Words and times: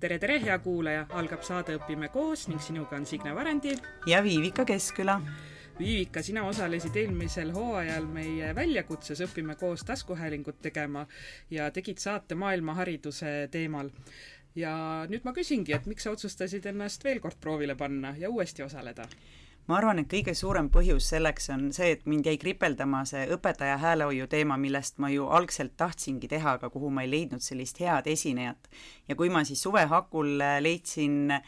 tere, 0.00 0.18
tere, 0.22 0.38
hea 0.38 0.54
kuulaja, 0.62 1.06
algab 1.18 1.42
saade 1.42 1.74
Õpime 1.74 2.08
koos 2.14 2.46
ning 2.50 2.62
sinuga 2.62 2.94
on 2.98 3.06
Signe 3.06 3.32
Varendil 3.34 3.80
ja 4.06 4.20
Viivika 4.22 4.62
Keskküla. 4.68 5.16
Viivika, 5.78 6.22
sina 6.22 6.44
osalesid 6.46 6.94
eelmisel 6.98 7.50
hooajal 7.54 8.06
meie 8.10 8.52
väljakutses 8.54 9.24
Õpime 9.26 9.56
koos 9.58 9.82
taskuhäälingut 9.86 10.60
tegema 10.62 11.04
ja 11.50 11.70
tegid 11.74 11.98
saate 12.02 12.38
maailmahariduse 12.38 13.48
teemal. 13.50 13.90
ja 14.58 15.06
nüüd 15.10 15.22
ma 15.26 15.32
küsingi, 15.34 15.74
et 15.74 15.84
miks 15.86 16.06
sa 16.06 16.10
otsustasid 16.14 16.64
ennast 16.66 17.04
veel 17.04 17.20
kord 17.22 17.38
proovile 17.40 17.74
panna 17.78 18.14
ja 18.18 18.30
uuesti 18.30 18.62
osaleda? 18.62 19.06
Ma 19.68 19.76
arvan, 19.78 20.00
et 20.00 20.08
kõige 20.10 20.34
suurem 20.34 20.70
põhjus 20.72 21.10
selleks 21.12 21.50
on 21.54 21.68
see, 21.76 21.92
et 21.96 22.06
mind 22.08 22.26
jäi 22.26 22.38
kripeldama 22.40 23.04
see 23.08 23.26
õpetaja 23.36 23.76
häälehoiu 23.82 24.26
teema, 24.32 24.56
millest 24.56 24.98
ma 24.98 25.10
ju 25.12 25.28
algselt 25.28 25.76
tahtsingi 25.76 26.28
teha, 26.28 26.56
aga 26.58 26.70
kuhu 26.72 26.90
ma 26.90 27.04
ei 27.04 27.10
leidnud 27.12 27.44
sellist 27.44 27.80
head 27.80 28.08
esinejat. 28.08 28.70
ja 29.08 29.16
kui 29.16 29.28
ma 29.28 29.44
siis 29.44 29.62
suve 29.62 29.84
hakul 29.86 30.38
leidsin 30.64 31.30
äh, 31.36 31.42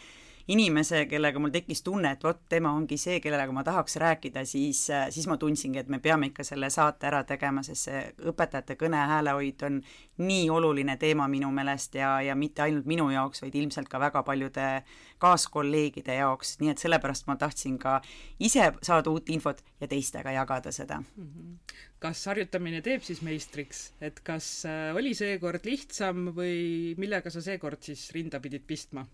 inimese, 0.50 1.04
kellega 1.11 1.40
mul 1.43 1.53
tekkis 1.54 1.82
tunne, 1.86 2.14
et 2.14 2.25
vot 2.25 2.39
tema 2.50 2.72
ongi 2.75 2.99
see, 3.00 3.21
kellega 3.22 3.53
ma 3.54 3.63
tahaks 3.67 3.96
rääkida, 4.03 4.45
siis, 4.49 4.82
siis 5.14 5.29
ma 5.31 5.36
tundsingi, 5.40 5.82
et 5.82 5.90
me 5.93 6.00
peame 6.03 6.31
ikka 6.31 6.45
selle 6.46 6.71
saate 6.73 7.07
ära 7.11 7.23
tegema, 7.29 7.63
sest 7.67 7.89
see 7.89 8.00
õpetajate 8.31 8.76
kõne 8.81 9.03
häälehoid 9.13 9.63
on 9.68 9.81
nii 10.21 10.49
oluline 10.53 10.96
teema 11.00 11.29
minu 11.31 11.50
meelest 11.54 11.95
ja, 12.00 12.17
ja 12.25 12.35
mitte 12.36 12.64
ainult 12.67 12.89
minu 12.90 13.09
jaoks, 13.13 13.45
vaid 13.45 13.57
ilmselt 13.61 13.89
ka 13.90 14.00
väga 14.03 14.25
paljude 14.26 14.67
kaaskolleegide 15.21 16.18
jaoks, 16.21 16.57
nii 16.61 16.73
et 16.75 16.82
sellepärast 16.82 17.29
ma 17.31 17.37
tahtsin 17.40 17.79
ka 17.81 18.01
ise 18.40 18.73
saada 18.82 19.12
uut 19.12 19.31
infot 19.31 19.62
ja 19.81 19.89
teistega 19.89 20.32
jagada 20.35 20.73
seda. 20.73 21.03
-hmm. 21.17 21.57
kas 22.01 22.26
harjutamine 22.26 22.82
teeb 22.82 23.03
siis 23.03 23.23
meistriks, 23.23 23.93
et 24.01 24.21
kas 24.21 24.64
äh, 24.64 24.96
oli 24.96 25.14
seekord 25.14 25.64
lihtsam 25.64 26.32
või 26.37 26.95
millega 26.96 27.31
sa 27.31 27.40
seekord 27.40 27.82
siis 27.82 28.11
rinda 28.11 28.40
pidid 28.40 28.67
pistma? 28.67 29.07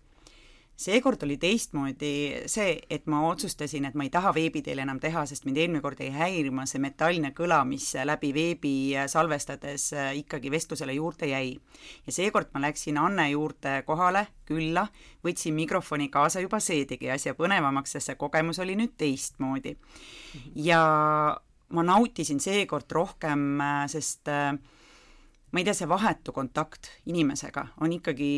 Seekord 0.77 1.23
oli 1.25 1.39
teistmoodi 1.41 2.11
see, 2.49 2.75
et 2.89 3.07
ma 3.09 3.23
otsustasin, 3.27 3.87
et 3.89 3.95
ma 3.97 4.05
ei 4.05 4.11
taha 4.13 4.33
veebi 4.35 4.61
teel 4.65 4.83
enam 4.83 4.99
teha, 5.01 5.23
sest 5.25 5.47
mind 5.47 5.57
eelmine 5.57 5.81
kord 5.81 6.01
jäi 6.03 6.11
häirima 6.13 6.67
see 6.69 6.81
metalline 6.83 7.31
kõla, 7.37 7.63
mis 7.65 7.89
läbi 8.05 8.29
veebi 8.35 8.73
salvestades 9.09 9.89
ikkagi 10.21 10.51
vestlusele 10.53 10.93
juurde 10.93 11.31
jäi. 11.31 11.57
ja 12.05 12.13
seekord 12.13 12.53
ma 12.53 12.61
läksin 12.67 13.01
Anne 13.01 13.29
juurde 13.31 13.81
kohale, 13.87 14.27
külla, 14.45 14.87
võtsin 15.25 15.57
mikrofoni 15.57 16.11
kaasa, 16.13 16.45
juba 16.45 16.61
see 16.61 16.85
tegi 16.85 17.09
asja 17.11 17.33
põnevamaks, 17.33 17.97
sest 17.97 18.11
see 18.11 18.21
kogemus 18.21 18.61
oli 18.61 18.77
nüüd 18.77 18.93
teistmoodi. 18.97 19.75
ja 20.55 20.81
ma 21.73 21.83
nautisin 21.83 22.39
seekord 22.39 22.91
rohkem, 22.91 23.57
sest 23.91 24.29
äh, 24.29 24.53
ma 25.51 25.61
ei 25.61 25.63
tea, 25.63 25.73
see 25.77 25.87
vahetu 25.87 26.33
kontakt 26.35 26.89
inimesega 27.07 27.63
on 27.85 27.93
ikkagi, 27.95 28.31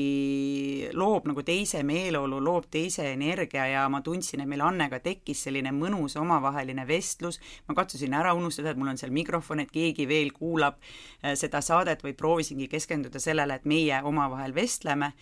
loob 0.93 1.25
nagu 1.31 1.41
teise 1.45 1.81
meeleolu, 1.87 2.37
loob 2.43 2.67
teise 2.71 3.07
energia 3.13 3.65
ja 3.71 3.87
ma 3.89 4.03
tundsin, 4.05 4.43
et 4.43 4.49
meil 4.49 4.61
Annega 4.65 4.99
tekkis 5.01 5.41
selline 5.47 5.73
mõnus 5.73 6.19
omavaheline 6.21 6.85
vestlus, 6.87 7.39
ma 7.67 7.75
katsusin 7.77 8.13
ära 8.13 8.35
unustada, 8.37 8.71
et 8.73 8.79
mul 8.79 8.93
on 8.93 9.01
seal 9.01 9.13
mikrofon, 9.15 9.63
et 9.63 9.73
keegi 9.73 10.05
veel 10.09 10.29
kuulab 10.35 10.77
äh, 10.77 11.33
seda 11.39 11.63
saadet 11.65 12.05
või 12.05 12.13
proovisingi 12.17 12.69
keskenduda 12.69 13.21
sellele, 13.21 13.57
et 13.57 13.69
meie 13.69 14.03
omavahel 14.05 14.53
vestleme 14.53 15.13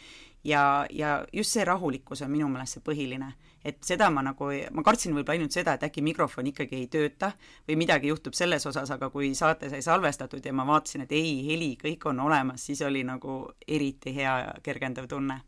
ja, 0.43 0.85
ja 0.91 1.21
just 1.33 1.55
see 1.55 1.65
rahulikkus 1.67 2.21
on 2.25 2.35
minu 2.35 2.51
meelest 2.51 2.77
see 2.77 2.83
põhiline. 2.83 3.31
Et 3.65 3.77
seda 3.85 4.09
ma 4.13 4.23
nagu, 4.25 4.49
ma 4.71 4.83
kartsin 4.85 5.15
võib-olla 5.15 5.37
ainult 5.37 5.55
seda, 5.55 5.75
et 5.77 5.85
äkki 5.87 6.03
mikrofon 6.05 6.49
ikkagi 6.51 6.81
ei 6.81 6.87
tööta 6.91 7.31
või 7.67 7.77
midagi 7.83 8.11
juhtub 8.11 8.37
selles 8.37 8.65
osas, 8.69 8.91
aga 8.93 9.09
kui 9.13 9.33
saate 9.35 9.69
sai 9.71 9.81
salvestatud 9.85 10.45
ja 10.45 10.53
ma 10.53 10.65
vaatasin, 10.67 11.05
et 11.07 11.13
ei, 11.17 11.41
heli, 11.47 11.73
kõik 11.81 12.07
on 12.11 12.23
olemas, 12.27 12.65
siis 12.69 12.81
oli 12.85 13.03
nagu 13.07 13.39
eriti 13.67 14.15
hea 14.15 14.37
ja 14.45 14.55
kergendav 14.63 15.07
tunne. 15.07 15.41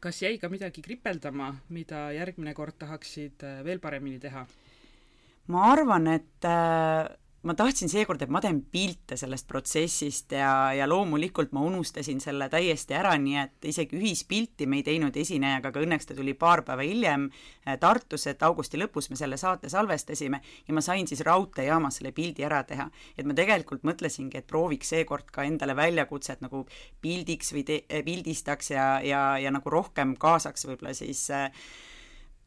kas 0.00 0.22
jäi 0.22 0.38
ka 0.38 0.48
midagi 0.48 0.82
kripeldama, 0.82 1.54
mida 1.68 2.10
järgmine 2.12 2.54
kord 2.54 2.78
tahaksid 2.78 3.42
äh, 3.44 3.64
veel 3.64 3.78
paremini 3.78 4.18
teha? 4.18 4.46
ma 5.50 5.72
arvan, 5.72 6.06
et 6.06 6.46
äh, 6.46 7.08
ma 7.42 7.54
tahtsin 7.56 7.88
seekord, 7.88 8.20
et 8.20 8.32
ma 8.32 8.40
teen 8.44 8.58
pilte 8.72 9.16
sellest 9.16 9.46
protsessist 9.48 10.34
ja, 10.36 10.72
ja 10.76 10.84
loomulikult 10.88 11.54
ma 11.56 11.62
unustasin 11.64 12.20
selle 12.20 12.50
täiesti 12.52 12.96
ära, 12.96 13.14
nii 13.16 13.38
et 13.40 13.68
isegi 13.70 13.96
ühispilti 13.96 14.68
me 14.68 14.80
ei 14.80 14.84
teinud 14.84 15.16
esinejaga, 15.16 15.72
aga 15.72 15.84
õnneks 15.86 16.10
ta 16.10 16.16
tuli 16.18 16.34
paar 16.36 16.60
päeva 16.66 16.84
hiljem 16.84 17.28
äh, 17.30 17.78
Tartus, 17.80 18.26
et 18.28 18.44
augusti 18.44 18.80
lõpus 18.80 19.08
me 19.08 19.16
selle 19.16 19.40
saate 19.40 19.72
salvestasime 19.72 20.42
ja 20.68 20.76
ma 20.76 20.84
sain 20.84 21.08
siis 21.08 21.24
raudteejaamas 21.24 22.00
selle 22.00 22.12
pildi 22.16 22.44
ära 22.44 22.60
teha. 22.68 22.90
et 23.16 23.24
ma 23.24 23.36
tegelikult 23.36 23.86
mõtlesingi, 23.88 24.36
et 24.36 24.48
prooviks 24.50 24.92
seekord 24.92 25.32
ka 25.32 25.48
endale 25.48 25.76
väljakutset 25.76 26.44
nagu 26.44 26.66
pildiks 27.00 27.54
või 27.56 27.64
te-, 27.64 27.84
pildistaks 28.04 28.74
ja, 28.74 28.90
ja, 29.00 29.22
ja 29.40 29.54
nagu 29.54 29.72
rohkem 29.72 30.12
kaasaks 30.20 30.68
võib-olla 30.68 30.92
siis 30.98 31.24
äh, 31.32 31.48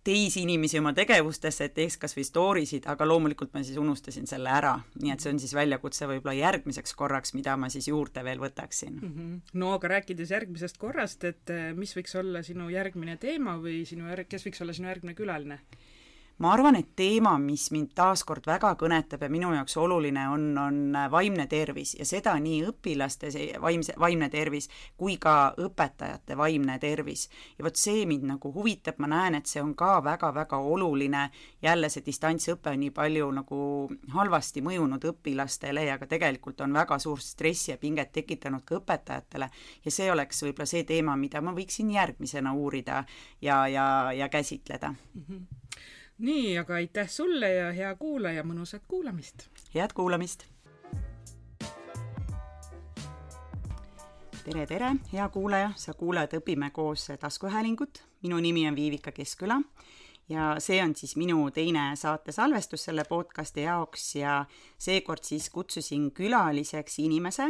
teisi 0.03 0.41
inimesi 0.43 0.79
oma 0.79 0.91
tegevustesse, 0.95 1.69
et 1.69 1.75
teeks 1.77 1.97
kas 2.01 2.15
või 2.17 2.25
story 2.27 2.65
sid, 2.67 2.87
aga 2.91 3.07
loomulikult 3.07 3.53
ma 3.55 3.63
siis 3.63 3.79
unustasin 3.79 4.27
selle 4.29 4.51
ära, 4.51 4.73
nii 4.99 5.13
et 5.13 5.23
see 5.23 5.31
on 5.31 5.39
siis 5.39 5.55
väljakutse 5.55 6.09
võib-olla 6.09 6.35
järgmiseks 6.37 6.95
korraks, 6.99 7.33
mida 7.37 7.55
ma 7.59 7.69
siis 7.73 7.87
juurde 7.87 8.23
veel 8.25 8.41
võtaksin 8.43 8.97
mm. 8.99 9.13
-hmm. 9.13 9.57
no 9.63 9.73
aga 9.77 9.95
rääkides 9.95 10.35
järgmisest 10.35 10.77
korrast, 10.77 11.23
et 11.23 11.49
eh, 11.49 11.71
mis 11.73 11.95
võiks 11.95 12.15
olla 12.19 12.43
sinu 12.43 12.69
järgmine 12.69 13.17
teema 13.17 13.57
või 13.57 13.83
sinu 13.87 14.09
järg-, 14.11 14.29
kes 14.29 14.45
võiks 14.47 14.61
olla 14.61 14.73
sinu 14.73 14.91
järgmine 14.91 15.15
külaline? 15.15 15.59
Ma 16.43 16.51
arvan, 16.51 16.75
et 16.75 16.89
teema, 16.99 17.37
mis 17.39 17.69
mind 17.71 17.93
taaskord 17.95 18.43
väga 18.47 18.73
kõnetab 18.79 19.21
ja 19.23 19.29
minu 19.31 19.53
jaoks 19.55 19.77
oluline 19.79 20.25
on, 20.27 20.49
on 20.59 20.97
vaimne 21.11 21.45
tervis 21.47 21.93
ja 21.95 22.07
seda 22.07 22.33
nii 22.41 22.65
õpilaste 22.67 23.31
vaimse, 23.63 23.95
vaimne 23.99 24.27
tervis 24.33 24.67
kui 24.99 25.15
ka 25.23 25.53
õpetajate 25.63 26.35
vaimne 26.37 26.75
tervis. 26.83 27.29
ja 27.57 27.63
vot 27.63 27.79
see 27.79 28.03
mind 28.09 28.27
nagu 28.33 28.51
huvitab, 28.51 28.99
ma 28.99 29.07
näen, 29.13 29.39
et 29.39 29.47
see 29.47 29.63
on 29.63 29.71
ka 29.79 30.01
väga-väga 30.03 30.59
oluline, 30.59 31.23
jälle 31.63 31.89
see 31.89 32.03
distantsõpe 32.05 32.73
on 32.73 32.83
nii 32.83 32.91
palju 32.91 33.31
nagu 33.39 33.61
halvasti 34.17 34.65
mõjunud 34.65 35.07
õpilastele 35.13 35.87
ja 35.87 35.97
ka 36.01 36.11
tegelikult 36.11 36.61
on 36.65 36.75
väga 36.75 36.99
suurt 36.99 37.23
stressi 37.23 37.71
ja 37.71 37.79
pinget 37.79 38.11
tekitanud 38.11 38.67
ka 38.67 38.81
õpetajatele 38.81 39.49
ja 39.85 39.95
see 39.95 40.11
oleks 40.11 40.43
võib-olla 40.43 40.67
see 40.67 40.83
teema, 40.83 41.15
mida 41.15 41.41
ma 41.41 41.55
võiksin 41.55 41.95
järgmisena 41.95 42.51
uurida 42.53 43.05
ja, 43.41 43.63
ja, 43.67 43.85
ja 44.11 44.29
käsitleda 44.29 44.91
mm. 44.91 45.27
-hmm 45.29 45.62
nii, 46.17 46.57
aga 46.57 46.73
aitäh 46.73 47.09
sulle 47.09 47.49
ja 47.53 47.71
hea 47.71 47.95
kuulaja, 47.95 48.43
mõnusat 48.43 48.83
kuulamist! 48.87 49.47
head 49.73 49.93
kuulamist! 49.93 50.45
tere, 54.43 54.65
tere, 54.67 54.91
hea 55.13 55.29
kuulaja, 55.29 55.71
sa 55.75 55.93
kuulad 55.93 56.33
Õpime 56.37 56.69
koos 56.71 57.07
taskuhäälingut, 57.19 58.03
minu 58.21 58.39
nimi 58.43 58.67
on 58.67 58.75
Viivika 58.75 59.11
Keskküla 59.11 59.61
ja 60.29 60.55
see 60.59 60.81
on 60.83 60.95
siis 60.95 61.15
minu 61.15 61.49
teine 61.51 61.93
saate 61.95 62.31
salvestus 62.31 62.83
selle 62.83 63.03
podcasti 63.09 63.65
jaoks 63.65 64.15
ja 64.15 64.45
seekord 64.77 65.23
siis 65.23 65.49
kutsusin 65.49 66.11
külaliseks 66.11 66.99
inimese, 66.99 67.49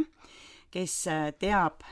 kes 0.72 1.06
teab 1.40 1.84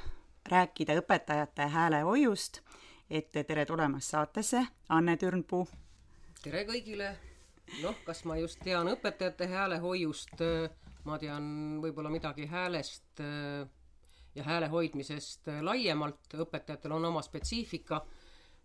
rääkida 0.50 0.96
õpetajate 1.02 1.68
häälehoiust, 1.70 2.62
et 3.10 3.32
tere 3.32 3.66
tulemast 3.66 4.16
saatesse, 4.16 4.66
Anne 4.90 5.18
Türnpuu 5.18 5.68
tere 6.42 6.64
kõigile! 6.66 7.12
noh, 7.84 8.00
kas 8.06 8.24
ma 8.28 8.36
just 8.40 8.60
tean 8.66 8.90
õpetajate 8.92 9.48
häälehoiust, 9.48 10.42
ma 11.08 11.18
tean 11.22 11.46
võib-olla 11.84 12.10
midagi 12.12 12.48
häälest 12.50 13.22
äh, 13.24 13.62
ja 14.36 14.46
hääle 14.48 14.68
hoidmisest 14.74 15.48
äh, 15.54 15.62
laiemalt, 15.64 16.34
õpetajatel 16.34 16.98
on 16.98 17.06
oma 17.12 17.22
spetsiifika, 17.24 18.02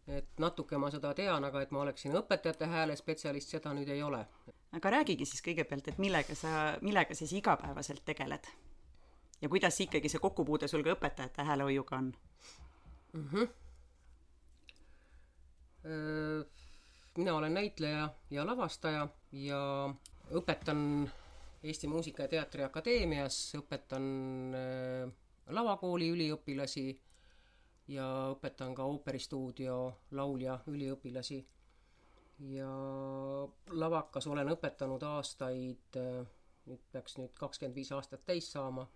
et 0.08 0.40
natuke 0.42 0.80
ma 0.80 0.90
seda 0.90 1.12
tean, 1.18 1.44
aga 1.44 1.62
et 1.62 1.74
ma 1.74 1.84
oleksin 1.84 2.16
õpetajate 2.18 2.70
häälespetsialist, 2.72 3.52
seda 3.54 3.74
nüüd 3.76 3.92
ei 3.92 4.02
ole. 4.02 4.24
aga 4.72 4.94
räägigi 4.96 5.28
siis 5.28 5.44
kõigepealt, 5.44 5.92
et 5.92 6.02
millega 6.02 6.34
sa, 6.34 6.56
millega 6.82 7.14
siis 7.14 7.36
igapäevaselt 7.36 8.04
tegeled? 8.08 8.50
ja 9.42 9.52
kuidas 9.52 9.78
ikkagi 9.84 10.08
see 10.08 10.22
kokkupuude 10.22 10.68
sul 10.68 10.82
ka 10.82 10.96
õpetajate 10.96 11.44
häälehoiuga 11.44 11.96
on 12.00 12.12
mm? 13.12 13.28
-hmm. 13.30 13.48
Öö 15.86 16.44
mina 17.16 17.34
olen 17.34 17.54
näitleja 17.54 18.08
ja 18.30 18.46
lavastaja 18.46 19.08
ja 19.32 19.94
õpetan 20.30 21.10
Eesti 21.62 21.86
Muusika- 21.86 22.22
ja 22.22 22.28
Teatriakadeemias, 22.28 23.54
õpetan 23.58 24.04
äh, 24.54 25.12
lavakooli 25.48 26.10
üliõpilasi 26.12 26.86
ja 27.88 28.06
õpetan 28.34 28.74
ka 28.74 28.84
ooperistuudio 28.84 29.76
laulja 30.10 30.58
üliõpilasi. 30.66 31.44
ja 32.38 32.68
lavakas 33.70 34.26
olen 34.26 34.48
õpetanud 34.52 35.02
aastaid, 35.02 35.96
äh, 35.96 36.26
nüüd 36.66 36.82
peaks 36.92 37.16
nüüd 37.16 37.32
kakskümmend 37.34 37.74
viis 37.74 37.92
aastat 37.92 38.26
täis 38.26 38.52
saama, 38.52 38.86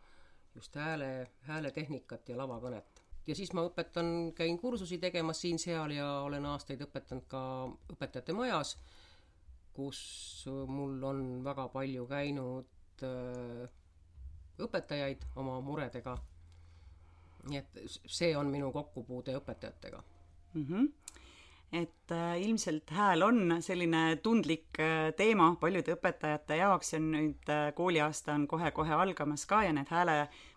just 0.54 0.74
hääle, 0.76 1.30
hääletehnikat 1.48 2.28
ja 2.28 2.36
lavakõnet 2.36 2.99
ja 3.26 3.36
siis 3.36 3.52
ma 3.56 3.64
õpetan, 3.68 4.32
käin 4.36 4.58
kursusi 4.58 4.98
tegemas 4.98 5.40
siin-seal 5.42 5.94
ja 5.96 6.08
olen 6.26 6.46
aastaid 6.46 6.82
õpetanud 6.86 7.26
ka 7.30 7.42
õpetajate 7.92 8.34
majas, 8.36 8.76
kus 9.76 10.00
mul 10.68 11.02
on 11.06 11.22
väga 11.44 11.68
palju 11.72 12.06
käinud 12.10 13.04
äh, 13.06 13.68
õpetajaid 14.60 15.24
oma 15.40 15.60
muredega. 15.64 16.18
nii 17.48 17.56
et 17.56 17.78
see 17.88 18.34
on 18.36 18.50
minu 18.52 18.68
kokkupuude 18.72 19.32
õpetajatega 19.38 20.02
mm. 20.54 20.64
-hmm 20.64 20.88
et 21.72 22.12
äh, 22.12 22.40
ilmselt 22.42 22.90
hääl 22.90 23.22
on 23.22 23.56
selline 23.62 24.16
tundlik 24.22 24.78
äh, 24.82 25.12
teema 25.16 25.52
paljude 25.60 25.94
õpetajate 25.94 26.58
jaoks 26.58 26.92
ja 26.92 27.00
nüüd 27.02 27.52
äh, 27.52 27.68
kooliaasta 27.74 28.34
on 28.34 28.46
kohe-kohe 28.50 28.94
algamas 28.94 29.46
ka 29.46 29.62
ja 29.62 29.72
need 29.72 29.90
häälemuresid 29.90 30.34
äh,, 30.34 30.49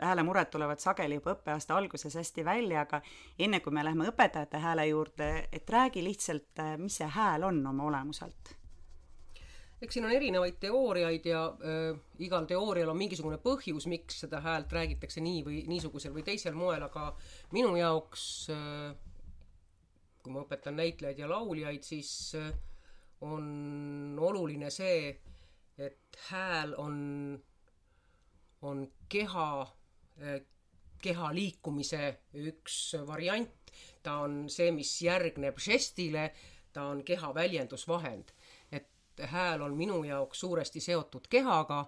häälemured 0.00 0.50
tulevad 0.50 0.80
sageli 0.80 1.18
juba 1.18 1.34
õppeaasta 1.36 1.76
alguses 1.76 2.14
hästi 2.16 2.44
välja, 2.44 2.86
aga 2.86 3.02
enne 3.38 3.60
kui 3.60 3.72
me 3.72 3.84
läheme 3.84 4.08
õpetajate 4.08 4.60
hääle 4.62 4.86
juurde, 4.88 5.48
et 5.52 5.70
räägi 5.70 6.04
lihtsalt, 6.04 6.54
äh, 6.58 6.76
mis 6.78 6.96
see 7.00 7.08
hääl 7.08 7.44
on 7.44 7.60
oma 7.66 7.84
olemuselt. 7.90 8.54
Eks 9.82 9.94
siin 9.94 10.08
on 10.08 10.10
erinevaid 10.10 10.56
teooriaid 10.58 11.26
ja 11.30 11.44
äh, 11.46 11.98
igal 12.18 12.48
teoorial 12.50 12.90
on 12.90 12.98
mingisugune 12.98 13.38
põhjus, 13.42 13.86
miks 13.86 14.24
seda 14.24 14.40
häält 14.42 14.72
räägitakse 14.72 15.22
nii 15.22 15.44
või 15.46 15.60
niisugusel 15.70 16.16
või 16.16 16.24
teisel 16.26 16.56
moel, 16.58 16.82
aga 16.88 17.12
minu 17.52 17.76
jaoks 17.78 18.24
äh, 18.54 18.96
kui 20.22 20.34
ma 20.34 20.42
õpetan 20.44 20.76
näitlejaid 20.76 21.22
ja 21.22 21.28
lauljaid, 21.30 21.84
siis 21.86 22.10
äh, 22.36 22.50
on 23.24 24.18
oluline 24.20 24.70
see, 24.70 25.12
et 25.78 26.18
hääl 26.28 26.74
on, 26.78 26.98
on 28.62 28.86
keha, 29.08 29.62
äh, 30.22 30.40
keha 31.02 31.34
liikumise 31.34 32.18
üks 32.34 32.96
variant, 33.06 33.72
ta 34.02 34.18
on 34.24 34.48
see, 34.50 34.70
mis 34.74 34.90
järgneb 35.02 35.58
žestile, 35.62 36.30
ta 36.72 36.88
on 36.92 37.04
keha 37.04 37.34
väljendusvahend. 37.34 38.34
Hääl 39.18 39.62
on 39.66 39.72
minu 39.74 40.04
jaoks 40.06 40.40
suuresti 40.40 40.80
seotud 40.80 41.24
kehaga 41.26 41.80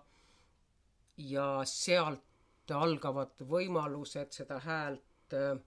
ja 1.17 1.61
sealt 1.65 2.73
algavad 2.75 3.45
võimalused 3.47 4.35
seda 4.35 4.59
häält 4.65 5.37
äh, 5.39 5.61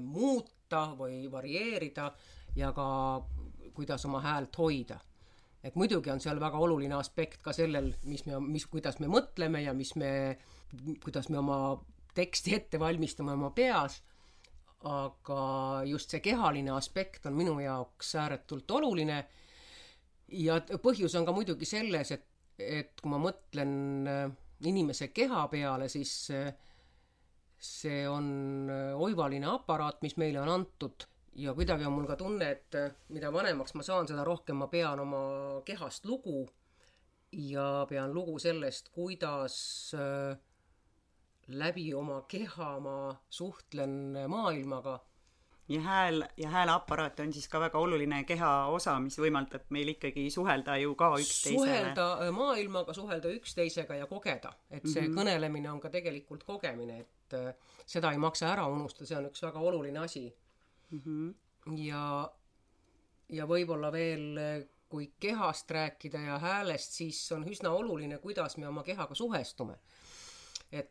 muuta 0.00 0.82
või 0.98 1.26
varieerida 1.30 2.12
ja 2.56 2.72
ka 2.72 2.86
kuidas 3.74 4.04
oma 4.06 4.20
häält 4.20 4.58
hoida. 4.58 4.98
Et 5.66 5.76
muidugi 5.78 6.12
on 6.12 6.20
seal 6.22 6.40
väga 6.40 6.60
oluline 6.62 6.96
aspekt 6.98 7.42
ka 7.44 7.54
sellel, 7.56 7.92
mis 8.06 8.24
me, 8.28 8.38
mis, 8.42 8.66
kuidas 8.70 9.00
me 9.02 9.10
mõtleme 9.10 9.62
ja 9.64 9.74
mis 9.76 9.94
me, 9.98 10.10
kuidas 11.02 11.30
me 11.32 11.40
oma 11.40 11.58
teksti 12.16 12.54
ette 12.56 12.80
valmistame 12.80 13.34
oma 13.34 13.50
peas, 13.56 14.00
aga 14.86 15.40
just 15.88 16.12
see 16.12 16.22
kehaline 16.24 16.72
aspekt 16.76 17.26
on 17.28 17.36
minu 17.36 17.58
jaoks 17.60 18.14
ääretult 18.22 18.70
oluline. 18.78 19.24
Ja 20.36 20.58
põhjus 20.82 21.14
on 21.18 21.26
ka 21.26 21.34
muidugi 21.34 21.68
selles, 21.68 22.10
et, 22.14 22.24
et 22.58 23.02
kui 23.02 23.12
ma 23.12 23.20
mõtlen 23.22 23.74
äh, 24.10 24.24
inimese 24.66 25.10
keha 25.14 25.44
peale, 25.52 25.90
siis 25.92 26.14
äh, 26.34 26.48
see 27.62 28.06
on 28.10 28.70
äh, 28.70 28.94
oivaline 28.98 29.48
aparaat, 29.52 30.02
mis 30.02 30.16
meile 30.20 30.42
on 30.42 30.50
antud 30.52 31.06
ja 31.36 31.54
kuidagi 31.54 31.84
on 31.84 31.92
mul 31.92 32.06
ka 32.08 32.16
tunne, 32.16 32.50
et 32.50 32.76
mida 33.12 33.32
vanemaks 33.32 33.74
ma 33.76 33.84
saan, 33.86 34.08
seda 34.08 34.24
rohkem 34.24 34.56
ma 34.62 34.70
pean 34.72 35.00
oma 35.00 35.22
kehast 35.64 36.06
lugu 36.08 36.46
ja 37.32 37.86
pean 37.88 38.14
lugu 38.14 38.38
sellest, 38.38 38.88
kuidas 38.94 39.56
läbi 41.48 41.90
oma 41.94 42.22
keha 42.28 42.70
ma 42.80 42.96
suhtlen 43.30 44.16
maailmaga 44.28 45.00
ja 45.68 45.80
hääl 45.80 46.24
ja 46.36 46.48
hääleaparaat 46.48 47.20
on 47.20 47.32
siis 47.32 47.48
ka 47.48 47.60
väga 47.60 47.78
oluline 47.78 48.24
keha 48.24 48.66
osa, 48.66 48.94
mis 49.00 49.18
võimaldab 49.18 49.66
meil 49.74 49.90
ikkagi 49.94 50.28
suhelda 50.30 50.76
ju 50.78 50.94
ka 50.94 51.10
üksteisele. 51.18 51.58
suhelda 51.58 52.06
äh, 52.12 52.30
maailmaga, 52.34 52.94
suhelda 52.94 53.32
üksteisega 53.34 53.98
ja 53.98 54.06
kogeda, 54.06 54.52
et 54.70 54.86
see 54.86 55.02
mm 55.02 55.08
-hmm. 55.08 55.18
kõnelemine 55.20 55.70
on 55.70 55.80
ka 55.80 55.90
tegelikult 55.90 56.44
kogemine, 56.44 57.00
et 57.00 57.34
äh, 57.34 57.54
seda 57.86 58.12
ei 58.12 58.18
maksa 58.18 58.52
ära 58.52 58.66
unustada, 58.66 59.06
see 59.06 59.18
on 59.18 59.26
üks 59.30 59.42
väga 59.42 59.58
oluline 59.58 59.98
asi 59.98 60.36
mm. 60.90 61.00
-hmm. 61.00 61.78
ja, 61.78 62.32
ja 63.28 63.46
võib-olla 63.46 63.92
veel 63.92 64.40
kui 64.88 65.12
kehast 65.20 65.70
rääkida 65.70 66.20
ja 66.20 66.38
häälest, 66.38 66.92
siis 66.92 67.32
on 67.32 67.48
üsna 67.48 67.70
oluline, 67.70 68.18
kuidas 68.18 68.56
me 68.56 68.68
oma 68.68 68.82
kehaga 68.82 69.14
suhestume. 69.14 69.78
et 70.72 70.90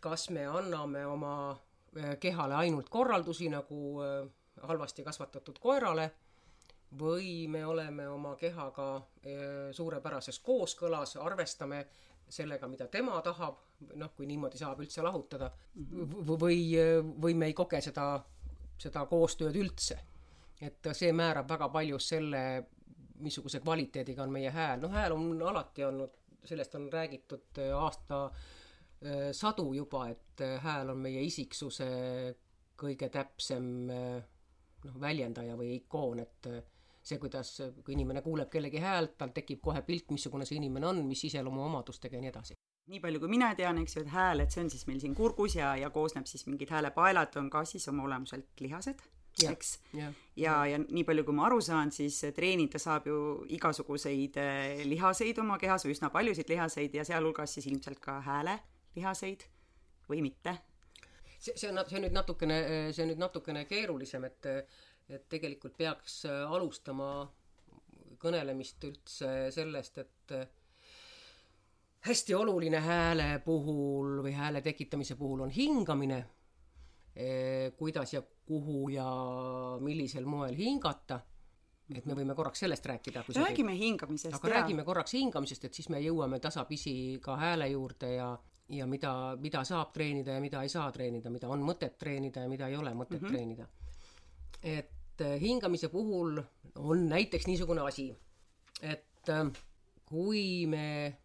kas 0.00 0.30
me 0.30 0.46
anname 0.46 1.06
oma 1.06 1.60
Äh, 1.96 2.16
kehale 2.18 2.54
ainult 2.54 2.88
korraldusi 2.90 3.48
nagu 3.48 4.00
äh, 4.02 4.26
halvasti 4.66 5.04
kasvatatud 5.06 5.60
koerale 5.62 6.08
või 6.98 7.46
me 7.50 7.60
oleme 7.66 8.08
oma 8.10 8.32
kehaga 8.36 8.86
äh, 8.96 9.70
suurepärases 9.72 10.40
kooskõlas, 10.42 11.14
arvestame 11.22 11.84
sellega, 12.28 12.66
mida 12.66 12.88
tema 12.90 13.20
tahab, 13.22 13.60
noh, 13.94 14.10
kui 14.16 14.26
niimoodi 14.26 14.58
saab 14.58 14.80
üldse 14.82 15.04
lahutada 15.06 15.52
või, 15.76 16.72
või 17.22 17.36
me 17.38 17.52
ei 17.52 17.54
koge 17.54 17.78
seda, 17.84 18.16
seda 18.78 19.06
koostööd 19.06 19.56
üldse. 19.56 19.98
et 20.60 20.86
see 20.92 21.12
määrab 21.12 21.48
väga 21.50 21.68
palju 21.68 21.98
selle, 21.98 22.40
missuguse 23.20 23.60
kvaliteediga 23.60 24.22
on 24.22 24.32
meie 24.32 24.50
hääl, 24.50 24.80
noh, 24.80 24.90
hääl 24.90 25.12
on 25.12 25.42
alati 25.42 25.84
olnud, 25.84 26.12
sellest 26.44 26.74
on 26.74 26.88
räägitud 26.92 27.58
aasta 27.76 28.30
Äh, 29.04 29.32
sadu 29.32 29.72
juba, 29.74 30.06
et 30.08 30.40
äh, 30.40 30.60
hääl 30.64 30.88
on 30.94 31.00
meie 31.04 31.20
isiksuse 31.26 31.86
kõige 32.80 33.10
täpsem 33.12 33.66
äh, 33.92 34.22
noh, 34.86 34.94
väljendaja 35.00 35.58
või 35.60 35.74
ikoon, 35.76 36.22
et 36.22 36.48
see, 37.04 37.18
kuidas, 37.20 37.50
kui 37.84 37.98
inimene 37.98 38.22
kuuleb 38.24 38.48
kellegi 38.48 38.80
häält, 38.80 39.18
tal 39.20 39.34
tekib 39.36 39.60
kohe 39.66 39.82
pilt, 39.84 40.08
missugune 40.14 40.48
see 40.48 40.56
inimene 40.56 40.88
on, 40.88 41.02
mis 41.04 41.26
iseloomuomadustega 41.28 42.16
ja 42.16 42.22
nii 42.24 42.32
edasi. 42.32 42.56
Nii 42.92 43.00
palju, 43.00 43.20
kui 43.22 43.32
mina 43.32 43.50
tean, 43.56 43.78
eks 43.80 43.96
ju, 43.96 44.04
et 44.04 44.12
hääl, 44.12 44.44
et 44.44 44.52
see 44.52 44.62
on 44.64 44.70
siis 44.72 44.84
meil 44.88 45.00
siin 45.00 45.14
kurgus 45.16 45.56
ja, 45.56 45.72
ja 45.80 45.90
koosneb 45.94 46.28
siis 46.28 46.44
mingid 46.48 46.72
häälepaelad, 46.74 47.36
on 47.40 47.48
ka 47.52 47.64
siis 47.68 47.86
oma 47.88 48.04
olemuselt 48.04 48.60
lihased, 48.60 49.00
eks. 49.48 49.70
ja, 49.96 50.10
ja, 50.36 50.58
ja 50.68 50.80
nii 50.82 51.04
palju, 51.08 51.24
kui 51.24 51.36
ma 51.36 51.46
aru 51.48 51.62
saan, 51.64 51.92
siis 51.94 52.20
treenida 52.36 52.80
saab 52.82 53.08
ju 53.08 53.18
igasuguseid 53.56 54.36
lihaseid 54.90 55.40
oma 55.42 55.56
kehas 55.62 55.86
või 55.86 55.96
üsna 55.96 56.10
paljusid 56.14 56.52
lihaseid 56.52 56.94
ja 57.00 57.06
sealhulgas 57.08 57.56
siis 57.56 57.70
ilmselt 57.72 58.02
ka 58.04 58.18
hääle 58.26 58.58
lihaseid 58.98 59.46
või 60.10 60.20
mitte? 60.26 60.58
see, 61.38 61.56
see 61.56 61.70
on, 61.70 61.80
see 61.88 61.98
on 61.98 62.04
nüüd 62.06 62.16
natukene, 62.16 62.58
see 62.92 63.04
on 63.04 63.10
nüüd 63.12 63.22
natukene 63.22 63.64
keerulisem, 63.68 64.28
et, 64.28 64.50
et 65.08 65.24
tegelikult 65.32 65.76
peaks 65.80 66.20
alustama 66.28 67.08
kõnelemist 68.20 68.84
üldse 68.88 69.32
sellest, 69.52 69.98
et 70.04 70.36
hästi 72.04 72.34
oluline 72.34 72.80
hääle 72.80 73.38
puhul 73.44 74.18
või 74.24 74.32
hääle 74.36 74.60
tekitamise 74.60 75.16
puhul 75.16 75.40
on 75.40 75.50
hingamine, 75.50 76.24
kuidas 77.78 78.12
ja 78.12 78.22
kuhu 78.46 78.88
ja 78.88 79.06
millisel 79.80 80.26
moel 80.26 80.56
hingata 80.58 81.20
et 81.92 82.06
me 82.08 82.16
võime 82.16 82.34
korraks 82.36 82.62
sellest 82.64 82.86
rääkida. 82.86 83.24
räägime 83.36 83.74
hingamisest. 83.76 84.34
aga 84.34 84.48
ja. 84.48 84.54
räägime 84.54 84.84
korraks 84.84 85.12
hingamisest, 85.12 85.64
et 85.64 85.74
siis 85.74 85.88
me 85.92 86.00
jõuame 86.00 86.40
tasapisi 86.40 87.18
ka 87.22 87.36
hääle 87.36 87.68
juurde 87.68 88.14
ja, 88.14 88.30
ja 88.68 88.86
mida, 88.86 89.12
mida 89.40 89.64
saab 89.64 89.92
treenida 89.92 90.38
ja 90.38 90.40
mida 90.40 90.62
ei 90.62 90.72
saa 90.72 90.90
treenida, 90.92 91.30
mida 91.30 91.48
on 91.48 91.64
mõtet 91.66 91.98
treenida 92.00 92.46
ja 92.46 92.48
mida 92.48 92.68
ei 92.68 92.76
ole 92.76 92.94
mõtet 92.94 93.20
mm 93.20 93.26
-hmm. 93.26 93.32
treenida. 93.32 93.68
et 94.62 95.20
äh, 95.20 95.40
hingamise 95.40 95.88
puhul 95.88 96.42
on 96.74 97.08
näiteks 97.08 97.46
niisugune 97.46 97.80
asi, 97.80 98.16
et 98.82 99.28
äh, 99.28 99.52
kui 100.06 100.66
me 100.66 101.16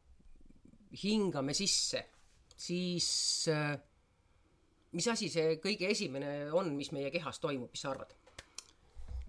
hingame 1.04 1.54
sisse, 1.54 2.04
siis 2.58 3.10
äh, 3.52 3.78
mis 4.92 5.08
asi 5.08 5.30
see 5.30 5.58
kõige 5.64 5.90
esimene 5.94 6.50
on, 6.56 6.74
mis 6.78 6.92
meie 6.96 7.12
kehas 7.14 7.40
toimub, 7.40 7.70
mis 7.72 7.86
sa 7.86 7.94
arvad? 7.94 8.16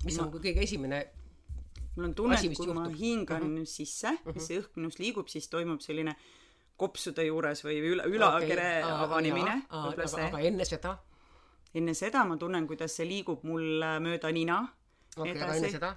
mis 0.05 0.17
no. 0.17 0.25
on 0.25 0.31
kõige 0.33 0.63
esimene 0.65 1.03
mul 1.97 2.05
on 2.09 2.15
tunne, 2.15 2.39
et 2.39 2.47
kui 2.57 2.67
juhtub? 2.67 2.75
ma 2.75 2.89
hingan 2.89 3.43
mm 3.43 3.57
-hmm. 3.57 3.65
sisse 3.65 4.11
mm, 4.11 4.31
-hmm. 4.33 4.41
see 4.41 4.61
õhk 4.61 4.77
minust 4.77 4.99
liigub, 4.99 5.29
siis 5.29 5.49
toimub 5.49 5.81
selline 5.81 6.17
kopsude 6.77 7.25
juures 7.25 7.65
või 7.65 7.81
üla, 7.93 8.05
ülakere 8.05 8.85
okay. 8.85 8.93
avanemine. 9.05 9.63
aga, 9.69 10.05
aga 10.27 10.41
enne 10.41 10.65
seda? 10.65 10.99
enne 11.75 11.95
seda 11.95 12.25
ma 12.25 12.37
tunnen, 12.37 12.67
kuidas 12.67 12.97
see 12.97 13.09
liigub 13.09 13.45
mul 13.45 13.83
äh, 13.83 14.01
mööda 14.01 14.33
nina. 14.33 14.69
okei 15.17 15.43
aga 15.43 15.55
enne 15.55 15.71
seda? 15.71 15.97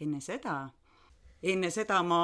enne 0.00 0.20
seda? 0.20 0.70
enne 1.42 1.70
seda 1.70 2.02
ma 2.02 2.20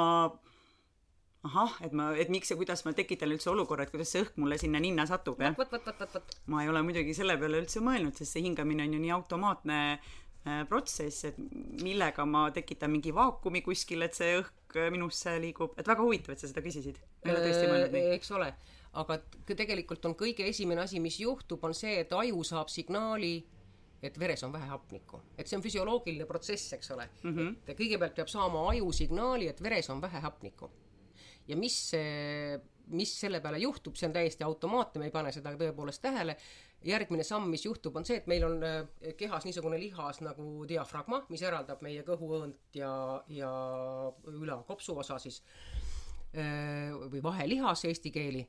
ahah, 1.45 1.77
et 1.85 1.93
ma, 1.93 2.09
et 2.17 2.29
miks 2.33 2.51
ja 2.51 2.57
kuidas 2.59 2.83
ma 2.85 2.93
tekitan 2.97 3.31
üldse 3.33 3.49
olukorra, 3.51 3.85
et 3.85 3.93
kuidas 3.93 4.11
see 4.13 4.23
õhk 4.25 4.39
mulle 4.41 4.57
sinna 4.59 4.81
ninna 4.83 5.05
satub, 5.09 5.41
jah. 5.41 5.55
ma 6.51 6.63
ei 6.63 6.71
ole 6.71 6.81
muidugi 6.85 7.13
selle 7.17 7.37
peale 7.39 7.61
üldse 7.61 7.83
mõelnud, 7.85 8.17
sest 8.17 8.35
see 8.35 8.45
hingamine 8.47 8.87
on 8.87 8.95
ju 8.97 9.01
nii 9.03 9.13
automaatne 9.15 9.79
äh, 9.93 10.63
protsess, 10.69 11.27
et 11.29 11.37
millega 11.83 12.25
ma 12.25 12.47
tekitan 12.55 12.91
mingi 12.93 13.13
vaakumi 13.15 13.61
kuskil, 13.65 14.05
et 14.07 14.17
see 14.17 14.39
õhk 14.41 14.79
minusse 14.93 15.37
liigub, 15.41 15.77
et 15.79 15.87
väga 15.87 16.03
huvitav, 16.03 16.33
et 16.33 16.43
sa 16.43 16.49
seda 16.49 16.63
küsisid. 16.65 16.97
ei 17.23 17.31
ole 17.31 17.43
tõesti 17.45 17.69
mõelnud 17.69 17.93
nii? 17.95 18.15
eks 18.17 18.33
ole, 18.35 18.49
aga 19.01 19.19
tegelikult 19.53 20.09
on 20.09 20.17
kõige 20.17 20.47
esimene 20.49 20.83
asi, 20.83 20.99
mis 21.03 21.19
juhtub, 21.21 21.63
on 21.63 21.77
see, 21.77 21.99
et 22.01 22.11
aju 22.13 22.43
saab 22.47 22.73
signaali, 22.73 23.35
et 24.03 24.19
veres 24.19 24.43
on 24.45 24.51
vähe 24.53 24.67
hapnikku, 24.69 25.21
et 25.37 25.49
see 25.49 25.57
on 25.57 25.63
füsioloogiline 25.63 26.27
protsess, 26.29 26.73
eks 26.77 26.91
ole 26.93 27.07
mm. 27.23 27.31
-hmm. 27.31 27.55
et 27.65 27.79
kõigepealt 27.79 28.19
peab 28.19 28.29
saama 28.29 28.67
aju 28.73 28.91
signaali, 28.91 29.47
et 29.47 29.63
veres 29.63 29.89
on 29.89 30.01
vähe 30.01 30.21
hapnikku. 30.21 30.69
Ja 31.47 31.57
mis 31.57 31.77
mis 32.87 33.11
selle 33.19 33.41
peale 33.43 33.59
juhtub, 33.59 33.95
see 33.97 34.07
on 34.07 34.15
täiesti 34.15 34.43
automaatne, 34.43 35.01
me 35.01 35.09
ei 35.09 35.13
pane 35.13 35.31
seda 35.35 35.53
tõepoolest 35.59 36.01
tähele. 36.03 36.37
järgmine 36.85 37.23
samm, 37.25 37.49
mis 37.49 37.63
juhtub, 37.65 37.95
on 37.97 38.05
see, 38.05 38.19
et 38.21 38.27
meil 38.29 38.43
on 38.45 38.61
äh, 38.63 39.13
kehas 39.17 39.47
niisugune 39.47 39.79
lihas 39.81 40.19
nagu 40.21 40.65
diafragma, 40.69 41.23
mis 41.33 41.41
eraldab 41.41 41.81
meie 41.81 42.03
kõhuõõnt 42.05 42.77
ja, 42.77 42.91
ja 43.33 43.49
üla 44.29 44.59
kopsuosa 44.67 45.17
siis 45.19 45.41
äh, 46.37 46.93
või 46.93 47.23
vahelihas 47.23 47.83
eesti 47.89 48.11
keeli. 48.13 48.45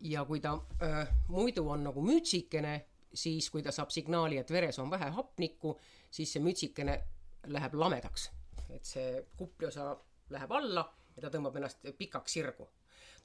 ja 0.00 0.24
kui 0.24 0.40
ta 0.40 0.56
äh, 0.82 1.12
muidu 1.28 1.68
on 1.68 1.84
nagu 1.84 2.02
mütsikene, 2.02 2.80
siis 3.12 3.50
kui 3.50 3.62
ta 3.62 3.72
saab 3.72 3.92
signaali, 3.92 4.38
et 4.38 4.50
veres 4.50 4.78
on 4.78 4.90
vähe 4.90 5.10
hapnikku, 5.10 5.76
siis 6.10 6.32
see 6.32 6.42
mütsikene 6.42 6.98
läheb 7.46 7.74
lamedaks. 7.74 8.30
et 8.70 8.84
see 8.84 9.22
kupliosa 9.36 9.96
läheb 10.30 10.52
alla 10.52 10.88
ja 11.16 11.24
ta 11.24 11.32
tõmbab 11.32 11.56
ennast 11.58 11.86
pikaks 11.98 12.36
sirgu. 12.36 12.68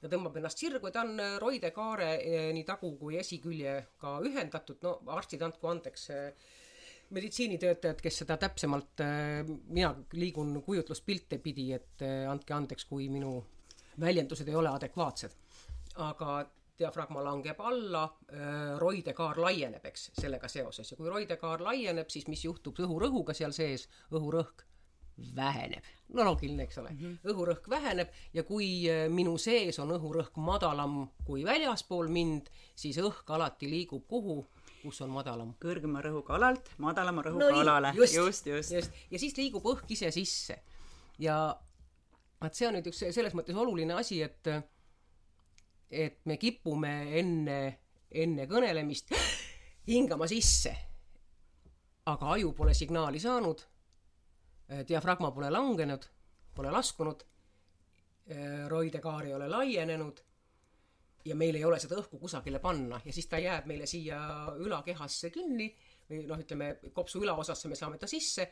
Ta 0.02 0.10
tõmbab 0.10 0.36
ennast 0.40 0.58
sirgu 0.58 0.88
ja 0.88 0.96
ta 0.96 1.04
on 1.06 1.20
äh, 1.22 1.36
roidekaare 1.42 2.08
äh, 2.16 2.48
nii 2.56 2.64
tagu 2.66 2.94
kui 2.98 3.18
esiküljega 3.20 4.16
ühendatud, 4.26 4.80
no 4.82 4.96
arstid, 5.14 5.44
andku 5.46 5.70
andeks, 5.70 6.08
äh, 6.10 6.48
meditsiinitöötajad, 7.12 8.00
kes 8.00 8.22
seda 8.22 8.38
täpsemalt, 8.40 9.02
mina 9.68 9.90
liigun 10.16 10.54
kujutluspilte 10.64 11.36
pidi, 11.44 11.66
et 11.76 12.00
andke 12.30 12.54
andeks, 12.56 12.86
kui 12.88 13.10
minu 13.12 13.34
väljendused 14.00 14.48
ei 14.48 14.56
ole 14.56 14.70
adekvaatsed. 14.72 15.34
aga 16.00 16.38
diafragma 16.78 17.20
langeb 17.20 17.60
alla, 17.60 18.06
roidekaar 18.80 19.42
laieneb, 19.44 19.84
eks, 19.92 20.06
sellega 20.22 20.48
seoses. 20.48 20.88
Ja 20.90 20.96
kui 20.96 21.12
roidekaar 21.12 21.60
laieneb, 21.68 22.08
siis 22.08 22.24
mis 22.32 22.46
juhtub 22.46 22.80
õhurõhuga 22.80 23.36
seal 23.36 23.52
sees, 23.52 23.84
õhurõhk 24.08 24.64
väheneb. 25.36 25.84
no 26.12 26.24
loogiline, 26.24 26.62
eks 26.62 26.78
ole 26.78 26.90
mm. 26.90 26.98
-hmm. 26.98 27.30
õhurõhk 27.32 27.68
väheneb 27.70 28.08
ja 28.34 28.42
kui 28.42 28.68
äh, 28.90 29.08
minu 29.08 29.38
sees 29.38 29.78
on 29.78 29.94
õhurõhk 29.96 30.36
madalam 30.36 31.08
kui 31.24 31.44
väljaspool 31.44 32.08
mind, 32.08 32.50
siis 32.74 32.98
õhk 32.98 33.30
alati 33.32 33.70
liigub 33.70 34.06
kuhu, 34.08 34.46
kus 34.82 35.00
on 35.00 35.10
madalam. 35.10 35.54
kõrgema 35.64 36.02
rõhuga 36.02 36.34
alalt 36.34 36.70
madalama 36.78 37.22
rõhuga 37.22 37.50
no, 37.50 37.60
alale. 37.60 37.92
just, 37.96 38.14
just, 38.14 38.46
just., 38.46 38.72
just.. 38.72 38.92
ja 39.10 39.18
siis 39.18 39.36
liigub 39.36 39.64
õhk 39.64 39.90
ise 39.96 40.10
sisse. 40.10 40.62
ja 41.18 41.56
vaat 42.40 42.54
see 42.54 42.68
on 42.68 42.74
nüüd 42.74 42.86
üks 42.90 43.04
selles 43.10 43.34
mõttes 43.34 43.56
oluline 43.56 43.94
asi, 43.94 44.22
et 44.22 44.48
et 45.92 46.20
me 46.24 46.38
kipume 46.40 46.92
enne, 47.20 47.58
enne 48.10 48.46
kõnelemist 48.48 49.12
hingama 49.92 50.26
sisse. 50.26 50.72
aga 52.06 52.32
aju 52.34 52.52
pole 52.52 52.74
signaali 52.74 53.20
saanud 53.22 53.60
diafragma 54.88 55.30
pole 55.34 55.50
langenud, 55.50 56.06
pole 56.54 56.70
laskunud, 56.74 57.24
äh, 58.30 58.68
roidekaar 58.68 59.26
ei 59.28 59.34
ole 59.34 59.48
laienenud 59.48 60.22
ja 61.24 61.36
meil 61.38 61.54
ei 61.54 61.64
ole 61.64 61.78
seda 61.78 61.98
õhku 62.00 62.18
kusagile 62.18 62.58
panna 62.62 63.00
ja 63.04 63.14
siis 63.14 63.28
ta 63.30 63.38
jääb 63.38 63.68
meile 63.70 63.86
siia 63.86 64.18
ülakehasse 64.58 65.30
kinni 65.30 65.68
või 66.08 66.24
noh, 66.26 66.40
ütleme 66.42 66.74
kopsu 66.94 67.22
ülaosasse 67.22 67.70
me 67.70 67.78
saame 67.78 68.00
ta 68.02 68.10
sisse 68.10 68.48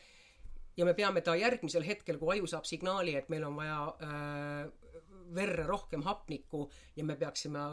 ja 0.77 0.87
me 0.87 0.95
peame 0.95 1.23
ta 1.27 1.35
järgmisel 1.37 1.85
hetkel, 1.87 2.19
kui 2.21 2.37
aju 2.37 2.51
saab 2.51 2.69
signaali, 2.69 3.17
et 3.19 3.29
meil 3.33 3.45
on 3.49 3.57
vaja 3.59 3.81
äh, 4.07 4.93
verre 5.35 5.67
rohkem 5.67 6.05
hapnikku 6.07 6.69
ja 6.97 7.05
me 7.07 7.17
peaksime 7.19 7.67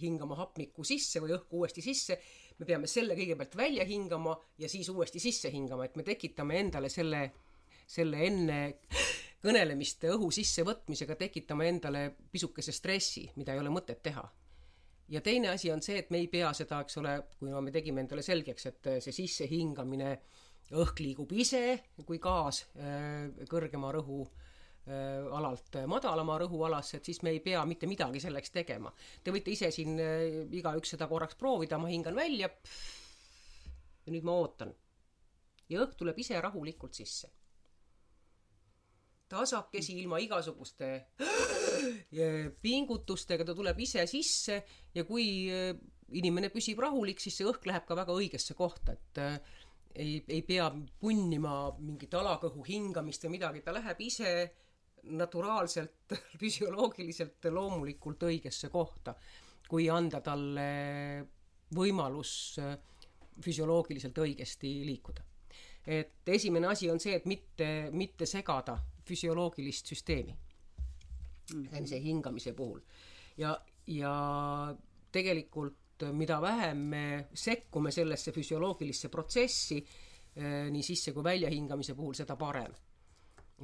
hingama 0.00 0.38
hapnikku 0.40 0.84
sisse 0.88 1.20
või 1.20 1.34
õhku 1.36 1.60
uuesti 1.60 1.84
sisse, 1.84 2.16
me 2.58 2.66
peame 2.68 2.88
selle 2.88 3.16
kõigepealt 3.18 3.56
välja 3.56 3.84
hingama 3.84 4.34
ja 4.58 4.68
siis 4.72 4.88
uuesti 4.88 5.20
sisse 5.20 5.50
hingama, 5.52 5.84
et 5.84 5.96
me 6.00 6.06
tekitame 6.06 6.58
endale 6.60 6.88
selle 6.92 7.26
selle 7.92 8.22
enne 8.26 8.60
kõnelemist 9.42 10.04
õhu 10.12 10.30
sissevõtmisega 10.32 11.16
tekitama 11.18 11.66
endale 11.66 12.04
pisukese 12.32 12.72
stressi, 12.74 13.26
mida 13.36 13.54
ei 13.54 13.62
ole 13.62 13.72
mõtet 13.74 14.02
teha. 14.02 14.22
ja 15.12 15.20
teine 15.20 15.50
asi 15.52 15.70
on 15.70 15.82
see, 15.82 15.98
et 15.98 16.10
me 16.10 16.22
ei 16.22 16.28
pea 16.30 16.52
seda, 16.56 16.80
eks 16.80 16.96
ole, 17.02 17.16
kui 17.38 17.50
me 17.50 17.72
tegime 17.74 18.00
endale 18.00 18.22
selgeks, 18.22 18.66
et 18.66 18.88
see 19.04 19.12
sissehingamine, 19.12 20.12
õhk 20.78 21.02
liigub 21.04 21.32
ise 21.36 21.82
kui 22.06 22.20
gaas 22.22 22.62
äh, 22.78 23.28
kõrgema 23.50 23.90
rõhu 23.92 24.22
äh, 24.24 25.26
alalt 25.36 25.82
madalama 25.90 26.38
rõhualasse, 26.40 27.00
et 27.00 27.10
siis 27.10 27.20
me 27.26 27.34
ei 27.34 27.42
pea 27.44 27.66
mitte 27.66 27.90
midagi 27.90 28.22
selleks 28.22 28.54
tegema. 28.54 28.94
Te 29.22 29.34
võite 29.34 29.52
ise 29.52 29.72
siin 29.74 29.98
äh, 30.00 30.46
igaüks 30.54 30.94
seda 30.94 31.10
korraks 31.10 31.36
proovida, 31.36 31.82
ma 31.82 31.92
hingan 31.92 32.16
välja. 32.16 32.48
ja 34.06 34.14
nüüd 34.14 34.24
ma 34.24 34.38
ootan. 34.38 34.72
ja 35.68 35.82
õhk 35.82 35.98
tuleb 35.98 36.18
ise 36.24 36.40
rahulikult 36.40 36.94
sisse 36.94 37.41
tasakesi 39.32 39.96
ilma 40.02 40.20
igasuguste 40.22 40.92
pingutustega, 42.62 43.46
ta 43.48 43.56
tuleb 43.56 43.80
ise 43.82 44.04
sisse 44.10 44.60
ja 44.94 45.04
kui 45.08 45.26
äh, 45.50 45.72
inimene 46.18 46.50
püsib 46.52 46.80
rahulik, 46.82 47.20
siis 47.22 47.38
see 47.40 47.48
õhk 47.48 47.66
läheb 47.68 47.86
ka 47.88 47.96
väga 47.98 48.14
õigesse 48.16 48.56
kohta, 48.58 48.96
et 48.96 49.20
äh, 49.22 49.38
ei, 49.94 50.18
ei 50.28 50.42
pea 50.46 50.68
punnima 51.00 51.72
mingit 51.80 52.14
alakõhu 52.16 52.64
hingamist 52.66 53.24
või 53.26 53.36
midagi, 53.38 53.64
ta 53.64 53.74
läheb 53.76 54.04
ise 54.04 54.34
naturaalselt, 55.18 56.14
füsioloogiliselt, 56.42 57.50
loomulikult 57.50 58.28
õigesse 58.28 58.70
kohta, 58.72 59.16
kui 59.68 59.88
anda 59.90 60.20
talle 60.24 60.70
võimalus 61.72 62.32
äh, 62.60 62.76
füsioloogiliselt 63.42 64.18
õigesti 64.20 64.80
liikuda. 64.86 65.24
et 65.86 66.28
esimene 66.28 66.68
asi 66.68 66.90
on 66.90 67.00
see, 67.00 67.16
et 67.16 67.24
mitte, 67.26 67.88
mitte 67.90 68.26
segada 68.26 68.76
füsioloogilist 69.12 69.92
süsteemi 69.92 70.32
mm. 70.32 71.66
-hmm. 71.66 71.86
see 71.86 72.02
hingamise 72.02 72.52
puhul. 72.52 72.80
ja, 73.36 73.54
ja 73.86 74.16
tegelikult 75.12 75.82
mida 76.10 76.40
vähem 76.42 76.78
me 76.78 77.28
sekkume 77.34 77.90
sellesse 77.90 78.32
füsioloogilisse 78.32 79.08
protsessi 79.08 79.78
eh, 80.36 80.70
nii 80.70 80.82
sisse 80.82 81.12
kui 81.12 81.24
väljahingamise 81.24 81.94
puhul, 81.94 82.14
seda 82.14 82.36
parem. 82.36 82.74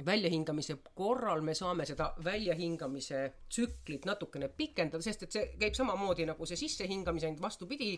väljahingamise 0.05 0.77
korral 0.95 1.41
me 1.41 1.53
saame 1.53 1.85
seda 1.85 2.13
väljahingamise 2.23 3.33
tsüklit 3.49 4.05
natukene 4.05 4.47
pikendada, 4.47 5.01
sest 5.03 5.25
et 5.25 5.31
see 5.35 5.47
käib 5.59 5.75
samamoodi 5.75 6.25
nagu 6.29 6.45
see 6.45 6.55
sissehingamise, 6.55 7.27
ainult 7.27 7.41
vastupidi 7.41 7.97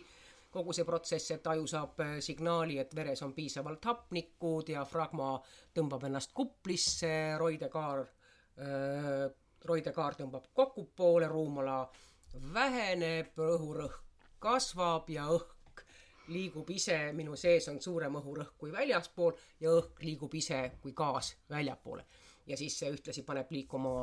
kogu 0.51 0.73
see 0.75 0.85
protsess, 0.87 1.31
et 1.35 1.47
aju 1.47 1.67
saab 1.69 1.99
äh, 2.03 2.17
signaali, 2.23 2.77
et 2.81 2.95
veres 2.95 3.21
on 3.25 3.33
piisavalt 3.33 3.85
hapnikku, 3.87 4.53
diafragma 4.67 5.33
tõmbab 5.75 6.07
ennast 6.09 6.33
kuplisse, 6.35 7.13
roidekaar, 7.39 8.03
äh, 8.59 9.25
roidekaar 9.65 10.19
tõmbab 10.19 10.51
kokku 10.53 10.89
poole, 10.95 11.29
ruumala 11.31 11.81
väheneb, 12.53 13.35
õhurõhk 13.37 13.99
kasvab 14.41 15.09
ja 15.13 15.27
õhk 15.29 15.85
liigub 16.31 16.69
ise, 16.71 16.97
minu 17.13 17.35
sees 17.35 17.67
on 17.71 17.79
suurem 17.81 18.15
õhurõhk 18.19 18.55
kui 18.57 18.71
väljaspool 18.71 19.35
ja 19.59 19.73
õhk 19.77 20.03
liigub 20.05 20.33
ise 20.39 20.63
kui 20.81 20.93
gaas 20.97 21.35
väljapoole 21.49 22.05
ja 22.47 22.57
siis 22.57 22.75
see 22.79 22.89
ühtlasi 22.93 23.23
paneb 23.27 23.51
liikuma, 23.53 23.93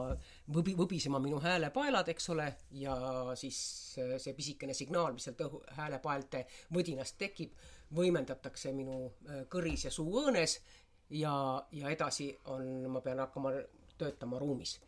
võbi-, 0.54 0.76
võbisema 0.78 1.20
minu 1.22 1.40
häälepaelad, 1.42 2.08
eks 2.12 2.30
ole, 2.34 2.46
ja 2.80 2.94
siis 3.38 3.58
see 3.96 4.34
pisikene 4.36 4.76
signaal, 4.76 5.14
mis 5.16 5.28
sealt 5.28 5.42
õhu, 5.46 5.62
häälepaelte 5.78 6.44
võdinast 6.74 7.18
tekib, 7.20 7.56
võimendatakse 7.94 8.72
minu 8.76 9.00
äh, 9.08 9.44
kõris 9.50 9.86
ja 9.88 9.92
suuõõnes 9.94 10.58
ja, 11.16 11.34
ja 11.72 11.92
edasi 11.92 12.30
on, 12.52 12.88
ma 12.92 13.02
pean 13.04 13.22
hakkama 13.24 13.54
töötama 13.98 14.40
ruumis. 14.40 14.78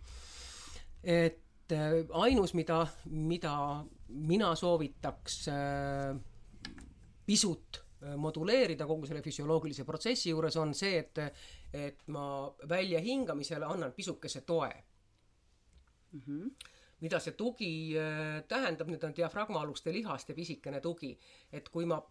et 1.02 1.72
äh, 1.72 2.00
ainus, 2.22 2.54
mida, 2.54 2.84
mida 3.06 3.54
mina 4.08 4.54
soovitaks 4.54 5.46
äh, 5.48 6.18
pisut 7.26 7.84
moduleerida 8.16 8.86
kogu 8.88 9.04
selle 9.04 9.20
füsioloogilise 9.20 9.84
protsessi 9.84 10.30
juures, 10.30 10.56
on 10.56 10.70
see, 10.74 11.02
et 11.02 11.18
et 11.72 12.06
ma 12.08 12.50
väljahingamisele 12.68 13.66
annan 13.66 13.92
pisukese 13.92 14.40
toe 14.40 14.70
mm. 16.12 16.20
-hmm. 16.26 16.50
mida 17.00 17.20
see 17.20 17.32
tugi 17.32 17.96
äh, 17.96 18.42
tähendab, 18.48 18.88
nüüd 18.88 19.04
on 19.04 19.16
diafragmaaluste 19.16 19.92
lihaste 19.92 20.34
pisikene 20.34 20.80
tugi, 20.80 21.18
et 21.52 21.68
kui 21.68 21.86
ma, 21.86 22.02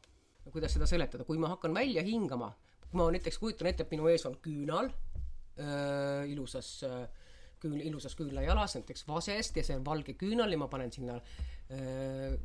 kuidas 0.51 0.73
seda 0.73 0.85
seletada, 0.85 1.23
kui 1.23 1.37
ma 1.37 1.47
hakkan 1.47 1.73
välja 1.73 2.03
hingama, 2.03 2.53
kui 2.89 2.97
ma 2.97 3.11
näiteks 3.11 3.37
kujutan 3.37 3.67
ette, 3.67 3.83
et 3.83 3.91
minu 3.91 4.07
ees 4.07 4.25
on 4.25 4.37
küünal 4.41 4.89
äh, 5.59 6.29
ilusas 6.31 6.83
äh, 6.83 7.09
küün-, 7.59 7.83
ilusas 7.83 8.15
küünlajalas, 8.15 8.75
näiteks 8.75 9.07
vasest 9.07 9.57
ja 9.57 9.63
see 9.63 9.77
on 9.77 9.85
valge 9.85 10.15
küünal 10.19 10.51
ja 10.51 10.57
ma 10.57 10.67
panen 10.67 10.91
sinna 10.91 11.19
äh, 11.19 12.39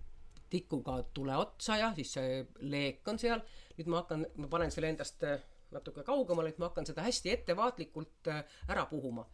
tikuga 0.51 1.01
tule 1.15 1.37
otsa 1.37 1.79
ja 1.81 1.91
siis 1.97 2.13
see 2.19 2.45
leek 2.61 3.09
on 3.09 3.19
seal, 3.19 3.43
nüüd 3.79 3.91
ma 3.91 4.03
hakkan, 4.03 4.27
ma 4.37 4.51
panen 4.53 4.75
selle 4.75 4.93
endast 4.93 5.25
äh, 5.27 5.41
natuke 5.75 6.05
kaugemale, 6.07 6.53
et 6.55 6.61
ma 6.63 6.71
hakkan 6.71 6.87
seda 6.87 7.05
hästi 7.07 7.33
ettevaatlikult 7.39 8.31
äh, 8.33 8.45
ära 8.69 8.87
puhuma. 8.91 9.27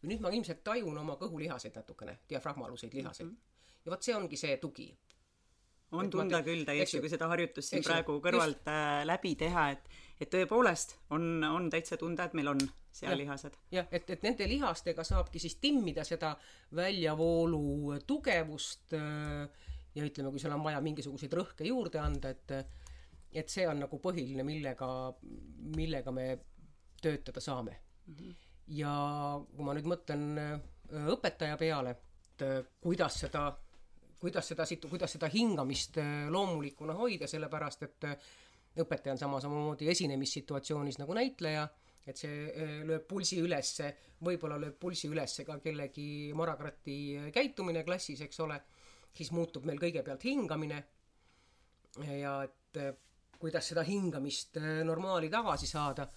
nüüd 0.00 0.22
ma 0.24 0.30
ilmselt 0.32 0.62
tajun 0.64 0.96
oma 0.96 1.18
kõhulihaseid 1.20 1.74
natukene, 1.76 2.18
diafragmaaluseid 2.28 2.94
lihaseid 2.94 3.26
mm. 3.26 3.34
-hmm. 3.34 3.80
ja 3.84 3.92
vot 3.92 4.02
see 4.02 4.14
ongi 4.16 4.36
see 4.36 4.56
tugi. 4.56 4.88
on 5.92 6.04
et 6.04 6.10
tunda 6.10 6.42
küll 6.42 6.64
täiesti, 6.64 7.00
kui 7.00 7.08
seda 7.08 7.28
harjutust 7.28 7.68
siin 7.68 7.84
praegu 7.84 8.20
kõrvalt 8.20 8.62
just. 8.62 8.68
Äh, 8.68 9.06
läbi 9.06 9.34
teha, 9.36 9.70
et 9.70 9.88
et 10.20 10.28
tõepoolest 10.28 10.96
on, 11.10 11.44
on 11.44 11.70
täitsa 11.72 11.96
tunda, 11.96 12.24
et 12.24 12.34
meil 12.36 12.48
on 12.48 12.60
sealihased. 12.92 13.56
jah, 13.72 13.86
et, 13.90 14.10
et 14.10 14.22
nende 14.22 14.48
lihastega 14.48 15.04
saabki 15.04 15.38
siis 15.38 15.56
timmida 15.56 16.04
seda 16.04 16.34
väljavoolu 16.76 18.00
tugevust 18.06 18.94
äh, 18.94 19.48
ja 19.94 20.04
ütleme, 20.06 20.30
kui 20.30 20.42
seal 20.42 20.54
on 20.54 20.64
vaja 20.64 20.80
mingisuguseid 20.84 21.34
rõhke 21.34 21.66
juurde 21.66 22.00
anda, 22.02 22.30
et 22.34 22.54
et 23.32 23.48
see 23.48 23.66
on 23.68 23.78
nagu 23.84 24.00
põhiline, 24.02 24.44
millega, 24.46 24.88
millega 25.76 26.12
me 26.12 26.26
töötada 27.02 27.40
saame 27.40 27.76
mm. 28.06 28.14
-hmm. 28.14 28.34
ja 28.80 28.92
kui 29.56 29.64
ma 29.64 29.74
nüüd 29.74 29.88
mõtlen 29.92 30.24
äh, 30.38 30.60
õpetaja 31.14 31.56
peale, 31.56 31.90
et 31.90 32.42
äh, 32.42 32.64
kuidas 32.80 33.20
seda, 33.20 33.44
kuidas 34.20 34.48
seda 34.48 34.66
kuidas 34.88 35.12
seda 35.12 35.28
hingamist 35.28 35.96
loomulikuna 36.30 36.92
hoida, 36.92 37.26
sellepärast 37.26 37.82
et 37.82 38.04
õpetaja 38.80 39.12
on 39.12 39.18
sama 39.18 39.40
samamoodi 39.40 39.88
esinemissituatsioonis 39.88 40.98
nagu 40.98 41.14
näitleja 41.14 41.68
et 42.08 42.20
see 42.20 42.46
äh, 42.48 42.78
lööb 42.86 43.06
pulsi 43.08 43.40
ülesse, 43.42 43.90
võib-olla 44.24 44.58
lööb 44.60 44.78
pulsi 44.80 45.10
ülesse 45.10 45.44
ka 45.46 45.58
kellegi 45.62 46.32
morakrati 46.36 46.96
käitumine 47.34 47.84
klassis, 47.86 48.22
eks 48.24 48.40
ole, 48.44 48.58
siis 49.16 49.32
muutub 49.36 49.66
meil 49.68 49.80
kõigepealt 49.82 50.24
hingamine 50.28 50.80
ja 52.06 52.36
et 52.46 52.80
äh, 52.80 52.92
kuidas 53.40 53.72
seda 53.72 53.84
hingamist 53.86 54.60
äh, 54.60 54.82
normaali 54.86 55.30
tagasi 55.32 55.66
saada. 55.70 56.08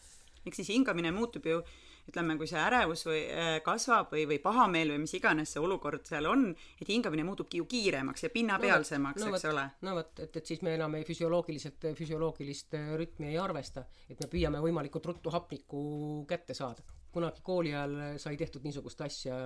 eks 0.43 0.59
siis 0.59 0.73
hingamine 0.73 1.11
muutub 1.15 1.45
ju 1.47 1.61
ütleme, 2.03 2.35
kui 2.35 2.49
see 2.51 2.59
ärevus 2.59 3.05
või 3.07 3.19
äh, 3.31 3.53
kasvab 3.63 4.11
või, 4.11 4.25
või 4.27 4.39
pahameel 4.43 4.91
või 4.91 5.03
mis 5.05 5.13
iganes 5.15 5.53
see 5.55 5.61
olukord 5.63 6.03
seal 6.07 6.27
on, 6.27 6.49
et 6.81 6.89
hingamine 6.91 7.23
muutubki 7.23 7.61
ju 7.61 7.67
kiiremaks 7.71 8.25
ja 8.25 8.31
pinnapealsemaks 8.33 9.23
no,, 9.23 9.29
no, 9.29 9.37
eks 9.37 9.47
ole. 9.47 9.63
no 9.87 9.93
vot, 9.99 10.19
et, 10.25 10.41
et 10.41 10.51
siis 10.51 10.63
me 10.67 10.73
enam 10.75 10.97
ei 10.99 11.05
füsioloogiliselt, 11.07 11.87
füsioloogilist 11.99 12.75
äh, 12.79 12.89
rütmi 12.99 13.31
ei 13.31 13.39
arvesta, 13.39 13.85
et 14.09 14.19
me 14.19 14.27
püüame 14.31 14.59
võimalikult 14.65 15.07
ruttu 15.13 15.31
hapnikku 15.33 15.85
kätte 16.27 16.57
saada. 16.57 16.83
kunagi 17.13 17.45
kooli 17.45 17.71
ajal 17.71 18.19
sai 18.19 18.35
tehtud 18.37 18.63
niisugust 18.65 19.01
asja, 19.05 19.37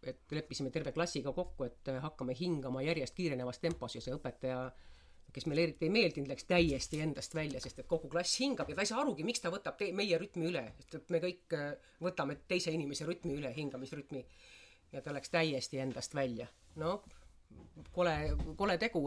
et 0.00 0.32
leppisime 0.32 0.70
terve 0.70 0.92
klassiga 0.92 1.32
kokku, 1.32 1.64
et 1.64 1.90
hakkame 2.04 2.36
hingama 2.38 2.84
järjest 2.86 3.18
kiirenevas 3.18 3.58
tempos 3.58 3.96
ja 3.96 4.04
see 4.04 4.14
õpetaja 4.14 4.62
kes 5.34 5.46
meile 5.50 5.66
eriti 5.68 5.86
ei 5.88 5.94
meeldinud, 5.94 6.30
läks 6.30 6.46
täiesti 6.48 7.00
endast 7.04 7.34
välja, 7.34 7.60
sest 7.62 7.82
et 7.82 7.88
kogu 7.90 8.08
klass 8.12 8.40
hingab 8.42 8.70
ja 8.70 8.78
ta 8.78 8.84
ei 8.84 8.90
saa 8.90 9.00
arugi, 9.02 9.26
miks 9.26 9.42
ta 9.44 9.52
võtab 9.52 9.78
te-, 9.80 9.92
meie 9.96 10.18
rütmi 10.20 10.48
üle, 10.50 10.64
sest 10.80 10.98
et 11.00 11.14
me 11.14 11.22
kõik 11.22 11.56
äh, 11.58 11.70
võtame 12.02 12.38
teise 12.50 12.74
inimese 12.74 13.08
rütmi 13.08 13.36
üle, 13.38 13.52
hingamisrütmi. 13.56 14.24
ja 14.92 15.02
ta 15.02 15.14
läks 15.14 15.30
täiesti 15.30 15.78
endast 15.78 16.14
välja. 16.14 16.48
noh, 16.80 17.04
kole, 17.92 18.16
kole 18.56 18.78
tegu 18.78 19.04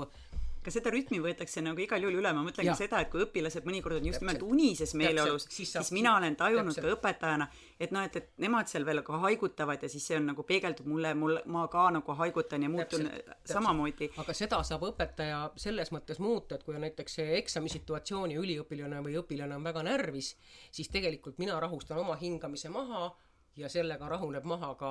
ka 0.63 0.71
seda 0.73 0.91
rütmi 0.93 1.19
võetakse 1.23 1.61
nagu 1.63 1.81
igal 1.83 2.03
juhul 2.03 2.19
üle, 2.19 2.31
ma 2.35 2.43
mõtlen 2.45 2.67
ka 2.69 2.75
seda, 2.77 3.01
et 3.03 3.09
kui 3.11 3.23
õpilased 3.25 3.65
mõnikord 3.67 3.99
on 3.99 4.07
just 4.09 4.23
nimelt 4.23 4.43
unises 4.45 4.93
meeleolus, 4.99 5.47
siis, 5.49 5.73
siis 5.75 5.91
mina 5.95 6.15
olen 6.17 6.37
tajunud 6.39 6.71
täpselt. 6.71 6.87
ka 6.87 6.97
õpetajana, 6.97 7.47
et 7.79 7.95
noh, 7.95 8.05
et, 8.07 8.15
et 8.21 8.29
nemad 8.45 8.71
seal 8.71 8.87
veel 8.87 9.03
ka 9.05 9.19
haigutavad 9.25 9.83
ja 9.83 9.89
siis 9.91 10.07
see 10.07 10.19
on 10.19 10.29
nagu 10.31 10.45
peegeldub 10.47 10.87
mulle, 10.89 11.13
mul, 11.19 11.39
ma 11.55 11.65
ka 11.71 11.89
nagu 11.97 12.17
haigutan 12.21 12.63
ja 12.63 12.71
muutun 12.71 13.09
täpselt, 13.09 13.51
samamoodi. 13.53 14.09
aga 14.23 14.37
seda 14.37 14.61
saab 14.67 14.87
õpetaja 14.91 15.41
selles 15.65 15.91
mõttes 15.95 16.21
muuta, 16.23 16.55
et 16.55 16.63
kui 16.63 16.77
on 16.77 16.85
näiteks 16.85 17.19
eksamisituatsioon 17.41 18.35
ja 18.35 18.41
üliõpilane 18.41 19.03
või 19.05 19.19
õpilane 19.21 19.57
on 19.59 19.67
väga 19.67 19.83
närvis, 19.89 20.33
siis 20.71 20.89
tegelikult 20.93 21.37
mina 21.43 21.59
rahustan 21.59 21.99
oma 21.99 22.15
hingamise 22.19 22.71
maha 22.73 23.11
ja 23.59 23.69
sellega 23.69 24.07
rahuneb 24.09 24.45
maha 24.49 24.73
ka 24.79 24.89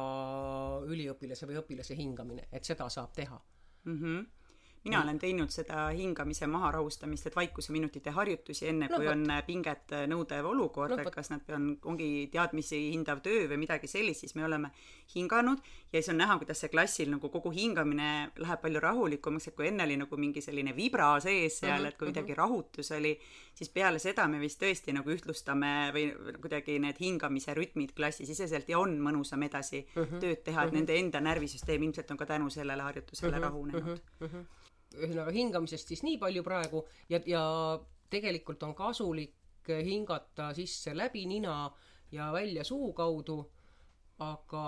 üliõpilase 0.87 1.49
või 1.51 1.59
õpilase 1.63 1.97
hingamine, 1.99 2.47
et 2.53 2.65
seda 2.65 2.89
saab 2.93 3.13
teha. 3.17 3.41
Mm. 3.85 3.99
-hmm 3.99 4.42
mina 4.85 4.99
mm. 4.99 5.03
olen 5.03 5.19
teinud 5.19 5.53
seda 5.55 5.85
hingamise 5.95 6.47
maharahustamist, 6.51 7.27
et 7.27 7.37
vaikuseminutite 7.37 8.11
harjutusi, 8.11 8.67
enne 8.73 8.89
no, 8.91 8.99
kui 8.99 9.07
võt. 9.07 9.13
on 9.15 9.31
äh, 9.31 9.43
pinget 9.47 9.95
äh, 9.95 10.07
nõudev 10.11 10.49
olukord 10.51 10.97
no,, 10.97 10.99
et 11.03 11.15
kas 11.15 11.31
nad 11.31 11.53
on, 11.55 11.69
ongi 11.93 12.09
teadmisi 12.33 12.81
hindav 12.91 13.23
töö 13.23 13.45
või 13.51 13.61
midagi 13.63 13.91
sellist, 13.91 14.25
siis 14.25 14.35
me 14.35 14.47
oleme 14.49 14.73
hinganud 15.15 15.63
ja 15.93 16.01
siis 16.01 16.11
on 16.11 16.19
näha, 16.19 16.39
kuidas 16.41 16.65
see 16.65 16.73
klassil 16.73 17.13
nagu 17.13 17.31
kogu 17.31 17.53
hingamine 17.55 18.09
läheb 18.43 18.63
palju 18.63 18.83
rahulikumaks, 18.83 19.51
et 19.51 19.57
kui 19.59 19.69
enne 19.71 19.87
oli 19.87 19.99
nagu 20.01 20.19
mingi 20.19 20.43
selline 20.43 20.75
vibra 20.77 21.13
sees 21.23 21.61
seal 21.61 21.77
mm, 21.77 21.85
-hmm, 21.85 21.89
et 21.89 21.99
kui 21.99 22.09
midagi 22.09 22.33
mm 22.33 22.35
-hmm. 22.35 22.43
rahutus 22.43 22.91
oli, 22.99 23.13
siis 23.55 23.71
peale 23.71 23.99
seda 23.99 24.27
me 24.29 24.41
vist 24.41 24.63
tõesti 24.63 24.97
nagu 24.97 25.11
ühtlustame 25.11 25.93
või 25.95 26.09
kuidagi 26.41 26.79
need 26.79 26.99
hingamise 26.99 27.55
rütmid 27.55 27.95
klassisiseselt 27.95 28.69
ja 28.69 28.79
on 28.79 28.99
mõnusam 28.99 29.43
edasi 29.47 29.87
mm 29.95 30.03
-hmm, 30.03 30.19
tööd 30.19 30.43
teha, 30.43 30.65
et 30.65 30.71
mm 30.71 30.75
-hmm. 30.75 30.79
nende 30.79 30.99
enda 30.99 31.21
närvisüsteem 31.21 31.83
ilmselt 31.83 32.11
on 32.11 32.17
ka 32.17 32.27
tänu 32.27 32.51
sellele 32.51 32.83
harjutusele 32.83 33.31
mm 33.31 33.39
-hmm, 33.39 33.43
rahunenud 33.43 34.03
mm. 34.21 34.27
-hmm 34.27 34.45
ühesõnaga 34.99 35.33
hingamisest 35.35 35.89
siis 35.89 36.03
nii 36.07 36.19
palju 36.19 36.43
praegu 36.47 36.85
ja, 37.09 37.21
ja 37.27 37.45
tegelikult 38.11 38.63
on 38.63 38.75
kasulik 38.75 39.35
hingata 39.69 40.51
sisse 40.57 40.95
läbi 40.97 41.25
nina 41.27 41.71
ja 42.13 42.33
välja 42.33 42.65
suu 42.65 42.93
kaudu, 42.93 43.39
aga 44.19 44.65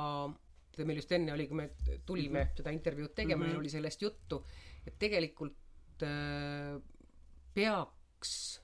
meil 0.82 0.98
just 0.98 1.12
enne 1.12 1.32
oli, 1.34 1.46
kui 1.46 1.56
me 1.56 1.68
tulime 2.06 2.38
mm 2.38 2.44
-hmm. 2.44 2.56
seda 2.56 2.70
intervjuud 2.70 3.14
tegema 3.14 3.36
mm, 3.36 3.42
-hmm. 3.42 3.52
meil 3.52 3.60
oli 3.60 3.70
sellest 3.70 4.02
juttu, 4.02 4.44
et 4.86 4.98
tegelikult 4.98 6.02
äh, 6.02 6.82
peaks, 7.54 8.62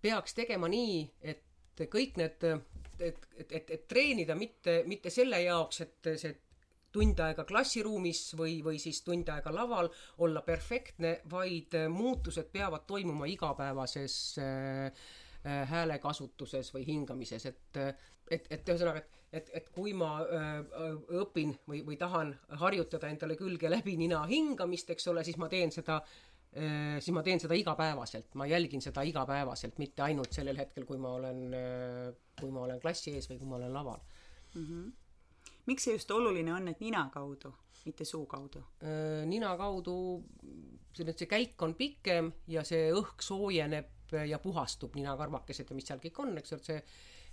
peaks 0.00 0.34
tegema 0.34 0.68
nii, 0.68 1.10
et 1.20 1.44
kõik 1.80 2.16
need, 2.16 2.44
et, 2.98 3.28
et, 3.36 3.50
et, 3.50 3.70
et 3.70 3.88
treenida 3.88 4.34
mitte, 4.34 4.82
mitte 4.86 5.10
selle 5.10 5.42
jaoks, 5.42 5.80
et 5.80 6.10
see 6.16 6.34
tund 6.92 7.20
aega 7.20 7.44
klassiruumis 7.48 8.22
või, 8.38 8.58
või 8.64 8.80
siis 8.80 9.02
tund 9.04 9.28
aega 9.32 9.52
laval 9.54 9.90
olla 10.24 10.42
perfektne, 10.46 11.18
vaid 11.30 11.76
äh, 11.76 11.88
muutused 11.92 12.48
peavad 12.52 12.86
toimuma 12.88 13.28
igapäevases 13.28 14.16
äh, 14.42 14.86
äh, 15.44 15.62
häälekasutuses 15.70 16.72
või 16.74 16.86
hingamises, 16.88 17.46
et, 17.50 17.80
et, 18.30 18.48
et 18.50 18.72
ühesõnaga, 18.72 19.02
et, 19.02 19.20
et, 19.40 19.52
et 19.60 19.68
kui 19.74 19.92
ma 19.96 20.14
öö, 20.24 20.94
õpin 21.20 21.52
või, 21.68 21.82
või 21.84 21.98
tahan 22.00 22.32
harjutada 22.62 23.10
endale 23.12 23.36
külge 23.36 23.70
läbi 23.70 23.98
nina 24.00 24.22
hingamist, 24.28 24.90
eks 24.94 25.08
ole, 25.12 25.24
siis 25.24 25.36
ma 25.40 25.50
teen 25.52 25.74
seda 25.74 26.00
siis 26.48 27.12
ma 27.12 27.20
teen 27.22 27.36
seda 27.38 27.54
igapäevaselt, 27.60 28.32
ma 28.40 28.46
jälgin 28.48 28.80
seda 28.80 29.02
igapäevaselt, 29.04 29.76
mitte 29.78 30.00
ainult 30.06 30.32
sellel 30.32 30.56
hetkel, 30.56 30.86
kui 30.88 30.96
ma 30.98 31.10
olen, 31.18 31.42
kui 32.40 32.48
ma 32.50 32.62
olen 32.64 32.80
klassi 32.80 33.12
ees 33.12 33.28
või 33.28 33.36
kui 33.42 33.50
ma 33.50 33.58
olen 33.58 33.76
laval 33.76 34.00
mm. 34.00 34.64
-hmm 34.64 34.88
miks 35.68 35.88
see 35.88 35.96
just 35.96 36.10
oluline 36.14 36.52
on, 36.54 36.70
et 36.72 36.80
nina 36.80 37.04
kaudu, 37.12 37.52
mitte 37.84 38.06
suu 38.08 38.24
kaudu? 38.30 38.64
Äh, 38.82 39.22
nina 39.28 39.52
kaudu, 39.60 39.98
see, 40.96 41.12
see 41.12 41.30
käik 41.30 41.62
on 41.64 41.76
pikem 41.78 42.32
ja 42.50 42.64
see 42.66 42.88
õhk 42.96 43.22
soojeneb 43.24 43.94
ja 44.08 44.38
puhastub, 44.40 44.94
ninakarvakesed 44.96 45.68
ja 45.68 45.76
mis 45.76 45.84
seal 45.90 46.00
kõik 46.00 46.22
on, 46.24 46.36
eks 46.40 46.54
ole, 46.56 46.64
see 46.64 46.82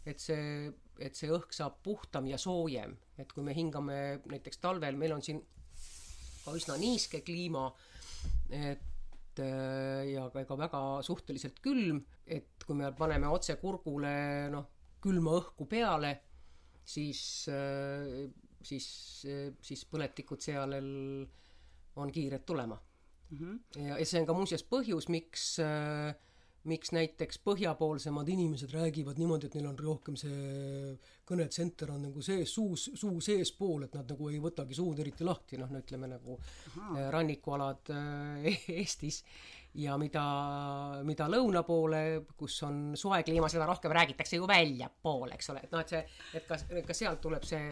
et 0.05 0.21
see, 0.21 0.69
et 1.01 1.17
see 1.17 1.31
õhk 1.33 1.53
saab 1.55 1.79
puhtam 1.85 2.27
ja 2.29 2.37
soojem, 2.41 2.93
et 3.17 3.31
kui 3.33 3.45
me 3.45 3.55
hingame 3.57 3.97
näiteks 4.29 4.61
talvel, 4.61 4.97
meil 4.99 5.15
on 5.15 5.23
siin 5.25 5.41
ka 6.45 6.53
üsna 6.53 6.77
niiske 6.77 7.23
kliima, 7.25 7.65
et 8.53 9.41
äh, 9.41 10.03
ja 10.11 10.27
ka 10.33 10.43
ega 10.43 10.59
väga 10.59 10.83
suhteliselt 11.05 11.57
külm, 11.63 12.03
et 12.25 12.65
kui 12.65 12.77
me 12.77 12.91
paneme 12.97 13.31
otse 13.33 13.57
kurgule 13.61 14.13
noh, 14.53 14.69
külma 15.01 15.35
õhku 15.39 15.67
peale 15.69 16.13
siis, 16.85 17.21
äh, 17.49 18.29
siis, 18.63 18.87
äh, 19.29 19.49
siis 19.61 19.85
põletikud 19.89 20.41
sealel 20.41 20.87
on 21.95 22.11
kiired 22.11 22.45
tulema 22.45 22.77
mm. 23.29 23.37
-hmm. 23.37 23.83
ja, 23.87 23.99
ja 23.99 24.05
see 24.05 24.21
on 24.21 24.29
ka 24.29 24.37
muuseas 24.37 24.63
põhjus, 24.63 25.09
miks 25.09 25.59
äh, 25.59 26.15
miks 26.65 26.91
näiteks 26.95 27.39
põhjapoolsemad 27.45 28.29
inimesed 28.29 28.71
räägivad 28.73 29.19
niimoodi, 29.21 29.45
et 29.45 29.55
neil 29.57 29.67
on 29.69 29.77
rohkem 29.79 30.15
see 30.17 30.95
kõnetsenter 31.29 31.91
on 31.93 32.07
nagu 32.07 32.21
sees, 32.25 32.53
suus, 32.53 32.87
suu 32.97 33.21
seespool, 33.21 33.85
et 33.85 33.93
nad 33.93 34.09
nagu 34.09 34.29
ei 34.31 34.39
võtagi 34.41 34.77
suud 34.77 34.99
eriti 34.99 35.27
lahti, 35.27 35.59
noh, 35.61 35.69
no 35.69 35.81
ütleme 35.83 36.09
nagu 36.09 36.39
Aha. 36.71 37.09
rannikualad 37.13 37.93
Eestis 38.79 39.21
ja 39.75 39.97
mida, 39.99 40.23
mida 41.07 41.27
lõuna 41.31 41.63
poole, 41.67 42.01
kus 42.37 42.57
on 42.67 42.81
soe 42.99 43.21
kliima, 43.27 43.49
seda 43.51 43.67
rohkem 43.69 43.93
räägitakse 43.95 44.39
ju 44.39 44.47
väljapoole, 44.49 45.35
eks 45.35 45.53
ole, 45.53 45.65
et 45.67 45.75
noh, 45.75 45.83
et 45.83 45.95
see, 45.95 46.03
et 46.39 46.47
kas, 46.47 46.67
kas 46.87 47.03
sealt 47.03 47.23
tuleb 47.23 47.43
see 47.47 47.63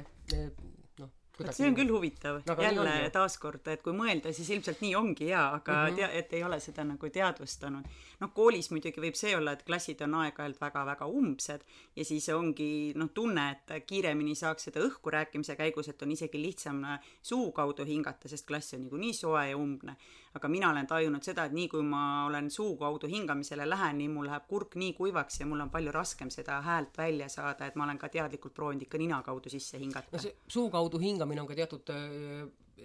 Kuidagi... 1.34 1.58
see 1.58 1.66
on 1.66 1.74
küll 1.74 1.90
huvitav 1.90 2.36
no,, 2.46 2.56
jälle 2.62 3.08
taaskord, 3.14 3.66
et 3.74 3.82
kui 3.82 3.94
mõelda, 3.98 4.30
siis 4.38 4.52
ilmselt 4.54 4.84
nii 4.86 4.92
ongi 5.00 5.32
jaa, 5.32 5.48
aga 5.58 5.74
mm 5.74 5.88
-hmm. 5.88 5.96
tea-, 5.98 6.20
et 6.20 6.34
ei 6.38 6.44
ole 6.46 6.60
seda 6.62 6.84
nagu 6.86 7.10
teadvustanud. 7.10 7.88
noh, 8.20 8.32
koolis 8.34 8.70
muidugi 8.72 9.02
võib 9.02 9.18
see 9.18 9.34
olla, 9.36 9.56
et 9.58 9.64
klassid 9.66 10.02
on 10.06 10.14
aeg-ajalt 10.22 10.62
väga-väga 10.62 11.08
umbsed 11.10 11.66
ja 11.96 12.06
siis 12.06 12.30
ongi 12.30 12.94
noh, 12.96 13.10
tunne, 13.14 13.50
et 13.52 13.86
kiiremini 13.88 14.36
saaks 14.36 14.70
seda 14.70 14.86
õhku 14.86 15.10
rääkimise 15.10 15.56
käigus, 15.56 15.90
et 15.90 16.02
on 16.02 16.12
isegi 16.12 16.42
lihtsam 16.42 16.86
suu 17.22 17.52
kaudu 17.52 17.86
hingata, 17.86 18.30
sest 18.30 18.46
klass 18.46 18.74
on 18.74 18.82
niikuinii 18.82 19.14
soe 19.14 19.50
ja 19.50 19.58
umbne 19.58 19.98
aga 20.34 20.50
mina 20.50 20.70
olen 20.74 20.88
tajunud 20.90 21.26
seda, 21.26 21.46
et 21.46 21.54
nii 21.54 21.68
kui 21.70 21.84
ma 21.86 22.26
olen 22.28 22.50
suu 22.54 22.74
kaudu 22.80 23.10
hingamisele 23.10 23.68
lähen, 23.70 24.00
nii 24.02 24.10
mul 24.16 24.28
läheb 24.30 24.48
kurk 24.50 24.78
nii 24.82 24.96
kuivaks 24.98 25.40
ja 25.42 25.48
mul 25.50 25.62
on 25.66 25.72
palju 25.74 25.94
raskem 25.94 26.32
seda 26.34 26.60
häält 26.66 26.98
välja 26.98 27.30
saada, 27.30 27.68
et 27.70 27.78
ma 27.78 27.86
olen 27.86 28.02
ka 28.02 28.10
teadlikult 28.14 28.56
proovinud 28.58 28.88
ikka 28.88 29.02
nina 29.02 29.22
kaudu 29.26 29.54
sisse 29.54 29.80
hingata. 29.82 30.10
no 30.12 30.24
see 30.24 30.34
suu 30.48 30.70
kaudu 30.74 31.02
hingamine 31.04 31.42
on 31.42 31.50
ka 31.50 31.58
teatud 31.62 31.94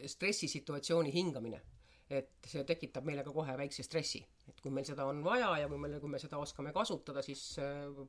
stressisituatsiooni 0.06 1.12
hingamine. 1.14 1.60
et 2.08 2.46
see 2.48 2.62
tekitab 2.64 3.04
meile 3.04 3.20
ka 3.20 3.32
kohe 3.32 3.54
väikse 3.56 3.82
stressi. 3.84 4.22
et 4.48 4.60
kui 4.60 4.72
meil 4.72 4.84
seda 4.84 5.04
on 5.08 5.24
vaja 5.24 5.50
ja 5.62 5.68
kui 5.68 5.80
meil, 5.80 5.98
kui 6.00 6.08
me 6.08 6.20
seda 6.20 6.38
oskame 6.40 6.72
kasutada, 6.72 7.22
siis 7.22 7.56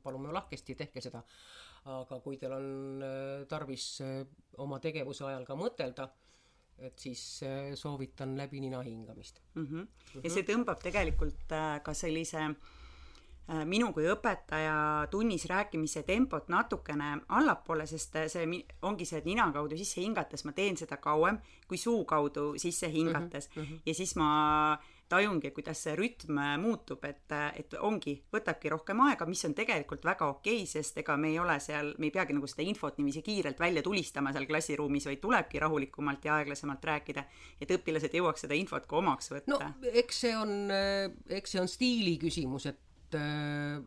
palume 0.02 0.32
lahkesti, 0.32 0.74
tehke 0.74 1.00
seda. 1.00 1.22
aga 1.84 2.20
kui 2.20 2.36
teil 2.36 2.52
on 2.52 3.04
tarvis 3.48 4.02
oma 4.58 4.78
tegevuse 4.80 5.24
ajal 5.24 5.44
ka 5.48 5.56
mõtelda, 5.56 6.10
et 6.80 6.98
siis 6.98 7.22
soovitan 7.74 8.36
läbi 8.36 8.60
nina 8.60 8.82
hingamist 8.82 9.40
mm. 9.54 9.66
-hmm. 9.66 10.22
ja 10.24 10.30
see 10.30 10.42
tõmbab 10.48 10.80
tegelikult 10.82 11.52
ka 11.84 11.94
sellise 11.94 12.38
äh, 12.38 12.54
Äh, 13.50 13.64
minu 13.66 13.88
kui 13.90 14.04
õpetaja 14.06 15.08
tunnis 15.10 15.48
rääkimise 15.50 16.04
tempot 16.06 16.46
natukene 16.52 17.16
allapoole, 17.34 17.82
sest 17.88 18.14
äh, 18.20 18.28
see 18.30 18.44
ongi 18.86 19.06
see, 19.08 19.18
et 19.18 19.26
nina 19.26 19.48
kaudu 19.50 19.78
sisse 19.80 19.98
hingates 19.98 20.44
ma 20.46 20.54
teen 20.54 20.78
seda 20.78 21.00
kauem 21.02 21.40
kui 21.66 21.80
suu 21.80 22.04
kaudu 22.06 22.52
sisse 22.62 22.86
hingates 22.92 23.50
mm 23.56 23.62
-hmm. 23.62 23.80
ja 23.86 23.94
siis 23.94 24.14
ma 24.16 24.28
tajungi, 25.10 25.50
kuidas 25.54 25.82
see 25.84 25.94
rütm 25.98 26.38
muutub, 26.62 27.04
et, 27.08 27.34
et 27.58 27.76
ongi, 27.86 28.14
võtabki 28.32 28.72
rohkem 28.72 29.02
aega, 29.08 29.26
mis 29.28 29.42
on 29.48 29.54
tegelikult 29.58 30.04
väga 30.06 30.28
okei 30.30 30.62
okay,, 30.62 30.70
sest 30.70 31.00
ega 31.02 31.16
me 31.20 31.32
ei 31.32 31.38
ole 31.42 31.58
seal, 31.62 31.92
me 31.98 32.10
ei 32.10 32.14
peagi 32.14 32.36
nagu 32.36 32.50
seda 32.50 32.66
infot 32.66 32.98
niiviisi 33.00 33.24
kiirelt 33.26 33.60
välja 33.60 33.84
tulistama 33.86 34.32
seal 34.34 34.48
klassiruumis, 34.48 35.08
vaid 35.10 35.22
tulebki 35.22 35.62
rahulikumalt 35.62 36.26
ja 36.28 36.40
aeglasemalt 36.40 36.84
rääkida, 36.92 37.26
et 37.60 37.76
õpilased 37.76 38.14
jõuaks 38.16 38.46
seda 38.46 38.58
infot 38.58 38.86
ka 38.86 39.00
omaks 39.00 39.32
võtta. 39.34 39.56
no 39.56 39.94
eks 40.02 40.24
see 40.26 40.36
on, 40.36 40.54
eks 41.40 41.56
see 41.56 41.62
on 41.62 41.70
stiili 41.70 42.16
küsimus, 42.22 42.70
et 42.70 43.18
äh, 43.18 43.80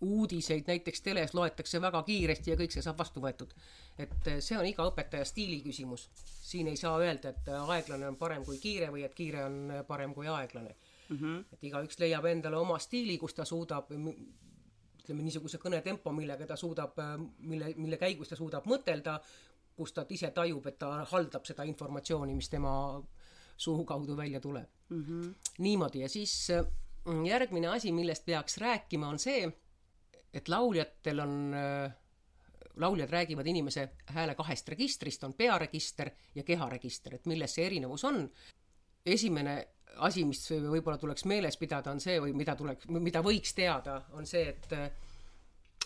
uudiseid 0.00 0.64
näiteks 0.66 1.02
teles 1.02 1.34
loetakse 1.34 1.80
väga 1.80 2.02
kiiresti 2.02 2.50
ja 2.50 2.56
kõik 2.58 2.74
see 2.74 2.82
saab 2.84 2.98
vastu 2.98 3.22
võetud. 3.24 3.54
et 3.98 4.28
äh, 4.28 4.40
see 4.40 4.58
on 4.58 4.66
iga 4.66 4.86
õpetaja 4.88 5.24
stiili 5.24 5.60
küsimus. 5.62 6.08
siin 6.42 6.68
ei 6.68 6.76
saa 6.76 6.98
öelda, 6.98 7.28
et 7.28 7.48
äh, 7.48 7.70
aeglane 7.76 8.08
on 8.08 8.16
parem 8.16 8.44
kui 8.44 8.58
kiire 8.58 8.90
või 8.92 9.04
et 9.04 9.14
kiire 9.14 9.44
on 9.44 9.70
äh, 9.70 9.86
parem 9.86 10.14
kui 10.14 10.28
aeglane 10.28 10.76
mm. 11.08 11.16
-hmm. 11.16 11.44
et 11.52 11.64
igaüks 11.64 11.98
leiab 11.98 12.24
endale 12.24 12.56
oma 12.56 12.78
stiili, 12.78 13.18
kus 13.18 13.34
ta 13.34 13.44
suudab 13.44 13.90
ütleme 13.90 15.22
niisuguse 15.22 15.58
kõnetempo, 15.58 16.12
millega 16.12 16.46
ta 16.46 16.56
suudab, 16.56 16.96
mille, 17.38 17.74
mille 17.76 17.96
käigus 17.96 18.28
ta 18.28 18.36
suudab 18.36 18.64
mõtelda, 18.64 19.18
kus 19.76 19.92
ta 19.92 20.06
ise 20.08 20.30
tajub, 20.30 20.66
et 20.66 20.78
ta 20.78 21.04
haldab 21.10 21.44
seda 21.44 21.62
informatsiooni, 21.62 22.34
mis 22.34 22.48
tema 22.48 23.02
suu 23.56 23.84
kaudu 23.84 24.16
välja 24.16 24.40
tuleb 24.40 24.68
mm. 24.88 25.04
-hmm. 25.04 25.34
niimoodi 25.58 26.00
ja 26.00 26.08
siis 26.08 26.48
järgmine 27.26 27.68
asi, 27.68 27.92
millest 27.92 28.24
peaks 28.24 28.58
rääkima, 28.58 29.08
on 29.08 29.18
see, 29.18 29.52
et 30.34 30.48
lauljatel 30.50 31.22
on 31.22 31.36
äh, 31.54 31.94
lauljad 32.76 33.10
räägivad 33.10 33.46
inimese 33.46 33.88
hääle 34.06 34.34
kahest 34.34 34.68
registrist, 34.68 35.24
on 35.24 35.34
pearegister 35.34 36.10
ja 36.34 36.42
keharegister, 36.42 37.14
et 37.14 37.26
milles 37.30 37.54
see 37.54 37.66
erinevus 37.66 38.04
on. 38.04 38.28
esimene 39.06 39.54
asi, 39.96 40.24
mis 40.24 40.40
võib-olla 40.50 40.98
tuleks 40.98 41.24
meeles 41.28 41.56
pidada, 41.60 41.92
on 41.92 42.00
see 42.00 42.16
või 42.20 42.32
mida 42.34 42.56
tuleks, 42.56 42.88
mida 42.88 43.20
võiks 43.22 43.54
teada, 43.54 44.00
on 44.16 44.26
see, 44.26 44.48
et, 44.48 44.72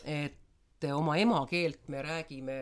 et 0.04 0.86
oma 0.94 1.16
emakeelt 1.18 1.88
me 1.88 2.02
räägime 2.02 2.58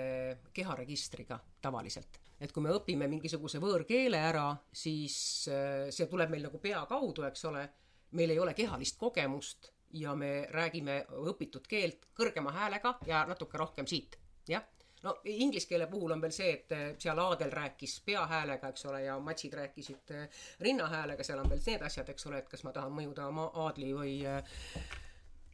keharegistriga 0.53 1.39
tavaliselt. 1.63 2.19
et 2.41 2.53
kui 2.53 2.63
me 2.63 2.73
õpime 2.75 3.07
mingisuguse 3.09 3.61
võõrkeele 3.63 4.19
ära, 4.19 4.51
siis 4.73 5.49
äh, 5.49 5.87
see 5.91 6.07
tuleb 6.07 6.31
meil 6.31 6.49
nagu 6.49 6.59
pea 6.59 6.83
kaudu, 6.89 7.23
eks 7.29 7.45
ole 7.45 7.69
meil 8.17 8.31
ei 8.31 8.39
ole 8.39 8.55
kehalist 8.55 8.99
kogemust 8.99 9.71
ja 9.93 10.15
me 10.15 10.47
räägime 10.51 11.05
õpitud 11.31 11.67
keelt 11.69 12.09
kõrgema 12.17 12.53
häälega 12.53 12.97
ja 13.07 13.25
natuke 13.29 13.59
rohkem 13.59 13.87
siit, 13.87 14.19
jah. 14.49 14.65
no 15.03 15.15
inglise 15.25 15.69
keele 15.69 15.87
puhul 15.87 16.13
on 16.17 16.23
veel 16.23 16.35
see, 16.35 16.53
et 16.53 16.73
eh, 16.73 16.87
seal 16.99 17.19
Aadel 17.23 17.53
rääkis 17.53 18.01
peahäälega, 18.07 18.69
eks 18.69 18.87
ole, 18.91 19.03
ja 19.05 19.19
matsid 19.21 19.55
rääkisid 19.55 20.15
eh, 20.17 20.29
rinnahäälega, 20.61 21.25
seal 21.25 21.43
on 21.43 21.51
veel 21.51 21.63
need 21.67 21.83
asjad, 21.87 22.09
eks 22.09 22.27
ole, 22.27 22.39
et 22.43 22.49
kas 22.49 22.65
ma 22.65 22.73
tahan 22.73 22.95
mõjuda 22.95 23.29
oma 23.31 23.51
Aadli 23.67 23.93
või 23.95 24.17
eh, 24.27 24.59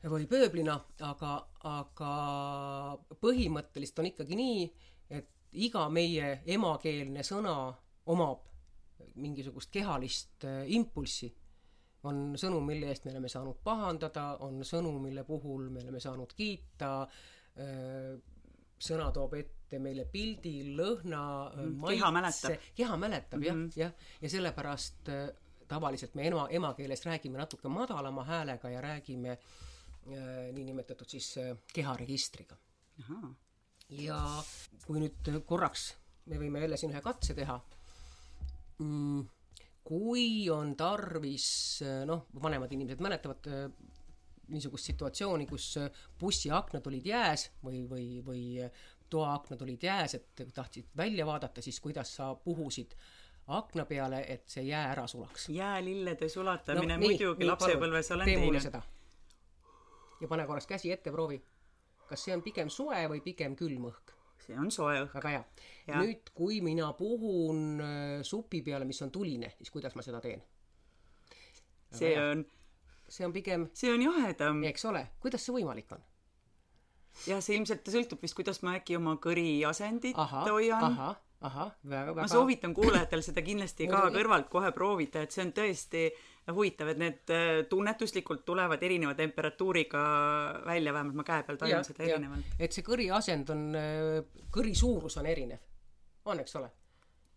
või 0.09 0.27
pööblina, 0.27 0.81
aga, 1.07 1.35
aga 1.69 2.15
põhimõtteliselt 3.23 4.01
on 4.03 4.09
ikkagi 4.11 4.39
nii, 4.39 4.65
et 5.11 5.29
iga 5.53 5.85
meie 5.89 6.41
emakeelne 6.47 7.23
sõna 7.23 7.55
omab 8.11 8.49
mingisugust 9.15 9.71
kehalist 9.71 10.47
impulssi 10.73 11.29
on 12.09 12.35
sõnum, 12.41 12.65
mille 12.67 12.89
eest 12.91 13.05
me 13.07 13.13
oleme 13.13 13.29
saanud 13.31 13.61
pahandada, 13.65 14.37
on 14.47 14.63
sõnum, 14.67 14.99
mille 15.03 15.25
puhul 15.25 15.69
me 15.71 15.83
oleme 15.85 16.01
saanud 16.03 16.33
kiita, 16.35 17.07
sõna 18.83 19.11
toob 19.15 19.37
ette 19.39 19.79
meile 19.79 20.05
pildi, 20.11 20.75
lõhna, 20.77 21.23
mm, 21.55 21.85
keha 21.87 22.11
mäletab. 22.11 22.67
keha 22.75 22.97
mäletab 22.97 23.39
mm 23.39 23.47
-hmm. 23.47 23.73
jah, 23.77 23.93
jah, 23.93 24.19
ja 24.23 24.31
sellepärast 24.31 25.13
tavaliselt 25.73 26.15
me 26.15 26.27
ema, 26.29 26.47
emakeeles 26.51 27.07
räägime 27.07 27.41
natuke 27.41 27.69
madalama 27.69 28.25
häälega 28.25 28.71
ja 28.71 28.81
räägime 28.81 29.33
äh, 29.33 30.53
niinimetatud 30.53 31.09
siis 31.09 31.37
äh, 31.39 31.57
keharegistriga. 31.73 32.57
ja 33.89 34.19
kui 34.87 35.01
nüüd 35.01 35.29
korraks 35.47 35.95
me 36.31 36.39
võime 36.41 36.61
jälle 36.63 36.77
siin 36.81 36.93
ühe 36.95 37.01
katse 37.05 37.35
teha 37.35 37.59
mm, 38.79 39.25
kui 39.85 40.51
on 40.51 40.77
tarvis, 40.79 41.47
noh, 42.07 42.27
vanemad 42.43 42.73
inimesed 42.73 43.03
mäletavad 43.03 43.49
äh, 43.51 43.65
niisugust 44.53 44.91
situatsiooni, 44.93 45.47
kus 45.51 45.73
äh, 45.81 46.05
bussiaknad 46.21 46.87
olid 46.87 47.07
jääs 47.07 47.49
või, 47.65 47.83
või, 47.91 48.07
või 48.27 48.45
toaaknad 49.13 49.63
olid 49.63 49.83
jääs, 49.83 50.15
et 50.15 50.45
tahtsid 50.55 50.95
välja 50.97 51.27
vaadata, 51.27 51.63
siis 51.63 51.81
kuidas 51.81 52.15
sa 52.17 52.35
puhusid 52.35 52.95
akna 53.53 53.85
peale, 53.85 54.23
et 54.29 54.49
see 54.49 54.65
jää 54.65 54.85
ära 54.93 55.07
sulaks. 55.07 55.49
jäälillede 55.49 56.29
sulatamine 56.29 56.97
no, 56.97 57.03
muidugi 57.03 57.47
lapsepõlves 57.47 58.11
olen 58.15 58.31
teinud. 58.31 58.83
ja 60.21 60.29
pane 60.29 60.47
korraks 60.47 60.67
käsi 60.67 60.93
ette, 60.93 61.11
proovi. 61.11 61.43
kas 62.07 62.25
see 62.25 62.35
on 62.35 62.43
pigem 62.43 62.71
soe 62.71 63.05
või 63.09 63.21
pigem 63.21 63.57
külm 63.57 63.91
õhk? 63.91 64.15
See 64.47 64.59
on 64.59 64.71
soe 64.75 64.97
õhk. 65.05 65.15
väga 65.19 65.35
hea. 65.37 65.45
nüüd, 65.99 66.33
kui 66.35 66.61
mina 66.65 66.93
puhun 66.99 67.83
äh, 67.83 68.17
supi 68.27 68.63
peale, 68.63 68.89
mis 68.89 69.03
on 69.03 69.13
tuline, 69.15 69.53
siis 69.59 69.71
kuidas 69.75 69.97
ma 69.99 70.05
seda 70.07 70.21
teen? 70.25 70.43
see 71.93 72.17
on 72.17 72.45
see 73.13 73.27
on 73.27 73.33
pigem 73.33 73.69
see 73.77 73.93
on 73.93 74.03
jahedam. 74.03 74.63
eks 74.65 74.85
ole, 74.89 75.05
kuidas 75.21 75.45
see 75.45 75.55
võimalik 75.57 75.93
on? 75.97 76.01
jah, 77.27 77.43
see 77.45 77.59
ilmselt 77.59 77.89
sõltub 77.95 78.23
vist, 78.25 78.37
kuidas 78.39 78.63
ma 78.65 78.79
äkki 78.79 78.97
oma 78.97 79.19
kõri 79.23 79.61
asendit 79.69 80.19
aha, 80.19 80.47
hoian. 80.49 80.87
ahah, 80.89 81.19
ahah, 81.45 81.75
väga, 81.83 82.15
väga 82.15 82.25
ma 82.25 82.31
soovitan 82.31 82.75
kuulajatel 82.77 83.25
seda 83.25 83.45
kindlasti 83.45 83.89
ka 83.91 84.07
kõrvalt 84.15 84.49
kohe 84.53 84.73
proovida, 84.77 85.27
et 85.27 85.35
see 85.35 85.45
on 85.45 85.53
tõesti 85.57 86.07
huvitav, 86.51 86.91
et 86.91 86.99
need 86.99 87.31
äh, 87.31 87.51
tunnetuslikult 87.71 88.45
tulevad 88.45 88.83
erineva 88.83 89.15
temperatuuriga 89.15 90.03
välja, 90.67 90.93
vähemalt 90.93 91.19
ma 91.21 91.25
käe 91.27 91.43
peal 91.47 91.59
tajun 91.61 91.85
seda 91.87 92.07
erinevalt. 92.09 92.57
et 92.59 92.75
see 92.75 92.87
kõri 92.87 93.09
asend 93.15 93.53
on, 93.55 93.67
äh, 93.79 94.47
kõri 94.51 94.75
suurus 94.79 95.17
on 95.23 95.29
erinev, 95.31 95.63
on, 96.25 96.41
eks 96.43 96.57
ole? 96.59 96.73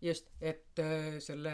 just, 0.02 0.32
et 0.42 0.82
äh, 0.82 1.20
selle 1.24 1.54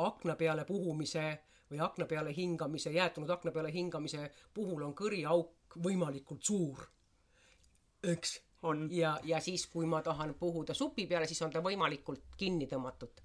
akna 0.00 0.36
peale 0.36 0.66
puhumise 0.68 1.24
või 1.70 1.80
akna 1.84 2.06
peale 2.10 2.34
hingamise, 2.36 2.92
jäätunud 2.92 3.30
akna 3.30 3.52
peale 3.54 3.72
hingamise 3.72 4.30
puhul 4.54 4.84
on 4.84 4.94
kõriauk 4.96 5.80
võimalikult 5.80 6.44
suur, 6.44 6.84
eks? 8.04 8.36
ja, 8.92 9.16
ja 9.24 9.40
siis, 9.40 9.64
kui 9.72 9.88
ma 9.88 10.02
tahan 10.04 10.34
puhuda 10.36 10.76
supi 10.76 11.06
peale, 11.08 11.28
siis 11.28 11.40
on 11.42 11.52
ta 11.52 11.64
võimalikult 11.64 12.36
kinni 12.36 12.68
tõmmatud 12.68 13.24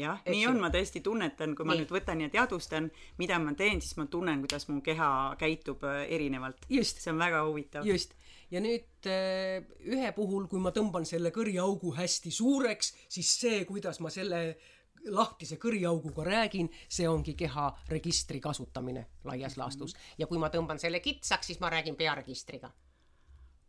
jah, 0.00 0.22
nii 0.26 0.46
on, 0.50 0.60
ma 0.62 0.70
tõesti 0.72 1.02
tunnetan, 1.04 1.54
kui 1.56 1.68
ma 1.68 1.76
nii. 1.76 1.84
nüüd 1.84 1.94
võtan 1.94 2.24
ja 2.24 2.30
teadvustan, 2.32 2.88
mida 3.20 3.38
ma 3.42 3.54
teen, 3.58 3.82
siis 3.84 3.96
ma 4.00 4.06
tunnen, 4.10 4.42
kuidas 4.44 4.66
mu 4.70 4.80
keha 4.84 5.10
käitub 5.40 5.84
äh, 5.88 6.02
erinevalt. 6.16 6.66
see 6.70 7.12
on 7.12 7.20
väga 7.20 7.44
huvitav. 7.46 7.86
just, 7.86 8.16
ja 8.50 8.62
nüüd 8.64 9.08
äh, 9.10 9.62
ühe 9.86 10.12
puhul, 10.16 10.48
kui 10.50 10.60
ma 10.62 10.74
tõmban 10.74 11.06
selle 11.08 11.32
kõriaugu 11.34 11.94
hästi 11.96 12.32
suureks, 12.34 12.94
siis 13.08 13.32
see, 13.40 13.64
kuidas 13.68 14.00
ma 14.00 14.10
selle 14.10 14.58
lahtise 15.08 15.56
kõriauguga 15.56 16.26
räägin, 16.26 16.68
see 16.88 17.08
ongi 17.08 17.34
keharegistri 17.38 18.40
kasutamine 18.40 19.06
laias 19.24 19.56
laastus. 19.56 19.96
ja 20.18 20.26
kui 20.26 20.38
ma 20.38 20.52
tõmban 20.52 20.78
selle 20.78 21.00
kitsaks, 21.00 21.52
siis 21.52 21.60
ma 21.60 21.70
räägin 21.72 21.96
pearegistriga 21.96 22.72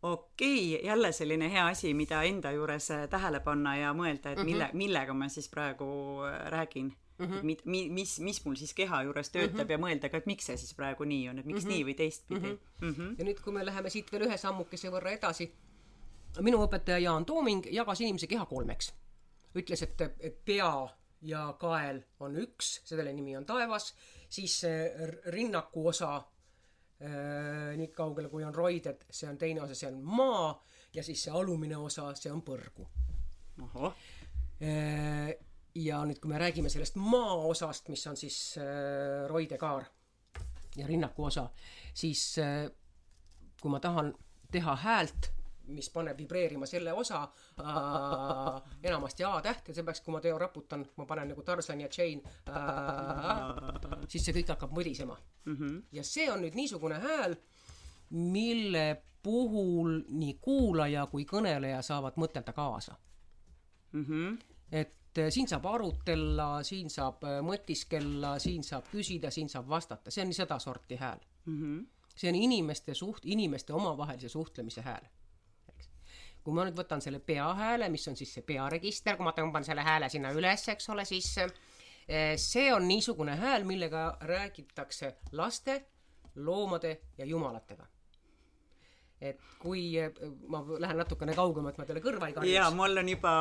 okei 0.02 0.74
okay,, 0.74 0.86
jälle 0.86 1.12
selline 1.12 1.52
hea 1.52 1.66
asi, 1.66 1.94
mida 1.94 2.22
enda 2.22 2.50
juures 2.52 2.90
äh, 2.90 3.08
tähele 3.08 3.40
panna 3.40 3.76
ja 3.76 3.92
mõelda, 3.94 4.34
et 4.34 4.42
mille, 4.44 4.68
millega 4.72 5.14
ma 5.14 5.28
siis 5.30 5.48
praegu 5.50 5.86
äh, 6.26 6.38
räägin 6.50 6.92
mm. 7.18 7.26
-hmm. 7.26 7.42
Mi, 7.42 7.56
mi, 7.64 7.88
mis, 7.90 8.20
mis 8.20 8.44
mul 8.44 8.56
siis 8.56 8.74
keha 8.74 9.02
juures 9.02 9.30
töötab 9.30 9.56
mm 9.56 9.60
-hmm. 9.60 9.70
ja 9.70 9.78
mõelda 9.78 10.10
ka, 10.10 10.16
et 10.16 10.26
miks 10.26 10.46
see 10.46 10.56
siis 10.56 10.74
praegu 10.74 11.04
nii 11.04 11.28
on, 11.28 11.38
et 11.38 11.46
miks 11.46 11.64
mm 11.64 11.70
-hmm. 11.70 11.74
nii 11.74 11.84
või 11.84 11.94
teistpidi 11.94 12.40
mm. 12.40 12.58
-hmm. 12.80 12.86
Mm 12.86 12.94
-hmm. 12.94 13.14
ja 13.18 13.24
nüüd, 13.24 13.42
kui 13.42 13.52
me 13.52 13.66
läheme 13.66 13.90
siit 13.90 14.12
veel 14.12 14.26
ühe 14.26 14.36
sammukese 14.36 14.90
võrra 14.90 15.10
edasi, 15.10 15.52
minu 16.40 16.66
õpetaja 16.66 16.98
Jaan 16.98 17.24
Tooming 17.24 17.66
jagas 17.70 18.00
inimese 18.00 18.26
keha 18.26 18.46
kolmeks. 18.46 18.94
ütles, 19.54 19.82
et, 19.82 20.00
et 20.20 20.44
pea 20.44 20.88
ja 21.22 21.56
kael 21.60 22.02
on 22.20 22.36
üks, 22.36 22.80
selle 22.84 23.12
nimi 23.12 23.36
on 23.36 23.44
taevas, 23.46 23.94
siis 24.28 24.62
rinnaku 25.26 25.88
osa 25.88 26.22
Äh, 26.22 26.31
nii 27.02 27.88
kaugele, 27.96 28.28
kui 28.30 28.44
on 28.46 28.54
roided, 28.54 29.06
see 29.10 29.26
on 29.26 29.38
teine 29.38 29.62
osa, 29.64 29.74
see 29.74 29.88
on 29.88 29.96
maa 30.06 30.52
ja 30.94 31.02
siis 31.02 31.24
see 31.24 31.32
alumine 31.34 31.76
osa, 31.76 32.10
see 32.18 32.30
on 32.32 32.42
põrgu. 32.46 32.86
Äh, 34.62 35.32
ja 35.74 36.02
nüüd, 36.06 36.20
kui 36.22 36.30
me 36.30 36.38
räägime 36.40 36.70
sellest 36.72 36.98
maaosast, 37.00 37.88
mis 37.92 38.04
on 38.06 38.18
siis 38.20 38.38
äh, 38.60 39.24
roidekaar 39.30 39.88
ja 40.76 40.86
rinnaku 40.86 41.26
osa, 41.28 41.48
siis 41.94 42.38
äh, 42.38 42.68
kui 43.60 43.72
ma 43.72 43.80
tahan 43.80 44.12
teha 44.52 44.76
häält, 44.84 45.32
mis 45.66 45.90
paneb 45.90 46.18
vibreerima 46.18 46.66
selle 46.66 46.92
osa 46.92 47.22
äh,, 47.60 48.72
enamasti 48.82 49.24
A-täht 49.24 49.68
ja 49.68 49.74
seepärast, 49.74 50.04
kui 50.04 50.14
ma 50.14 50.20
teo 50.20 50.38
raputan, 50.38 50.86
ma 50.96 51.06
panen 51.06 51.28
nagu 51.32 51.42
Tarzan 51.42 51.80
ja 51.80 51.88
Jane 51.98 52.22
äh,, 52.48 54.04
siis 54.08 54.24
see 54.24 54.34
kõik 54.40 54.54
hakkab 54.54 54.74
mõdisema 54.76 55.16
mm. 55.44 55.56
-hmm. 55.56 55.80
ja 55.92 56.04
see 56.04 56.30
on 56.32 56.42
nüüd 56.42 56.54
niisugune 56.58 56.98
hääl, 57.02 57.36
mille 58.10 59.02
puhul 59.22 60.00
nii 60.08 60.34
kuulaja 60.40 61.06
kui 61.06 61.24
kõneleja 61.28 61.82
saavad 61.82 62.18
mõtelda 62.18 62.52
kaasa 62.52 62.96
mm. 63.92 64.04
-hmm. 64.04 64.38
et 64.72 65.18
äh, 65.18 65.30
siin 65.30 65.48
saab 65.48 65.66
arutella, 65.66 66.62
siin 66.62 66.90
saab 66.90 67.24
äh, 67.24 67.38
mõtiskella, 67.46 68.38
siin 68.38 68.64
saab 68.64 68.90
küsida, 68.92 69.30
siin 69.30 69.48
saab 69.48 69.68
vastata, 69.68 70.10
see 70.10 70.24
on 70.26 70.34
sedasorti 70.34 70.96
hääl 70.96 71.20
mm. 71.44 71.58
-hmm. 71.62 71.86
see 72.16 72.30
on 72.30 72.34
inimeste 72.34 72.92
suht-, 72.92 73.24
inimeste 73.24 73.72
omavahelise 73.72 74.28
suhtlemise 74.28 74.80
hääl. 74.80 75.04
Kui 76.42 76.54
ma 76.54 76.66
nüüd 76.66 76.76
võtan 76.78 77.00
selle 77.04 77.20
peahääle, 77.22 77.88
mis 77.92 78.08
on 78.10 78.18
siis 78.18 78.34
see 78.34 78.44
pearegister, 78.46 79.16
kui 79.16 79.26
ma 79.26 79.34
tõmban 79.36 79.66
selle 79.66 79.84
hääle 79.86 80.08
sinna 80.12 80.32
üles, 80.34 80.66
eks 80.68 80.90
ole, 80.94 81.04
siis 81.08 81.30
äh, 81.44 82.34
see 82.36 82.68
on 82.74 82.86
niisugune 82.88 83.36
hääl, 83.38 83.66
millega 83.68 84.10
räägitakse 84.28 85.16
laste, 85.38 85.82
loomade 86.34 86.98
ja 87.18 87.26
jumalatega 87.28 87.86
et 89.22 89.38
kui 89.62 89.94
ma 90.50 90.60
lähen 90.82 90.98
natukene 90.98 91.34
kaugemalt, 91.36 91.78
ma 91.78 91.86
teile 91.86 92.02
kõrva 92.04 92.28
ei 92.28 92.36
karjuks. 92.36 92.54
jaa, 92.56 92.68
mul 92.74 93.02
on 93.02 93.10
juba, 93.12 93.32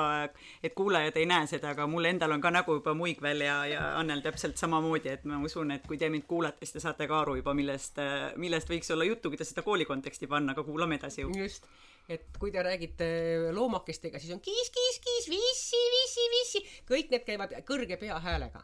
et 0.64 0.76
kuulajad 0.78 1.18
ei 1.18 1.28
näe 1.30 1.48
seda, 1.50 1.74
aga 1.76 1.88
mul 1.90 2.10
endal 2.10 2.36
on 2.36 2.44
ka 2.44 2.52
nägu 2.54 2.78
juba 2.78 2.94
muigvel 2.98 3.46
ja, 3.46 3.58
ja 3.70 3.86
Annel 4.00 4.24
täpselt 4.26 4.62
samamoodi, 4.62 5.14
et 5.16 5.26
ma 5.30 5.40
usun, 5.44 5.74
et 5.76 5.88
kui 5.90 6.00
te 6.02 6.10
mind 6.14 6.28
kuulate, 6.30 6.66
siis 6.66 6.78
te 6.78 6.84
saate 6.86 7.08
ka 7.10 7.22
aru 7.24 7.38
juba, 7.40 7.56
millest, 7.58 7.98
millest 8.42 8.70
võiks 8.72 8.94
olla 8.94 9.08
juttu, 9.08 9.34
kuidas 9.34 9.54
seda 9.54 9.66
kooli 9.66 9.88
konteksti 9.90 10.30
panna, 10.32 10.56
aga 10.56 10.66
kuulame 10.68 11.00
edasi. 11.02 11.26
just, 11.38 11.66
et 12.10 12.28
kui 12.38 12.54
te 12.54 12.64
räägite 12.66 13.08
loomakestega, 13.56 14.22
siis 14.22 14.36
on 14.36 14.44
kiis, 14.44 14.70
kiis, 14.74 15.02
kiis, 15.02 15.32
vissi, 15.34 15.82
vissi, 15.98 16.28
vissi, 16.38 16.64
kõik 16.90 17.16
need 17.16 17.26
käivad 17.26 17.58
kõrge 17.66 17.98
peahäälega 18.02 18.64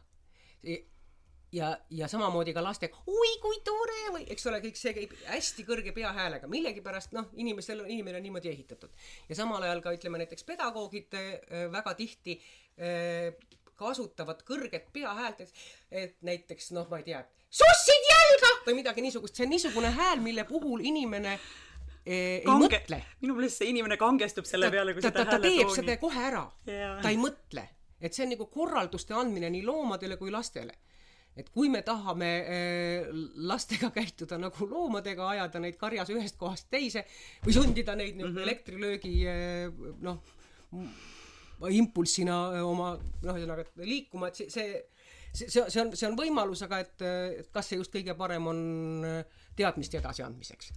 ja, 1.51 1.77
ja 1.89 2.07
samamoodi 2.07 2.53
ka 2.53 2.63
lastega, 2.63 2.99
oi 3.07 3.33
kui 3.41 3.60
tore! 3.65 3.99
või 4.15 4.25
eks 4.31 4.47
ole, 4.49 4.60
kõik 4.63 4.79
see 4.79 4.93
käib 4.95 5.13
hästi 5.27 5.65
kõrge 5.67 5.93
peahäälega, 5.95 6.49
millegipärast 6.51 7.13
noh, 7.15 7.29
inimestel 7.39 7.83
on, 7.83 7.91
inimene 7.91 8.19
on 8.19 8.27
niimoodi 8.27 8.51
ehitatud. 8.51 8.91
ja 9.29 9.38
samal 9.38 9.63
ajal 9.63 9.83
ka 9.86 9.93
ütleme 9.95 10.21
näiteks 10.23 10.47
pedagoogid 10.47 11.17
äh, 11.19 11.67
väga 11.73 11.93
tihti 11.99 12.39
äh, 12.39 13.31
kasutavad 13.77 14.41
kõrget 14.45 14.89
peahäält, 14.93 15.43
et, 15.91 16.15
näiteks 16.25 16.71
noh, 16.73 16.88
ma 16.89 17.01
ei 17.01 17.07
tea, 17.12 17.21
sussid 17.49 18.12
jalga! 18.12 18.51
või 18.67 18.81
midagi 18.81 19.05
niisugust, 19.05 19.38
see 19.38 19.47
on 19.47 19.55
niisugune 19.55 19.93
hääl, 19.95 20.19
mille 20.23 20.47
puhul 20.49 20.83
inimene 20.83 21.38
Kange, 22.07 22.43
ei 22.47 22.47
mõtle. 22.47 22.97
minu 23.19 23.33
meelest 23.36 23.60
see 23.60 23.67
inimene 23.67 23.97
kangestub 23.99 24.45
selle 24.47 24.69
peale, 24.71 24.93
kui 24.95 25.03
ta, 25.03 25.10
seda 25.12 25.25
hääle 25.27 25.41
tooni. 25.43 25.57
ta 25.57 25.65
teeb 25.65 25.73
seda 25.75 25.95
kohe 25.99 26.21
ära. 26.23 26.43
Yeah.. 26.63 27.01
ta 27.03 27.12
ei 27.12 27.19
mõtle, 27.19 27.65
et 27.99 28.15
see 28.15 28.23
on 28.23 28.31
nagu 28.31 28.47
korralduste 28.47 29.15
andmine 29.17 29.49
nii 29.51 29.65
loomadele 29.67 30.15
kui 30.15 30.31
lastele 30.31 30.77
et 31.38 31.50
kui 31.54 31.69
me 31.69 31.84
tahame 31.86 32.30
äh, 32.41 33.12
lastega 33.50 33.91
käituda 33.95 34.39
nagu 34.41 34.67
loomadega, 34.69 35.30
ajada 35.36 35.62
neid 35.62 35.78
karjas 35.80 36.12
ühest 36.13 36.39
kohast 36.39 36.69
teise 36.73 37.06
või 37.45 37.56
sundida 37.56 37.95
neid 37.95 38.17
mm 38.17 38.32
-hmm. 38.32 38.43
elektrilöögi 38.45 39.13
äh, 39.28 39.78
noh, 40.02 40.21
impulssina 41.69 42.38
oma 42.65 42.95
noh, 42.97 43.36
ühesõnaga 43.36 43.67
liikuma, 43.84 44.32
et 44.32 44.41
see, 44.41 44.50
see 44.50 44.84
see, 45.34 45.50
see 45.69 45.82
on, 45.82 45.93
see 45.93 46.08
on 46.08 46.17
võimalus, 46.17 46.63
aga 46.65 46.80
et, 46.82 47.02
et 47.41 47.50
kas 47.54 47.69
see 47.69 47.78
just 47.78 47.93
kõige 47.93 48.15
parem 48.17 48.47
on 48.47 48.60
teadmiste 49.56 49.97
edasiandmiseks? 50.02 50.73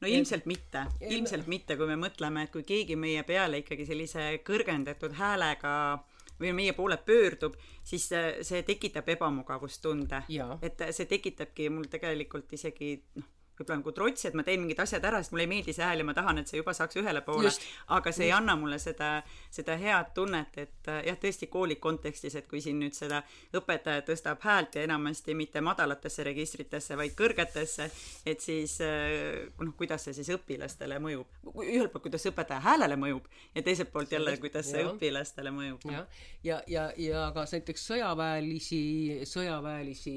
no 0.00 0.08
ilmselt 0.08 0.44
mitte, 0.46 0.82
ilmselt 1.00 1.46
mitte, 1.46 1.76
kui 1.76 1.86
me 1.86 1.96
mõtleme, 1.96 2.42
et 2.44 2.52
kui 2.52 2.66
keegi 2.66 2.96
meie 2.96 3.22
peale 3.22 3.62
ikkagi 3.62 3.86
sellise 3.86 4.26
kõrgendatud 4.44 5.14
häälega 5.16 5.72
äh, 5.94 6.15
või 6.40 6.52
meie 6.56 6.72
poole 6.76 6.96
pöördub, 6.96 7.56
siis 7.84 8.08
see, 8.08 8.62
tekitab 8.66 9.08
ebamugavustunde. 9.16 10.22
et 10.62 10.86
see 10.90 11.06
tekitabki 11.06 11.70
mul 11.70 11.88
tegelikult 11.90 12.52
isegi 12.52 12.94
noh, 13.14 13.30
võib-olla 13.58 13.80
nagu 13.80 13.92
trotsi, 13.96 14.28
et 14.28 14.36
ma 14.36 14.44
teen 14.46 14.60
mingid 14.62 14.80
asjad 14.82 15.04
ära, 15.08 15.20
sest 15.22 15.32
mulle 15.34 15.46
ei 15.46 15.50
meeldi 15.50 15.74
see 15.76 15.84
hääl 15.84 16.02
ja 16.02 16.06
ma 16.06 16.14
tahan, 16.16 16.40
et 16.42 16.50
see 16.50 16.60
juba 16.60 16.74
saaks 16.76 16.98
ühele 17.00 17.22
poole, 17.24 17.50
aga 17.96 18.12
see 18.12 18.26
Just. 18.26 18.26
ei 18.26 18.32
anna 18.36 18.56
mulle 18.60 18.78
seda, 18.82 19.10
seda 19.52 19.76
head 19.80 20.12
tunnet, 20.16 20.58
et 20.60 20.90
jah, 21.06 21.18
tõesti 21.22 21.48
kooli 21.52 21.78
kontekstis, 21.82 22.36
et 22.38 22.48
kui 22.50 22.60
siin 22.64 22.78
nüüd 22.82 22.96
seda 22.96 23.22
õpetaja 23.56 24.04
tõstab 24.06 24.44
häält 24.44 24.76
ja 24.76 24.84
enamasti 24.86 25.34
mitte 25.38 25.62
madalatesse 25.64 26.26
registritesse, 26.26 26.96
vaid 27.00 27.16
kõrgetesse, 27.18 27.88
et 28.26 28.44
siis 28.44 28.78
noh, 28.82 29.74
kuidas 29.78 30.06
see 30.06 30.16
siis 30.20 30.32
õpilastele 30.36 31.00
mõjub. 31.02 31.28
ühelt 31.64 31.92
poolt, 31.92 32.06
kuidas 32.08 32.28
õpetaja 32.28 32.60
häälele 32.64 32.98
mõjub 33.00 33.28
ja 33.54 33.62
teiselt 33.62 33.92
poolt 33.92 34.12
jälle, 34.12 34.36
kuidas 34.42 34.70
see 34.70 34.84
ja. 34.84 34.92
õpilastele 34.92 35.52
mõjub. 35.54 35.88
jah, 35.90 36.06
ja, 36.42 36.60
ja, 36.68 36.88
ja, 36.96 37.06
ja 37.08 37.28
ka 37.34 37.46
näiteks 37.52 37.86
sõjaväelisi, 37.90 38.82
sõjaväelisi 39.28 40.16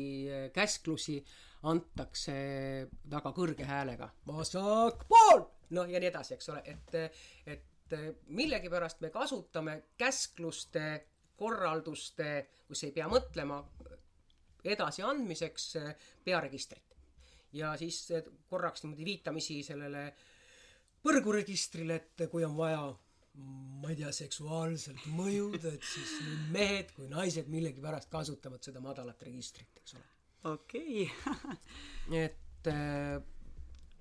käsklusi 0.53 1.21
antakse 1.67 2.35
väga 3.11 3.31
kõrge 3.35 3.67
häälega, 3.67 4.09
vasakpool, 4.27 5.43
noh 5.75 5.89
ja 5.91 5.99
nii 5.99 6.11
edasi, 6.11 6.35
eks 6.37 6.51
ole, 6.53 6.61
et, 6.71 6.95
et 7.49 7.95
millegipärast 8.35 9.01
me 9.03 9.11
kasutame 9.11 9.79
käskluste, 9.99 10.85
korralduste, 11.39 12.29
kus 12.67 12.83
ei 12.87 12.93
pea 12.95 13.07
mõtlema, 13.11 13.59
edasiandmiseks 14.63 15.73
pearegistrit. 16.23 16.95
ja 17.53 17.73
siis 17.77 18.11
korraks 18.49 18.83
niimoodi 18.83 19.05
viitamisi 19.05 19.63
sellele 19.63 20.11
põrguregistrile, 21.03 21.95
et 21.95 22.27
kui 22.29 22.43
on 22.45 22.55
vaja 22.57 22.83
ma 23.81 23.89
ei 23.89 23.95
tea, 23.95 24.11
seksuaalselt 24.11 25.07
mõjuda, 25.15 25.73
et 25.73 25.83
siis 25.83 26.13
nii 26.25 26.37
mehed 26.53 26.91
kui 26.95 27.07
naised 27.07 27.47
millegipärast 27.47 28.11
kasutavad 28.11 28.63
seda 28.63 28.83
madalat 28.83 29.21
registrit, 29.23 29.71
eks 29.79 29.95
ole 29.95 30.18
okei 30.43 31.11
okay. 31.11 31.57
et 32.25 32.67
äh, 32.67 33.21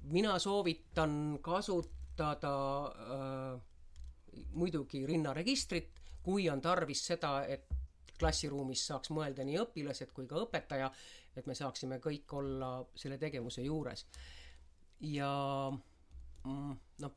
mina 0.02 0.38
soovitan 0.38 1.38
kasutada 1.42 2.54
äh, 2.86 3.60
muidugi 4.52 5.06
rinnaregistrit, 5.06 5.90
kui 6.22 6.48
on 6.50 6.60
tarvis 6.60 7.06
seda, 7.06 7.42
et 7.44 7.66
klassiruumis 8.18 8.82
saaks 8.90 9.12
mõelda 9.14 9.44
nii 9.46 9.58
õpilased 9.62 10.12
kui 10.14 10.26
ka 10.26 10.40
õpetaja, 10.42 10.90
et 11.36 11.46
me 11.46 11.54
saaksime 11.54 12.00
kõik 12.02 12.32
olla 12.34 12.72
selle 12.98 13.18
tegevuse 13.18 13.62
juures. 13.62 14.06
ja 15.00 15.30
mm, 16.44 16.76
noh, 17.02 17.12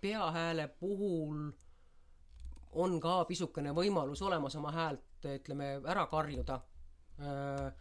peahääle 0.00 0.68
puhul 0.68 1.46
on 2.72 3.00
ka 3.00 3.24
pisukene 3.24 3.72
võimalus 3.72 4.22
olemas 4.22 4.56
oma 4.60 4.72
häält, 4.74 5.24
ütleme, 5.24 5.78
ära 5.88 6.06
karjuda 6.06 6.60
äh, 7.20 7.72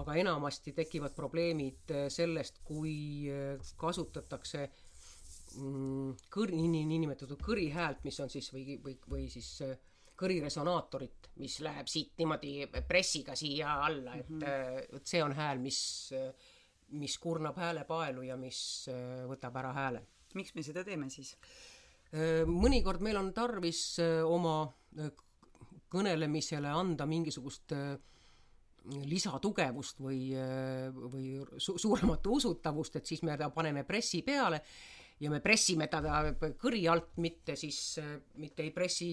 aga 0.00 0.16
enamasti 0.18 0.74
tekivad 0.74 1.14
probleemid 1.16 1.92
äh, 1.94 2.06
sellest, 2.12 2.60
kui 2.66 2.94
äh, 3.30 3.72
kasutatakse 3.80 4.64
mm, 5.58 6.14
kõr-, 6.34 6.54
nii, 6.54 6.84
niinimetatud 6.90 7.42
kõrihäält, 7.42 8.04
mis 8.06 8.18
on 8.24 8.32
siis 8.32 8.50
või, 8.54 8.78
või, 8.84 8.96
või 9.10 9.28
siis 9.32 9.50
äh, 9.66 9.76
kõriresonaatorit, 10.18 11.30
mis 11.42 11.58
läheb 11.66 11.90
siit 11.90 12.14
niimoodi 12.20 12.68
pressiga 12.88 13.34
siia 13.38 13.78
alla, 13.82 14.14
et 14.20 14.30
mm, 14.30 14.42
-hmm. 14.42 14.98
et 15.00 15.10
see 15.10 15.22
on 15.22 15.34
hääl, 15.34 15.58
mis, 15.58 15.78
mis 16.94 17.16
kurnab 17.18 17.58
häälepaelu 17.58 18.22
ja 18.22 18.36
mis 18.38 18.60
võtab 19.26 19.56
ära 19.58 19.72
hääle. 19.74 20.04
miks 20.34 20.54
me 20.54 20.62
seda 20.62 20.84
teeme 20.84 21.10
siis? 21.10 21.36
mõnikord 22.46 23.02
meil 23.02 23.16
on 23.18 23.32
tarvis 23.34 23.98
oma 24.26 24.70
kõnelemisele 25.94 26.70
anda 26.74 27.06
mingisugust 27.06 27.74
äh, 27.74 27.94
lisatugevust 29.08 30.00
või, 30.04 30.34
või 31.12 31.38
su 31.56 31.78
suuremat 31.80 32.26
usutavust, 32.26 32.98
et 33.00 33.06
siis 33.06 33.22
me 33.24 33.36
ta 33.40 33.48
paneme 33.50 33.84
pressi 33.88 34.20
peale 34.22 34.60
ja 35.20 35.30
me 35.30 35.40
pressime 35.40 35.86
teda 35.90 36.34
kõri 36.60 36.84
alt, 36.90 37.14
mitte 37.22 37.56
siis, 37.56 37.98
mitte 38.40 38.64
ei 38.64 38.72
pressi 38.74 39.08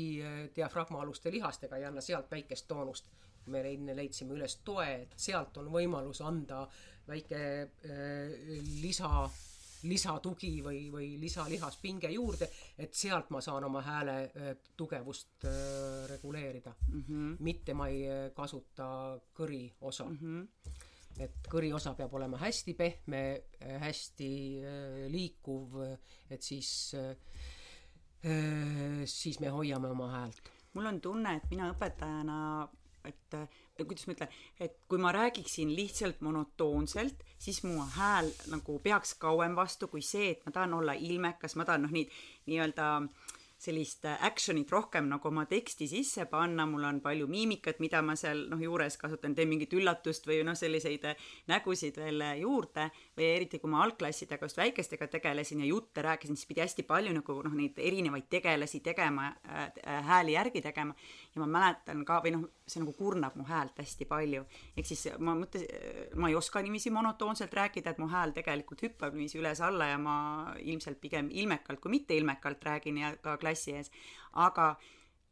diafragmaaluste 0.55 1.31
lihastega, 1.31 1.77
ei 1.77 1.87
anna 1.87 2.01
sealt 2.01 2.31
väikest 2.31 2.67
toonust. 2.67 3.11
me 3.47 3.61
enne 3.65 3.95
leidsime 3.97 4.35
üles 4.35 4.59
toe, 4.63 4.85
et 4.85 5.13
sealt 5.17 5.55
on 5.57 5.71
võimalus 5.73 6.19
anda 6.21 6.59
väike 7.07 7.39
äh, 7.39 8.35
lisa 8.83 9.25
lisatugi 9.83 10.61
või, 10.63 10.83
või 10.93 11.07
lisalihaspinge 11.21 12.11
juurde, 12.13 12.49
et 12.77 12.93
sealt 12.97 13.31
ma 13.33 13.41
saan 13.41 13.65
oma 13.67 13.81
hääle 13.85 14.17
äh, 14.23 14.53
tugevust 14.77 15.45
äh, 15.45 16.05
reguleerida 16.09 16.73
mm. 16.87 17.03
-hmm. 17.07 17.35
mitte 17.39 17.73
ma 17.73 17.87
ei 17.89 18.05
äh, 18.09 18.21
kasuta 18.35 19.19
kõri 19.37 19.65
osa 19.81 20.05
mm. 20.05 20.17
-hmm 20.21 20.79
et 21.21 21.47
kõri 21.51 21.73
osa 21.75 21.91
peab 21.93 22.13
olema 22.13 22.37
hästi 22.37 22.73
pehme, 22.73 23.41
hästi 23.59 24.29
liikuv, 25.11 25.75
et 26.29 26.41
siis, 26.41 26.95
siis 29.05 29.39
me 29.39 29.49
hoiame 29.49 29.91
oma 29.91 30.07
häält 30.11 30.49
mul 30.73 30.85
on 30.85 31.01
tunne, 31.01 31.35
et 31.35 31.49
mina 31.51 31.67
õpetajana 31.73 32.37
et 33.05 33.87
kuidas 33.87 34.07
ma 34.07 34.15
ütlen, 34.15 34.31
et 34.59 34.77
kui 34.89 35.01
ma 35.01 35.11
räägiksin 35.15 35.73
lihtsalt 35.75 36.21
monotoonselt, 36.21 37.23
siis 37.41 37.63
mu 37.65 37.81
hääl 37.97 38.29
nagu 38.53 38.79
peaks 38.83 39.15
kauem 39.21 39.55
vastu 39.57 39.89
kui 39.91 40.03
see, 40.05 40.31
et 40.35 40.45
ma 40.45 40.53
tahan 40.55 40.73
olla 40.77 40.93
ilmekas, 40.93 41.57
ma 41.57 41.65
tahan 41.65 41.87
noh, 41.87 41.93
nii, 41.95 42.07
nii-öelda 42.51 42.91
sellist 43.61 44.05
action'it 44.09 44.71
rohkem 44.73 45.05
nagu 45.09 45.27
oma 45.29 45.43
teksti 45.49 45.85
sisse 45.89 46.25
panna, 46.29 46.65
mul 46.69 46.85
on 46.87 46.99
palju 47.03 47.27
miimikat, 47.29 47.81
mida 47.83 48.01
ma 48.05 48.15
seal 48.17 48.47
noh, 48.49 48.61
juures 48.61 48.97
kasutan, 48.97 49.35
teen 49.37 49.51
mingit 49.51 49.73
üllatust 49.77 50.25
või 50.29 50.39
noh, 50.45 50.57
selliseid 50.57 51.05
nägusid 51.51 51.99
veel 52.01 52.23
juurde 52.41 52.87
või 53.17 53.27
eriti 53.35 53.59
kui 53.61 53.69
ma 53.71 53.83
algklassidega, 53.85 54.49
just 54.49 54.57
väikestega 54.57 55.07
tegelesin 55.13 55.61
ja 55.61 55.69
jutte 55.69 56.01
rääkisin, 56.05 56.39
siis 56.39 56.49
pidi 56.49 56.65
hästi 56.65 56.87
palju 56.89 57.13
nagu 57.19 57.37
noh, 57.45 57.57
neid 57.57 57.77
erinevaid 57.77 58.29
tegelasi 58.33 58.81
tegema 58.85 59.29
äh,, 59.45 59.69
hääli 60.09 60.33
järgi 60.37 60.65
tegema 60.65 60.97
ja 61.35 61.41
ma 61.41 61.47
mäletan 61.47 62.03
ka, 62.07 62.19
või 62.23 62.33
noh, 62.35 62.45
see 62.67 62.81
nagu 62.83 62.93
kurnab 62.97 63.35
mu 63.39 63.45
häält 63.47 63.79
hästi 63.79 64.07
palju. 64.09 64.43
ehk 64.75 64.87
siis 64.87 65.07
ma 65.19 65.35
mõtlesin, 65.39 66.15
ma 66.19 66.29
ei 66.29 66.35
oska 66.35 66.61
niiviisi 66.63 66.91
monotoonselt 66.91 67.53
rääkida, 67.53 67.93
et 67.93 68.01
mu 68.03 68.09
hääl 68.11 68.35
tegelikult 68.35 68.83
hüppab 68.83 69.15
niiviisi 69.15 69.39
üles-alla 69.39 69.91
ja 69.93 69.99
ma 70.01 70.15
ilmselt 70.59 70.99
pigem 71.01 71.29
ilmekalt 71.31 71.79
kui 71.79 71.91
mitte 71.91 72.17
ilmekalt 72.17 72.63
räägin 72.67 72.99
ja 72.99 73.15
ka 73.23 73.37
klassi 73.39 73.77
ees, 73.79 73.91
aga 74.43 74.69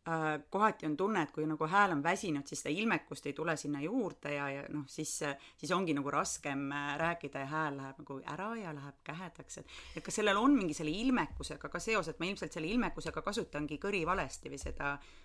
äh, 0.08 0.40
kohati 0.50 0.88
on 0.88 0.96
tunne, 0.98 1.28
et 1.28 1.36
kui 1.36 1.44
nagu 1.48 1.68
hääl 1.68 1.98
on 1.98 2.04
väsinud, 2.04 2.48
siis 2.48 2.64
seda 2.64 2.72
ilmekust 2.80 3.28
ei 3.28 3.36
tule 3.36 3.58
sinna 3.60 3.84
juurde 3.84 4.38
ja, 4.38 4.50
ja 4.56 4.66
noh, 4.72 4.88
siis, 4.88 5.18
siis 5.60 5.72
ongi 5.76 5.94
nagu 6.00 6.12
raskem 6.16 6.70
äh, 6.72 6.92
rääkida 7.02 7.44
ja 7.44 7.54
hääl 7.58 7.82
läheb 7.84 8.04
nagu 8.06 8.22
ära 8.24 8.54
ja 8.56 8.76
läheb 8.76 9.04
kähedaks, 9.04 9.58
et 9.58 9.80
et 10.00 10.04
kas 10.06 10.22
sellel 10.22 10.40
on 10.40 10.56
mingi 10.56 10.74
selle 10.78 10.96
ilmekusega 10.96 11.68
ka 11.68 11.84
seos, 11.84 12.08
et 12.08 12.24
ma 12.24 12.32
ilmselt 12.32 12.56
selle 12.56 12.72
ilmekusega 12.72 13.22
kasutangi 13.22 13.84
kõri 13.84 14.06
valesti 14.08 14.48
või 14.54 14.64
seda 14.64 14.94
äh, 14.96 15.18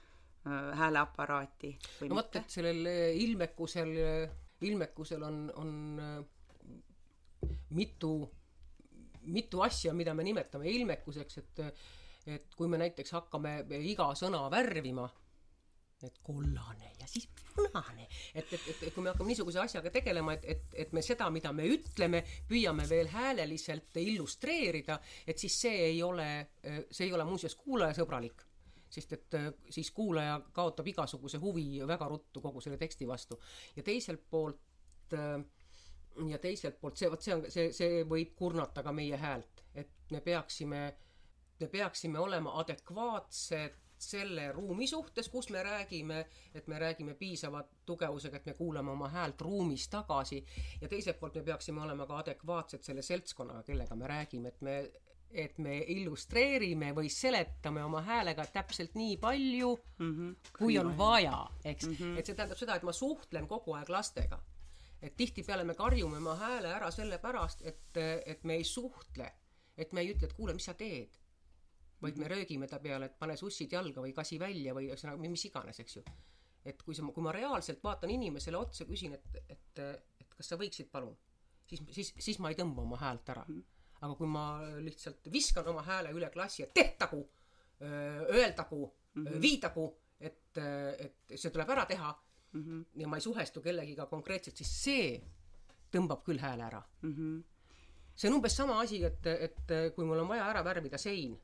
hääleaparaati 0.44 1.70
või 2.02 2.08
no 2.10 2.18
vot, 2.18 2.36
et 2.36 2.52
sellel 2.52 2.88
ilmekusel, 3.16 3.92
ilmekusel 4.68 5.22
on, 5.24 5.38
on 5.56 5.70
mitu 7.74 8.14
mitu 9.24 9.60
asja, 9.64 9.94
mida 9.96 10.14
me 10.14 10.24
nimetame 10.26 10.70
ilmekuseks, 10.70 11.38
et 11.38 11.62
et 12.24 12.54
kui 12.56 12.70
me 12.72 12.78
näiteks 12.80 13.12
hakkame 13.12 13.58
iga 13.84 14.06
sõna 14.16 14.46
värvima, 14.52 15.04
et 16.04 16.20
kollane 16.24 16.92
ja 17.00 17.08
siis 17.08 17.26
punane, 17.54 18.06
et, 18.34 18.46
et, 18.48 18.54
et, 18.54 18.82
et 18.88 18.94
kui 18.94 19.04
me 19.04 19.12
hakkame 19.12 19.28
niisuguse 19.32 19.60
asjaga 19.60 19.92
tegelema, 19.92 20.32
et, 20.36 20.46
et, 20.54 20.78
et 20.84 20.94
me 20.96 21.02
seda, 21.04 21.28
mida 21.32 21.52
me 21.52 21.68
ütleme, 21.68 22.22
püüame 22.48 22.88
veel 22.88 23.12
hääleliselt 23.12 24.00
illustreerida, 24.00 24.98
et 25.26 25.40
siis 25.40 25.58
see 25.66 25.84
ei 25.90 26.02
ole, 26.02 26.28
see 26.90 27.06
ei 27.06 27.12
ole 27.12 27.28
muuseas 27.28 27.56
kuulajasõbralik 27.60 28.46
sest 28.94 29.12
et 29.16 29.38
siis 29.70 29.90
kuulaja 29.94 30.38
kaotab 30.52 30.88
igasuguse 30.92 31.38
huvi 31.42 31.82
väga 31.86 32.08
ruttu 32.08 32.42
kogu 32.44 32.62
selle 32.64 32.78
teksti 32.80 33.08
vastu. 33.08 33.40
ja 33.76 33.82
teiselt 33.82 34.24
poolt 34.30 35.16
ja 36.28 36.38
teiselt 36.38 36.80
poolt 36.80 36.96
see, 36.96 37.10
vot 37.10 37.22
see 37.22 37.34
on, 37.34 37.46
see, 37.50 37.72
see 37.74 38.04
võib 38.08 38.34
kurnata 38.38 38.82
ka 38.82 38.92
meie 38.94 39.16
häält, 39.18 39.64
et 39.74 39.90
me 40.10 40.20
peaksime 40.20 40.84
me 41.60 41.68
peaksime 41.70 42.18
olema 42.18 42.58
adekvaatsed 42.60 43.80
selle 44.04 44.52
ruumi 44.52 44.86
suhtes, 44.86 45.28
kus 45.28 45.48
me 45.50 45.62
räägime, 45.62 46.24
et 46.54 46.66
me 46.66 46.78
räägime 46.78 47.14
piisava 47.14 47.62
tugevusega, 47.86 48.36
et 48.36 48.46
me 48.46 48.54
kuulame 48.58 48.90
oma 48.90 49.08
häält 49.08 49.40
ruumis 49.40 49.88
tagasi 49.88 50.44
ja 50.80 50.88
teiselt 50.88 51.20
poolt 51.20 51.38
me 51.38 51.42
peaksime 51.42 51.82
olema 51.82 52.06
ka 52.06 52.18
adekvaatsed 52.18 52.82
selle 52.82 53.02
seltskonnaga, 53.02 53.62
kellega 53.62 53.96
me 53.96 54.10
räägime, 54.10 54.48
et 54.48 54.60
me 54.60 54.76
et 55.34 55.58
me 55.58 55.78
illustreerime 55.94 56.92
või 56.94 57.10
seletame 57.10 57.82
oma 57.84 58.02
häälega 58.06 58.46
täpselt 58.54 58.94
nii 58.94 59.16
palju 59.22 59.72
mm, 59.74 60.12
-hmm, 60.12 60.52
kui 60.58 60.78
on 60.78 60.92
vaja, 60.98 61.46
eks 61.64 61.86
mm. 61.86 61.94
-hmm. 61.94 62.18
et 62.18 62.26
see 62.26 62.34
tähendab 62.34 62.58
seda, 62.58 62.76
et 62.76 62.86
ma 62.86 62.92
suhtlen 62.92 63.48
kogu 63.48 63.74
aeg 63.74 63.88
lastega. 63.88 64.40
et 65.02 65.16
tihtipeale 65.16 65.64
me 65.64 65.74
karjume 65.74 66.16
oma 66.16 66.34
hääle 66.34 66.68
ära 66.72 66.90
sellepärast, 66.90 67.62
et, 67.62 67.96
et 68.26 68.44
me 68.44 68.54
ei 68.54 68.64
suhtle. 68.64 69.32
et 69.76 69.92
me 69.92 70.00
ei 70.00 70.14
ütle, 70.14 70.26
et 70.26 70.32
kuule, 70.32 70.54
mis 70.54 70.64
sa 70.64 70.74
teed 70.74 71.18
vaid 72.04 72.16
me 72.20 72.28
röögime 72.28 72.68
ta 72.68 72.78
peale, 72.78 73.08
et 73.08 73.18
pane 73.18 73.36
sussid 73.36 73.72
jalga 73.72 74.02
või 74.04 74.12
kasi 74.16 74.38
välja 74.40 74.74
või 74.76 74.90
ühesõnaga 74.90 75.30
mis 75.30 75.44
iganes, 75.48 75.80
eks 75.80 75.96
ju. 75.96 76.02
et 76.64 76.82
kui 76.82 76.96
sa, 76.96 77.04
kui 77.12 77.24
ma 77.24 77.32
reaalselt 77.32 77.82
vaatan 77.84 78.10
inimesele 78.10 78.56
otsa, 78.56 78.86
küsin, 78.88 79.14
et, 79.14 79.38
et, 79.48 79.80
et 80.20 80.36
kas 80.36 80.48
sa 80.52 80.58
võiksid 80.60 80.90
palun, 80.92 81.16
siis, 81.68 81.82
siis, 81.92 82.12
siis 82.26 82.40
ma 82.40 82.52
ei 82.52 82.58
tõmba 82.58 82.84
oma 82.84 83.00
häält 83.00 83.34
ära. 83.34 83.44
Aga 84.04 84.14
kui 84.18 84.28
ma 84.28 84.44
lihtsalt 84.84 85.30
viskan 85.32 85.68
oma 85.72 85.82
hääle 85.86 86.12
üle 86.12 86.28
klassi, 86.32 86.62
et 86.64 86.74
tehtagu, 86.76 87.22
öeldagu 87.80 88.80
mm, 88.86 89.24
-hmm. 89.24 89.40
viidagu, 89.40 89.86
et, 90.20 90.58
et 90.58 91.34
see 91.34 91.50
tuleb 91.50 91.70
ära 91.70 91.86
teha 91.86 92.10
mm 92.52 92.62
-hmm. 92.62 92.84
ja 93.00 93.08
ma 93.08 93.16
ei 93.16 93.20
suhestu 93.20 93.60
kellegiga 93.60 94.06
konkreetselt, 94.06 94.56
siis 94.56 94.74
see 94.84 95.08
tõmbab 95.92 96.22
küll 96.24 96.40
hääle 96.40 96.64
ära 96.64 96.82
mm. 97.02 97.14
-hmm. 97.14 97.42
see 98.14 98.28
on 98.30 98.36
umbes 98.36 98.56
sama 98.56 98.80
asi, 98.80 99.04
et, 99.04 99.26
et 99.26 99.94
kui 99.94 100.04
mul 100.04 100.18
on 100.18 100.28
vaja 100.28 100.50
ära 100.50 100.64
värvida 100.64 100.98
sein 100.98 101.40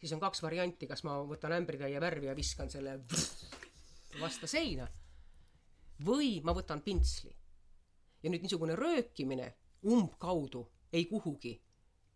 siis 0.00 0.12
on 0.12 0.20
kaks 0.20 0.42
varianti, 0.44 0.86
kas 0.86 1.04
ma 1.06 1.16
võtan 1.26 1.54
ämbritäie 1.56 2.00
värvi 2.00 2.28
ja 2.30 2.36
viskan 2.36 2.70
selle 2.70 2.98
vastu 4.20 4.48
seina 4.50 4.86
või 6.06 6.40
ma 6.44 6.54
võtan 6.56 6.82
pintsli. 6.84 7.32
ja 8.22 8.30
nüüd 8.30 8.42
niisugune 8.44 8.76
röökimine 8.76 9.52
umbkaudu 9.86 10.64
ei 10.92 11.04
kuhugi, 11.06 11.62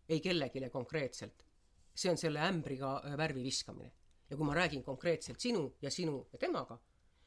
ei 0.08 0.20
kellelegi 0.20 0.70
konkreetselt. 0.70 1.46
see 1.94 2.10
on 2.10 2.16
selle 2.16 2.40
ämbriga 2.40 3.02
äh, 3.04 3.16
värvi 3.16 3.42
viskamine. 3.42 3.92
ja 4.30 4.36
kui 4.36 4.46
ma 4.46 4.54
räägin 4.54 4.82
konkreetselt 4.82 5.40
sinu 5.40 5.76
ja 5.82 5.90
sinu 5.90 6.28
ja 6.32 6.38
temaga, 6.38 6.78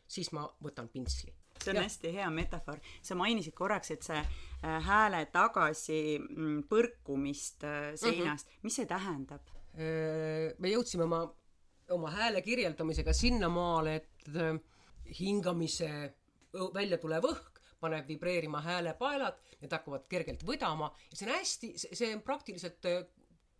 siis 0.07 0.31
ma 0.31 0.47
võtan 0.63 0.87
pintsli 0.89 1.33
see 1.63 1.71
on 1.71 1.75
ja. 1.75 1.83
hästi 1.83 2.13
hea 2.13 2.29
metafoor. 2.29 2.79
sa 3.01 3.15
mainisid 3.15 3.53
korraks, 3.53 3.91
et 3.91 4.03
see 4.03 4.17
äh, 4.17 4.79
hääle 4.87 5.25
tagasi 5.31 6.19
mm, 6.19 6.63
põrkumist 6.69 7.63
äh, 7.63 7.93
seinast 7.95 8.47
mm, 8.47 8.51
-hmm. 8.51 8.63
mis 8.63 8.75
see 8.75 8.85
tähendab? 8.85 9.41
me 10.59 10.69
jõudsime 10.69 11.03
oma, 11.03 11.23
oma 11.89 12.11
hääle 12.13 12.41
kirjeldamisega 12.41 13.13
sinnamaale, 13.13 13.95
et 13.95 14.27
hingamise 15.19 16.13
välja 16.75 16.97
tulev 17.01 17.25
õhk 17.25 17.52
paneb 17.83 18.07
vibreerima 18.07 18.63
häälepaelad, 18.63 19.43
need 19.61 19.75
hakkavad 19.75 20.07
kergelt 20.11 20.47
võdama 20.47 20.89
ja 21.09 21.19
see 21.19 21.27
on 21.27 21.35
hästi, 21.35 21.73
see 21.83 22.15
on 22.15 22.25
praktiliselt 22.25 22.89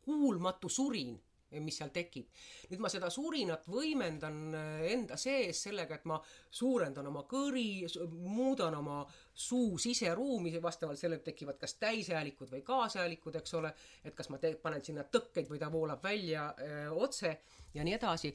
kuulmatu 0.03 0.71
surin 0.71 1.13
mis 1.61 1.77
seal 1.77 1.91
tekib. 1.93 2.29
nüüd 2.71 2.81
ma 2.81 2.89
seda 2.89 3.09
surinat 3.13 3.67
võimendan 3.69 4.39
äh, 4.57 4.85
enda 4.93 5.17
sees 5.19 5.63
sellega, 5.67 5.99
et 5.99 6.07
ma 6.09 6.19
suurendan 6.51 7.07
oma 7.09 7.25
kõri, 7.29 7.85
muudan 8.09 8.77
oma 8.79 9.01
suu 9.33 9.77
siseruumi, 9.81 10.53
vastavalt 10.63 10.99
sellele 10.99 11.23
tekivad 11.25 11.59
kas 11.61 11.75
täishäälikud 11.81 12.53
või 12.53 12.63
kaashäälikud, 12.65 13.37
eks 13.41 13.57
ole, 13.59 13.73
et 14.03 14.15
kas 14.15 14.31
ma 14.33 14.39
te-, 14.41 14.55
panen 14.61 14.83
sinna 14.85 15.05
tõkkeid 15.05 15.51
või 15.51 15.61
ta 15.61 15.71
voolab 15.73 16.03
välja 16.03 16.49
öö, 16.57 16.85
äh, 16.87 16.95
otse 17.05 17.35
ja 17.73 17.85
nii 17.85 17.99
edasi. 17.99 18.33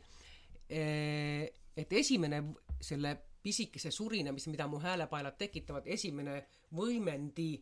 Äh, 0.68 1.48
et 1.78 1.92
esimene 1.92 2.42
selle 2.82 3.14
pisikese 3.42 3.90
surinemise, 3.94 4.50
mida 4.50 4.66
mu 4.66 4.80
häälepaelad 4.82 5.38
tekitavad, 5.38 5.86
esimene 5.86 6.40
võimendi 6.74 7.52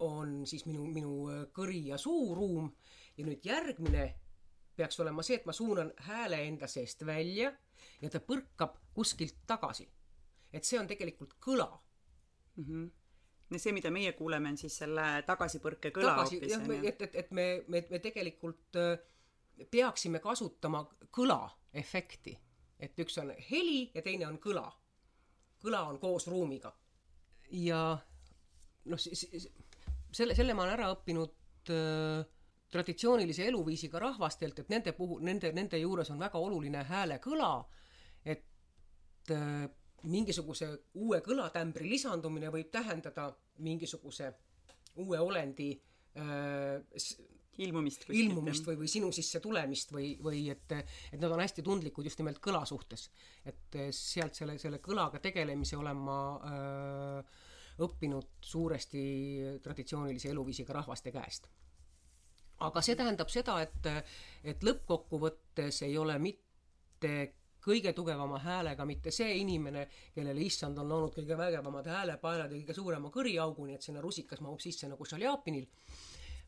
on 0.00 0.46
siis 0.48 0.64
minu, 0.64 0.86
minu 0.88 1.12
kõri 1.52 1.82
ja 1.90 1.98
suuruum 2.00 2.70
ja 3.18 3.26
nüüd 3.26 3.44
järgmine 3.44 4.06
peaks 4.76 5.00
olema 5.04 5.22
see, 5.26 5.36
et 5.40 5.48
ma 5.48 5.52
suunan 5.52 5.92
hääle 6.08 6.40
enda 6.46 6.68
seest 6.70 7.04
välja 7.06 7.52
ja 8.00 8.10
ta 8.12 8.22
põrkab 8.24 8.78
kuskilt 8.96 9.44
tagasi. 9.46 9.88
et 10.52 10.64
see 10.64 10.80
on 10.80 10.88
tegelikult 10.88 11.36
kõla 11.38 11.68
mm. 12.56 12.64
-hmm. 12.64 12.90
ja 13.50 13.58
see, 13.58 13.72
mida 13.72 13.90
meie 13.90 14.12
kuuleme, 14.12 14.48
on 14.48 14.56
siis 14.56 14.78
selle 14.78 15.22
tagasipõrke 15.26 15.92
kõla 15.94 16.16
Tagasi, 16.16 16.40
hoopis. 16.40 16.88
et, 16.88 17.02
et, 17.02 17.14
et 17.14 17.30
me, 17.30 17.64
me, 17.68 17.84
me 17.90 17.98
tegelikult 17.98 18.76
äh, 18.76 18.98
peaksime 19.70 20.18
kasutama 20.18 20.84
kõla 21.12 21.50
efekti. 21.72 22.38
Et 22.80 22.98
üks 22.98 23.18
on 23.20 23.32
heli 23.50 23.90
ja 23.94 24.02
teine 24.02 24.26
on 24.26 24.38
kõla. 24.42 24.66
kõla 25.60 25.82
on 25.88 25.98
koos 26.00 26.26
ruumiga. 26.26 26.72
ja 27.50 27.98
noh, 28.84 28.98
selle, 30.12 30.34
selle 30.34 30.54
ma 30.54 30.64
olen 30.64 30.76
ära 30.78 30.90
õppinud 30.94 31.72
äh, 31.74 32.24
traditsioonilise 32.70 33.46
eluviisiga 33.50 33.98
rahvastelt, 33.98 34.58
et 34.58 34.70
nende 34.70 34.92
puhul, 34.92 35.22
nende, 35.26 35.52
nende 35.52 35.78
juures 35.78 36.10
on 36.10 36.18
väga 36.18 36.38
oluline 36.38 36.84
häälekõla, 36.86 37.52
et 38.24 39.34
äh, 39.34 39.66
mingisuguse 40.02 40.70
uue 40.94 41.20
kõlatämbri 41.24 41.90
lisandumine 41.90 42.50
võib 42.52 42.70
tähendada 42.72 43.30
mingisuguse 43.58 44.30
uue 45.02 45.18
olendi 45.20 45.72
äh, 46.16 46.80
ilmumist, 47.66 48.06
ilmumist 48.14 48.66
või, 48.68 48.78
või 48.82 48.90
sinu 48.90 49.12
sisse 49.14 49.40
tulemist 49.44 49.94
või, 49.94 50.14
või 50.22 50.42
et, 50.52 50.74
et 51.12 51.20
nad 51.20 51.30
on 51.30 51.42
hästi 51.44 51.64
tundlikud 51.66 52.08
just 52.08 52.20
nimelt 52.22 52.40
kõla 52.42 52.64
suhtes. 52.68 53.10
et 53.44 53.78
äh, 53.78 53.88
sealt 53.94 54.34
selle, 54.34 54.58
selle 54.58 54.82
kõlaga 54.84 55.20
tegelemise 55.20 55.76
olen 55.76 55.96
ma 55.96 56.20
öö, 56.36 57.22
äh, 57.22 57.48
õppinud 57.80 58.36
suuresti 58.44 59.02
traditsioonilise 59.62 60.28
eluviisiga 60.30 60.76
rahvaste 60.76 61.12
käest 61.12 61.48
aga 62.60 62.82
see 62.84 62.96
tähendab 62.96 63.30
seda, 63.32 63.56
et, 63.64 63.86
et 64.44 64.64
lõppkokkuvõttes 64.64 65.80
ei 65.86 65.96
ole 65.96 66.18
mitte 66.20 66.48
mitte 67.00 67.36
kõige 67.60 67.92
tugevama 67.96 68.38
häälega, 68.40 68.84
mitte 68.84 69.10
see 69.12 69.38
inimene, 69.40 69.86
kellele 70.14 70.40
issand 70.44 70.78
on 70.80 70.88
loonud 70.88 71.14
kõige 71.16 71.36
vägevamad 71.36 71.86
häälepaelad 71.88 72.52
ja 72.52 72.58
kõige 72.58 72.76
suurema 72.76 73.10
kõriaugu, 73.12 73.66
nii 73.66 73.76
et 73.76 73.84
sinna 73.84 74.00
rusikas 74.04 74.40
mahub 74.44 74.60
sisse 74.60 74.88
nagu 74.88 75.04
Šaljapinil, 75.04 75.66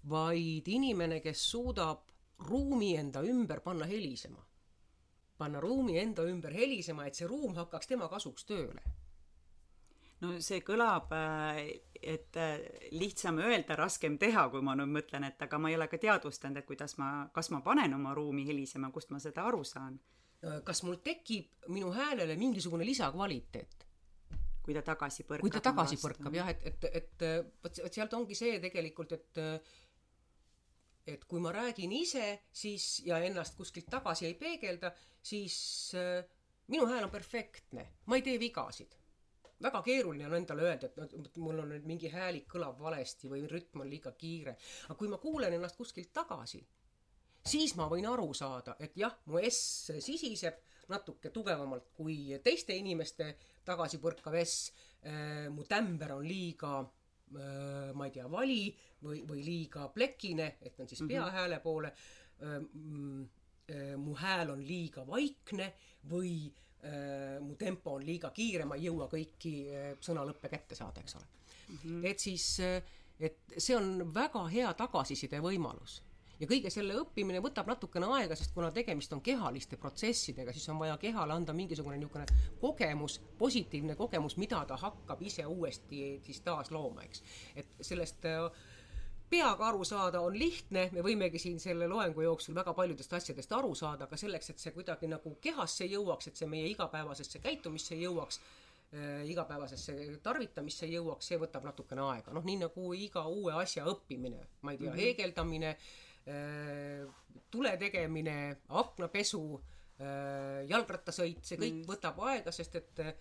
vaid 0.09 0.69
inimene, 0.69 1.21
kes 1.23 1.45
suudab 1.51 2.09
ruumi 2.49 2.97
enda 2.99 3.23
ümber 3.23 3.61
panna 3.61 3.87
helisema. 3.87 4.43
panna 5.39 5.61
ruumi 5.61 5.99
enda 5.99 6.23
ümber 6.23 6.53
helisema, 6.55 7.07
et 7.07 7.15
see 7.19 7.27
ruum 7.27 7.55
hakkaks 7.55 7.87
tema 7.87 8.09
kasuks 8.09 8.45
tööle 8.47 8.83
no 10.23 10.37
see 10.39 10.61
kõlab, 10.63 11.11
äh, 11.19 11.81
et 11.99 12.37
äh, 12.39 12.61
lihtsam 12.95 13.41
öelda, 13.43 13.75
raskem 13.77 14.19
teha, 14.19 14.49
kui 14.51 14.63
ma 14.63 14.77
nüüd 14.79 14.93
mõtlen, 14.95 15.27
et 15.27 15.43
aga 15.43 15.59
ma 15.59 15.71
ei 15.71 15.75
ole 15.75 15.89
ka 15.91 15.99
teadvustanud, 15.99 16.61
et 16.61 16.67
kuidas 16.67 16.95
ma, 16.99 17.29
kas 17.35 17.51
ma 17.51 17.59
panen 17.61 17.95
oma 17.95 18.15
ruumi 18.15 18.47
helisema, 18.47 18.93
kust 18.95 19.11
ma 19.11 19.19
seda 19.19 19.49
aru 19.51 19.65
saan 19.67 19.99
Äh, 20.43 20.59
kas 20.67 20.83
mul 20.83 20.99
tekib 21.05 21.69
minu 21.71 21.93
häälele 21.95 22.37
mingisugune 22.37 22.87
lisakvaliteet? 22.87 23.87
kui 24.63 24.75
ta 24.75 24.83
tagasi 24.87 25.25
põrkab. 25.27 25.43
kui 25.43 25.51
ta 25.51 25.61
tagasi 25.63 25.97
põrkab 25.99 26.35
jah, 26.39 26.49
et, 26.51 26.61
et, 26.71 26.85
et 26.99 27.23
vot, 27.65 27.79
vot 27.83 27.97
sealt 27.97 28.13
ongi 28.15 28.37
see 28.39 28.61
tegelikult, 28.63 29.15
et 29.17 29.41
et 31.07 31.25
kui 31.29 31.41
ma 31.43 31.53
räägin 31.53 31.93
ise, 31.93 32.27
siis 32.53 33.03
ja 33.07 33.19
ennast 33.19 33.57
kuskilt 33.59 33.89
tagasi 33.91 34.27
ei 34.29 34.35
peegelda, 34.39 34.93
siis 35.23 35.57
äh, 35.99 36.25
minu 36.71 36.87
hääl 36.87 37.09
on 37.09 37.11
perfektne, 37.11 37.89
ma 38.07 38.19
ei 38.19 38.27
tee 38.27 38.39
vigasid. 38.41 38.99
väga 39.63 39.83
keeruline 39.83 40.27
on 40.27 40.35
endale 40.35 40.63
öelda, 40.67 40.89
et 40.91 40.97
noh, 40.97 41.27
mul 41.39 41.61
on 41.63 41.69
nüüd 41.71 41.85
mingi 41.87 42.09
häälik 42.11 42.49
kõlab 42.51 42.81
valesti 42.83 43.29
või 43.31 43.45
rütm 43.47 43.85
on 43.85 43.91
liiga 43.91 44.13
kiire. 44.13 44.57
aga 44.89 44.99
kui 44.99 45.09
ma 45.09 45.19
kuulen 45.23 45.55
ennast 45.55 45.77
kuskilt 45.77 46.13
tagasi 46.13 46.65
siis 47.47 47.75
ma 47.79 47.89
võin 47.91 48.07
aru 48.07 48.31
saada, 48.37 48.77
et 48.81 48.97
jah, 48.99 49.15
mu 49.27 49.41
S 49.49 49.93
sisiseb 50.03 50.61
natuke 50.93 51.31
tugevamalt 51.35 51.91
kui 51.97 52.39
teiste 52.45 52.75
inimeste 52.77 53.33
tagasipõrkav 53.67 54.37
S 54.43 54.73
äh,. 55.07 55.49
mu 55.51 55.65
tämber 55.69 56.17
on 56.19 56.27
liiga 56.27 56.83
ma 57.95 58.07
ei 58.07 58.13
tea, 58.15 58.27
vali 58.31 58.67
või, 59.03 59.23
või 59.29 59.45
liiga 59.45 59.89
plekine, 59.95 60.57
et 60.61 60.81
on 60.81 60.89
siis 60.89 61.01
mm 61.01 61.09
-hmm. 61.09 61.15
peahääle 61.15 61.61
poole 61.61 61.93
äh,. 62.43 62.59
mu 63.97 64.15
hääl 64.19 64.51
on 64.51 64.61
liiga 64.67 65.07
vaikne 65.07 65.73
või 66.11 66.53
äh, 66.85 67.41
mu 67.41 67.55
tempo 67.57 67.95
on 67.95 68.07
liiga 68.07 68.31
kiire, 68.31 68.65
ma 68.65 68.77
ei 68.77 68.89
jõua 68.89 69.09
kõiki 69.09 69.55
äh, 69.71 69.93
sõnalõppe 70.01 70.49
kätte 70.49 70.75
saada, 70.75 71.01
eks 71.01 71.15
ole 71.17 71.25
mm. 71.25 71.77
-hmm. 71.77 72.07
et 72.11 72.19
siis, 72.19 72.61
äh, 72.61 72.83
et 73.21 73.39
see 73.57 73.77
on 73.77 74.15
väga 74.15 74.47
hea 74.49 74.75
tagasiside 74.75 75.41
võimalus 75.41 76.03
ja 76.43 76.49
kõige 76.51 76.71
selle 76.75 76.97
õppimine 76.99 77.41
võtab 77.43 77.69
natukene 77.71 78.09
aega, 78.17 78.37
sest 78.39 78.55
kuna 78.55 78.73
tegemist 78.75 79.13
on 79.15 79.23
kehaliste 79.25 79.79
protsessidega, 79.81 80.55
siis 80.55 80.67
on 80.73 80.81
vaja 80.83 80.97
kehale 81.01 81.37
anda 81.37 81.55
mingisugune 81.55 81.99
niisugune 82.01 82.27
kogemus, 82.61 83.21
positiivne 83.39 83.97
kogemus, 83.99 84.37
mida 84.43 84.65
ta 84.67 84.79
hakkab 84.81 85.23
ise 85.23 85.47
uuesti 85.47 86.03
siis 86.27 86.43
taas 86.43 86.73
looma, 86.75 87.07
eks. 87.07 87.23
et 87.63 87.77
sellest 87.81 88.27
äh, 88.27 88.49
peaga 89.31 89.71
aru 89.71 89.87
saada 89.87 90.21
on 90.21 90.35
lihtne, 90.39 90.89
me 90.93 91.05
võimegi 91.07 91.41
siin 91.41 91.63
selle 91.63 91.87
loengu 91.89 92.27
jooksul 92.27 92.59
väga 92.59 92.75
paljudest 92.77 93.15
asjadest 93.21 93.55
aru 93.57 93.75
saada, 93.79 94.11
aga 94.11 94.19
selleks, 94.19 94.51
et 94.51 94.67
see 94.67 94.75
kuidagi 94.75 95.09
nagu 95.09 95.37
kehasse 95.41 95.87
jõuaks, 95.89 96.29
et 96.29 96.43
see 96.43 96.51
meie 96.51 96.67
igapäevasesse 96.75 97.41
käitumisse 97.45 97.97
jõuaks 98.03 98.43
äh,, 98.43 99.23
igapäevasesse 99.31 100.19
tarvitamisse 100.27 100.91
jõuaks, 100.91 101.31
see 101.31 101.39
võtab 101.41 101.71
natukene 101.71 102.03
aega, 102.11 102.35
noh, 102.35 102.45
nii 102.45 102.65
nagu 102.67 102.95
iga 102.99 103.29
uue 103.31 103.55
asja 103.63 103.87
õppimine, 103.95 104.49
ma 104.67 104.75
ei 104.75 104.83
tea 104.83 104.91
mm, 104.91 104.97
-hmm. 104.97 105.05
heegeldamine 105.07 105.77
äh,, 105.77 105.93
Äh, 105.93 106.12
tule 107.53 107.77
tegemine, 107.81 108.37
aknapesu, 108.81 109.45
äh, 110.01 110.63
jalgrattasõit, 110.71 111.45
see 111.47 111.61
kõik 111.61 111.81
mm. 111.83 111.89
võtab 111.89 112.21
aega, 112.29 112.55
sest 112.55 112.79
et 112.81 113.03
äh, 113.05 113.15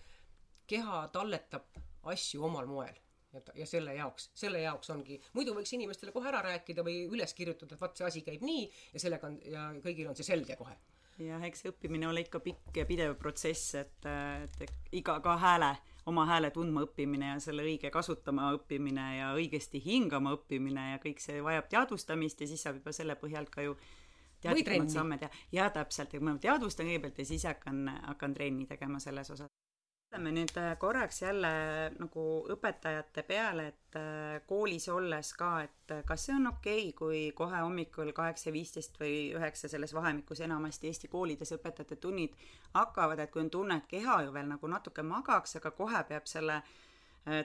keha 0.68 1.06
talletab 1.14 1.82
asju 2.12 2.44
omal 2.48 2.68
moel 2.70 2.96
ja, 3.32 3.42
ja 3.62 3.66
selle 3.68 3.94
jaoks, 3.96 4.30
selle 4.38 4.62
jaoks 4.64 4.90
ongi, 4.94 5.18
muidu 5.36 5.54
võiks 5.56 5.72
inimestele 5.76 6.14
kohe 6.14 6.30
ära 6.30 6.42
rääkida 6.46 6.84
või 6.86 7.04
üles 7.10 7.34
kirjutada, 7.36 7.76
et 7.76 7.84
vaat 7.84 7.98
see 7.98 8.08
asi 8.08 8.24
käib 8.26 8.44
nii 8.46 8.66
ja 8.94 9.04
sellega 9.04 9.28
on 9.28 9.38
ja 9.46 9.68
kõigil 9.84 10.10
on 10.10 10.18
see 10.18 10.26
selge 10.26 10.56
kohe. 10.58 10.74
jah, 11.22 11.44
eks 11.46 11.66
õppimine 11.70 12.08
ole 12.08 12.24
ikka 12.26 12.40
pikk 12.44 12.82
ja 12.82 12.86
pidev 12.88 13.16
protsess, 13.20 13.76
et, 13.80 14.10
et 14.46 14.94
iga 14.98 15.18
ka 15.24 15.36
hääle 15.40 15.74
oma 16.06 16.26
hääle 16.26 16.50
tundma 16.50 16.82
õppimine 16.86 17.32
ja 17.34 17.40
selle 17.40 17.64
õige 17.66 17.90
kasutama 17.94 18.50
õppimine 18.56 19.06
ja 19.18 19.32
õigesti 19.38 19.82
hingama 19.84 20.34
õppimine 20.36 20.92
ja 20.92 21.02
kõik 21.02 21.22
see 21.22 21.42
vajab 21.44 21.68
teadvustamist 21.70 22.40
ja 22.40 22.50
siis 22.50 22.62
saab 22.64 22.80
juba 22.80 22.94
selle 22.96 23.16
põhjalt 23.20 23.52
ka 23.54 23.66
ju 23.66 23.76
teadlikumad 24.42 24.90
samme 24.90 25.18
teha. 25.18 25.30
jaa, 25.54 25.70
täpselt, 25.70 26.14
et 26.14 26.22
ma 26.22 26.34
teadvustan 26.42 26.90
kõigepealt 26.90 27.22
ja 27.22 27.28
siis 27.28 27.46
hakkan, 27.46 27.84
hakkan 28.08 28.34
trenni 28.34 28.66
tegema 28.66 28.98
selles 29.02 29.30
osas 29.30 29.50
mõtleme 30.12 30.32
nüüd 30.36 30.56
äh, 30.60 30.74
korraks 30.76 31.22
jälle 31.22 31.50
nagu 31.96 32.22
õpetajate 32.52 33.22
peale, 33.24 33.68
et 33.72 33.96
äh, 33.96 34.42
koolis 34.46 34.88
olles 34.92 35.30
ka, 35.32 35.62
et 35.64 35.94
äh, 35.94 36.02
kas 36.04 36.26
see 36.26 36.34
on 36.36 36.50
okei 36.50 36.90
okay,, 36.90 36.92
kui 36.92 37.20
kohe 37.32 37.62
hommikul 37.64 38.12
kaheksa 38.12 38.52
viisteist 38.52 39.00
või 39.00 39.32
üheksa 39.32 39.70
selles 39.72 39.94
vahemikus 39.96 40.44
enamasti 40.44 40.90
Eesti 40.90 41.08
koolides 41.08 41.54
õpetajate 41.56 41.96
tunnid 41.96 42.36
hakkavad, 42.74 43.24
et 43.24 43.32
kui 43.32 43.40
on 43.40 43.50
tunne, 43.50 43.80
et 43.80 43.88
keha 43.88 44.20
ju 44.26 44.34
veel 44.36 44.52
nagu 44.52 44.68
natuke 44.68 45.02
magaks, 45.02 45.56
aga 45.56 45.72
kohe 45.80 46.04
peab 46.04 46.28
selle 46.28 46.60
äh, 46.60 46.72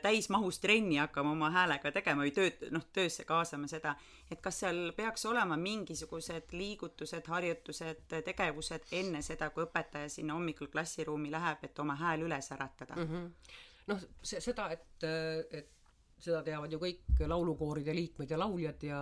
täismahus 0.01 0.57
trenni 0.59 0.97
hakkama 0.97 1.32
oma 1.36 1.51
häälega 1.53 1.91
tegema 1.93 2.23
või 2.25 2.32
tööd, 2.34 2.63
noh, 2.73 2.86
töösse 2.93 3.28
kaasama 3.30 3.69
seda, 3.69 3.93
et 4.32 4.41
kas 4.41 4.63
seal 4.63 4.91
peaks 4.97 5.25
olema 5.30 5.57
mingisugused 5.61 6.53
liigutused, 6.57 7.30
harjutused, 7.30 8.01
tegevused 8.25 8.89
enne 8.97 9.21
seda, 9.21 9.51
kui 9.53 9.67
õpetaja 9.67 10.09
sinna 10.09 10.34
hommikul 10.34 10.71
klassiruumi 10.73 11.30
läheb, 11.32 11.63
et 11.69 11.80
oma 11.80 11.95
hääl 11.99 12.25
üles 12.25 12.51
äratada 12.57 12.97
mm 12.97 13.07
-hmm.? 13.11 13.55
noh, 13.88 14.03
see, 14.23 14.41
seda, 14.41 14.69
et, 14.73 15.07
et 15.51 15.71
seda 16.17 16.41
teavad 16.43 16.73
ju 16.73 16.82
kõik 16.82 17.23
laulukooride 17.30 17.93
liikmed 17.95 18.32
ja 18.32 18.39
lauljad 18.39 18.84
ja 18.84 18.99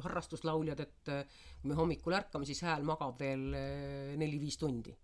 harrastuslauljad, 0.00 0.80
et 0.80 1.12
kui 1.60 1.70
me 1.70 1.76
hommikul 1.78 2.14
ärkame, 2.16 2.46
siis 2.46 2.62
hääl 2.62 2.86
magab 2.86 3.18
veel 3.20 3.54
eh, 3.54 4.16
neli-viis 4.20 4.58
tundi. 4.60 4.94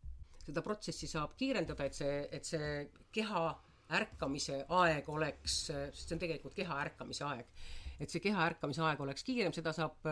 seda 0.47 0.63
protsessi 0.63 1.09
saab 1.11 1.33
kiirendada, 1.35 1.85
et 1.85 1.95
see, 1.95 2.29
et 2.31 2.45
see 2.45 2.91
keha 3.13 3.49
ärkamise 3.95 4.63
aeg 4.81 5.09
oleks, 5.13 5.59
sest 5.69 6.09
see 6.09 6.17
on 6.17 6.23
tegelikult 6.23 6.57
keha 6.57 6.79
ärkamise 6.87 7.27
aeg, 7.27 7.53
et 8.01 8.13
see 8.13 8.23
keha 8.25 8.49
ärkamise 8.53 8.83
aeg 8.87 9.03
oleks 9.05 9.25
kiirem, 9.27 9.55
seda 9.57 9.73
saab, 9.77 10.09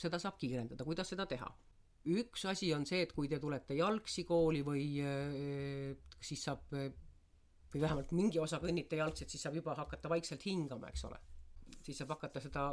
seda 0.00 0.18
saab 0.22 0.38
kiirendada, 0.40 0.86
kuidas 0.86 1.12
seda 1.12 1.28
teha? 1.30 1.50
üks 2.10 2.46
asi 2.48 2.70
on 2.72 2.86
see, 2.88 3.02
et 3.04 3.10
kui 3.12 3.28
te 3.28 3.36
tulete 3.36 3.76
jalgsi 3.76 4.22
kooli 4.24 4.62
või 4.64 4.84
siis 6.24 6.46
saab 6.46 6.72
või 7.70 7.82
vähemalt 7.84 8.14
mingi 8.16 8.40
osa 8.40 8.58
kõnnite 8.62 8.98
jalgsi, 8.98 9.24
et 9.24 9.34
siis 9.34 9.44
saab 9.44 9.58
juba 9.58 9.74
hakata 9.78 10.10
vaikselt 10.10 10.42
hingama, 10.46 10.88
eks 10.90 11.04
ole. 11.06 11.20
siis 11.84 12.00
saab 12.00 12.16
hakata 12.16 12.40
seda 12.40 12.64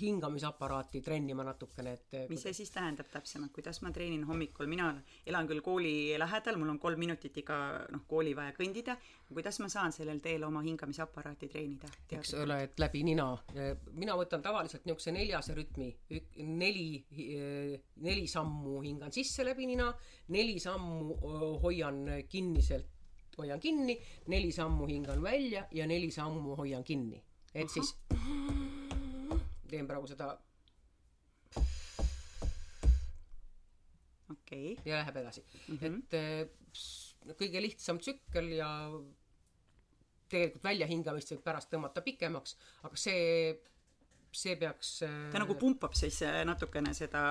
hingamisaparaati 0.00 1.00
trennima 1.04 1.44
natukene, 1.46 1.92
et 1.92 2.30
mis 2.30 2.42
see 2.42 2.54
siis 2.56 2.70
tähendab 2.74 3.08
täpsemalt, 3.12 3.52
kuidas 3.54 3.80
ma 3.84 3.92
treenin 3.94 4.24
hommikul, 4.28 4.68
mina 4.70 4.90
elan 5.26 5.48
küll 5.50 5.62
kooli 5.64 5.94
lähedal, 6.18 6.58
mul 6.60 6.72
on 6.74 6.80
kolm 6.82 6.98
minutit 7.00 7.36
iga 7.42 7.58
noh, 7.92 8.04
kooli 8.08 8.34
vaja 8.36 8.54
kõndida, 8.56 8.96
kuidas 9.30 9.60
ma 9.62 9.68
saan 9.72 9.94
sellel 9.94 10.20
teel 10.24 10.46
oma 10.46 10.62
hingamisaparaati 10.66 11.50
treenida? 11.52 11.90
eks 12.14 12.34
ole, 12.40 12.60
et 12.68 12.80
läbi 12.80 13.04
nina. 13.06 13.28
mina 13.92 14.16
võtan 14.18 14.42
tavaliselt 14.42 14.84
niisuguse 14.86 15.14
neljase 15.14 15.54
rütmi, 15.56 15.90
neli, 16.44 16.88
neli 18.06 18.26
sammu 18.30 18.80
hingan 18.82 19.14
sisse 19.14 19.46
läbi 19.46 19.68
nina, 19.70 19.92
neli 20.34 20.58
sammu 20.62 21.18
hoian 21.62 22.04
kinniselt, 22.28 22.90
hoian 23.38 23.60
kinni, 23.60 23.98
neli 24.30 24.52
sammu 24.54 24.86
hingan 24.90 25.22
välja 25.22 25.66
ja 25.72 25.86
neli 25.86 26.10
sammu 26.10 26.56
hoian 26.56 26.84
kinni. 26.84 27.22
et 27.54 27.64
Aha. 27.64 27.74
siis 27.74 28.63
teen 29.74 29.90
praegu 29.90 30.10
seda. 30.10 30.34
okei 34.34 34.72
okay.. 34.72 34.88
ja 34.88 35.02
läheb 35.02 35.20
edasi 35.20 35.44
mm. 35.44 35.76
-hmm. 35.76 35.98
et 35.98 36.14
äh, 37.28 37.36
kõige 37.40 37.62
lihtsam 37.62 38.00
tsükkel 38.00 38.54
ja 38.58 38.70
tegelikult 40.28 40.64
väljahingamist 40.64 41.34
võib 41.34 41.44
pärast 41.44 41.70
tõmmata 41.72 42.02
pikemaks, 42.04 42.56
aga 42.88 42.96
see, 42.98 43.52
see 44.32 44.56
peaks 44.60 44.96
äh, 45.06 45.28
ta 45.32 45.42
nagu 45.42 45.58
pumpab 45.60 45.94
siis 45.98 46.22
äh, 46.26 46.40
natukene 46.48 46.94
seda, 46.96 47.22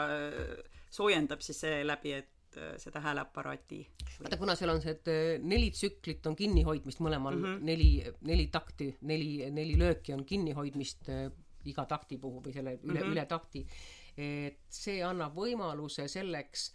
soojendab 0.93 1.41
siis 1.41 1.65
läbi, 1.83 2.13
et 2.21 2.29
seda 2.77 3.01
hääleaparaati. 3.01 3.79
vaata, 4.21 4.37
kuna 4.37 4.53
seal 4.55 4.69
on 4.69 4.81
see, 4.81 4.93
et 4.93 5.41
neli 5.41 5.71
tsüklit 5.73 6.27
on 6.29 6.35
kinnihoidmist 6.37 6.99
mõlemal 7.01 7.33
mm, 7.33 7.45
-hmm. 7.45 7.63
neli, 7.65 7.89
neli 8.29 8.45
takti, 8.53 8.91
neli, 9.01 9.49
neli 9.49 9.73
lööki 9.79 10.13
on 10.13 10.21
kinnihoidmist 10.25 11.09
iga 11.69 11.85
takti 11.89 12.17
puhul 12.17 12.43
või 12.43 12.53
selle 12.55 12.77
üle 12.79 12.99
mm, 12.99 13.01
-hmm. 13.01 13.11
üle 13.15 13.25
takti. 13.25 13.65
et 14.17 14.59
see 14.69 15.01
annab 15.03 15.35
võimaluse 15.35 16.07
selleks, 16.07 16.71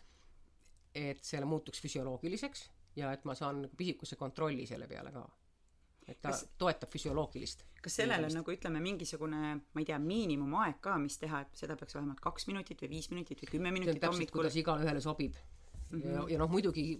et 0.94 1.24
selle 1.24 1.46
muutuks 1.46 1.80
füsioloogiliseks 1.80 2.68
ja 2.96 3.12
et 3.12 3.24
ma 3.24 3.34
saan 3.34 3.68
pisikuse 3.76 4.16
kontrolli 4.16 4.66
selle 4.66 4.88
peale 4.88 5.12
ka. 5.12 5.28
et 6.08 6.20
ta 6.22 6.30
kas, 6.30 6.46
toetab 6.58 6.90
füsioloogilist. 6.90 7.64
kas 7.82 7.96
sellel 8.00 8.24
on 8.24 8.34
nagu 8.40 8.52
ütleme, 8.52 8.80
mingisugune, 8.80 9.54
ma 9.74 9.80
ei 9.82 9.84
tea, 9.84 9.98
miinimumaeg 9.98 10.80
ka, 10.80 10.96
mis 10.98 11.18
teha, 11.18 11.42
et 11.44 11.62
seda 11.62 11.76
peaks 11.76 11.94
vähemalt 11.94 12.20
kaks 12.20 12.48
minutit 12.48 12.82
või 12.82 12.96
viis 12.96 13.10
minutit 13.10 13.44
või 13.44 13.52
kümme 13.56 13.72
minutit 13.76 14.08
hommikul? 14.08 14.40
kuidas 14.40 14.56
igaühele 14.56 15.00
sobib 15.04 15.36
mm. 15.36 16.00
-hmm. 16.00 16.14
ja, 16.14 16.24
ja 16.34 16.38
noh, 16.38 16.50
muidugi 16.50 16.98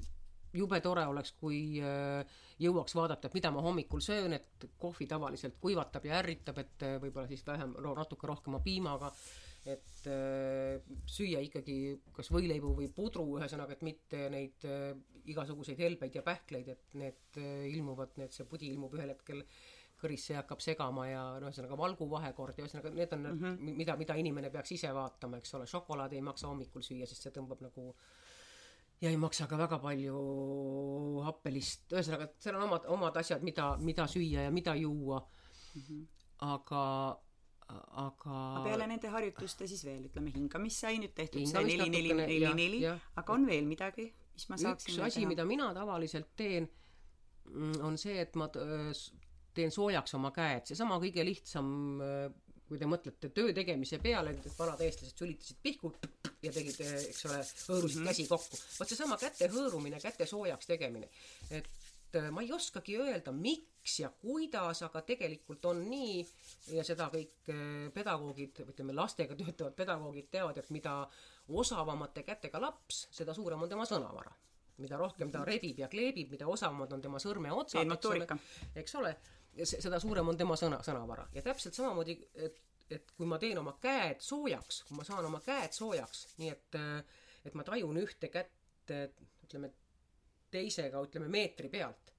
jube 0.56 0.80
tore 0.84 1.04
oleks, 1.08 1.34
kui 1.40 1.80
äh, 1.84 2.38
jõuaks 2.62 2.96
vaadata, 2.96 3.28
et 3.28 3.36
mida 3.36 3.50
ma 3.54 3.62
hommikul 3.64 4.02
söön, 4.04 4.36
et 4.36 4.68
kohvi 4.80 5.08
tavaliselt 5.10 5.58
kuivatab 5.60 6.08
ja 6.08 6.18
ärritab, 6.22 6.60
et 6.62 6.86
äh, 6.86 6.96
võib-olla 7.02 7.28
siis 7.30 7.44
vähem, 7.46 7.74
no 7.84 7.94
natuke 7.98 8.28
rohkema 8.30 8.60
piimaga, 8.64 9.12
et 9.68 10.06
äh, 10.08 10.78
süüa 11.10 11.42
ikkagi 11.44 11.78
kas 12.16 12.32
võileibu 12.32 12.74
või 12.78 12.90
pudru, 12.94 13.26
ühesõnaga, 13.38 13.76
et 13.76 13.84
mitte 13.86 14.28
neid 14.32 14.68
igasuguseid 15.28 15.80
helbeid 15.84 16.14
ja 16.16 16.24
pähkleid, 16.24 16.70
et 16.72 16.94
need 16.96 17.42
ilmuvad, 17.74 18.16
need, 18.20 18.32
see 18.32 18.48
pudi 18.48 18.72
ilmub 18.72 18.94
ühel 18.96 19.12
hetkel 19.12 19.44
kõrisse 19.98 20.32
ja 20.32 20.40
hakkab 20.44 20.62
segama 20.62 21.08
ja 21.08 21.22
noh, 21.42 21.50
ühesõnaga 21.50 21.76
valgu 21.76 22.06
vahekord 22.08 22.56
ja 22.56 22.64
ühesõnaga 22.64 22.92
need 22.94 23.12
on 23.16 23.24
mm, 23.26 23.40
-hmm. 23.42 23.74
mida, 23.82 23.96
mida 23.98 24.14
inimene 24.16 24.48
peaks 24.54 24.72
ise 24.76 24.92
vaatama, 24.94 25.42
eks 25.42 25.56
ole, 25.58 25.66
šokolaadi 25.66 26.16
ei 26.16 26.24
maksa 26.24 26.46
hommikul 26.48 26.86
süüa, 26.86 27.06
sest 27.10 27.26
see 27.26 27.34
tõmbab 27.34 27.64
nagu 27.66 27.88
äh, 27.90 28.27
ja 29.00 29.10
ei 29.10 29.16
maksa 29.16 29.46
ka 29.46 29.58
väga 29.58 29.78
palju 29.82 30.18
happelist, 31.26 31.86
ühesõnaga, 31.92 32.28
seal 32.42 32.58
on 32.58 32.66
omad, 32.66 32.88
omad 32.94 33.18
asjad, 33.20 33.44
mida, 33.46 33.70
mida 33.82 34.06
süüa 34.10 34.48
ja 34.48 34.54
mida 34.54 34.74
juua 34.78 35.20
mm. 35.20 35.82
-hmm. 35.82 36.06
aga, 36.46 36.82
aga. 38.04 38.40
peale 38.64 38.88
nende 38.90 39.12
harjutuste 39.12 39.68
siis 39.70 39.84
veel 39.84 40.08
ütleme 40.10 40.34
hingamist 40.34 40.84
sai 40.84 40.98
nüüd 40.98 41.14
tehtud 41.14 41.46
see 41.46 41.64
neli, 41.64 41.90
neli, 41.90 42.18
neli, 42.22 42.54
neli, 42.62 42.82
aga 42.88 43.32
on 43.32 43.46
veel 43.46 43.70
midagi, 43.70 44.10
mis 44.34 44.48
ma 44.48 44.58
saaksin 44.58 44.94
üks 44.96 45.06
asi, 45.06 45.26
mida 45.26 45.44
mina 45.44 45.70
tavaliselt 45.74 46.34
teen, 46.36 46.68
mm, 47.46 47.80
on 47.86 47.98
see, 47.98 48.18
et 48.20 48.34
ma 48.34 48.50
teen 49.54 49.70
soojaks 49.74 50.14
oma 50.14 50.30
käed, 50.34 50.66
seesama 50.66 50.98
kõige 51.02 51.24
lihtsam 51.24 51.70
kui 52.68 52.78
te 52.80 52.88
mõtlete 52.88 53.30
töö 53.32 53.52
tegemise 53.56 53.98
peale, 54.02 54.34
vanad 54.58 54.80
eestlased 54.84 55.16
sülitasid 55.16 55.60
pihku 55.64 55.90
ja 56.48 56.54
tegid, 56.54 56.80
eks 56.80 57.26
ole, 57.28 57.42
hõõrusid 57.42 58.00
mm 58.00 58.02
-hmm. 58.02 58.08
käsi 58.12 58.26
kokku. 58.28 58.60
vot 58.78 58.92
seesama 58.92 59.18
käte 59.20 59.50
hõõrumine, 59.52 60.00
käte 60.02 60.26
soojaks 60.26 60.66
tegemine. 60.66 61.08
et 61.50 62.16
äh, 62.16 62.30
ma 62.30 62.42
ei 62.42 62.52
oskagi 62.52 62.96
öelda, 62.98 63.32
miks 63.32 63.98
ja 64.00 64.10
kuidas, 64.10 64.82
aga 64.82 65.02
tegelikult 65.02 65.64
on 65.64 65.84
nii 65.90 66.26
ja 66.72 66.84
seda 66.84 67.10
kõik 67.14 67.52
äh, 67.52 67.92
pedagoogid, 67.94 68.64
ütleme 68.74 68.94
lastega 68.96 69.36
töötavad 69.36 69.74
pedagoogid 69.74 70.30
teavad, 70.30 70.58
et 70.58 70.70
mida 70.70 70.98
osavamate 71.48 72.22
kätega 72.22 72.60
laps, 72.60 73.08
seda 73.10 73.34
suurem 73.34 73.62
on 73.62 73.68
tema 73.68 73.84
sõnavara 73.84 74.34
mida 74.78 74.96
rohkem 74.96 75.30
ta 75.30 75.44
rebib 75.44 75.78
ja 75.78 75.88
kleebib, 75.88 76.30
mida 76.30 76.46
osavamad 76.46 76.92
on 76.92 77.00
tema 77.02 77.18
sõrmeotsad, 77.18 77.90
eks 77.90 78.06
ole, 78.06 78.26
eks 78.76 78.94
ole 78.94 79.16
seda 79.66 80.00
suurem 80.02 80.28
on 80.28 80.38
tema 80.38 80.56
sõna, 80.58 80.80
sõnavara 80.86 81.26
ja 81.34 81.42
täpselt 81.42 81.76
samamoodi, 81.78 82.18
et, 82.34 82.58
et 82.90 83.12
kui 83.16 83.28
ma 83.28 83.38
teen 83.40 83.58
oma 83.60 83.74
käed 83.82 84.22
soojaks, 84.24 84.82
kui 84.88 84.98
ma 84.98 85.06
saan 85.06 85.26
oma 85.28 85.40
käed 85.44 85.74
soojaks, 85.76 86.26
nii 86.40 86.52
et, 86.52 86.78
et 87.46 87.58
ma 87.58 87.64
tajun 87.66 88.00
ühte 88.00 88.30
kätt, 88.32 88.92
ütleme 89.44 89.72
teisega, 90.50 91.02
ütleme 91.04 91.28
meetri 91.32 91.68
pealt, 91.72 92.12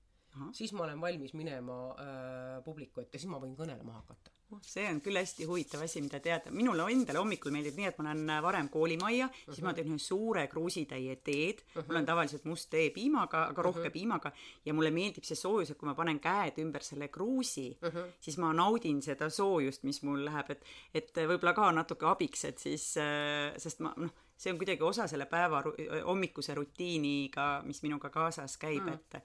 siis 0.54 0.74
ma 0.78 0.86
olen 0.86 1.02
valmis 1.02 1.34
minema 1.34 1.80
äh, 1.94 2.60
publiku 2.66 3.02
ette, 3.02 3.18
siis 3.18 3.32
ma 3.32 3.42
võin 3.42 3.56
kõnelema 3.58 3.98
hakata 4.02 4.39
oh, 4.52 4.62
see 4.66 4.86
on 4.90 5.00
küll 5.04 5.20
hästi 5.20 5.46
huvitav 5.50 5.84
asi, 5.86 6.02
mida 6.04 6.20
teada. 6.24 6.52
minule 6.54 6.86
endale 6.94 7.22
hommikul 7.22 7.54
meeldib 7.54 7.78
nii, 7.80 7.90
et 7.92 8.00
ma 8.00 8.08
lähen 8.08 8.30
äh, 8.34 8.42
varem 8.44 8.70
koolimajja 8.74 9.28
uh, 9.28 9.34
-huh. 9.34 9.54
siis 9.54 9.66
ma 9.66 9.74
teen 9.74 9.92
ühe 9.92 10.00
suure 10.04 10.48
kruusitäie 10.52 11.16
teed 11.16 11.62
uh, 11.62 11.82
-huh. 11.82 11.88
mul 11.88 12.02
on 12.02 12.06
tavaliselt 12.06 12.46
must 12.46 12.70
tee 12.70 12.90
piimaga, 12.96 13.44
aga 13.54 13.62
rohke 13.62 13.80
uh 13.80 13.86
-huh. 13.86 13.98
piimaga 13.98 14.32
ja 14.66 14.74
mulle 14.74 14.92
meeldib 14.92 15.24
see 15.24 15.36
soojus, 15.36 15.72
et 15.72 15.78
kui 15.78 15.90
ma 15.90 15.96
panen 15.96 16.20
käed 16.20 16.62
ümber 16.64 16.84
selle 16.84 17.08
kruusi 17.08 17.78
uh, 17.82 17.90
-huh. 17.90 18.08
siis 18.20 18.38
ma 18.38 18.54
naudin 18.54 19.02
seda 19.02 19.30
soojust, 19.30 19.84
mis 19.84 20.02
mul 20.04 20.26
läheb, 20.26 20.50
et, 20.50 20.66
et 20.94 21.14
võib-olla 21.18 21.54
ka 21.54 21.72
natuke 21.72 22.06
abiks, 22.06 22.46
et 22.46 22.58
siis, 22.58 22.98
äh, 22.98 23.54
sest 23.58 23.80
ma 23.80 23.94
noh, 23.98 24.14
see 24.38 24.52
on 24.52 24.58
kuidagi 24.58 24.84
osa 24.84 25.08
selle 25.08 25.26
päeva 25.26 25.64
hommikuse 26.06 26.56
rutiiniga, 26.56 27.62
mis 27.66 27.84
minuga 27.84 28.10
kaasas 28.10 28.58
käib 28.58 28.88
uh, 28.88 28.94
-huh. 28.94 28.94
et 28.94 29.24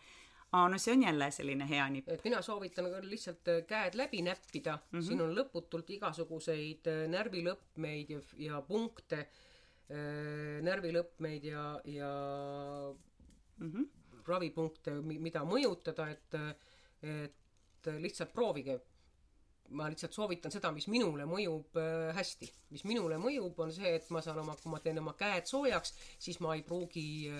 aa, 0.54 0.68
no 0.68 0.78
see 0.78 0.94
on 0.94 1.02
jälle 1.02 1.30
selline 1.34 1.66
hea 1.68 1.88
nipp. 1.90 2.08
et 2.08 2.24
mina 2.24 2.42
soovitan 2.42 2.88
lihtsalt 3.02 3.48
äh, 3.48 3.62
käed 3.66 3.98
läbi 3.98 4.22
näppida 4.22 4.76
mm, 4.76 4.98
-hmm. 4.98 5.06
siin 5.06 5.22
on 5.22 5.34
lõputult 5.38 5.90
igasuguseid 5.96 6.90
äh, 6.92 7.02
närvilõppmeid 7.10 8.14
ja, 8.14 8.20
ja 8.46 8.62
punkte, 8.68 9.20
äh, 9.90 10.62
närvilõppmeid 10.62 11.44
ja, 11.50 11.66
ja 11.84 12.10
mm 13.58 13.70
-hmm. 13.72 13.88
ravipunkte, 14.26 14.94
mida 15.00 15.44
mõjutada, 15.44 16.10
et, 16.10 16.34
et 17.02 17.90
lihtsalt 17.98 18.32
proovige 18.32 18.80
ma 19.68 19.88
lihtsalt 19.90 20.12
soovitan 20.12 20.52
seda, 20.52 20.70
mis 20.72 20.86
minule 20.88 21.24
mõjub 21.24 21.76
hästi. 22.14 22.52
mis 22.70 22.84
minule 22.84 23.16
mõjub, 23.18 23.58
on 23.58 23.72
see, 23.72 23.94
et 23.96 24.10
ma 24.10 24.20
saan 24.20 24.38
oma, 24.38 24.56
kui 24.62 24.70
ma 24.70 24.80
teen 24.80 24.98
oma 24.98 25.12
käed 25.12 25.46
soojaks, 25.46 25.94
siis 26.18 26.40
ma 26.40 26.54
ei 26.54 26.62
pruugi 26.62 27.30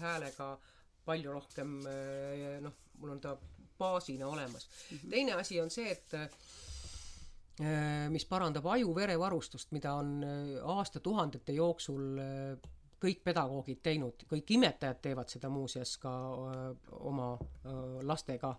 häälega 0.00 0.52
äh, 0.52 0.79
palju 1.10 1.34
rohkem 1.34 1.76
eh, 1.90 2.58
noh, 2.64 2.76
mul 3.00 3.14
on 3.16 3.22
ta 3.22 3.36
baasina 3.80 4.28
olemas 4.28 4.66
mm. 4.68 4.96
-hmm. 4.96 5.10
teine 5.10 5.32
asi 5.34 5.60
on 5.60 5.70
see, 5.70 5.90
et 5.90 6.14
eh, 6.14 8.08
mis 8.08 8.24
parandab 8.26 8.66
aju-verevarustust, 8.66 9.72
mida 9.76 9.94
on 9.94 10.22
eh, 10.24 10.58
aastatuhandete 10.76 11.52
jooksul 11.52 12.20
kõik 13.00 13.22
pedagoogid 13.24 13.80
teinud, 13.82 14.26
kõik 14.28 14.50
imetajad 14.56 14.98
teevad 15.00 15.28
seda 15.32 15.48
muuseas 15.48 15.94
ka 15.98 16.10
oma 17.08 17.30
lastega 18.04 18.50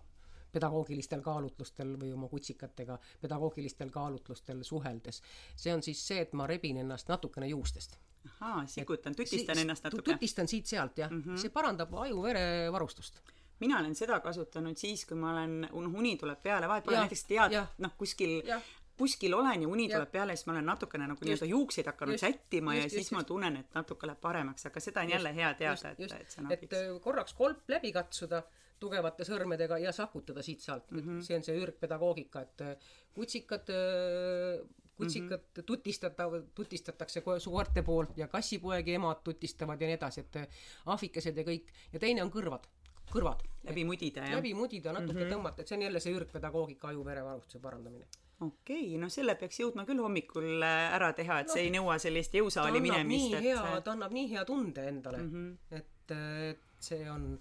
pedagoogilistel 0.52 1.22
kaalutlustel 1.22 1.96
või 2.00 2.12
oma 2.12 2.28
kutsikatega 2.28 2.98
pedagoogilistel 3.20 3.90
kaalutlustel 3.90 4.62
suheldes. 4.62 5.22
see 5.56 5.74
on 5.74 5.82
siis 5.82 6.06
see, 6.06 6.20
et 6.26 6.32
ma 6.32 6.46
rebin 6.46 6.76
ennast 6.84 7.08
natukene 7.08 7.48
juustest 7.52 7.98
ahaa, 8.26 8.66
sikutan, 8.66 9.14
tutistan 9.16 9.56
si 9.56 9.62
ennast 9.62 9.84
natuke. 9.84 10.12
tutistan 10.12 10.48
siit-sealt 10.48 10.98
jah 10.98 11.10
mm, 11.10 11.22
-hmm. 11.22 11.38
see 11.38 11.50
parandab 11.50 11.94
aju-verevarustust 11.94 13.22
mina 13.62 13.78
olen 13.78 13.94
seda 13.94 14.20
kasutanud 14.20 14.76
siis, 14.76 15.04
kui 15.06 15.18
ma 15.18 15.32
olen, 15.32 15.60
noh, 15.70 15.98
uni 16.02 16.16
tuleb 16.20 16.40
peale, 16.42 16.68
vahepeal 16.70 16.98
näiteks 17.04 17.26
tead, 17.30 17.58
noh, 17.84 17.92
kuskil 17.98 18.40
ja. 18.46 18.58
kuskil 18.98 19.34
olen 19.38 19.62
ja 19.62 19.68
uni 19.68 19.88
tuleb 19.92 20.10
peale, 20.12 20.36
siis 20.36 20.48
ma 20.48 20.56
olen 20.56 20.66
natukene 20.72 21.06
nagu 21.10 21.28
nii-öelda 21.28 21.50
juukseid 21.50 21.90
hakanud 21.92 22.18
just, 22.18 22.26
sättima 22.26 22.74
just, 22.74 22.80
ja 22.80 22.88
just, 22.88 22.96
siis 22.96 23.06
just. 23.06 23.16
ma 23.18 23.22
tunnen, 23.28 23.60
et 23.62 23.78
natuke 23.78 24.10
läheb 24.10 24.20
paremaks, 24.20 24.66
aga 24.70 24.82
seda 24.82 25.04
on 25.04 25.12
just, 25.12 25.18
jälle 25.18 25.34
hea 25.38 25.54
teada, 25.60 25.94
et, 25.94 26.02
et 26.08 26.34
see 26.34 26.42
on 26.42 26.50
abiks. 26.50 26.72
et 26.72 26.78
äh, 26.80 26.98
korraks 27.06 27.38
kolp 27.38 27.70
läbi 27.76 27.94
katsuda 27.94 28.42
tugevate 28.82 29.26
sõrmedega 29.28 29.78
ja 29.82 29.94
sakutada 29.96 30.42
siit-sealt 30.42 30.90
mm, 30.90 31.00
-hmm. 31.00 31.24
see 31.26 31.38
on 31.38 31.46
see 31.46 31.58
ürgpedagoogika, 31.62 32.46
et 32.46 32.64
äh, 32.66 32.92
kutsikad 33.14 33.70
äh, 33.70 34.62
kutsikad 34.96 35.40
mm 35.40 35.60
-hmm. 35.60 35.64
tutistatav, 35.66 36.32
tutistatakse 36.54 37.20
koerte 37.20 37.82
poolt 37.82 38.18
ja 38.18 38.28
kassipoegi 38.28 38.94
emad 38.94 39.22
tutistavad 39.24 39.80
ja 39.80 39.86
nii 39.86 39.98
edasi, 40.00 40.20
et 40.20 40.36
eh, 40.36 40.48
ahvikesed 40.86 41.36
ja 41.36 41.44
kõik. 41.44 41.72
ja 41.92 41.98
teine 41.98 42.22
on 42.22 42.30
kõrvad, 42.30 42.66
kõrvad. 43.14 43.46
läbi 43.64 43.84
mudida, 43.84 44.20
jah? 44.20 44.36
läbi 44.36 44.54
mudida, 44.54 44.92
natuke 44.92 45.12
mm 45.12 45.26
-hmm. 45.26 45.32
tõmmata, 45.34 45.60
et 45.60 45.68
see 45.68 45.76
on 45.76 45.82
jälle 45.82 46.00
see 46.00 46.14
ürgpedagoogika 46.14 46.88
aju-verevarustuse 46.88 47.58
parandamine 47.58 48.06
okei 48.40 48.86
okay,, 48.86 48.98
no 48.98 49.08
selle 49.08 49.34
peaks 49.34 49.60
jõudma 49.60 49.86
küll 49.86 50.02
hommikul 50.02 50.62
äh, 50.62 50.94
ära 50.94 51.12
teha, 51.12 51.40
et 51.40 51.46
no, 51.46 51.54
see 51.54 51.62
ei 51.62 51.70
nõua 51.70 51.98
sellist 51.98 52.34
jõusaali 52.34 52.80
minemist. 52.80 53.38
hea, 53.40 53.80
ta 53.80 53.92
annab 53.92 54.12
nii 54.12 54.28
hea 54.34 54.44
tunde 54.44 54.88
endale 54.88 55.18
mm, 55.18 55.30
-hmm. 55.32 55.78
et, 55.78 56.16
et 56.50 56.60
see 56.78 57.10
on 57.10 57.38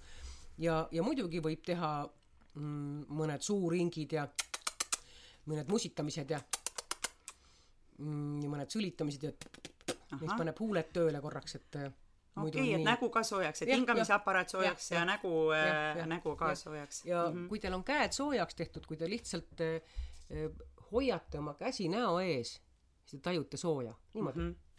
ja, 0.61 0.81
ja 0.91 1.03
muidugi 1.05 1.41
võib 1.43 1.63
teha 1.65 1.91
mm, 2.55 3.07
mõned 3.17 3.45
suuringid 3.45 4.15
ja 4.17 4.27
mõned 5.49 5.71
musitamised 5.71 6.33
ja 6.35 6.39
mm, 7.97 8.45
mõned 8.51 8.71
sülitamised 8.73 9.27
ja 9.27 9.33
mis 10.21 10.33
paneb 10.37 10.57
huuled 10.61 10.91
tööle 10.93 11.21
korraks, 11.23 11.57
et 11.57 11.77
äh, 11.81 11.91
okei 12.35 12.49
okay,, 12.49 12.73
et 12.77 12.85
nägu 12.85 13.09
ka 13.13 13.23
soojaks, 13.27 13.63
et 13.65 13.73
hingamisaparaat 13.73 14.53
soojaks 14.53 14.91
ja, 14.91 14.99
ja, 14.99 15.03
ja 15.03 15.05
nägu 15.13 15.35
nägu 16.15 16.35
ka 16.39 16.53
ja, 16.53 16.59
soojaks. 16.59 17.05
ja 17.05 17.23
mm 17.27 17.37
-hmm. 17.37 17.47
kui 17.49 17.59
teil 17.59 17.77
on 17.77 17.83
käed 17.83 18.17
soojaks 18.17 18.55
tehtud, 18.55 18.85
kui 18.85 18.97
te 18.97 19.09
lihtsalt 19.09 19.61
äh, 19.61 20.51
hoiate 20.91 21.39
oma 21.39 21.53
käsi 21.53 21.87
näo 21.89 22.19
ees, 22.19 22.59
siis 23.05 23.21
te 23.21 23.29
tajute 23.29 23.57
sooja, 23.57 23.93
niimoodi 24.13 24.39
mm. 24.39 24.51
-hmm. 24.51 24.69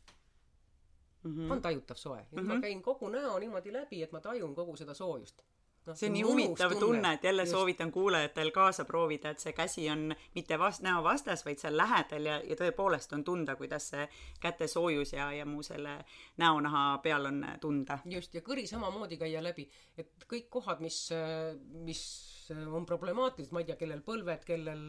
Mm 1.23 1.37
-hmm. 1.37 1.53
on 1.53 1.63
tajutav 1.63 1.97
soe. 1.97 2.19
nüüd 2.19 2.43
mm 2.43 2.51
-hmm. 2.51 2.55
ma 2.55 2.61
käin 2.61 2.83
kogu 2.83 3.09
näo 3.09 3.39
niimoodi 3.39 3.73
läbi, 3.73 4.03
et 4.03 4.13
ma 4.13 4.21
tajun 4.21 4.55
kogu 4.55 4.77
seda 4.77 4.95
soojust 4.95 5.43
no, 5.87 5.95
see 5.99 6.09
on 6.09 6.15
nii 6.17 6.23
huvitav 6.27 6.75
tunne, 6.79 7.15
et 7.17 7.25
jälle 7.25 7.43
Just. 7.43 7.57
soovitan 7.57 7.93
kuulajatel 7.93 8.51
kaasa 8.55 8.85
proovida, 8.89 9.33
et 9.33 9.43
see 9.43 9.53
käsi 9.57 9.89
on 9.91 10.15
mitte 10.37 10.59
vast-, 10.61 10.85
näo 10.87 11.03
vastas, 11.05 11.45
vaid 11.47 11.61
seal 11.63 11.77
lähedal 11.79 12.29
ja, 12.31 12.39
ja 12.47 12.57
tõepoolest 12.59 13.15
on 13.17 13.25
tunda, 13.27 13.57
kuidas 13.59 13.91
see 13.95 14.07
käte 14.43 14.69
soojus 14.71 15.15
ja, 15.17 15.31
ja 15.35 15.47
muu 15.49 15.63
selle 15.67 15.99
näonaha 16.43 16.87
peal 17.03 17.31
on 17.33 17.45
tunda. 17.61 17.99
just, 18.05 18.35
ja 18.35 18.45
kõri 18.47 18.67
samamoodi 18.71 19.19
käia 19.21 19.43
läbi, 19.45 19.69
et 19.99 20.27
kõik 20.31 20.49
kohad, 20.51 20.83
mis, 20.85 21.05
mis 21.87 22.03
on 22.53 22.87
problemaatilised, 22.87 23.55
ma 23.55 23.63
ei 23.63 23.71
tea, 23.71 23.79
kellel 23.81 24.03
põlved, 24.07 24.45
kellel 24.47 24.85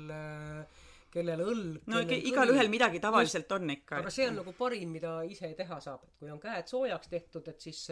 kellel 1.14 1.44
õlg. 1.46 1.84
no 1.94 2.02
igalühel 2.02 2.72
midagi 2.74 2.98
tavaliselt 3.02 3.46
Just, 3.46 3.54
on 3.54 3.70
ikka. 3.70 4.00
aga 4.02 4.14
see 4.14 4.26
on 4.26 4.40
nagu 4.42 4.54
parim, 4.58 4.96
mida 4.98 5.20
ise 5.30 5.52
teha 5.58 5.78
saab, 5.84 6.08
et 6.08 6.16
kui 6.18 6.32
on 6.34 6.40
käed 6.42 6.70
soojaks 6.72 7.12
tehtud, 7.12 7.50
et 7.54 7.62
siis, 7.62 7.84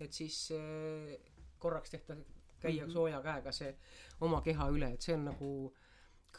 et 0.00 0.12
siis 0.12 0.38
korraks 1.58 1.90
tehta, 1.90 2.16
käia 2.60 2.84
mm 2.84 2.88
-hmm. 2.88 2.92
sooja 2.92 3.22
käega 3.22 3.52
see 3.52 3.76
oma 4.20 4.40
keha 4.40 4.68
üle, 4.70 4.92
et 4.92 5.02
see 5.02 5.14
on 5.14 5.24
nagu, 5.24 5.74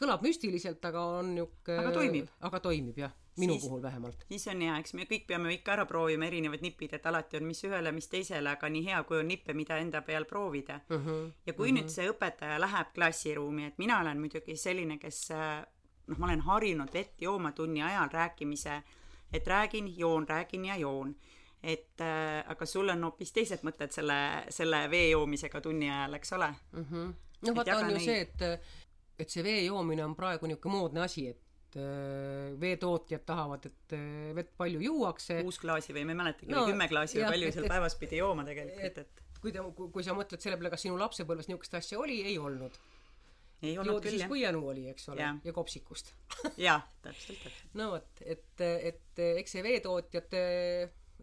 kõlab 0.00 0.22
müstiliselt, 0.22 0.84
aga 0.84 1.04
on 1.20 1.34
niisugune 1.34 1.78
aga 1.78 1.92
toimib. 1.92 2.28
aga 2.40 2.60
toimib 2.60 2.98
jah 2.98 3.12
minu 3.38 3.52
Siis- 3.52 3.62
puhul 3.64 3.82
vähemalt. 3.82 4.24
siis 4.28 4.48
on 4.48 4.60
hea, 4.60 4.78
eks 4.78 4.94
me 4.94 5.04
kõik 5.04 5.26
peame 5.26 5.52
ikka 5.54 5.72
ära 5.72 5.86
proovima 5.86 6.26
erinevad 6.26 6.60
nipid, 6.60 6.92
et 6.92 7.06
alati 7.06 7.36
on 7.36 7.44
mis 7.44 7.64
ühele, 7.64 7.92
mis 7.92 8.08
teisele, 8.08 8.50
aga 8.50 8.68
nii 8.68 8.84
hea, 8.84 9.02
kui 9.02 9.18
on 9.18 9.28
nippe, 9.28 9.54
mida 9.54 9.76
enda 9.78 10.02
peal 10.02 10.24
proovida. 10.24 10.80
ja 11.46 11.52
kui 11.52 11.72
nüüd 11.72 11.88
see 11.88 12.08
õpetaja 12.10 12.60
läheb 12.60 12.92
klassiruumi, 12.94 13.66
et 13.66 13.78
mina 13.78 14.00
olen 14.00 14.18
muidugi 14.18 14.56
selline, 14.56 14.98
kes 14.98 15.30
äh, 15.30 15.64
noh, 16.06 16.18
ma 16.18 16.26
olen 16.26 16.40
harjunud 16.40 16.92
vett 16.92 17.20
jooma 17.22 17.52
tunni 17.52 17.82
ajal 17.82 18.08
rääkimise, 18.12 18.82
et 19.32 19.46
räägin, 19.46 19.98
joon, 19.98 20.28
räägin 20.28 20.64
ja 20.64 20.76
joon. 20.76 21.16
Et 21.62 22.00
äh, 22.00 22.44
aga 22.48 22.66
sul 22.66 22.88
on 22.92 23.02
hoopis 23.08 23.32
teised 23.34 23.64
mõtted 23.66 23.90
selle, 23.94 24.18
selle 24.54 24.84
vee 24.90 25.10
joomisega 25.10 25.60
tunni 25.64 25.88
ajal, 25.90 26.14
eks 26.20 26.32
ole? 26.36 26.52
noh, 26.72 27.08
Et 27.42 27.54
vaata 27.54 27.70
jaga 27.70 27.86
on 27.86 27.90
ju 27.96 28.04
see, 28.04 28.20
et 28.26 28.46
et 29.18 29.30
see 29.34 29.42
vee 29.42 29.64
joomine 29.66 30.04
on 30.04 30.14
praegu 30.14 30.46
niisugune 30.46 30.74
moodne 30.76 31.00
asi, 31.02 31.26
et 31.32 31.76
äh, 31.78 32.52
veetootjad 32.60 33.24
tahavad, 33.26 33.66
et 33.66 33.94
äh, 33.98 34.34
vett 34.36 34.52
palju 34.56 34.80
juuakse. 34.84 35.40
kuus 35.42 35.58
klaasi 35.58 35.92
või 35.96 36.04
ma 36.06 36.14
ei 36.14 36.20
mäletagi 36.22 36.50
No, 36.52 36.60
no,, 36.60 36.66
kümme 36.70 36.86
klaasi 36.90 37.18
või 37.18 37.24
jah, 37.26 37.32
palju 37.34 37.48
et- 37.48 37.54
seal 37.58 37.66
et- 37.66 37.72
päevas 37.74 37.96
pidi 37.98 38.20
jooma 38.22 38.44
tegelikult, 38.46 38.98
et 39.02 39.24
kui 39.42 39.52
ta, 39.54 39.62
kui 39.78 40.02
sa 40.06 40.14
mõtled 40.18 40.40
selle 40.42 40.56
peale, 40.58 40.70
kas 40.70 40.82
sinu 40.86 40.96
lapsepõlves 40.98 41.46
niisugust 41.50 41.74
asja 41.78 41.98
oli, 41.98 42.20
ei 42.26 42.38
olnud. 42.38 42.78
ei 43.62 43.74
olnud 43.78 43.92
joodi 43.96 44.08
küll 44.12 44.20
jah 44.22 44.28
kui 44.30 44.40
janu 44.44 44.62
oli, 44.70 44.86
eks 44.90 45.08
ole 45.10 45.20
Jah., 45.20 45.36
ja 45.44 45.52
kopsikust. 45.52 46.12
jaa, 46.56 46.78
täpselt, 47.02 47.38
täpselt. 47.42 47.74
no 47.74 47.90
vot, 47.96 48.22
et, 48.22 48.60
et 48.62 49.22
eks 49.42 49.50
see 49.58 49.62
veetootjate 49.66 50.42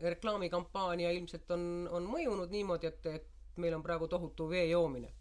reklaamikampaania 0.01 1.11
ilmselt 1.15 1.51
on, 1.55 1.87
on 1.91 2.07
mõjunud 2.09 2.51
niimoodi, 2.51 2.89
et, 2.91 3.05
et 3.05 3.61
meil 3.61 3.75
on 3.77 3.83
praegu 3.83 4.07
tohutu 4.11 4.49
vee 4.49 4.65
joomine. 4.69 5.11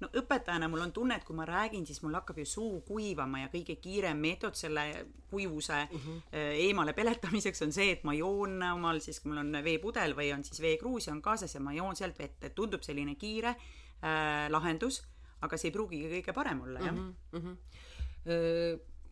no 0.00 0.10
õpetajana 0.20 0.66
mul 0.68 0.82
on 0.84 0.90
tunne, 0.92 1.16
et 1.16 1.24
kui 1.24 1.36
ma 1.36 1.46
räägin, 1.48 1.86
siis 1.88 2.02
mul 2.04 2.12
hakkab 2.18 2.36
ju 2.42 2.44
suu 2.44 2.80
kuivama 2.84 3.38
ja 3.40 3.48
kõige 3.52 3.78
kiirem 3.80 4.18
meetod 4.20 4.54
selle 4.58 5.06
kuivuse 5.30 5.78
mm 5.84 5.98
-hmm. 5.98 6.22
eemale 6.66 6.92
peletamiseks 6.92 7.62
on 7.62 7.72
see, 7.72 7.92
et 7.92 8.04
ma 8.04 8.14
joon 8.14 8.62
omal 8.62 9.00
siis, 9.00 9.20
kui 9.20 9.30
mul 9.30 9.40
on 9.40 9.64
veepudel 9.64 10.16
või 10.16 10.34
on 10.34 10.44
siis 10.44 10.60
veekruus 10.60 11.06
ja 11.06 11.12
on 11.12 11.22
kaasas 11.22 11.54
ja 11.54 11.60
ma 11.60 11.72
joon 11.72 11.96
sealt 11.96 12.18
vett, 12.18 12.44
et 12.44 12.54
tundub 12.54 12.82
selline 12.82 13.14
kiire 13.14 13.48
äh, 13.48 14.50
lahendus, 14.50 15.06
aga 15.40 15.56
see 15.56 15.68
ei 15.68 15.72
pruugigi 15.72 16.10
kõige 16.10 16.34
parem 16.34 16.60
olla, 16.60 16.80
jah 16.80 16.94
mm. 16.94 17.14
-hmm. 17.32 17.56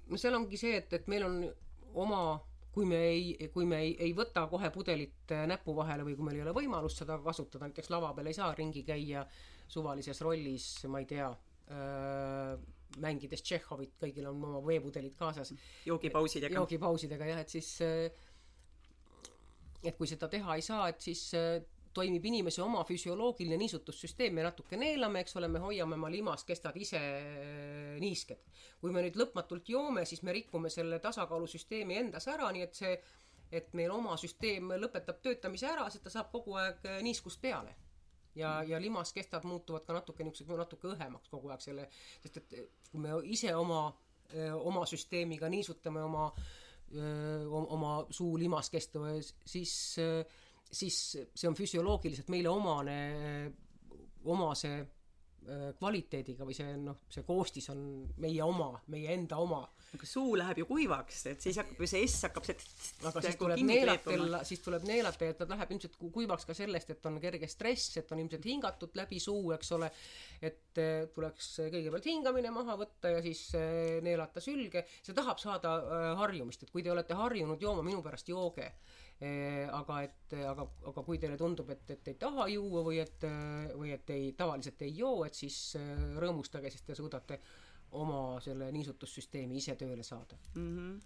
no 0.06 0.16
seal 0.16 0.34
ongi 0.34 0.56
see, 0.56 0.76
et, 0.76 0.92
et 0.92 1.06
meil 1.06 1.24
on 1.24 1.54
oma 1.94 2.40
kui 2.74 2.86
me 2.90 3.00
ei, 3.06 3.48
kui 3.54 3.66
me 3.70 3.80
ei, 3.86 3.96
ei 4.02 4.14
võta 4.16 4.48
kohe 4.50 4.70
pudelit 4.74 5.34
äh, 5.34 5.44
näpu 5.50 5.74
vahele 5.76 6.06
või 6.06 6.16
kui 6.18 6.26
meil 6.28 6.40
ei 6.40 6.46
ole 6.46 6.54
võimalust 6.56 7.02
seda 7.02 7.20
kasutada, 7.22 7.68
näiteks 7.68 7.92
lava 7.94 8.12
peal 8.16 8.30
ei 8.30 8.36
saa 8.36 8.54
ringi 8.58 8.82
käia 8.86 9.24
suvalises 9.70 10.20
rollis, 10.26 10.66
ma 10.92 11.00
ei 11.00 11.06
tea, 11.08 11.28
mängides 13.00 13.42
Tšehhovit, 13.42 13.94
kõigil 14.00 14.26
on 14.28 14.42
oma 14.44 14.60
veepudelid 14.66 15.14
kaasas, 15.18 15.54
joogipausidega. 15.86 16.54
joogipausidega 16.58 17.30
jah, 17.30 17.40
et 17.40 17.54
siis 17.54 17.70
äh, 17.84 18.10
et 19.84 19.96
kui 19.98 20.08
seda 20.08 20.28
teha 20.32 20.56
ei 20.58 20.64
saa, 20.64 20.88
et 20.92 21.00
siis 21.04 21.22
äh, 21.38 21.58
toimib 21.94 22.24
inimese 22.26 22.62
oma 22.62 22.82
füsioloogiline 22.84 23.56
niisutussüsteem, 23.60 24.34
me 24.34 24.44
natuke 24.46 24.78
neelame, 24.80 25.22
eks 25.24 25.36
ole, 25.38 25.48
me 25.48 25.62
hoiame 25.62 25.98
oma 25.98 26.10
limaskestad 26.12 26.76
ise 26.80 27.00
äh, 27.00 27.94
niisked. 28.02 28.42
kui 28.80 28.92
me 28.92 29.04
nüüd 29.04 29.16
lõpmatult 29.16 29.68
joome, 29.70 30.04
siis 30.04 30.22
me 30.26 30.34
rikume 30.36 30.70
selle 30.72 30.98
tasakaalusüsteemi 31.00 31.96
endas 32.02 32.28
ära, 32.28 32.50
nii 32.52 32.66
et 32.66 32.76
see, 32.76 32.94
et 33.54 33.70
meil 33.78 33.94
oma 33.94 34.16
süsteem 34.20 34.74
lõpetab 34.82 35.22
töötamise 35.24 35.70
ära, 35.70 35.86
sest 35.90 36.04
ta 36.04 36.12
saab 36.12 36.32
kogu 36.34 36.58
aeg 36.60 36.84
äh, 36.90 37.00
niiskust 37.06 37.40
peale 37.40 37.76
ja, 38.34 38.56
ja 38.66 38.80
limaskestad 38.82 39.46
muutuvad 39.48 39.86
ka 39.86 39.96
natuke 39.96 40.26
niisuguseks, 40.26 40.64
natuke 40.64 40.90
õhemaks 40.92 41.30
kogu 41.30 41.54
aeg 41.54 41.62
selle, 41.64 41.88
sest 42.24 42.42
et 42.42 42.56
kui 42.90 43.00
me 43.00 43.14
ise 43.30 43.54
oma, 43.54 43.86
oma 44.58 44.82
süsteemiga 44.90 45.46
niisutame 45.52 46.02
oma, 46.02 46.24
oma 47.54 47.92
suu 48.10 48.34
limaskestu, 48.40 49.04
siis, 49.46 49.74
siis 50.74 50.98
see 51.34 51.48
on 51.48 51.56
füsioloogiliselt 51.58 52.30
meile 52.32 52.50
omane, 52.52 52.98
omase 54.30 54.72
äh, 54.80 55.70
kvaliteediga 55.78 56.46
või 56.46 56.56
see 56.56 56.74
noh, 56.80 57.04
see 57.12 57.24
koostis 57.26 57.68
on 57.72 57.80
meie 58.22 58.42
oma, 58.44 58.72
meie 58.92 59.12
enda 59.14 59.38
oma. 59.42 59.62
aga 59.94 60.06
suu 60.10 60.32
läheb 60.34 60.58
ju 60.58 60.66
kuivaks, 60.66 61.20
et 61.30 61.44
siis 61.44 61.58
hakkab 61.60 61.78
ju 61.84 61.86
see 61.86 62.06
S 62.08 62.24
hakkab 62.26 62.46
see 62.48 62.56
aga 63.06 63.20
siis 63.22 63.36
tuleb 63.38 63.60
neelata 63.62 64.40
siis 64.48 64.64
tuleb 64.64 64.86
neelata 64.88 65.28
ja 65.28 65.36
ta 65.38 65.46
läheb 65.52 65.74
ilmselt 65.76 65.94
ku- 66.00 66.10
kuivaks 66.16 66.48
ka 66.48 66.56
sellest, 66.56 66.90
et 66.90 67.06
on 67.06 67.20
kerge 67.22 67.46
stress, 67.52 68.00
et 68.00 68.10
on 68.10 68.24
ilmselt 68.24 68.48
hingatud 68.50 68.98
läbi 68.98 69.20
suu, 69.22 69.52
eks 69.54 69.70
ole, 69.76 69.92
et 70.42 70.82
eh, 70.82 71.06
tuleks 71.14 71.52
kõigepealt 71.76 72.10
hingamine 72.10 72.50
maha 72.56 72.74
võtta 72.80 73.14
ja 73.14 73.22
siis 73.22 73.46
eh, 73.54 74.00
neelata 74.02 74.42
sülge, 74.42 74.82
see 74.98 75.14
tahab 75.14 75.38
saada 75.38 75.76
harjumist, 76.24 76.66
et 76.66 76.74
kui 76.74 76.82
te 76.82 76.90
olete 76.90 77.14
harjunud 77.14 77.62
jooma 77.62 77.86
minu 77.86 78.02
pärast 78.02 78.32
jooge, 78.34 78.72
aga 79.22 80.00
et, 80.02 80.34
aga, 80.50 80.66
aga 80.90 81.02
kui 81.06 81.18
teile 81.22 81.36
tundub, 81.38 81.70
et, 81.70 81.84
et 81.90 82.08
ei 82.10 82.16
taha 82.20 82.48
juua 82.50 82.82
või 82.84 82.98
et, 83.00 83.26
või 83.74 83.92
et 83.94 84.10
ei, 84.10 84.32
tavaliselt 84.36 84.82
ei 84.82 84.96
joo, 84.98 85.24
et 85.24 85.34
siis 85.38 85.76
eh, 85.78 85.92
rõõmustage, 86.20 86.70
sest 86.70 86.86
te 86.86 86.96
suudate 86.98 87.38
oma 87.94 88.40
selle 88.42 88.72
niisutussüsteemi 88.74 89.60
ise 89.60 89.76
tööle 89.78 90.02
saada. 90.02 90.38
Mhm. 90.58 90.96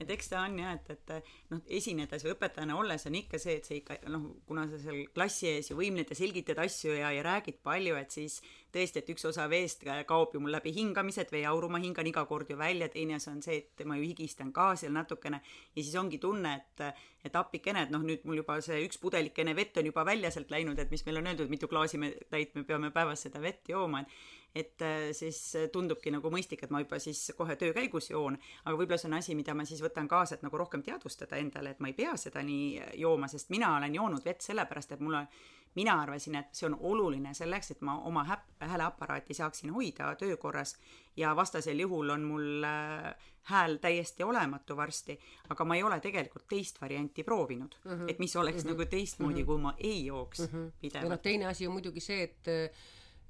Et 0.00 0.10
eks 0.10 0.30
ta 0.32 0.42
on 0.42 0.58
jah, 0.58 0.74
et, 0.74 0.90
et 0.90 1.30
noh, 1.52 1.60
esinedes 1.78 2.24
või 2.26 2.34
õpetajana 2.34 2.76
olles 2.78 3.06
on 3.08 3.18
ikka 3.18 3.38
see, 3.40 3.58
et 3.60 3.68
see 3.68 3.78
ikka 3.80 3.98
noh, 4.10 4.26
kuna 4.48 4.66
sa 4.70 4.80
seal 4.82 5.04
klassi 5.14 5.48
ees 5.52 5.70
ju 5.70 5.78
võimled 5.78 6.10
ja 6.10 6.18
selgitad 6.18 6.60
asju 6.64 6.96
ja, 6.98 7.12
ja 7.14 7.22
räägid 7.26 7.60
palju, 7.64 7.96
et 8.00 8.14
siis 8.14 8.40
tõesti, 8.74 9.00
et 9.00 9.10
üks 9.14 9.26
osa 9.30 9.46
veest 9.50 9.86
kaob 10.08 10.34
ju 10.34 10.42
mul 10.42 10.54
läbi 10.54 10.74
hingamise, 10.74 11.24
et 11.24 11.32
veeauru 11.32 11.70
ma 11.70 11.80
hingan 11.82 12.10
iga 12.10 12.24
kord 12.28 12.50
ju 12.50 12.58
välja, 12.58 12.90
teine 12.92 13.18
asi 13.20 13.30
on 13.30 13.42
see, 13.44 13.60
et 13.62 13.84
ma 13.86 13.98
ju 14.00 14.08
higistan 14.08 14.50
ka 14.54 14.72
seal 14.80 14.94
natukene. 14.94 15.40
Ja 15.74 15.82
siis 15.82 15.94
ongi 16.00 16.20
tunne, 16.22 16.56
et 16.58 16.86
et 17.24 17.36
appikene, 17.40 17.86
et 17.86 17.92
noh, 17.92 18.02
nüüd 18.04 18.26
mul 18.28 18.42
juba 18.42 18.58
see 18.60 18.82
üks 18.84 18.98
pudelikene 19.00 19.54
vett 19.56 19.78
on 19.80 19.86
juba 19.88 20.02
välja 20.04 20.28
sealt 20.34 20.50
läinud, 20.52 20.76
et 20.78 20.90
mis 20.92 21.04
meil 21.06 21.22
on 21.22 21.30
öeldud, 21.30 21.48
mitu 21.48 21.70
klaasi 21.70 21.96
me 21.96 22.10
täit 22.28 22.52
me 22.52 22.66
peame 22.68 22.90
päevas 22.92 23.24
seda 23.24 23.40
vett 23.40 23.70
jooma, 23.72 24.02
et 24.04 24.12
et 24.54 24.82
äh, 24.82 25.08
siis 25.12 25.40
tundubki 25.72 26.12
nagu 26.14 26.30
mõistlik, 26.30 26.62
et 26.64 26.70
ma 26.70 26.80
juba 26.84 26.98
siis 27.02 27.32
kohe 27.36 27.56
töö 27.56 27.72
käigus 27.74 28.10
joon, 28.10 28.38
aga 28.64 28.76
võib-olla 28.76 29.00
see 29.00 29.10
on 29.10 29.18
asi, 29.18 29.34
mida 29.34 29.54
ma 29.54 29.64
siis 29.64 29.82
võtan 29.82 30.08
kaasa, 30.08 30.34
et 30.34 30.46
nagu 30.46 30.58
rohkem 30.58 30.82
teadvustada 30.82 31.36
endale, 31.36 31.74
et 31.74 31.80
ma 31.80 31.90
ei 31.90 31.98
pea 31.98 32.16
seda 32.20 32.42
nii 32.42 32.94
jooma, 33.02 33.28
sest 33.28 33.50
mina 33.50 33.76
olen 33.76 33.94
joonud 33.94 34.24
vett 34.24 34.46
sellepärast, 34.46 34.92
et 34.92 35.00
mul 35.00 35.20
on 35.22 35.28
mina 35.74 36.00
arvasin, 36.02 36.38
et 36.38 36.54
see 36.54 36.68
on 36.68 36.76
oluline 36.80 37.34
selleks, 37.34 37.72
et 37.74 37.80
ma 37.86 37.96
oma 38.06 38.24
häp-, 38.28 38.50
hääleaparaati 38.62 39.34
saaksin 39.34 39.72
hoida 39.74 40.14
töökorras 40.18 40.76
ja 41.16 41.34
vastasel 41.36 41.80
juhul 41.82 42.14
on 42.14 42.26
mul 42.28 42.66
äh, 42.68 43.14
hääl 43.50 43.76
täiesti 43.82 44.22
olematu 44.24 44.76
varsti, 44.76 45.18
aga 45.48 45.64
ma 45.64 45.76
ei 45.76 45.82
ole 45.82 46.00
tegelikult 46.00 46.46
teist 46.48 46.80
varianti 46.80 47.24
proovinud 47.24 47.74
mm, 47.84 47.90
-hmm. 47.90 48.10
et 48.10 48.18
mis 48.18 48.36
oleks 48.36 48.64
mm 48.64 48.70
-hmm. 48.70 48.72
nagu 48.72 48.90
teistmoodi 48.90 49.34
mm, 49.34 49.42
-hmm. 49.42 49.46
kui 49.46 49.58
ma 49.58 49.74
ei 49.78 50.06
jooks 50.06 50.38
mm 50.38 50.46
-hmm. 50.46 50.58
ja 50.58 50.64
noh, 50.64 50.80
pidevalt. 50.80 51.22
teine 51.22 51.46
asi 51.46 51.66
on 51.66 51.72
muidugi 51.72 52.00
see, 52.00 52.22
et 52.22 52.46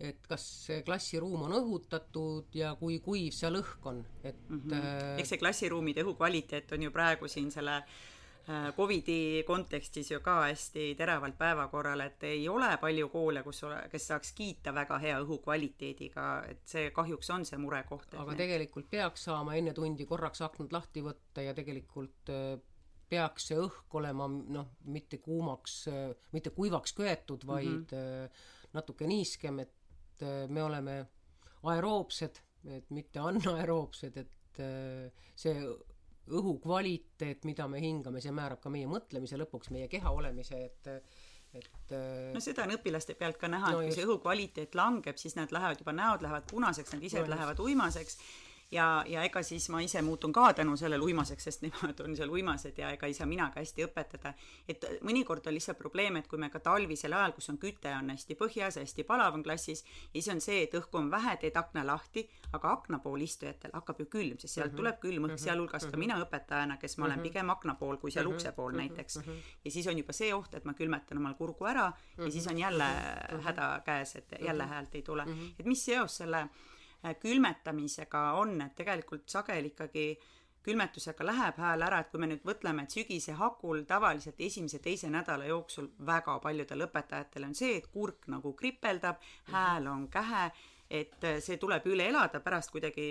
et 0.00 0.26
kas 0.28 0.44
see 0.66 0.82
klassiruum 0.86 1.46
on 1.46 1.54
õhutatud 1.60 2.56
ja 2.58 2.72
kui 2.78 2.98
kuiv 3.04 3.34
seal 3.36 3.60
õhk 3.60 3.86
on, 3.90 4.02
et 4.24 4.40
mm 4.48 4.60
-hmm. 4.64 5.20
eks 5.20 5.34
see 5.34 5.38
klassiruumide 5.38 6.02
õhu 6.02 6.16
kvaliteet 6.18 6.72
on 6.72 6.82
ju 6.82 6.90
praegu 6.90 7.28
siin 7.28 7.50
selle 7.50 7.76
äh, 7.76 8.74
Covidi 8.76 9.44
kontekstis 9.46 10.10
ju 10.10 10.20
ka 10.20 10.40
hästi 10.42 10.94
teravalt 10.98 11.38
päevakorral, 11.38 12.00
et 12.00 12.22
ei 12.24 12.48
ole 12.48 12.76
palju 12.80 13.08
koole, 13.08 13.42
kus 13.42 13.62
kes 13.90 14.06
saaks 14.06 14.32
kiita 14.32 14.74
väga 14.74 14.98
hea 14.98 15.20
õhukvaliteediga, 15.20 16.26
et 16.48 16.60
see 16.64 16.90
kahjuks 16.90 17.30
on 17.30 17.44
see 17.44 17.58
murekoht. 17.58 18.14
aga 18.14 18.34
tegelikult 18.34 18.90
peaks 18.90 19.24
saama 19.24 19.54
enne 19.54 19.72
tundi 19.72 20.06
korraks 20.06 20.42
aknad 20.42 20.72
lahti 20.72 21.02
võtta 21.02 21.42
ja 21.42 21.54
tegelikult 21.54 22.34
äh, 22.34 22.58
peaks 23.08 23.48
see 23.48 23.58
õhk 23.60 23.94
olema 24.00 24.26
noh, 24.28 24.74
mitte 24.84 25.18
kuumaks, 25.22 25.84
mitte 26.32 26.50
kuivaks 26.50 26.92
köetud, 26.92 27.46
vaid 27.46 27.92
mm 27.92 27.96
-hmm. 27.96 28.30
natuke 28.72 29.06
niiskem, 29.06 29.60
et 29.60 29.72
äh, 30.22 30.44
me 30.48 30.62
oleme 30.62 30.96
aeroobsed, 31.70 32.40
et 32.76 32.90
mitte 32.94 33.20
anaeroobsed, 33.20 34.16
et 34.20 34.62
äh, 34.62 35.28
see 35.36 35.54
õhu 36.24 36.56
kvaliteet, 36.62 37.44
mida 37.44 37.66
me 37.68 37.82
hingame, 37.82 38.22
see 38.24 38.32
määrab 38.32 38.62
ka 38.62 38.72
meie 38.72 38.88
mõtlemise 38.88 39.36
lõpuks, 39.40 39.72
meie 39.74 39.88
keha 39.92 40.12
olemise, 40.14 40.64
et 40.70 40.92
et 41.54 41.92
äh, 41.94 42.32
no 42.34 42.40
seda 42.42 42.64
on 42.66 42.74
õpilaste 42.74 43.14
pealt 43.18 43.38
ka 43.38 43.46
näha 43.50 43.70
No 43.70 43.82
et 43.82 43.92
kui 43.92 43.94
see 43.94 44.06
õhu 44.08 44.18
kvaliteet 44.22 44.74
langeb, 44.74 45.20
siis 45.20 45.36
nad 45.38 45.52
lähevad 45.54 45.78
juba, 45.78 45.94
näod 45.94 46.24
lähevad 46.24 46.48
punaseks, 46.50 46.96
nad 46.96 47.04
ise 47.06 47.22
No 47.22 47.30
lähevad 47.30 47.60
uimaseks 47.62 48.18
ja, 48.74 49.04
ja 49.08 49.22
ega 49.26 49.42
siis 49.46 49.66
ma 49.72 49.80
ise 49.84 50.02
muutun 50.02 50.32
ka 50.34 50.52
tänu 50.58 50.76
sellele 50.76 51.02
uimaseks, 51.04 51.46
sest 51.48 51.62
nemad 51.64 52.00
on 52.04 52.16
seal 52.18 52.32
uimased 52.32 52.78
ja 52.78 52.90
ega 52.94 53.06
ei 53.06 53.14
saa 53.14 53.26
mina 53.30 53.48
ka 53.54 53.62
hästi 53.62 53.86
õpetada. 53.86 54.34
et 54.68 54.84
mõnikord 55.06 55.46
on 55.46 55.54
lihtsalt 55.54 55.78
probleem, 55.78 56.16
et 56.16 56.28
kui 56.28 56.38
me 56.38 56.50
ka 56.50 56.60
talvisel 56.64 57.12
ajal, 57.12 57.34
kus 57.36 57.50
on 57.52 57.58
küte 57.62 57.92
on 57.94 58.10
hästi 58.10 58.36
põhjas, 58.40 58.78
hästi 58.80 59.06
palav 59.08 59.38
on 59.38 59.44
klassis 59.46 59.84
ja 59.84 60.20
siis 60.20 60.30
on 60.34 60.40
see, 60.40 60.62
et 60.66 60.74
õhku 60.74 60.98
on 60.98 61.10
vähe, 61.10 61.36
teed 61.42 61.56
akna 61.60 61.84
lahti, 61.86 62.26
aga 62.52 62.72
akna 62.72 62.98
pool 63.04 63.22
istujatel 63.26 63.74
hakkab 63.74 64.02
ju 64.04 64.08
külm, 64.10 64.38
sest 64.38 64.54
sealt 64.54 64.72
mm 64.72 64.72
-hmm. 64.72 64.76
tuleb 64.82 65.00
külm 65.00 65.28
õhk, 65.28 65.38
sealhulgas 65.46 65.86
ka 65.90 65.96
mina 66.00 66.18
õpetajana, 66.24 66.78
kes 66.78 66.98
ma 66.98 67.06
olen 67.06 67.20
pigem 67.20 67.50
akna 67.50 67.74
pool 67.74 67.96
kui 67.96 68.10
seal 68.10 68.26
ukse 68.26 68.52
pool 68.52 68.72
näiteks. 68.72 69.20
ja 69.64 69.70
siis 69.70 69.86
on 69.86 69.98
juba 69.98 70.12
see 70.12 70.34
oht, 70.34 70.54
et 70.54 70.64
ma 70.64 70.74
külmetan 70.74 71.18
omal 71.18 71.34
kurgu 71.34 71.64
ära 71.66 71.92
ja 72.18 72.30
siis 72.30 72.46
on 72.46 72.58
jälle 72.58 72.90
häda 73.42 73.82
käes, 73.84 74.16
et 74.16 74.34
jälle 74.40 74.66
häält 74.66 74.94
ei 74.94 75.02
tule. 75.02 75.26
et 75.58 75.66
mis 75.66 75.84
seos 75.84 76.16
selle 76.16 76.48
külmetamisega 77.20 78.22
on, 78.40 78.56
et 78.64 78.74
tegelikult 78.78 79.28
sageli 79.28 79.72
ikkagi 79.74 80.06
külmetusega 80.64 81.26
läheb 81.26 81.58
hääl 81.60 81.84
ära, 81.84 82.00
et 82.00 82.10
kui 82.12 82.20
me 82.22 82.28
nüüd 82.30 82.44
mõtleme, 82.48 82.86
et 82.86 82.94
sügise 82.94 83.34
hakul 83.36 83.82
tavaliselt 83.88 84.40
esimese-teise 84.40 85.10
nädala 85.12 85.44
jooksul 85.50 85.90
väga 86.06 86.38
paljudel 86.40 86.86
õpetajatel 86.86 87.50
on 87.50 87.58
see, 87.58 87.74
et 87.80 87.90
kurk 87.92 88.30
nagu 88.32 88.54
kripeldab, 88.56 89.20
hääl 89.52 89.90
on 89.92 90.08
kähe 90.12 90.48
et 90.90 91.24
äh, 91.24 91.38
see 91.42 91.56
tuleb 91.60 91.86
üle 91.88 92.06
elada, 92.10 92.40
pärast 92.44 92.72
kuidagi 92.72 93.06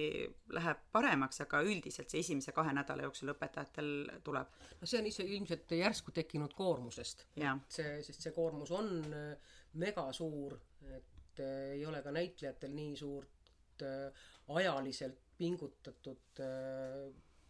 läheb 0.53 0.83
paremaks, 0.93 1.41
aga 1.45 1.63
üldiselt 1.65 2.11
see 2.11 2.21
esimese 2.23 2.53
kahe 2.55 2.73
nädala 2.75 3.07
jooksul 3.07 3.33
õpetajatel 3.33 3.89
tuleb. 4.25 4.57
no 4.79 4.89
see 4.89 5.01
on 5.01 5.09
ise 5.09 5.25
ilmselt 5.25 5.73
järsku 5.77 6.13
tekkinud 6.15 6.53
koormusest. 6.57 7.25
see, 7.67 7.95
sest 8.05 8.21
see 8.21 8.35
koormus 8.35 8.71
on 8.71 8.93
äh, 9.09 9.55
megasuur, 9.81 10.57
et 10.93 11.41
äh, 11.41 11.73
ei 11.79 11.85
ole 11.85 12.03
ka 12.05 12.13
näitlejatel 12.13 12.75
nii 12.77 12.95
suurt 12.97 13.42
äh, 13.83 14.25
ajaliselt 14.57 15.19
pingutatud 15.37 16.41
äh, 16.43 17.07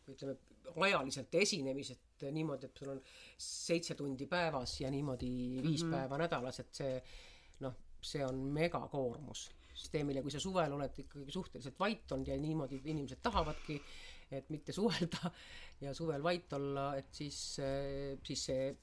ütleme, 0.09 0.37
ajaliselt 0.75 1.35
esinemised 1.35 2.25
niimoodi, 2.31 2.69
et 2.69 2.79
sul 2.79 2.93
on 2.93 3.01
seitse 3.37 3.95
tundi 3.99 4.27
päevas 4.31 4.77
ja 4.81 4.91
niimoodi 4.91 5.29
viis 5.63 5.83
mm 5.83 5.89
-hmm. 5.89 5.97
päeva 5.97 6.17
nädalas, 6.17 6.59
et 6.59 6.73
see 6.73 7.01
noh, 7.59 7.75
see 8.01 8.23
on 8.25 8.39
megakoormus 8.55 9.49
süsteemile, 9.73 10.21
kui 10.21 10.31
sa 10.31 10.39
suvel 10.39 10.73
oled 10.75 10.99
ikkagi 11.03 11.31
suhteliselt 11.31 11.79
vait 11.79 12.11
olnud 12.11 12.27
ja 12.27 12.37
niimoodi 12.37 12.81
inimesed 12.85 13.21
tahavadki, 13.23 13.81
et 14.31 14.49
mitte 14.49 14.71
suhelda 14.71 15.31
ja 15.85 15.93
suvel 15.93 16.23
vait 16.23 16.53
olla, 16.53 16.95
et 16.97 17.11
siis, 17.11 17.57
siis 18.23 18.45
see 18.45 18.77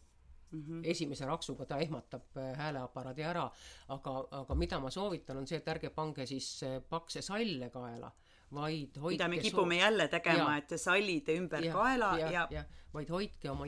mm 0.51 0.63
-hmm. 0.63 0.81
esimese 0.85 1.27
raksuga 1.27 1.67
ta 1.67 1.79
ehmatab 1.79 2.37
äh, 2.37 2.57
hääleaparaadi 2.59 3.23
ära, 3.23 3.47
aga, 3.89 4.17
aga 4.43 4.55
mida 4.55 4.81
ma 4.81 4.91
soovitan, 4.91 5.37
on 5.37 5.47
see, 5.47 5.59
et 5.59 5.69
ärge 5.69 5.91
pange 5.95 6.27
siis 6.27 6.63
äh, 6.63 6.83
pakse 6.89 7.23
salle 7.23 7.71
kaela 7.71 8.13
vaid 8.51 8.99
hoidke 8.99 9.15
mida 9.15 9.29
me 9.29 9.39
kipume 9.39 9.75
soo... 9.75 9.81
jälle 9.81 10.09
tegema, 10.09 10.57
et 10.57 10.73
sallide 10.77 11.37
ümber 11.39 11.65
ja, 11.65 11.73
kaela 11.73 12.19
ja, 12.19 12.31
ja... 12.31 12.47
ja 12.51 12.65
vaid 12.95 13.11
hoidke 13.11 13.51
oma 13.51 13.67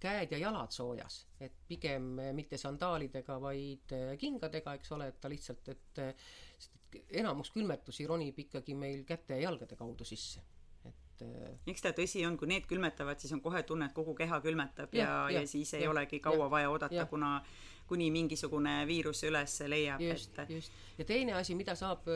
käed 0.00 0.32
ja 0.32 0.38
jalad 0.38 0.70
soojas, 0.70 1.26
et 1.40 1.52
pigem 1.68 2.02
mitte 2.32 2.58
sandaalidega, 2.58 3.40
vaid 3.40 3.92
äh, 3.92 4.16
kingadega, 4.18 4.74
eks 4.74 4.92
ole, 4.92 5.08
et 5.08 5.20
ta 5.20 5.28
lihtsalt, 5.28 5.68
et 5.68 6.02
enamus 7.20 7.50
külmetusi 7.50 8.06
ronib 8.06 8.38
ikkagi 8.38 8.74
meil 8.74 9.04
käte 9.04 9.34
ja 9.34 9.48
jalgade 9.50 9.76
kaudu 9.76 10.04
sisse 10.04 10.40
et 11.16 11.24
äh, 11.26 11.54
eks 11.72 11.84
ta 11.84 11.92
tõsi 11.96 12.24
on, 12.28 12.36
kui 12.38 12.48
need 12.50 12.66
külmetavad, 12.68 13.20
siis 13.20 13.32
on 13.36 13.42
kohe 13.44 13.62
tunne, 13.66 13.88
et 13.88 13.96
kogu 13.96 14.14
keha 14.14 14.40
külmetab 14.44 14.94
ja, 14.94 15.06
ja, 15.06 15.16
ja, 15.30 15.40
ja 15.40 15.48
siis 15.50 15.74
ei 15.74 15.86
ja, 15.86 15.90
olegi 15.90 16.20
kaua 16.20 16.44
ja, 16.44 16.50
vaja 16.50 16.70
oodata, 16.70 17.06
kuna 17.10 17.40
kuni 17.86 18.10
mingisugune 18.10 18.80
viirus 18.86 19.22
üles 19.28 19.60
leiab. 19.66 20.00
just 20.02 20.38
et..., 20.38 20.50
just. 20.50 20.72
ja 20.98 21.04
teine 21.04 21.36
asi, 21.38 21.54
mida 21.54 21.74
saab, 21.78 22.08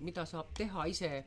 mida 0.00 0.26
saab 0.26 0.52
teha 0.56 0.86
ise, 0.90 1.24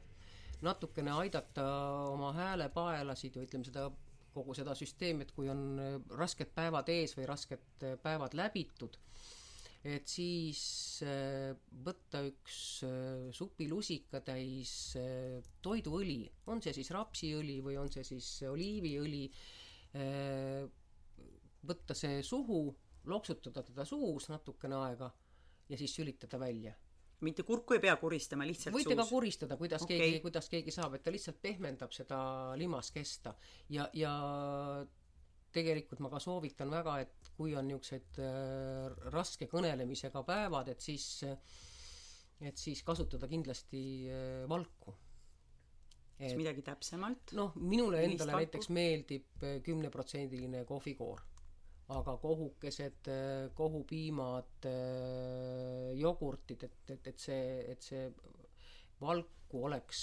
natukene 0.61 1.11
aidata 1.13 1.65
oma 2.09 2.31
häälepaelasid 2.33 3.37
või 3.37 3.49
ütleme 3.49 3.67
seda 3.67 3.89
kogu 4.33 4.53
seda 4.53 4.75
süsteemi, 4.77 5.25
et 5.25 5.33
kui 5.33 5.49
on 5.49 5.79
rasked 6.17 6.49
päevad 6.55 6.89
ees 6.93 7.15
või 7.17 7.25
rasked 7.29 7.85
päevad 8.03 8.35
läbitud, 8.37 8.97
et 9.85 10.09
siis 10.09 10.61
äh, 11.05 11.53
võtta 11.85 12.23
üks 12.27 12.57
äh, 12.87 13.27
supilusika 13.35 14.21
täis 14.25 14.71
äh, 14.99 15.37
toiduõli, 15.63 16.23
on 16.51 16.61
see 16.63 16.73
siis 16.75 16.89
rapsiõli 16.95 17.59
või 17.65 17.77
on 17.81 17.91
see 17.93 18.05
siis 18.07 18.31
oliiviõli, 18.49 19.27
võtta 21.67 21.95
see 21.97 22.19
suhu, 22.25 22.59
loksutada 23.09 23.63
teda 23.65 23.85
suus 23.87 24.27
natukene 24.29 24.75
aega 24.77 25.07
ja 25.69 25.79
siis 25.79 25.95
sülitada 25.95 26.37
välja 26.37 26.75
mitte 27.25 27.41
kurku 27.43 27.73
ei 27.73 27.81
pea 27.81 27.95
kuristama, 27.97 28.45
lihtsalt 28.45 28.75
võite 28.75 28.93
suus. 28.93 28.99
ka 28.99 29.05
kuristada, 29.09 29.57
kuidas 29.57 29.85
okay. 29.85 29.97
keegi, 29.97 30.19
kuidas 30.21 30.49
keegi 30.51 30.73
saab, 30.75 30.97
et 30.97 31.03
ta 31.05 31.13
lihtsalt 31.13 31.39
pehmendab 31.41 31.95
seda 31.95 32.19
limaskesta 32.59 33.33
ja, 33.73 33.87
ja 33.97 34.11
tegelikult 35.55 36.03
ma 36.03 36.11
ka 36.13 36.21
soovitan 36.21 36.69
väga, 36.69 36.99
et 37.07 37.26
kui 37.37 37.53
on 37.57 37.67
niisugused 37.69 38.17
äh, 38.23 38.87
raske 39.13 39.47
kõnelemisega 39.51 40.23
päevad, 40.25 40.71
et 40.73 40.81
siis, 40.83 41.05
et 42.41 42.57
siis 42.57 42.81
kasutada 42.87 43.29
kindlasti 43.29 43.81
äh, 44.09 44.43
valku. 44.49 44.95
kas 46.17 46.33
midagi 46.39 46.65
täpsemalt? 46.65 47.35
noh, 47.37 47.53
minule 47.61 48.01
endale 48.07 48.33
valku? 48.33 48.45
näiteks 48.45 48.71
meeldib 48.73 49.45
äh, 49.45 49.59
kümneprotsendiline 49.65 50.63
kohvikoor, 50.69 51.21
aga 51.93 52.17
kohukesed, 52.19 53.07
kohupiimad, 53.55 54.65
jogurtid, 55.95 56.65
et, 56.67 56.79
et, 56.97 57.11
et 57.13 57.21
see, 57.21 57.43
et 57.71 57.85
see 57.85 58.09
valku 58.99 59.61
oleks, 59.69 60.01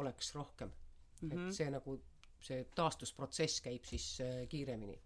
oleks 0.00 0.32
rohkem 0.34 0.72
mm. 0.72 1.28
-hmm. 1.28 1.32
et 1.32 1.38
mhm. 1.38 1.52
see 1.60 1.70
nagu 1.70 2.00
see 2.48 2.64
taastusprotsess 2.74 3.60
käib 3.60 3.84
siis 3.84 4.08
kiiremini 4.48 4.96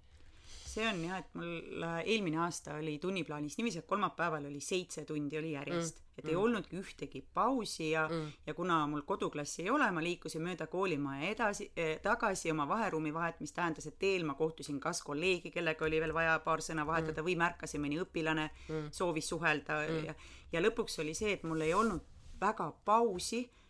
see 0.73 0.87
on 0.89 1.03
jah, 1.05 1.19
et 1.21 1.35
mul 1.37 1.85
äh, 1.85 1.99
eelmine 2.15 2.39
aasta 2.45 2.79
oli 2.79 2.95
tunniplaanis 2.99 3.59
niiviisi, 3.59 3.83
et 3.83 3.89
kolmapäeval 3.89 4.47
oli 4.49 4.61
seitse 4.65 5.05
tundi 5.09 5.39
oli 5.39 5.53
järjest 5.53 5.99
mm., 5.99 6.09
et 6.19 6.25
mm. 6.25 6.31
ei 6.31 6.37
olnudki 6.37 6.77
ühtegi 6.81 7.23
pausi 7.35 7.91
ja 7.91 8.07
mm., 8.09 8.33
ja 8.47 8.55
kuna 8.55 8.81
mul 8.87 9.05
koduklassi 9.09 9.63
ei 9.63 9.71
ole, 9.71 9.91
ma 9.93 10.03
liikusin 10.05 10.45
mööda 10.45 10.67
koolimaja 10.73 11.31
edasi 11.31 11.71
eh,, 11.77 11.95
tagasi 12.05 12.53
oma 12.53 12.69
vaheruumi 12.69 13.15
vahet, 13.15 13.41
mis 13.41 13.53
tähendas, 13.53 13.89
et 13.89 13.99
teel 13.99 14.25
ma 14.29 14.37
kohtusin 14.39 14.81
kas 14.81 15.03
kolleegi, 15.05 15.53
kellega 15.53 15.85
oli 15.89 16.01
veel 16.01 16.15
vaja 16.17 16.39
paar 16.45 16.65
sõna 16.65 16.87
vahetada 16.89 17.21
mm. 17.21 17.29
või 17.29 17.39
märkasin 17.45 17.85
mõni 17.85 18.01
õpilane 18.05 18.49
mm., 18.69 18.93
soovis 18.97 19.29
suhelda 19.35 19.83
mm. 19.87 20.05
ja, 20.09 20.17
ja 20.53 20.65
lõpuks 20.65 21.01
oli 21.05 21.17
see, 21.17 21.37
et 21.37 21.45
mul 21.49 21.69
ei 21.69 21.75
olnud 21.77 22.09
väga 22.41 22.73
pausi 22.85 23.45
Äh, 23.45 23.62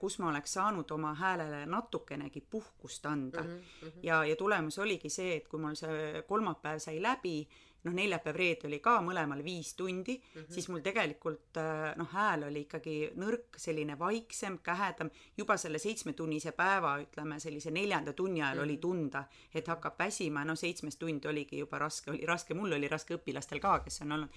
kus 0.00 0.18
ma 0.18 0.30
oleks 0.30 0.52
saanud 0.56 0.90
oma 0.90 1.14
häälele 1.14 1.66
natukenegi 1.66 2.40
puhkust 2.40 3.06
anda 3.06 3.42
mm. 3.42 3.58
-hmm. 3.58 3.98
ja, 4.02 4.24
ja 4.24 4.36
tulemus 4.36 4.78
oligi 4.78 5.10
see, 5.10 5.36
et 5.36 5.48
kui 5.48 5.60
mul 5.60 5.74
see 5.74 6.22
kolmapäev 6.28 6.78
sai 6.78 7.02
läbi, 7.02 7.48
noh, 7.84 7.94
neljapäev-reede 7.94 8.66
oli 8.68 8.78
ka 8.82 8.96
mõlemal 9.04 9.42
viis 9.44 9.74
tundi 9.78 10.16
mm, 10.16 10.40
-hmm. 10.40 10.54
siis 10.54 10.68
mul 10.68 10.80
tegelikult 10.82 11.60
äh, 11.62 11.96
noh, 11.96 12.08
hääl 12.12 12.44
oli 12.48 12.64
ikkagi 12.66 12.96
nõrk, 13.16 13.56
selline 13.56 13.98
vaiksem, 13.98 14.58
kähedam, 14.62 15.10
juba 15.36 15.56
selle 15.56 15.78
seitsmetunnise 15.78 16.52
päeva, 16.52 16.96
ütleme 17.02 17.40
sellise 17.40 17.70
neljanda 17.70 18.12
tunni 18.12 18.42
ajal 18.42 18.54
mm 18.54 18.60
-hmm. 18.60 18.64
oli 18.64 18.76
tunda, 18.76 19.24
et 19.54 19.68
hakkab 19.68 19.98
väsima, 19.98 20.44
no 20.44 20.54
seitsmes 20.54 20.96
tund 20.96 21.24
oligi 21.24 21.58
juba 21.58 21.78
raske, 21.78 22.10
oli 22.10 22.26
raske, 22.26 22.54
mul 22.54 22.72
oli 22.72 22.88
raske 22.88 23.14
õpilastel 23.14 23.60
ka, 23.60 23.78
kes 23.80 24.02
on 24.02 24.12
olnud, 24.12 24.28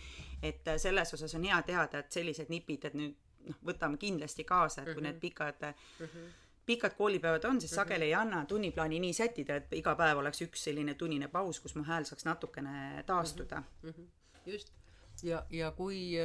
et 0.44 0.68
äh, 0.68 0.78
selles 0.78 1.14
osas 1.14 1.36
on 1.36 1.44
hea 1.44 1.62
teada, 1.62 2.00
et 2.00 2.12
sellised 2.12 2.50
nipid, 2.50 2.86
et 2.86 2.94
nüüd 2.94 3.16
noh, 3.48 3.58
võtame 3.66 3.98
kindlasti 4.02 4.46
kaasa, 4.48 4.84
et 4.84 4.94
kui 4.94 5.04
need 5.06 5.20
pikad 5.22 5.64
mm 5.64 6.06
-hmm. 6.06 6.30
pikad 6.66 6.96
koolipäevad 6.98 7.46
on, 7.46 7.62
siis 7.62 7.72
-hmm. 7.72 7.76
sageli 7.76 8.06
ei 8.06 8.14
anna 8.14 8.46
tunniplaani 8.46 9.00
nii 9.00 9.14
sättida, 9.14 9.56
et 9.56 9.74
iga 9.74 9.96
päev 9.96 10.18
oleks 10.18 10.42
üks 10.42 10.64
selline 10.64 10.94
tunnine 10.94 11.28
paus, 11.28 11.60
kus 11.60 11.76
mu 11.76 11.84
hääl 11.84 12.04
saaks 12.04 12.26
natukene 12.26 13.04
taastuda 13.06 13.64
mm. 13.84 13.90
-hmm. 13.90 14.08
just, 14.46 14.74
ja, 15.24 15.46
ja 15.50 15.72
kui 15.72 16.18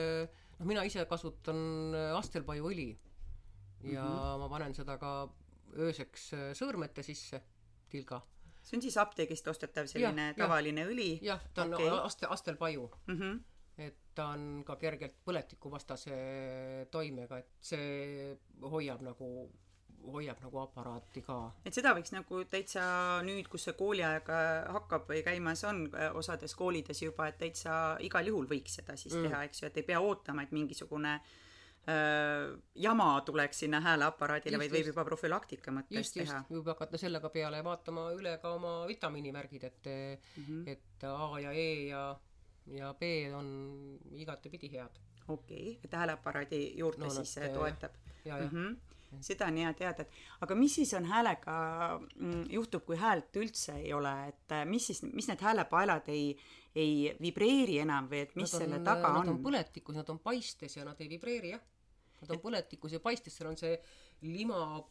noh, 0.59 0.67
mina 0.67 0.83
ise 0.83 1.05
kasutan 1.05 1.57
astelpaiuõli 2.17 2.99
ja 3.83 4.05
mm 4.05 4.09
-hmm. 4.09 4.39
ma 4.39 4.49
panen 4.49 4.75
seda 4.75 4.99
ka 4.99 5.29
ööseks 5.79 6.31
sõõrmete 6.53 7.03
sisse, 7.03 7.43
tilga 7.89 8.23
see 8.67 8.77
on 8.77 8.83
siis 8.83 8.97
apteegist 8.97 9.49
ostetav 9.49 9.87
selline 9.87 10.27
ja, 10.29 10.35
tavaline 10.35 10.81
ja, 10.81 10.87
õli? 10.87 11.11
jah, 11.23 11.45
ta 11.55 11.62
on 11.62 11.75
okay. 11.75 11.89
aste, 12.03 12.27
astelpaiu 12.27 12.91
mm. 13.07 13.21
-hmm 13.21 13.56
et 13.79 13.97
ta 14.16 14.31
on 14.33 14.64
ka 14.64 14.79
kergelt 14.81 15.18
põletikuvastase 15.24 16.16
toimega, 16.91 17.39
et 17.39 17.70
see 17.70 18.35
hoiab 18.62 19.05
nagu 19.05 19.31
hoiab 20.07 20.41
nagu 20.43 20.61
aparaati 20.61 21.22
ka. 21.27 21.37
et 21.66 21.74
seda 21.74 21.93
võiks 21.97 22.12
nagu 22.14 22.43
täitsa 22.51 22.85
nüüd, 23.27 23.49
kus 23.51 23.66
see 23.68 23.77
kooliaeg 23.79 24.29
hakkab 24.77 25.09
või 25.11 25.22
käimas 25.27 25.64
on 25.68 25.87
osades 26.18 26.55
koolides 26.59 27.03
juba, 27.03 27.31
et 27.31 27.41
täitsa 27.41 27.97
igal 28.07 28.31
juhul 28.31 28.47
võiks 28.51 28.79
seda 28.81 28.97
siis 28.99 29.16
mm. 29.16 29.27
teha, 29.27 29.43
eks 29.49 29.62
ju, 29.62 29.70
et 29.70 29.83
ei 29.83 29.89
pea 29.89 30.01
ootama, 30.03 30.47
et 30.47 30.55
mingisugune 30.55 31.16
äh, 31.16 32.55
jama 32.87 33.09
tuleks 33.27 33.64
sinna 33.64 33.81
hääleaparaadile, 33.85 34.61
vaid 34.62 34.77
võib 34.77 34.93
juba 34.93 35.07
profülaktika 35.09 35.74
mõttes 35.74 36.12
just, 36.12 36.20
teha. 36.20 36.45
võib 36.53 36.70
hakata 36.72 37.01
sellega 37.03 37.33
peale 37.35 37.64
vaatama 37.66 38.09
üle 38.16 38.37
ka 38.43 38.55
oma 38.57 38.79
vitamiinivärgid, 38.91 39.68
et 39.72 39.91
mm, 39.91 40.47
-hmm. 40.47 40.64
et 40.77 41.11
A 41.11 41.41
ja 41.41 41.53
E 41.53 41.68
ja 41.91 42.07
ja 42.75 42.95
B 42.95 43.03
on 43.35 43.49
igatepidi 44.12 44.73
head. 44.73 44.99
okei 45.29 45.71
okay., 45.71 45.79
et 45.85 45.93
hääleaparaadi 45.93 46.61
juurde 46.79 47.05
no, 47.05 47.11
siis 47.11 47.37
nad, 47.37 47.55
toetab. 47.55 47.97
Mm 48.25 48.51
-hmm 48.51 48.77
seda 49.21 49.47
on 49.47 49.57
hea 49.61 49.73
teada, 49.79 50.05
et 50.05 50.43
aga 50.45 50.57
mis 50.59 50.75
siis 50.75 50.93
on 50.99 51.07
häälega 51.09 51.55
mm, 51.99 52.43
juhtub, 52.53 52.85
kui 52.87 52.99
häält 53.01 53.37
üldse 53.41 53.77
ei 53.81 53.93
ole, 53.97 54.12
et 54.29 54.53
äh, 54.53 54.64
mis 54.69 54.87
siis, 54.91 55.03
mis 55.12 55.29
need 55.31 55.43
häälepaelad 55.47 56.11
ei, 56.12 56.33
ei 56.75 57.14
vibreeri 57.23 57.79
enam 57.85 58.11
või 58.11 58.25
et 58.27 58.35
mis 58.37 58.53
on, 58.55 58.64
selle 58.64 58.83
taga 58.85 59.12
on? 59.12 59.23
Nad 59.23 59.33
on 59.37 59.41
põletikus, 59.45 59.97
nad 59.97 60.11
on 60.12 60.21
paistes 60.25 60.77
ja 60.77 60.85
nad 60.85 61.01
ei 61.01 61.09
vibreeri 61.12 61.55
jah. 61.55 61.62
Nad 62.21 62.33
on 62.33 62.41
põletikus 62.41 62.97
ja 62.97 63.01
paistes, 63.05 63.35
seal 63.37 63.51
on 63.51 63.59
see 63.61 63.75
lima, 64.23 64.83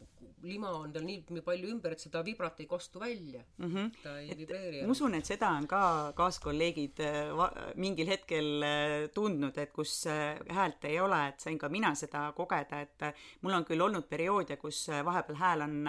lima 0.44 0.70
on 0.78 0.92
tal 0.94 1.06
nii, 1.06 1.42
palju 1.46 1.70
ümber, 1.74 1.96
et 1.96 2.04
seda 2.04 2.22
vibrat 2.26 2.60
ei 2.62 2.68
kostu 2.70 3.00
välja 3.00 3.42
mm. 3.58 3.72
-hmm. 3.72 3.92
ta 4.04 4.20
ei 4.20 4.30
et, 4.32 4.38
vibreeri. 4.38 4.82
ma 4.86 4.92
usun, 4.92 5.16
et 5.16 5.26
seda 5.26 5.50
on 5.50 5.68
ka 5.68 6.14
kaaskolleegid 6.16 7.00
äh, 7.00 7.74
mingil 7.76 8.08
hetkel 8.08 8.64
äh, 8.64 9.10
tundnud, 9.14 9.58
et 9.58 9.74
kus 9.74 10.06
äh, 10.08 10.38
häält 10.50 10.86
ei 10.86 11.00
ole, 11.00 11.28
et 11.28 11.40
sain 11.40 11.58
ka 11.58 11.70
mina 11.70 11.96
seda 11.96 12.32
kogeda, 12.36 12.82
et 12.82 13.16
mul 13.42 13.54
on 13.54 13.66
küll 13.66 13.82
olnud 13.82 14.08
perioode, 14.10 14.58
kus 14.58 14.88
vahepeal 15.06 15.38
hääl 15.38 15.62
on 15.62 15.84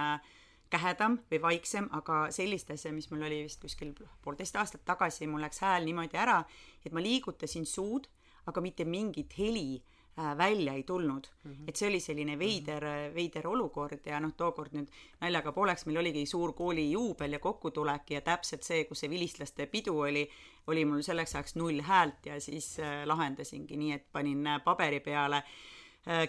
kähedam 0.71 1.19
või 1.31 1.43
vaiksem, 1.43 1.89
aga 1.93 2.27
sellist 2.31 2.71
asja, 2.71 2.93
mis 2.93 3.11
mul 3.11 3.23
oli 3.23 3.43
vist 3.45 3.61
kuskil 3.61 3.95
poolteist 4.23 4.57
aastat 4.57 4.85
tagasi, 4.85 5.27
mul 5.27 5.41
läks 5.41 5.61
hääl 5.61 5.85
niimoodi 5.85 6.17
ära, 6.19 6.43
et 6.85 6.93
ma 6.93 7.01
liigutasin 7.01 7.67
suud, 7.67 8.09
aga 8.47 8.61
mitte 8.61 8.85
mingit 8.85 9.39
heli 9.39 9.83
välja 10.17 10.73
ei 10.73 10.83
tulnud 10.83 11.27
mm. 11.45 11.53
-hmm. 11.53 11.69
et 11.69 11.77
see 11.77 11.89
oli 11.89 12.01
selline 12.01 12.39
veider, 12.39 12.85
veider 13.15 13.49
olukord 13.49 14.07
ja 14.07 14.21
noh, 14.21 14.33
tookord 14.37 14.73
nüüd 14.73 14.89
naljaga 15.21 15.53
pooleks, 15.53 15.87
meil 15.87 16.01
oligi 16.01 16.27
suur 16.27 16.53
kooli 16.53 16.91
juubel 16.91 17.33
ja 17.33 17.39
kokkutulek 17.39 18.11
ja 18.11 18.21
täpselt 18.21 18.63
see, 18.63 18.85
kus 18.85 19.01
see 19.05 19.11
vilistlaste 19.11 19.67
pidu 19.67 19.99
oli, 20.01 20.29
oli 20.67 20.85
mul 20.85 21.03
selleks 21.03 21.35
ajaks 21.35 21.57
null 21.57 21.83
häält 21.83 22.27
ja 22.27 22.41
siis 22.41 22.79
äh, 22.81 23.05
lahendasingi 23.05 23.77
nii, 23.77 23.93
et 23.93 24.07
panin 24.13 24.47
äh, 24.47 24.65
paberi 24.65 25.01
peale 25.01 25.37
äh, 25.37 25.45
Äh, 25.45 25.76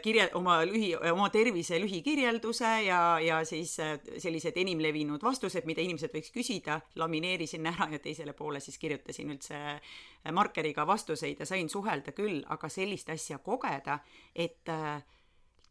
kirje, 0.01 0.29
oma 0.33 0.57
lühi, 0.65 0.95
oma 1.11 1.27
tervise 1.29 1.77
lühikirjelduse 1.81 2.69
ja, 2.87 3.19
ja 3.21 3.43
siis 3.45 3.75
äh, 3.83 3.99
sellised 4.17 4.57
enim 4.57 4.81
levinud 4.81 5.21
vastused, 5.21 5.67
mida 5.69 5.83
inimesed 5.85 6.13
võiks 6.15 6.33
küsida, 6.33 6.79
lamineerisin 6.97 7.69
ära 7.69 7.85
ja 7.91 7.99
teisele 8.01 8.33
poole 8.33 8.61
siis 8.63 8.79
kirjutasin 8.81 9.35
üldse 9.35 9.59
äh, 9.59 10.33
markeriga 10.33 10.87
vastuseid 10.89 11.43
ja 11.43 11.45
sain 11.45 11.69
suhelda 11.69 12.15
küll, 12.17 12.41
aga 12.49 12.69
sellist 12.73 13.13
asja 13.13 13.37
kogeda, 13.37 13.99
et 14.33 14.65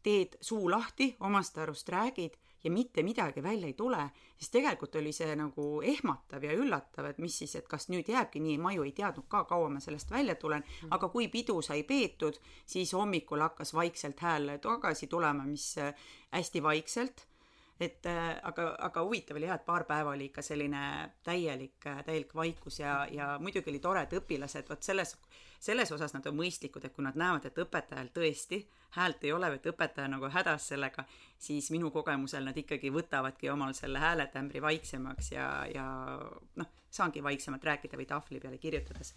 teed 0.03 0.37
suu 0.41 0.69
lahti, 0.71 1.11
omast 1.27 1.57
arust 1.59 1.89
räägid 1.91 2.39
ja 2.63 2.71
mitte 2.71 3.03
midagi 3.03 3.43
välja 3.43 3.67
ei 3.67 3.73
tule, 3.73 4.09
siis 4.37 4.49
tegelikult 4.51 4.95
oli 4.95 5.11
see 5.15 5.35
nagu 5.37 5.67
ehmatav 5.85 6.43
ja 6.43 6.55
üllatav, 6.57 7.05
et 7.11 7.21
mis 7.23 7.37
siis, 7.43 7.55
et 7.55 7.67
kas 7.69 7.89
nüüd 7.93 8.09
jääbki 8.09 8.41
nii, 8.43 8.57
ma 8.61 8.73
ju 8.75 8.85
ei 8.87 8.93
teadnud 8.97 9.27
ka, 9.29 9.43
kaua 9.49 9.69
ma 9.69 9.81
sellest 9.83 10.11
välja 10.11 10.35
tulen, 10.35 10.65
mm. 10.65 10.91
aga 10.97 11.09
kui 11.13 11.29
pidu 11.33 11.61
sai 11.61 11.83
peetud, 11.87 12.39
siis 12.65 12.93
hommikul 12.97 13.45
hakkas 13.45 13.73
vaikselt 13.77 14.19
hääl 14.19 14.57
tagasi 14.61 15.07
tulema, 15.07 15.45
mis 15.45 15.73
äh, 15.81 15.93
hästi 16.31 16.63
vaikselt 16.63 17.27
et 17.79 18.05
äh, 18.09 18.29
aga, 18.43 18.71
aga 18.87 19.03
huvitav 19.05 19.37
oli 19.37 19.45
jah, 19.45 19.59
et 19.59 19.65
paar 19.65 19.85
päeva 19.89 20.15
oli 20.15 20.31
ikka 20.31 20.41
selline 20.45 20.81
täielik, 21.23 21.77
äh, 21.85 22.01
täielik 22.05 22.33
vaikus 22.35 22.79
ja, 22.79 22.99
ja 23.11 23.35
muidugi 23.41 23.69
oli 23.69 23.81
tore, 23.83 24.03
et 24.07 24.15
õpilased, 24.17 24.69
vot 24.69 24.83
selles, 24.83 25.13
selles 25.59 25.91
osas 25.93 26.15
nad 26.15 26.25
on 26.29 26.37
mõistlikud, 26.39 26.85
et 26.85 26.95
kui 26.95 27.05
nad 27.05 27.17
näevad, 27.19 27.45
et 27.45 27.61
õpetajal 27.61 28.09
tõesti 28.15 28.63
häält 28.97 29.23
ei 29.27 29.33
ole, 29.35 29.51
et 29.53 29.69
õpetaja 29.69 30.09
nagu 30.09 30.29
hädas 30.33 30.69
sellega, 30.73 31.05
siis 31.37 31.69
minu 31.73 31.91
kogemusel 31.93 32.47
nad 32.49 32.57
ikkagi 32.57 32.91
võtavadki 32.93 33.51
omal 33.53 33.75
selle 33.77 34.01
hääletämbri 34.01 34.61
vaiksemaks 34.63 35.31
ja, 35.35 35.49
ja 35.69 35.87
noh, 36.55 36.71
saangi 36.89 37.21
vaiksemalt 37.23 37.63
rääkida 37.67 37.99
või 37.99 38.09
tahvli 38.09 38.41
peale 38.41 38.57
kirjutades 38.57 39.13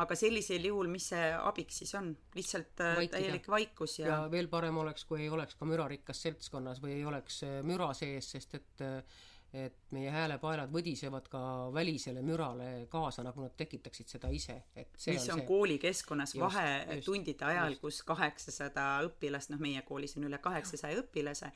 aga 0.00 0.16
sellisel 0.18 0.64
juhul, 0.70 0.90
mis 0.92 1.10
see 1.12 1.32
abiks 1.36 1.80
siis 1.82 1.94
on? 1.98 2.12
lihtsalt 2.36 2.84
äh, 2.84 2.94
Vaikida. 2.96 3.18
täielik 3.18 3.48
vaikus 3.52 3.98
ja 4.00 4.12
ja 4.12 4.20
veel 4.32 4.48
parem 4.52 4.78
oleks, 4.82 5.04
kui 5.08 5.24
ei 5.24 5.32
oleks 5.32 5.58
ka 5.58 5.68
mürarikkas 5.68 6.22
seltskonnas 6.26 6.80
või 6.82 6.98
ei 6.98 7.04
oleks 7.08 7.42
äh, 7.46 7.60
müra 7.66 7.92
sees, 7.96 8.30
sest 8.36 8.56
et 8.60 8.86
äh, 8.86 9.20
et 9.50 9.74
meie 9.90 10.12
häälepaelad 10.14 10.70
võdisevad 10.70 11.24
ka 11.26 11.40
välisele 11.74 12.22
mürale 12.22 12.86
kaasa, 12.90 13.24
nagu 13.26 13.42
nad 13.42 13.56
tekitaksid 13.58 14.12
seda 14.12 14.28
ise, 14.30 14.54
et 14.78 14.94
see 14.94 15.16
mis 15.16 15.26
on, 15.26 15.32
on 15.34 15.40
see... 15.40 15.46
koolikeskkonnas 15.48 16.36
vahetundide 16.38 17.48
ajal, 17.48 17.74
kus 17.82 17.98
kaheksasada 18.06 18.84
õpilast, 19.08 19.50
noh, 19.50 19.58
meie 19.58 19.82
koolis 19.88 20.14
on 20.20 20.28
üle 20.28 20.38
kaheksasaja 20.38 21.02
õpilase, 21.02 21.50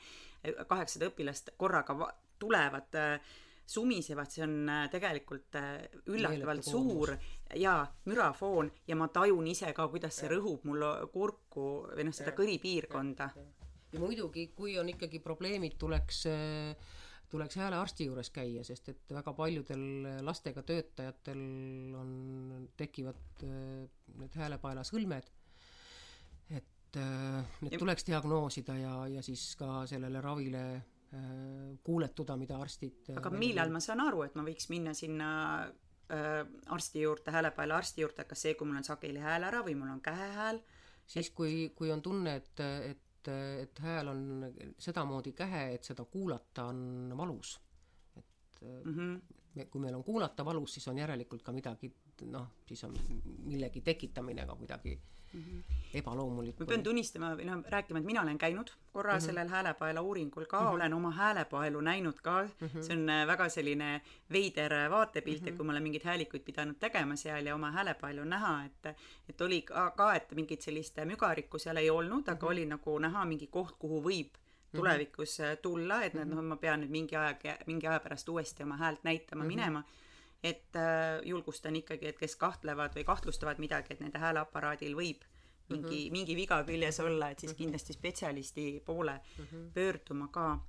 kaheksasada 0.67 1.07
õpilast 1.13 1.53
korraga 1.55 1.95
va-, 2.01 2.11
tulevad 2.39 2.99
äh, 2.99 3.33
sumisevad, 3.67 4.29
see 4.31 4.43
on 4.45 4.69
äh, 4.69 4.83
tegelikult 4.93 5.57
äh, 5.59 5.85
üllatavalt 6.13 6.65
suur 6.65 7.13
ja 7.57 7.77
mürafoon 8.09 8.69
ja 8.87 8.97
ma 8.99 9.07
tajun 9.13 9.47
ise 9.49 9.71
ka, 9.75 9.87
kuidas 9.91 10.19
see 10.21 10.29
rõhub 10.31 10.65
mul 10.69 10.85
kurku 11.13 11.69
või 11.91 12.07
noh, 12.07 12.15
seda 12.15 12.35
kõripiirkonda. 12.37 13.29
ja 13.93 14.01
muidugi, 14.01 14.49
kui 14.55 14.77
on 14.79 14.91
ikkagi 14.93 15.21
probleemid, 15.23 15.79
tuleks 15.81 16.25
äh, 16.31 16.93
tuleks 17.29 17.57
häälearsti 17.57 18.05
juures 18.05 18.29
käia, 18.29 18.63
sest 18.63 18.89
et 18.93 19.11
väga 19.11 19.33
paljudel 19.33 19.81
lastega 20.23 20.61
töötajatel 20.63 21.39
on, 21.97 22.11
tekivad 22.77 23.41
need 23.41 24.37
häälepaelasõlmed, 24.37 25.31
et 26.53 26.99
need 27.65 27.79
tuleks 27.81 28.05
diagnoosida 28.07 28.77
ja, 28.77 28.93
ja 29.17 29.25
siis 29.25 29.55
ka 29.59 29.81
sellele 29.89 30.21
ravile 30.23 30.61
kuuletuda, 31.85 32.37
mida 32.37 32.57
arstid 32.61 33.09
äh, 33.11 33.19
aga 33.19 33.31
millal 33.33 33.73
ma 33.73 33.81
saan 33.83 34.01
aru, 34.05 34.23
et 34.25 34.35
ma 34.37 34.45
võiks 34.45 34.69
minna 34.71 34.93
sinna 34.97 35.29
äh, 35.63 36.41
arsti 36.73 37.03
juurde, 37.05 37.33
häälepaela 37.35 37.77
arsti 37.81 38.05
juurde, 38.05 38.25
kas 38.29 38.45
see, 38.47 38.55
kui 38.57 38.67
mul 38.69 38.81
on 38.81 38.87
sageli 38.87 39.21
hääl 39.23 39.47
ära 39.47 39.61
või 39.65 39.77
mul 39.79 39.93
on 39.93 40.01
kähehääl? 40.05 40.61
siis, 41.05 41.29
kui, 41.37 41.69
kui 41.77 41.91
on 41.93 42.01
tunne, 42.01 42.35
et, 42.41 42.63
et, 42.89 43.29
et 43.61 43.83
hääl 43.85 44.09
on 44.09 44.23
sedamoodi 44.81 45.35
kähe, 45.37 45.67
et 45.75 45.85
seda 45.85 46.05
kuulata 46.09 46.69
on 46.71 47.13
valus. 47.17 47.59
et 48.17 48.61
mm 48.61 48.95
-hmm. 48.95 49.67
kui 49.69 49.81
meil 49.81 49.95
on 49.95 50.03
kuulata 50.03 50.45
valus, 50.45 50.73
siis 50.73 50.87
on 50.87 50.97
järelikult 50.97 51.43
ka 51.43 51.51
midagi, 51.51 51.93
noh, 52.25 52.47
siis 52.67 52.83
on 52.83 52.93
millegi 53.45 53.81
tekitamine 53.81 54.45
ka 54.45 54.55
kuidagi 54.55 54.99
mm 55.35 55.43
-hmm. 55.43 55.97
ebaloomulik. 55.99 56.59
ma 56.59 56.65
pean 56.65 56.83
tunnistama 56.83 57.31
või 57.39 57.45
noh, 57.49 57.63
rääkima, 57.75 57.99
et 57.99 58.05
mina 58.05 58.21
olen 58.21 58.37
käinud 58.37 58.71
korra 58.93 59.13
mm 59.13 59.17
-hmm. 59.17 59.25
sellel 59.25 59.47
häälepaela 59.47 60.01
uuringul 60.01 60.45
ka 60.45 60.59
mm, 60.59 60.67
-hmm. 60.67 60.75
olen 60.75 60.93
oma 60.93 61.11
häälepaelu 61.11 61.81
näinud 61.81 62.21
ka 62.21 62.35
mm, 62.43 62.67
-hmm. 62.67 62.81
see 62.81 62.97
on 62.97 63.09
äh, 63.09 63.27
väga 63.27 63.49
selline 63.49 64.01
veider 64.31 64.73
äh, 64.73 64.89
vaatepilt 64.91 65.41
mm, 65.41 65.45
-hmm. 65.45 65.49
et 65.49 65.57
kui 65.57 65.65
ma 65.65 65.71
olen 65.71 65.83
mingeid 65.83 66.05
häälikuid 66.05 66.43
pidanud 66.43 66.75
tegema 66.79 67.15
seal 67.15 67.45
ja 67.45 67.55
oma 67.55 67.71
häälepaelu 67.71 68.23
näha, 68.23 68.65
et 68.65 68.95
et 69.29 69.41
oli 69.41 69.61
ka, 69.61 69.91
ka, 69.91 70.13
et 70.15 70.31
mingit 70.31 70.61
sellist 70.61 70.97
mügarikku 71.05 71.59
seal 71.59 71.77
ei 71.77 71.89
olnud, 71.89 72.27
aga 72.27 72.33
mm 72.33 72.39
-hmm. 72.39 72.51
oli 72.51 72.65
nagu 72.65 72.99
näha 72.99 73.25
mingi 73.25 73.47
koht, 73.47 73.75
kuhu 73.79 74.01
võib 74.01 74.31
mhm. 74.31 74.75
tulevikus 74.75 75.39
äh, 75.39 75.57
tulla, 75.61 76.03
et 76.03 76.13
-hmm. 76.13 76.25
noh, 76.25 76.43
ma 76.43 76.55
pean 76.55 76.81
nüüd 76.81 76.89
mingi 76.91 77.15
aeg, 77.15 77.39
mingi 77.65 77.87
aja 77.87 77.99
pärast 77.99 78.29
uuesti 78.29 78.63
oma 78.63 78.77
häält 78.77 79.03
näitama 79.03 79.43
mm 79.43 79.45
-hmm. 79.45 79.55
minema 79.55 79.83
et 80.43 80.75
äh, 80.75 81.21
julgustan 81.25 81.75
ikkagi, 81.75 82.07
et 82.07 82.19
kes 82.19 82.35
kahtlevad 82.35 82.95
või 82.95 83.05
kahtlustavad 83.07 83.59
midagi, 83.59 83.93
et 83.95 84.03
nende 84.03 84.19
hääleaparaadil 84.21 84.95
võib 84.97 85.23
mingi 85.69 85.85
mm, 85.85 85.89
-hmm. 85.89 86.11
mingi 86.11 86.35
viga 86.35 86.63
küljes 86.63 86.99
olla, 86.99 87.29
et 87.29 87.39
siis 87.39 87.51
mhm. 87.51 87.57
kindlasti 87.57 87.93
spetsialisti 87.93 88.81
poole 88.85 89.21
mm 89.37 89.45
-hmm. 89.45 89.71
pöörduma 89.73 90.27
ka. 90.27 90.59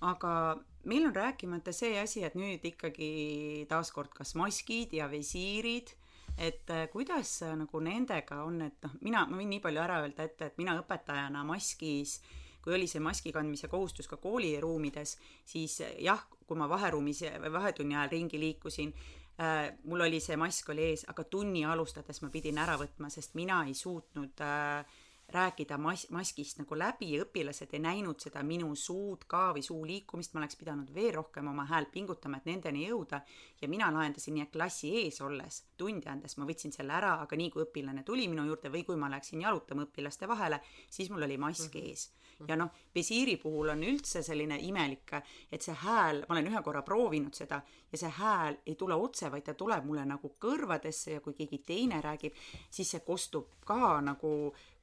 aga 0.00 0.56
meil 0.84 1.06
on 1.06 1.14
rääkimata 1.14 1.72
see 1.72 2.00
asi, 2.00 2.24
et 2.24 2.34
nüüd 2.34 2.64
ikkagi 2.64 3.66
taaskord 3.68 4.10
kas 4.14 4.34
maskid 4.34 4.92
ja 4.92 5.10
visiirid, 5.10 5.94
et 6.38 6.70
äh, 6.70 6.88
kuidas 6.90 7.42
äh, 7.42 7.56
nagu 7.56 7.80
nendega 7.80 8.42
on, 8.44 8.62
et 8.62 8.82
noh, 8.82 8.90
mina, 9.00 9.26
ma 9.26 9.36
võin 9.36 9.48
nii 9.48 9.60
palju 9.60 9.80
ära 9.80 10.00
öelda 10.02 10.22
ette, 10.22 10.46
et 10.46 10.58
mina 10.58 10.80
õpetajana 10.80 11.44
maskis 11.44 12.20
kui 12.66 12.74
oli 12.74 12.88
see 12.90 12.98
maski 12.98 13.30
kandmise 13.30 13.70
kohustus 13.70 14.10
ka 14.10 14.18
kooliruumides, 14.18 15.12
siis 15.46 15.78
jah, 16.02 16.26
kui 16.46 16.58
ma 16.58 16.66
vaheruumis 16.66 17.22
või 17.44 17.52
vahetunni 17.54 17.94
ajal 17.94 18.10
ringi 18.10 18.42
liikusin 18.42 18.90
äh,, 19.38 19.70
mul 19.86 20.02
oli 20.08 20.18
see 20.20 20.34
mask 20.40 20.74
oli 20.74 20.90
ees, 20.90 21.06
aga 21.12 21.24
tunni 21.30 21.62
alustades 21.64 22.18
ma 22.24 22.30
pidin 22.34 22.58
ära 22.58 22.74
võtma, 22.80 23.10
sest 23.14 23.38
mina 23.38 23.62
ei 23.70 23.78
suutnud 23.78 24.42
äh, 24.42 24.98
rääkida 25.28 25.78
mas-, 25.78 26.06
maskist 26.10 26.58
nagu 26.58 26.78
läbi 26.78 27.12
ja 27.14 27.22
õpilased 27.24 27.72
ei 27.74 27.82
näinud 27.82 28.22
seda 28.22 28.42
minu 28.46 28.68
suud 28.78 29.26
ka 29.30 29.48
või 29.56 29.62
suu 29.66 29.80
liikumist, 29.86 30.34
ma 30.34 30.42
oleks 30.42 30.58
pidanud 30.58 30.92
veel 30.94 31.12
rohkem 31.16 31.48
oma 31.50 31.66
häält 31.70 31.90
pingutama, 31.94 32.38
et 32.38 32.46
nendeni 32.50 32.86
jõuda 32.86 33.20
ja 33.62 33.70
mina 33.70 33.90
lahendasin 33.94 34.36
nii, 34.36 34.46
et 34.46 34.54
klassi 34.54 34.92
ees 35.02 35.20
olles, 35.26 35.62
tundi 35.78 36.10
andes 36.10 36.38
ma 36.38 36.46
võtsin 36.46 36.74
selle 36.74 36.94
ära, 36.94 37.16
aga 37.24 37.38
nii 37.38 37.50
kui 37.54 37.66
õpilane 37.66 38.04
tuli 38.06 38.28
minu 38.30 38.46
juurde 38.46 38.70
või 38.70 38.84
kui 38.86 38.98
ma 39.00 39.10
läksin 39.10 39.42
jalutama 39.42 39.88
õpilaste 39.88 40.30
vahele, 40.30 40.60
siis 40.90 41.10
mul 41.10 41.26
oli 41.26 41.38
mask 41.38 41.74
mm 41.74 41.80
-hmm. 41.80 42.25
Ja 42.48 42.56
noh, 42.56 42.68
visiiri 42.94 43.36
puhul 43.40 43.70
on 43.72 43.82
üldse 43.86 44.20
selline 44.24 44.58
imelik, 44.66 45.14
et 45.52 45.64
see 45.64 45.74
hääl, 45.80 46.22
ma 46.28 46.36
olen 46.36 46.50
ühe 46.50 46.62
korra 46.64 46.82
proovinud 46.84 47.34
seda 47.36 47.62
ja 47.92 48.00
see 48.00 48.10
hääl 48.18 48.58
ei 48.66 48.74
tule 48.76 48.96
otse, 49.00 49.30
vaid 49.32 49.46
ta 49.46 49.54
tuleb 49.56 49.86
mulle 49.88 50.04
nagu 50.08 50.34
kõrvadesse 50.42 51.16
ja 51.16 51.24
kui 51.24 51.36
keegi 51.38 51.62
teine 51.66 52.00
räägib, 52.04 52.36
siis 52.70 52.92
see 52.92 53.04
kostub 53.06 53.64
ka 53.66 54.00
nagu 54.04 54.32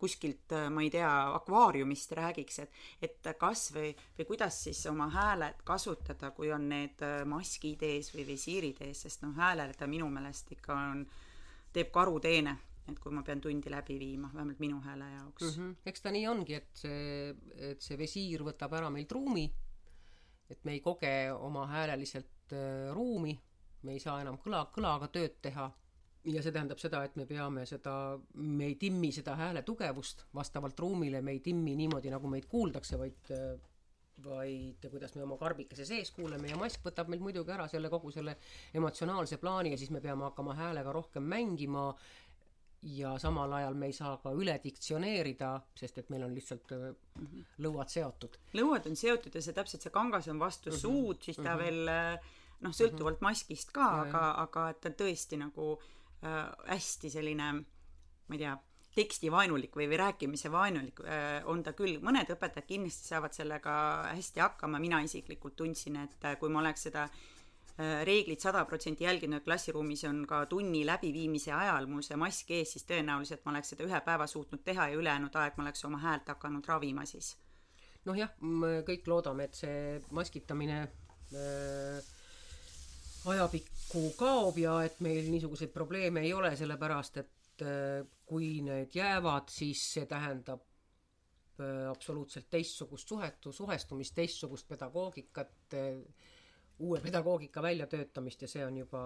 kuskilt, 0.02 0.56
ma 0.74 0.84
ei 0.84 0.90
tea, 0.92 1.12
akvaariumist 1.38 2.18
räägiks, 2.18 2.60
et, 2.66 2.82
et 3.02 3.32
kas 3.40 3.70
või, 3.76 3.94
või 4.18 4.28
kuidas 4.34 4.58
siis 4.66 4.82
oma 4.92 5.08
hääled 5.14 5.62
kasutada, 5.64 6.34
kui 6.36 6.52
on 6.52 6.68
need 6.74 7.06
maskid 7.30 7.86
ees 7.86 8.12
või 8.16 8.28
visiirid 8.34 8.82
ees, 8.84 9.06
sest 9.06 9.24
noh, 9.24 9.38
häälele 9.38 9.78
ta 9.78 9.88
minu 9.88 10.10
meelest 10.12 10.52
ikka 10.58 10.76
on, 10.76 11.08
teeb 11.74 11.94
karuteene 11.94 12.58
et 12.92 13.00
kui 13.00 13.14
ma 13.16 13.24
pean 13.24 13.42
tundi 13.42 13.72
läbi 13.72 13.96
viima, 14.00 14.30
vähemalt 14.34 14.60
minu 14.60 14.82
hääle 14.84 15.06
jaoks 15.14 15.44
mm. 15.44 15.54
-hmm. 15.56 15.76
eks 15.86 16.02
ta 16.02 16.12
nii 16.12 16.28
ongi, 16.28 16.58
et 16.60 16.82
see, 16.84 17.36
et 17.72 17.82
see 17.82 17.98
visiir 17.98 18.44
võtab 18.44 18.76
ära 18.80 18.90
meilt 18.90 19.12
ruumi, 19.12 19.46
et 20.50 20.66
me 20.66 20.76
ei 20.76 20.82
koge 20.84 21.32
oma 21.32 21.68
hääleliselt 21.68 22.54
äh, 22.54 22.92
ruumi, 22.94 23.38
me 23.84 23.96
ei 23.96 24.00
saa 24.00 24.20
enam 24.22 24.38
kõla, 24.44 24.66
kõlaga 24.76 25.08
tööd 25.08 25.40
teha 25.42 25.72
ja 26.24 26.42
see 26.44 26.52
tähendab 26.56 26.80
seda, 26.80 27.04
et 27.04 27.16
me 27.20 27.26
peame 27.28 27.66
seda, 27.68 28.20
me 28.34 28.68
ei 28.72 28.76
timmi 28.80 29.12
seda 29.12 29.36
hääle 29.36 29.64
tugevust 29.68 30.26
vastavalt 30.36 30.80
ruumile, 30.80 31.22
me 31.22 31.32
ei 31.32 31.40
timmi 31.40 31.76
niimoodi, 31.76 32.12
nagu 32.12 32.32
meid 32.32 32.48
kuuldakse, 32.52 33.00
vaid 33.00 33.32
äh, 33.32 33.60
vaid 34.24 34.86
kuidas 34.92 35.16
me 35.16 35.24
oma 35.24 35.38
karbikese 35.42 35.86
sees 35.86 36.12
kuuleme 36.14 36.52
ja 36.52 36.58
mask 36.60 36.84
võtab 36.86 37.10
meilt 37.10 37.24
muidugi 37.26 37.52
ära 37.56 37.66
selle 37.72 37.90
kogu 37.90 38.12
selle 38.14 38.36
emotsionaalse 38.78 39.40
plaani 39.42 39.74
ja 39.74 39.80
siis 39.80 39.90
me 39.92 40.02
peame 40.04 40.28
hakkama 40.28 40.54
häälega 40.58 40.94
rohkem 40.94 41.26
mängima 41.26 41.88
ja 42.84 43.14
samal 43.20 43.52
ajal 43.54 43.78
me 43.80 43.88
ei 43.92 43.96
saa 43.96 44.18
ka 44.20 44.32
üle 44.36 44.56
diktsioneerida, 44.64 45.54
sest 45.80 45.98
et 46.02 46.10
meil 46.12 46.24
on 46.26 46.34
lihtsalt 46.36 46.72
mm 46.76 47.26
-hmm. 47.26 47.46
lõuad 47.66 47.90
seotud. 47.90 48.38
lõuad 48.54 48.90
on 48.90 48.96
seotud 48.96 49.36
ja 49.36 49.42
see 49.42 49.54
täpselt, 49.54 49.82
see 49.82 49.92
kangas 49.92 50.28
on 50.28 50.40
vastu 50.40 50.70
mm 50.70 50.76
-hmm. 50.76 50.80
suud, 50.80 51.22
siis 51.22 51.38
ta 51.38 51.44
mm 51.44 51.48
-hmm. 51.48 51.64
veel 51.64 52.20
noh, 52.60 52.72
sõltuvalt 52.72 53.22
mm 53.22 53.26
-hmm. 53.26 53.30
maskist 53.30 53.72
ka, 53.72 53.88
aga, 54.02 54.32
aga 54.32 54.70
et 54.70 54.82
ta 54.82 54.90
on 54.90 54.96
tõesti 54.96 55.38
nagu 55.38 55.80
äh, 56.24 56.52
hästi 56.68 57.10
selline 57.10 57.54
ma 58.28 58.36
ei 58.36 58.40
tea, 58.40 58.58
tekstivaenulik 58.96 59.76
või, 59.76 59.88
või 59.90 59.98
rääkimise 59.98 60.52
vaenulik 60.52 61.00
äh, 61.00 61.42
on 61.50 61.64
ta 61.64 61.74
küll, 61.74 62.00
mõned 62.02 62.30
õpetajad 62.30 62.68
kindlasti 62.68 63.08
saavad 63.08 63.34
sellega 63.34 63.74
hästi 64.14 64.40
hakkama, 64.40 64.80
mina 64.80 65.02
isiklikult 65.02 65.56
tundsin, 65.56 65.96
et 65.96 66.26
äh, 66.26 66.38
kui 66.40 66.50
ma 66.50 66.60
oleks 66.60 66.84
seda 66.90 67.04
äh, 67.04 67.24
Äh, 67.74 68.04
reeglit 68.06 68.44
sada 68.44 68.66
protsenti 68.70 69.04
jälginud 69.04 69.42
klassiruumis 69.42 70.04
on 70.06 70.20
ka 70.30 70.44
tunni 70.46 70.84
läbiviimise 70.86 71.50
ajal 71.58 71.88
mul 71.90 72.04
see 72.06 72.18
mask 72.22 72.52
ees, 72.54 72.76
siis 72.76 72.84
tõenäoliselt 72.86 73.42
ma 73.46 73.56
oleks 73.56 73.72
seda 73.74 73.88
ühe 73.88 74.02
päeva 74.06 74.28
suutnud 74.30 74.62
teha 74.62 74.92
ja 74.92 74.98
ülejäänud 75.00 75.34
aeg 75.42 75.56
ma 75.58 75.64
oleks 75.66 75.82
oma 75.90 75.98
häält 76.04 76.28
hakanud 76.30 76.68
ravima 76.70 77.06
siis. 77.10 77.32
noh 78.06 78.20
jah, 78.20 78.30
kõik 78.86 79.10
loodame, 79.10 79.48
et 79.50 79.58
see 79.58 79.80
maskitamine 80.14 80.78
äh, 80.84 82.12
ajapikku 83.34 84.04
kaob 84.20 84.60
ja 84.62 84.76
et 84.86 85.02
meil 85.02 85.32
niisuguseid 85.34 85.74
probleeme 85.74 86.22
ei 86.28 86.34
ole, 86.38 86.52
sellepärast 86.60 87.18
et 87.24 87.66
äh, 87.66 88.06
kui 88.30 88.60
need 88.68 88.94
jäävad, 88.94 89.50
siis 89.50 89.82
see 89.96 90.06
tähendab 90.06 90.62
äh, 91.58 91.90
absoluutselt 91.90 92.52
teistsugust 92.54 93.10
suhetu, 93.10 93.50
suhestumist, 93.52 94.14
teistsugust 94.22 94.70
pedagoogikat 94.70 95.80
äh, 95.80 96.30
uue 96.80 97.00
pedagoogika 97.02 97.62
väljatöötamist 97.62 98.42
ja 98.42 98.48
see 98.48 98.66
on 98.66 98.78
juba 98.78 99.04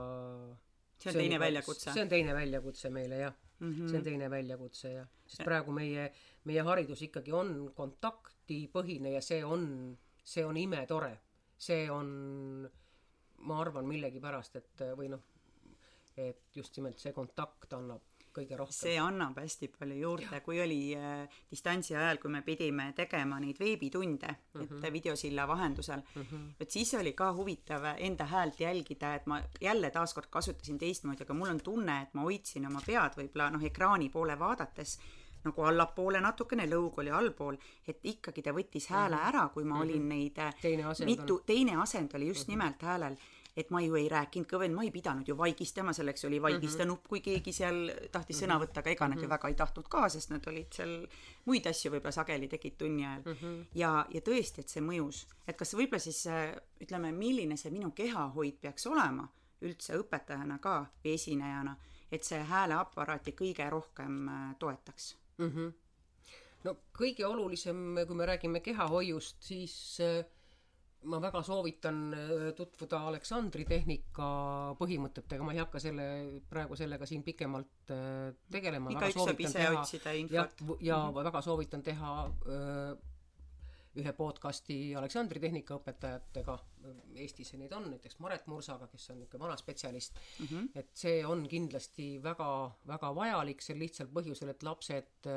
see 0.98 1.10
on 1.10 1.14
see 1.14 1.22
teine 1.22 1.36
juba, 1.36 1.46
väljakutse? 1.46 1.94
see 1.94 2.02
on 2.02 2.10
teine 2.10 2.34
väljakutse 2.34 2.90
meile 2.90 3.18
jah 3.18 3.34
mm, 3.60 3.74
-hmm. 3.74 3.90
see 3.90 3.98
on 3.98 4.04
teine 4.04 4.30
väljakutse 4.30 4.92
jah, 4.92 5.08
sest 5.28 5.44
praegu 5.44 5.72
meie, 5.72 6.12
meie 6.44 6.62
haridus 6.62 7.02
ikkagi 7.02 7.32
on 7.32 7.72
kontaktipõhine 7.76 9.14
ja 9.16 9.22
see 9.22 9.44
on, 9.46 9.98
see 10.24 10.46
on 10.46 10.58
imetore. 10.58 11.18
see 11.58 11.88
on, 11.92 12.70
ma 13.38 13.62
arvan 13.62 13.88
millegipärast, 13.90 14.56
et 14.56 14.82
või 14.98 15.08
noh, 15.10 15.24
et 16.18 16.56
just 16.56 16.76
nimelt 16.78 17.00
see 17.02 17.14
kontakt 17.14 17.74
annab 17.74 18.02
kõige 18.38 18.58
rohkem. 18.60 18.78
see 18.78 18.96
annab 19.02 19.38
hästi 19.42 19.70
palju 19.74 19.98
juurde, 20.02 20.42
kui 20.46 20.62
oli 20.64 20.80
äh, 20.98 21.40
distantsi 21.52 21.96
ajal, 21.98 22.22
kui 22.22 22.32
me 22.34 22.44
pidime 22.46 22.92
tegema 22.98 23.40
neid 23.44 23.60
veebitunde 23.60 24.28
mm, 24.28 24.38
-hmm. 24.54 24.64
et 24.64 24.72
mhm. 24.72 24.94
videosilla 24.94 25.48
vahendusel 25.48 26.02
mm, 26.02 26.22
-hmm. 26.22 26.48
vot 26.60 26.72
siis 26.72 26.94
oli 26.94 27.14
ka 27.14 27.34
huvitav 27.34 27.94
enda 27.98 28.26
häält 28.26 28.60
jälgida, 28.60 29.16
et 29.16 29.26
ma 29.26 29.42
jälle 29.62 29.92
taaskord 29.92 30.30
kasutasin 30.30 30.78
teistmoodi, 30.78 31.24
aga 31.24 31.34
mul 31.34 31.50
on 31.50 31.62
tunne, 31.62 32.02
et 32.02 32.14
ma 32.14 32.22
hoidsin 32.22 32.68
oma 32.68 32.82
pead 32.86 33.18
võib-olla 33.18 33.52
noh, 33.52 33.64
ekraani 33.64 34.10
poole 34.10 34.40
vaadates 34.40 35.00
nagu 35.44 35.64
allapoole 35.64 36.20
natukene, 36.22 36.66
lõug 36.70 37.00
oli 37.02 37.12
allpool, 37.14 37.58
et 37.88 38.00
ikkagi 38.04 38.42
ta 38.42 38.54
võttis 38.56 38.90
hääle 38.92 39.16
mhm. 39.16 39.28
ära, 39.30 39.48
kui 39.54 39.64
ma 39.64 39.80
olin 39.82 40.10
neid 40.10 40.40
äh, 40.44 40.54
teine 40.62 40.88
asend 40.92 41.10
mitu, 41.10 41.42
teine 41.46 41.78
asend 41.82 42.16
oli 42.16 42.28
just 42.28 42.48
mm 42.48 42.54
-hmm. 42.54 42.58
nimelt 42.58 42.82
häälel 42.82 43.18
et 43.58 43.72
ma 43.74 43.82
ju 43.82 43.96
ei 43.98 44.06
rääkinud 44.12 44.46
kõvem, 44.50 44.76
ma 44.78 44.84
ei 44.86 44.92
pidanud 44.94 45.28
ju 45.28 45.34
vaigistama, 45.38 45.94
selleks 45.98 46.28
oli 46.30 46.38
vaigista 46.42 46.84
mhm. 46.84 46.92
nupp, 46.92 47.08
kui 47.10 47.24
keegi 47.26 47.54
seal 47.56 47.80
tahtis 48.14 48.44
sõna 48.44 48.58
mhm. 48.58 48.66
võtta, 48.66 48.84
aga 48.84 48.94
ega 48.94 49.08
nad 49.10 49.18
ju 49.18 49.26
mhm. 49.26 49.34
väga 49.34 49.50
ei 49.50 49.58
tahtnud 49.58 49.90
ka, 49.90 50.04
sest 50.14 50.34
nad 50.34 50.52
olid 50.52 50.78
seal 50.78 50.94
muid 51.50 51.68
asju 51.72 51.92
võib-olla 51.96 52.14
sageli 52.14 52.52
tegid 52.52 52.78
tunni 52.78 53.06
ajal 53.06 53.24
mm. 53.26 53.40
-hmm. 53.42 53.66
ja, 53.80 53.92
ja 54.14 54.22
tõesti, 54.22 54.62
et 54.62 54.70
see 54.70 54.84
mõjus, 54.84 55.26
et 55.48 55.58
kas 55.58 55.74
võib-olla 55.74 56.04
siis 56.04 56.22
ütleme, 56.84 57.12
milline 57.12 57.58
see 57.58 57.72
minu 57.72 57.92
kehahoid 57.96 58.62
peaks 58.62 58.88
olema 58.88 59.28
üldse 59.66 59.98
õpetajana 59.98 60.60
ka 60.62 60.78
või 61.04 61.16
esinejana, 61.18 61.76
et 62.12 62.24
see 62.24 62.40
hääleaparaati 62.50 63.34
kõige 63.38 63.68
rohkem 63.70 64.28
äh, 64.30 64.56
toetaks 64.60 65.16
mm? 65.38 65.50
-hmm. 65.50 65.74
no 66.64 66.76
kõige 67.00 67.26
olulisem, 67.26 67.96
kui 68.08 68.16
me 68.16 68.26
räägime 68.26 68.60
kehahoiust, 68.60 69.42
siis 69.44 70.00
äh, 70.02 70.26
ma 71.08 71.20
väga 71.22 71.42
soovitan 71.46 72.00
äh, 72.14 72.46
tutvuda 72.58 73.02
Aleksandri 73.10 73.66
tehnika 73.68 74.30
põhimõtetega, 74.80 75.46
ma 75.46 75.56
ei 75.56 75.62
hakka 75.64 75.82
selle, 75.82 76.08
praegu 76.50 76.78
sellega 76.80 77.08
siin 77.10 77.26
pikemalt 77.26 77.92
äh, 77.94 78.32
tegelema. 78.52 78.94
igaüks 78.94 79.20
saab 79.20 79.44
ise 79.44 79.60
teha, 79.60 79.76
otsida 79.82 80.16
infot. 80.20 80.36
ja, 80.36 80.48
ja 80.82 80.98
mm 80.98 81.12
-hmm. 81.12 81.24
väga 81.30 81.42
soovitan 81.42 81.84
teha 81.84 82.16
öö, 82.28 82.58
äh, 82.92 82.98
ühe 83.98 84.14
podcasti 84.14 84.96
Aleksandri 84.96 85.40
tehnikaõpetajatega, 85.42 86.58
Eestis 87.16 87.54
neid 87.58 87.72
on, 87.74 87.90
näiteks 87.90 88.20
Maret 88.20 88.46
Mursaga, 88.48 88.88
kes 88.88 89.10
on 89.10 89.18
niisugune 89.18 89.44
vana 89.44 89.56
spetsialist 89.58 90.14
mm, 90.40 90.46
-hmm. 90.46 90.68
et 90.76 90.90
see 90.94 91.26
on 91.26 91.48
kindlasti 91.50 92.24
väga, 92.24 92.72
väga 92.88 93.16
vajalik 93.16 93.62
sel 93.62 93.80
lihtsal 93.80 94.08
põhjusel, 94.14 94.50
et 94.54 94.64
lapsed, 94.64 95.30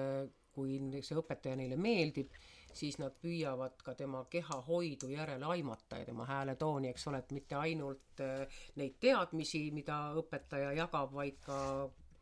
kui 0.53 0.77
see 1.01 1.17
õpetaja 1.17 1.57
neile 1.57 1.77
meeldib, 1.77 2.37
siis 2.75 2.99
nad 2.99 3.15
püüavad 3.23 3.83
ka 3.85 3.95
tema 3.95 4.25
kehahoidu 4.31 5.11
järele 5.13 5.47
aimata 5.55 5.99
ja 5.99 6.05
tema 6.09 6.27
hääletooni, 6.29 6.91
eks 6.91 7.09
ole, 7.11 7.23
et 7.25 7.33
mitte 7.37 7.59
ainult 7.61 8.23
äh, 8.25 8.61
neid 8.81 9.01
teadmisi, 9.01 9.71
mida 9.75 10.11
õpetaja 10.21 10.73
jagab, 10.77 11.13
vaid 11.15 11.41
ka 11.47 11.59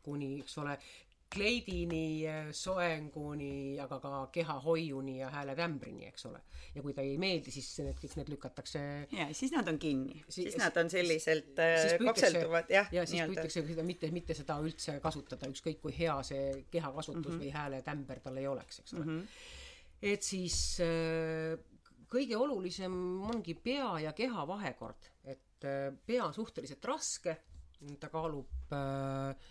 kuni, 0.03 0.39
eks 0.41 0.59
ole, 0.63 0.79
kleidini, 1.29 2.25
äh, 2.27 2.49
soenguni, 2.57 3.77
aga 3.81 3.99
ka 4.01 4.13
kehahoiuni 4.33 5.19
ja 5.19 5.29
hääletämbrini, 5.31 6.07
eks 6.09 6.27
ole. 6.27 6.41
ja 6.75 6.83
kui 6.83 6.95
ta 6.95 7.03
ei 7.05 7.19
meeldi, 7.21 7.53
siis 7.53 7.69
need 7.85 8.01
kõik 8.01 8.17
need 8.21 8.33
lükatakse. 8.33 8.81
ja 9.13 9.29
siis 9.37 9.53
nad 9.53 9.69
on 9.69 9.79
kinni, 9.79 10.23
siis 10.33 10.57
nad 10.61 10.77
on 10.81 10.91
selliselt 10.91 11.61
äh, 11.61 11.95
kapselduvad 12.05 12.73
jah. 12.73 12.89
ja 12.93 13.07
siis 13.07 13.23
püütakse 13.29 13.65
seda 13.69 13.85
mitte, 13.85 14.11
mitte 14.15 14.37
seda 14.37 14.59
üldse 14.65 14.99
kasutada, 15.05 15.51
ükskõik 15.53 15.83
kui 15.85 15.97
hea 15.99 16.17
see 16.25 16.65
kehakasutus 16.73 17.25
mm 17.27 17.39
-hmm. 17.39 17.45
või 17.45 17.57
hääletämber 17.61 18.21
tal 18.25 18.37
ei 18.37 18.47
oleks, 18.47 18.81
eks 18.85 18.95
ole 18.95 19.05
mm. 19.05 19.17
-hmm 19.19 19.57
et 20.03 20.23
siis 20.23 20.79
äh, 20.85 21.59
kõige 22.11 22.39
olulisem 22.39 22.95
ongi 23.29 23.57
pea 23.59 23.99
ja 24.07 24.15
keha 24.17 24.47
vahekord, 24.49 25.13
et 25.25 25.67
äh, 25.67 25.91
pea 26.07 26.27
on 26.29 26.35
suhteliselt 26.35 26.85
raske, 26.89 27.37
ta 27.99 28.11
kaalub 28.11 28.75
äh, 28.75 29.49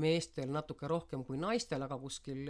meestel 0.00 0.52
natuke 0.54 0.86
rohkem 0.86 1.24
kui 1.26 1.38
naistel, 1.40 1.82
aga 1.82 1.96
kuskil 1.98 2.44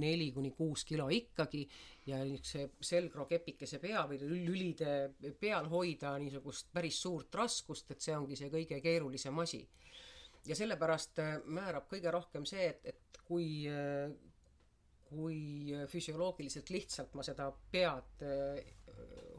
neli 0.00 0.30
kuni 0.32 0.52
kuus 0.56 0.86
kilo 0.88 1.10
ikkagi 1.12 1.66
ja 2.08 2.22
niisuguse 2.24 2.86
selgrokepikese 2.88 3.80
pea 3.82 4.06
või 4.08 4.20
lülide 4.22 4.94
peal 5.42 5.68
hoida 5.68 6.14
niisugust 6.22 6.70
päris 6.72 7.02
suurt 7.02 7.36
raskust, 7.36 7.90
et 7.92 8.00
see 8.00 8.16
ongi 8.16 8.38
see 8.40 8.48
kõige 8.52 8.80
keerulisem 8.80 9.44
asi. 9.44 9.60
ja 10.48 10.56
sellepärast 10.56 11.20
määrab 11.52 11.84
kõige 11.90 12.10
rohkem 12.10 12.48
see, 12.48 12.70
et, 12.72 12.86
et 12.94 13.20
kui 13.28 13.68
kui 15.10 15.74
füsioloogiliselt 15.90 16.70
lihtsalt 16.70 17.16
ma 17.18 17.24
seda 17.26 17.48
pead 17.72 18.22
äh, 18.22 18.60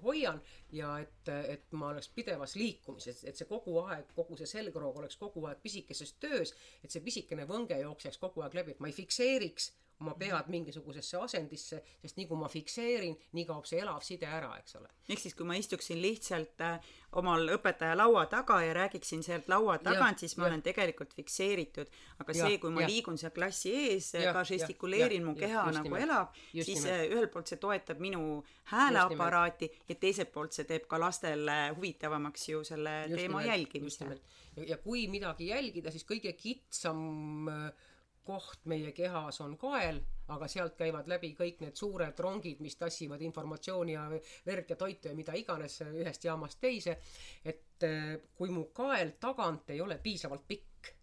hoian 0.04 0.42
ja 0.72 0.96
et, 1.00 1.30
et 1.48 1.72
ma 1.78 1.92
oleks 1.92 2.10
pidevas 2.16 2.56
liikumises, 2.60 3.24
et 3.28 3.38
see 3.38 3.48
kogu 3.50 3.78
aeg, 3.86 4.10
kogu 4.16 4.38
see 4.40 4.50
selgroog 4.50 4.98
oleks 5.02 5.20
kogu 5.22 5.46
aeg 5.48 5.62
pisikeses 5.64 6.16
töös, 6.20 6.54
et 6.84 6.92
see 6.92 7.04
pisikene 7.06 7.46
võnge 7.50 7.78
jookseks 7.82 8.20
kogu 8.22 8.44
aeg 8.46 8.58
läbi, 8.58 8.76
et 8.76 8.84
ma 8.84 8.90
ei 8.90 8.98
fikseeriks 8.98 9.72
oma 10.02 10.16
pead 10.18 10.50
mingisugusesse 10.52 11.20
asendisse, 11.22 11.82
sest 12.02 12.18
nii 12.18 12.28
kui 12.30 12.40
ma 12.40 12.50
fikseerin, 12.52 13.16
nii 13.38 13.46
kaob 13.50 13.68
see 13.70 13.82
elav 13.84 14.02
side 14.06 14.28
ära, 14.28 14.52
eks 14.60 14.78
ole. 14.80 14.90
ehk 15.08 15.22
siis, 15.22 15.36
kui 15.38 15.48
ma 15.48 15.58
istuksin 15.60 16.02
lihtsalt 16.02 16.64
äh, 16.66 16.92
omal 17.20 17.54
õpetaja 17.58 17.96
laua 17.98 18.26
taga 18.32 18.62
ja 18.66 18.74
räägiksin 18.76 19.24
sealt 19.26 19.50
laua 19.52 19.78
tagant, 19.84 20.22
siis 20.24 20.38
ma 20.38 20.46
ja. 20.46 20.52
olen 20.52 20.64
tegelikult 20.66 21.14
fikseeritud. 21.16 21.92
aga 22.24 22.36
ja, 22.38 22.48
see, 22.48 22.58
kui 22.62 22.74
ma 22.74 22.86
ja. 22.86 22.90
liigun 22.92 23.20
seal 23.22 23.34
klassi 23.36 23.74
ees, 23.86 24.12
ka 24.34 24.44
žestikuleerin, 24.48 25.26
mu 25.28 25.36
keha 25.38 25.68
ja, 25.68 25.76
nagu 25.78 25.90
nimelt. 25.90 26.08
elab, 26.08 26.42
siis 26.54 26.84
nimelt. 26.86 26.94
Äh, 26.96 27.06
ühelt 27.16 27.34
poolt 27.34 27.52
see 27.52 27.62
toetab 27.62 28.02
minu 28.04 28.24
hääleaparaati 28.72 29.72
ja 29.90 30.00
teiselt 30.02 30.32
poolt 30.34 30.56
see 30.58 30.68
teeb 30.70 30.88
ka 30.90 31.00
lastele 31.02 31.60
huvitavamaks 31.76 32.50
ju 32.50 32.64
selle 32.68 33.02
just 33.06 33.20
teema 33.20 33.42
nimelt, 33.42 33.52
jälgimise. 33.52 34.12
Ja, 34.58 34.66
ja 34.74 34.78
kui 34.84 35.06
midagi 35.12 35.52
jälgida, 35.52 35.92
siis 35.94 36.08
kõige 36.08 36.34
kitsam 36.40 37.50
äh, 37.52 37.90
koht 38.26 38.66
meie 38.70 38.92
kehas 38.96 39.42
on 39.42 39.58
kael, 39.58 40.00
aga 40.32 40.48
sealt 40.48 40.76
käivad 40.80 41.10
läbi 41.10 41.34
kõik 41.38 41.62
need 41.64 41.78
suured 41.78 42.20
rongid, 42.20 42.62
mis 42.64 42.78
tassivad 42.80 43.22
informatsiooni 43.26 43.96
ja 43.96 44.06
verd 44.46 44.70
ja 44.70 44.78
toitu 44.80 45.10
ja 45.10 45.16
mida 45.18 45.36
iganes 45.38 45.80
ühest 45.88 46.26
jaamast 46.26 46.60
teise. 46.62 46.98
et 47.46 47.84
eh, 47.84 48.18
kui 48.36 48.50
mu 48.50 48.66
kael 48.74 49.16
tagant 49.20 49.70
ei 49.70 49.82
ole 49.82 49.98
piisavalt 49.98 50.48
pikk, 50.48 50.94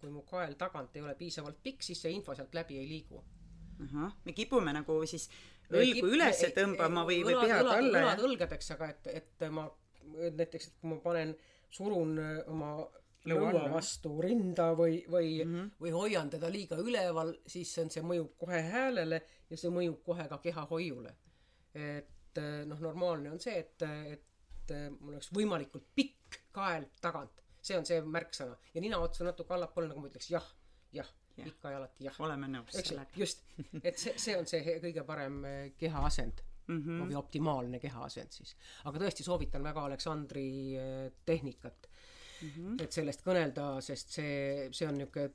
kui 0.00 0.10
mu 0.10 0.22
kael 0.22 0.56
tagant 0.56 0.96
ei 0.96 1.02
ole 1.02 1.14
piisavalt 1.14 1.62
pikk, 1.62 1.82
siis 1.82 2.02
see 2.02 2.12
info 2.12 2.34
sealt 2.34 2.54
läbi 2.54 2.78
ei 2.78 2.88
liigu. 2.88 3.24
ahah, 3.84 4.16
me 4.24 4.32
kipume 4.32 4.72
nagu 4.72 5.00
siis 5.06 5.28
õlgu 5.70 6.08
üles 6.16 6.40
tõmbama 6.56 7.04
või, 7.08 7.22
või 7.24 7.36
pead 7.44 7.60
alla. 7.60 8.00
õlad 8.02 8.24
õlgadeks, 8.26 8.72
aga 8.74 8.90
et, 8.94 9.06
et 9.20 9.46
ma 9.50 9.68
näiteks, 10.10 10.66
et 10.66 10.80
kui 10.80 10.90
ma 10.90 10.98
panen, 11.04 11.36
surun 11.70 12.16
oma 12.50 12.72
lõua 13.28 13.66
vastu 13.72 14.14
rinda 14.22 14.70
või, 14.76 15.02
või 15.10 15.44
mm, 15.44 15.52
-hmm. 15.52 15.70
või 15.82 15.92
hoian 15.92 16.30
teda 16.30 16.48
liiga 16.52 16.78
üleval, 16.80 17.34
siis 17.46 17.72
on, 17.82 17.90
see 17.92 18.02
mõjub 18.06 18.32
kohe 18.40 18.62
häälele 18.70 19.20
ja 19.50 19.58
see 19.60 19.72
mõjub 19.74 20.00
kohe 20.04 20.28
ka 20.28 20.38
kehahoiule. 20.38 21.14
et 21.74 22.38
eh, 22.38 22.64
noh, 22.66 22.80
normaalne 22.80 23.30
on 23.30 23.40
see, 23.40 23.58
et, 23.58 23.82
et 23.82 24.72
mul 25.00 25.14
oleks 25.14 25.30
võimalikult 25.34 25.86
pikk 25.94 26.40
kael 26.52 26.86
tagant, 27.00 27.42
see 27.60 27.76
on 27.78 27.86
see 27.86 28.00
märksõna. 28.02 28.56
Ja 28.74 28.80
nina 28.80 28.98
otsa 28.98 29.24
natuke 29.24 29.54
allapoole, 29.54 29.88
nagu 29.88 30.00
ma 30.00 30.10
ütleks 30.10 30.30
jah, 30.30 30.46
jah 30.92 31.08
Jah. 31.40 31.46
ikka 31.46 31.70
ja 31.70 31.78
alati 31.78 32.04
jah. 32.04 32.20
Oleme 32.20 32.48
nõus 32.50 32.74
sellega, 32.74 33.10
just. 33.16 33.44
Et 33.82 33.98
see 33.98 34.16
see 34.18 34.36
on 34.36 34.48
see 34.50 34.78
kõige 34.82 35.04
parem 35.06 35.44
eh, 35.44 35.72
kehaasend. 35.78 36.46
Mm 36.70 36.82
-hmm. 36.82 36.98
või 37.02 37.16
optimaalne 37.18 37.78
kehaasend 37.82 38.30
siis. 38.30 38.52
Aga 38.86 39.00
tõesti 39.02 39.24
soovitan 39.26 39.62
väga 39.62 39.84
Aleksandri 39.88 40.76
eh, 40.78 41.12
tehnikat 41.26 41.88
mm 42.42 42.48
-hmm. 42.48 42.82
et 42.82 42.92
sellest 42.92 43.26
kõnelda 43.26 43.80
sest 43.80 44.08
see 44.18 44.68
see 44.72 44.88
on 44.88 44.98
niisugune 44.98 45.30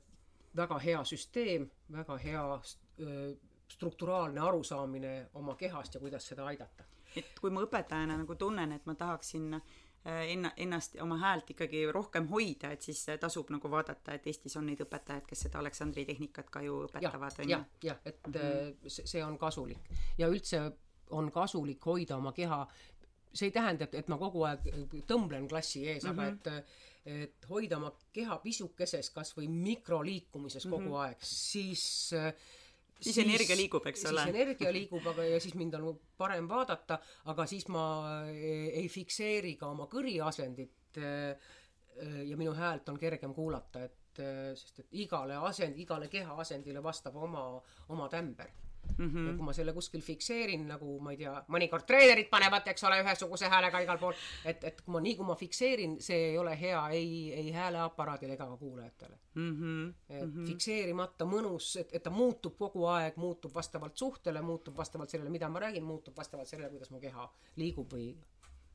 väga 0.56 0.78
hea 0.78 1.04
süsteem 1.04 1.70
väga 1.92 2.16
hea 2.16 2.60
öö, 3.00 3.34
strukturaalne 3.68 4.40
arusaamine 4.40 5.28
oma 5.34 5.54
kehast 5.54 5.94
ja 5.94 6.00
kuidas 6.00 6.28
seda 6.28 6.46
aidata 6.46 6.84
et 7.16 7.40
kui 7.40 7.52
ma 7.54 7.64
õpetajana 7.64 8.16
nagu 8.20 8.36
tunnen, 8.38 8.72
et 8.76 8.86
ma 8.88 8.94
tahaksin 8.98 9.54
äh, 9.56 10.22
enna-, 10.32 10.52
ennast, 10.56 10.96
oma 11.02 11.18
häält 11.22 11.52
ikkagi 11.54 11.84
rohkem 11.92 12.28
hoida, 12.32 12.72
et 12.74 12.86
siis 12.86 13.02
äh, 13.12 13.20
tasub 13.22 13.50
nagu 13.54 13.70
vaadata, 13.70 14.16
et 14.16 14.26
Eestis 14.30 14.56
on 14.60 14.66
neid 14.70 14.82
õpetajaid, 14.84 15.26
kes 15.28 15.46
seda 15.46 15.62
Aleksandri 15.62 16.06
tehnikat 16.08 16.50
ka 16.52 16.64
ju 16.66 16.82
õpetavad, 16.88 17.40
on 17.44 17.54
ju., 17.54 17.62
jah, 17.90 18.02
et 18.04 18.26
mm 18.26 18.34
-hmm. 18.34 18.88
see, 18.88 19.06
see 19.06 19.24
on 19.24 19.38
kasulik 19.38 19.90
ja 20.18 20.28
üldse 20.28 20.62
on 21.10 21.30
kasulik 21.32 21.84
hoida 21.86 22.16
oma 22.16 22.32
keha 22.32 22.66
see 23.32 23.46
ei 23.46 23.52
tähenda, 23.52 23.84
et, 23.84 23.94
et 23.94 24.08
ma 24.08 24.18
kogu 24.18 24.42
aeg 24.48 24.64
tõmblen 25.06 25.48
klassi 25.48 25.88
ees 25.88 26.04
mm, 26.04 26.10
-hmm. 26.10 26.20
aga 26.20 26.26
et 26.28 26.66
et 27.06 27.48
hoida 27.48 27.78
oma 27.78 27.92
keha 28.12 28.38
pisukeses 28.42 29.10
kas 29.14 29.32
või 29.36 29.48
mikroliikumises 29.52 30.66
mm 30.66 30.72
-hmm. 30.72 30.86
kogu 30.86 31.02
aeg, 31.04 31.18
siis 31.22 32.14
Siis 32.96 33.18
energia 33.18 33.56
liigub, 33.56 33.86
eks 33.86 34.06
ole. 34.08 34.22
siis 34.22 34.34
energia 34.34 34.70
liigub, 34.72 35.06
aga 35.06 35.24
ja 35.24 35.40
siis 35.40 35.54
mind 35.54 35.74
on 35.74 35.98
parem 36.16 36.48
vaadata, 36.48 36.96
aga 37.24 37.44
siis 37.46 37.68
ma 37.68 37.82
ei, 38.30 38.70
ei 38.80 38.88
fikseeri 38.88 39.54
ka 39.60 39.68
oma 39.68 39.84
kõriasendit 39.84 40.96
eh, 40.96 41.36
ja 42.24 42.36
minu 42.36 42.54
häält 42.56 42.88
on 42.88 42.98
kergem 42.98 43.34
kuulata, 43.34 43.84
et 43.84 44.22
sest 44.56 44.78
et 44.80 44.86
igale 45.04 45.36
asend, 45.36 45.76
igale 45.76 46.08
kehaasendile 46.08 46.82
vastab 46.82 47.16
oma, 47.16 47.60
oma 47.88 48.08
tämber 48.08 48.48
mm. 48.98 49.08
-hmm. 49.08 49.26
ja 49.28 49.34
kui 49.34 49.44
ma 49.44 49.52
selle 49.52 49.72
kuskil 49.72 50.00
fikseerin, 50.00 50.66
nagu 50.68 50.98
ma 51.00 51.14
ei 51.14 51.20
tea, 51.20 51.32
mõnikord 51.48 51.86
treenerid 51.86 52.28
panevad, 52.30 52.68
eks 52.72 52.84
ole, 52.84 53.00
ühesuguse 53.02 53.50
häälega 53.52 53.80
igal 53.84 53.98
pool, 53.98 54.14
et, 54.44 54.64
et 54.64 54.80
kui 54.80 54.92
ma 54.92 55.00
nii, 55.00 55.16
kui 55.16 55.26
ma 55.26 55.34
fikseerin, 55.34 55.98
see 56.00 56.30
ei 56.30 56.38
ole 56.38 56.54
hea 56.60 56.82
ei, 56.88 57.10
ei 57.32 57.52
hääleaparaadile 57.52 58.38
ega 58.38 58.46
ka 58.52 58.56
kuulajatele 58.56 59.18
mm. 59.34 59.52
-hmm. 59.52 59.94
et 60.08 60.22
mm 60.26 60.32
-hmm. 60.32 60.46
fikseerimata 60.46 61.24
mõnus, 61.24 61.76
et, 61.80 61.94
et 61.94 62.02
ta 62.02 62.10
muutub 62.10 62.56
kogu 62.58 62.86
aeg, 62.86 63.16
muutub 63.16 63.54
vastavalt 63.54 63.96
suhtele, 63.96 64.42
muutub 64.42 64.76
vastavalt 64.76 65.10
sellele, 65.10 65.30
mida 65.30 65.48
ma 65.48 65.58
räägin, 65.58 65.84
muutub 65.84 66.16
vastavalt 66.16 66.48
sellele, 66.48 66.70
kuidas 66.70 66.90
mu 66.90 67.00
keha 67.00 67.32
liigub 67.56 67.92
või 67.92 68.16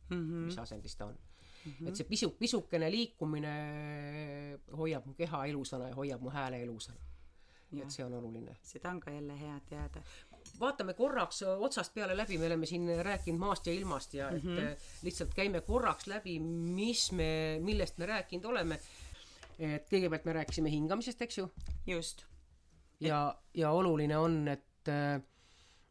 mm 0.09 0.18
-hmm. 0.18 0.45
mis 0.45 0.57
asendis 0.57 0.95
ta 0.95 1.05
on 1.05 1.18
mm. 1.66 1.72
-hmm. 1.72 1.88
et 1.88 1.95
see 1.95 2.07
pisu, 2.07 2.30
pisukene 2.39 2.91
liikumine 2.91 3.53
hoiab 4.78 5.05
mu 5.05 5.14
keha 5.14 5.45
ilusana 5.45 5.88
ja 5.88 5.95
hoiab 5.95 6.22
mu 6.22 6.30
hääle 6.30 6.62
ilusana. 6.64 7.11
Et 7.80 7.93
see 7.93 8.05
on 8.05 8.13
oluline. 8.13 8.55
seda 8.63 8.89
on 8.89 8.99
ka 8.99 9.11
jälle 9.11 9.39
hea 9.39 9.59
teada. 9.69 10.01
vaatame 10.59 10.93
korraks 10.93 11.43
otsast 11.43 11.93
peale 11.93 12.17
läbi, 12.17 12.38
me 12.38 12.45
oleme 12.45 12.65
siin 12.65 12.89
rääkinud 13.05 13.39
maast 13.39 13.67
ja 13.67 13.74
ilmast 13.74 14.13
ja 14.13 14.30
et 14.30 14.43
mm 14.43 14.57
-hmm. 14.57 14.76
lihtsalt 15.03 15.34
käime 15.34 15.61
korraks 15.61 16.07
läbi, 16.07 16.39
mis 16.39 17.11
me, 17.11 17.59
millest 17.61 17.97
me 17.97 18.05
rääkinud 18.05 18.45
oleme. 18.45 18.80
et 19.59 19.89
kõigepealt 19.89 20.26
me 20.26 20.34
rääkisime 20.34 20.69
hingamisest, 20.69 21.22
eks 21.22 21.38
ju 21.38 21.51
just. 21.88 22.26
ja, 22.99 23.36
ja 23.53 23.72
oluline 23.72 24.17
on, 24.17 24.47
et 24.47 24.67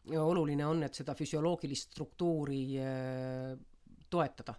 ja 0.09 0.22
oluline 0.22 0.66
on, 0.66 0.83
et 0.83 0.95
seda 0.95 1.14
füsioloogilist 1.14 1.91
struktuuri 1.93 2.62
äh, 2.81 3.59
toetada. 4.11 4.55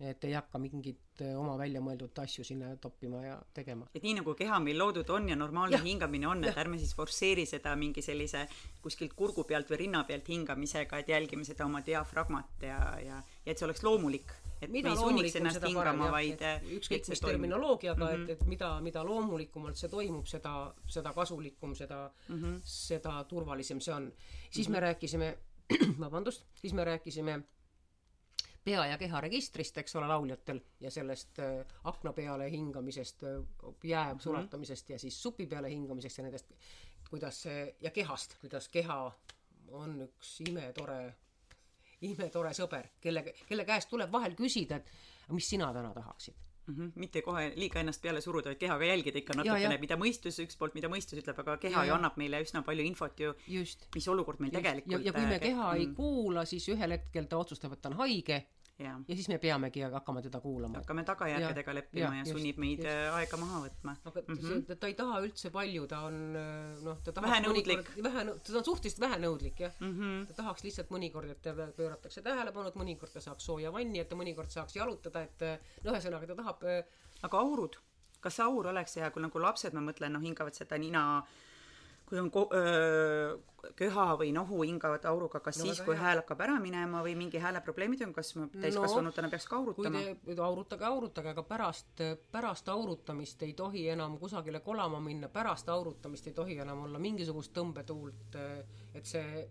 Et 0.00 0.24
ei 0.24 0.32
hakka 0.32 0.58
mingit 0.60 1.20
äh, 1.20 1.34
oma 1.36 1.56
välja 1.60 1.80
mõeldud 1.84 2.16
asju 2.22 2.44
sinna 2.46 2.72
toppima 2.80 3.20
ja 3.24 3.36
tegema. 3.54 3.86
et 3.94 4.04
nii 4.04 4.16
nagu 4.20 4.34
keha 4.36 4.58
meil 4.64 4.78
loodud 4.80 5.10
on 5.12 5.28
ja 5.28 5.36
normaalne 5.36 5.76
Jah. 5.76 5.84
hingamine 5.84 6.28
on, 6.28 6.44
et 6.44 6.56
ärme 6.62 6.78
siis 6.80 6.94
forsseeri 6.96 7.44
seda 7.46 7.74
mingi 7.76 8.02
sellise 8.02 8.46
kuskilt 8.82 9.14
kurgu 9.18 9.44
pealt 9.44 9.68
või 9.70 9.82
rinna 9.84 10.04
pealt 10.08 10.28
hingamisega, 10.32 11.02
et 11.02 11.12
jälgime 11.12 11.44
seda 11.44 11.66
oma 11.68 11.84
diafragmat 11.86 12.64
ja, 12.64 12.78
ja, 13.04 13.20
ja 13.20 13.20
et 13.44 13.58
see 13.58 13.68
oleks 13.68 13.84
loomulik. 13.84 14.32
et 14.60 14.68
me 14.68 14.78
mida 14.78 14.94
ei 14.94 14.96
sunniks 14.96 15.36
ennast 15.36 15.68
hingama, 15.68 16.10
vaid 16.16 16.40
et 16.48 16.72
ükskõik 16.78 17.12
mis. 17.12 17.20
terminoloogiaga 17.20 18.04
mm, 18.04 18.10
-hmm. 18.10 18.24
et, 18.30 18.40
et 18.40 18.48
mida, 18.48 18.72
mida 18.80 19.04
loomulikumalt 19.04 19.76
see 19.76 19.88
toimub, 19.88 20.26
seda, 20.26 20.74
seda 20.86 21.12
kasulikum, 21.12 21.74
seda 21.74 22.10
mm, 22.28 22.42
-hmm. 22.42 22.58
seda 22.64 23.24
turvalisem 23.24 23.80
see 23.80 23.94
on. 23.94 24.12
siis 24.50 24.68
mm 24.68 24.72
-hmm. 24.72 24.76
me 24.76 24.80
rääkisime, 24.80 25.38
vabandust, 26.04 26.46
siis 26.54 26.72
me 26.72 26.84
rääkisime 26.84 27.42
pea- 28.64 28.86
ja 28.86 28.98
keharegistrist, 28.98 29.78
eks 29.78 29.96
ole, 29.96 30.06
lauljatel 30.10 30.60
ja 30.80 30.90
sellest 30.90 31.38
äh, 31.38 31.66
akna 31.84 32.12
peale 32.12 32.50
hingamisest, 32.50 33.22
jää 33.84 34.16
sulatamisest 34.18 34.90
ja 34.90 34.98
siis 34.98 35.22
supi 35.22 35.46
peale 35.46 35.70
hingamisest 35.70 36.18
ja 36.18 36.24
nendest, 36.24 36.52
kuidas 37.10 37.42
see 37.42 37.76
ja 37.80 37.90
kehast, 37.90 38.36
kuidas 38.40 38.68
keha 38.68 38.98
on 39.72 40.00
üks 40.02 40.40
imetore, 40.48 41.14
imetore 42.02 42.52
sõber, 42.56 42.88
kelle, 43.00 43.22
kelle 43.48 43.64
käest 43.64 43.88
tuleb 43.90 44.12
vahel 44.12 44.34
küsida, 44.34 44.76
et 44.76 44.90
"Aga 45.24 45.34
mis 45.34 45.48
sina 45.50 45.72
täna 45.72 45.92
tahaksid. 45.94 46.34
mm. 46.70 46.76
-hmm. 46.76 46.92
mitte 47.04 47.22
kohe 47.26 47.46
liiga 47.56 47.80
ennast 47.80 48.02
peale 48.02 48.20
suruda, 48.20 48.50
vaid 48.50 48.60
kehaga 48.60 48.84
jälgida 48.90 49.18
ikka 49.18 49.36
natukene, 49.40 49.78
mida 49.82 49.98
mõistus 50.00 50.40
üks 50.44 50.58
poolt, 50.60 50.74
mida 50.78 50.88
mõistus 50.92 51.20
ütleb, 51.22 51.42
aga 51.44 51.56
keha 51.56 51.84
Ja, 51.84 51.90
ju 51.90 51.96
annab 51.96 52.16
meile 52.20 52.40
üsna 52.44 52.62
palju 52.66 52.84
infot 52.84 53.20
ju, 53.20 53.34
just. 53.48 53.86
mis 53.94 54.08
olukord 54.08 54.40
meil 54.40 54.52
ja, 54.52 54.60
tegelikult 54.60 55.04
ja 55.06 55.12
kui 55.12 55.26
me 55.26 55.38
äh, 55.38 55.44
keha 55.48 55.74
ei 55.76 55.86
mm, 55.86 55.94
kuula, 55.94 56.44
siis 56.44 56.68
ühel 56.68 56.96
hetkel 56.96 57.28
ta 57.30 57.38
otsustab, 57.40 57.72
et 57.72 57.82
ta 57.82 57.92
on 57.92 58.00
haige 58.02 58.44
jaa 58.80 58.96
ja 59.08 59.16
siis 59.18 59.28
me 59.32 59.38
peamegi 59.42 59.82
hakkama 59.94 60.22
teda 60.24 60.40
kuulama. 60.40 60.80
hakkame 60.80 61.04
tagajärgedega 61.08 61.70
Ja, 61.70 61.74
leppima 61.74 62.04
ja, 62.06 62.10
ja, 62.10 62.18
ja 62.18 62.24
just, 62.24 62.32
sunnib 62.36 62.60
meid 62.62 62.78
just. 62.84 62.90
äh, 62.90 63.14
aega 63.18 63.40
maha 63.40 63.60
võtma. 63.66 63.96
aga 64.04 64.22
mm 64.26 64.36
-hmm. 64.36 64.64
see, 64.66 64.76
ta 64.76 64.90
ei 64.90 64.94
taha 64.94 65.20
üldse 65.26 65.50
palju, 65.50 65.86
ta 65.86 66.00
on 66.08 66.20
äh, 66.36 66.84
noh, 66.86 67.02
ta 67.04 67.12
tahaks 67.12 67.30
Vähenõudlik. 67.30 67.92
vähe, 68.08 68.24
ta 68.24 68.58
on 68.58 68.64
suhteliselt 68.64 69.00
vähenõudlik 69.00 69.60
jah 69.66 69.74
mm. 69.80 69.92
-hmm. 69.98 70.26
ta 70.26 70.38
tahaks 70.42 70.64
lihtsalt 70.64 70.90
mõnikord, 70.90 71.30
et 71.30 71.76
pööratakse 71.76 72.22
tähelepanu, 72.22 72.68
et 72.68 72.80
mõnikord 72.82 73.12
ta 73.12 73.20
saaks 73.20 73.44
sooja 73.44 73.72
vanni, 73.72 73.98
et 74.00 74.08
ta 74.08 74.16
mõnikord 74.16 74.50
saaks 74.50 74.76
jalutada, 74.76 75.22
et 75.22 75.42
äh, 75.42 75.58
no 75.84 75.92
ühesõnaga 75.92 76.26
ta 76.26 76.34
tahab 76.42 76.64
äh, 76.64 76.84
aga 77.22 77.38
aurud, 77.38 77.76
kas 78.20 78.40
aur 78.44 78.70
oleks 78.72 78.96
hea, 79.00 79.10
kui 79.12 79.22
nagu 79.24 79.42
lapsed, 79.42 79.76
ma 79.76 79.84
mõtlen, 79.84 80.12
noh, 80.16 80.24
hingavad 80.24 80.56
seda 80.56 80.78
nina, 80.80 81.22
kui 82.10 82.18
on 82.18 82.28
ko-, 82.34 82.48
öö, 82.56 83.36
köha 83.78 84.06
või 84.18 84.32
nohu 84.34 84.62
hingavad 84.66 85.04
auruga, 85.06 85.38
kas 85.44 85.58
No 85.60 85.64
siis, 85.68 85.80
kui 85.86 85.94
hea. 85.94 86.02
hääl 86.02 86.20
hakkab 86.22 86.40
ära 86.42 86.56
minema 86.60 87.02
või 87.04 87.12
mingi 87.16 87.38
hääleprobleemid 87.38 88.02
on, 88.06 88.12
kas 88.16 88.32
ma 88.36 88.48
täiskasvanutena 88.50 89.28
no, 89.28 89.30
peaks 89.30 89.46
ka 89.46 89.56
kui 89.60 89.70
aurutama? 89.86 90.00
te 90.26 90.40
aurutage, 90.42 90.84
aurutage, 90.88 91.28
aga 91.36 91.42
pärast, 91.46 92.02
pärast 92.32 92.68
aurutamist 92.72 93.42
ei 93.46 93.52
tohi 93.54 93.86
enam 93.94 94.18
kusagile 94.18 94.60
kolama 94.64 94.98
minna, 95.00 95.28
pärast 95.28 95.68
aurutamist 95.68 96.26
ei 96.26 96.32
tohi 96.36 96.58
enam 96.58 96.82
olla 96.88 96.98
mingisugust 96.98 97.52
tõmbetuult, 97.56 98.38
et 98.94 99.06
see 99.06 99.48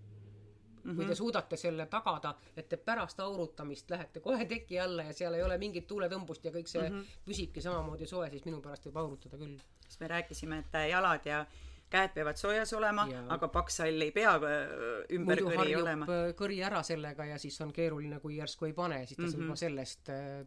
kui 0.80 0.94
Mhm. 0.96 1.08
te 1.12 1.16
suudate 1.16 1.58
selle 1.60 1.86
tagada, 1.92 2.34
et 2.58 2.70
te 2.70 2.78
pärast 2.78 3.20
aurutamist 3.20 3.90
lähete 3.92 4.20
kohe 4.24 4.46
teki 4.48 4.80
alla 4.80 5.04
ja 5.04 5.14
seal 5.14 5.34
ei 5.36 5.44
ole 5.44 5.58
mingit 5.58 5.86
tuuletõmbust 5.88 6.46
ja 6.46 6.52
kõik 6.52 6.68
see 6.68 6.82
mm 6.90 6.96
Mhm. 6.96 7.02
-hmm. 7.02 7.26
püsibki 7.26 7.62
samamoodi 7.62 8.08
soe, 8.08 8.30
siis 8.30 8.46
minu 8.46 8.62
pärast 8.62 8.86
võib 8.88 8.98
aurutada 8.98 9.38
küll. 9.38 9.58
siis 9.88 10.00
me 10.00 10.08
rääkisime, 10.08 10.60
et 10.60 10.90
jalad 10.90 11.26
ja 11.26 11.46
käed 11.90 12.14
peavad 12.14 12.38
soojas 12.38 12.74
olema 12.74 13.08
aga 13.30 13.48
paks 13.48 13.76
sall 13.82 14.02
ei 14.02 14.12
pea 14.12 14.36
öö, 14.40 15.06
ümber 15.18 15.42
muidu 15.42 15.58
kõri 15.58 15.76
olema. 15.82 16.06
äh, 16.06 16.34
kõri 16.38 16.60
ära 16.66 16.84
sellega 16.84 17.26
ja 17.26 17.38
siis 17.38 17.62
on 17.62 17.74
keeruline, 17.74 18.20
kui 18.20 18.36
järsku 18.38 18.66
ei 18.66 18.74
pane, 18.74 19.06
siis 19.06 19.18
ta 19.18 19.24
saab 19.28 19.40
Mhm. 19.40 19.44
juba 19.48 19.56
sellest 19.56 20.10
äh, 20.10 20.46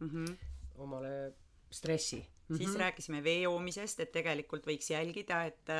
Mm 0.00 0.08
-hmm. 0.10 0.36
omale 0.78 1.32
stressi. 1.70 2.26
siis 2.56 2.74
rääkisime 2.76 3.22
vee 3.24 3.40
joomisest, 3.40 4.00
et 4.00 4.12
tegelikult 4.12 4.66
võiks 4.66 4.90
jälgida, 4.90 5.44
et 5.46 5.70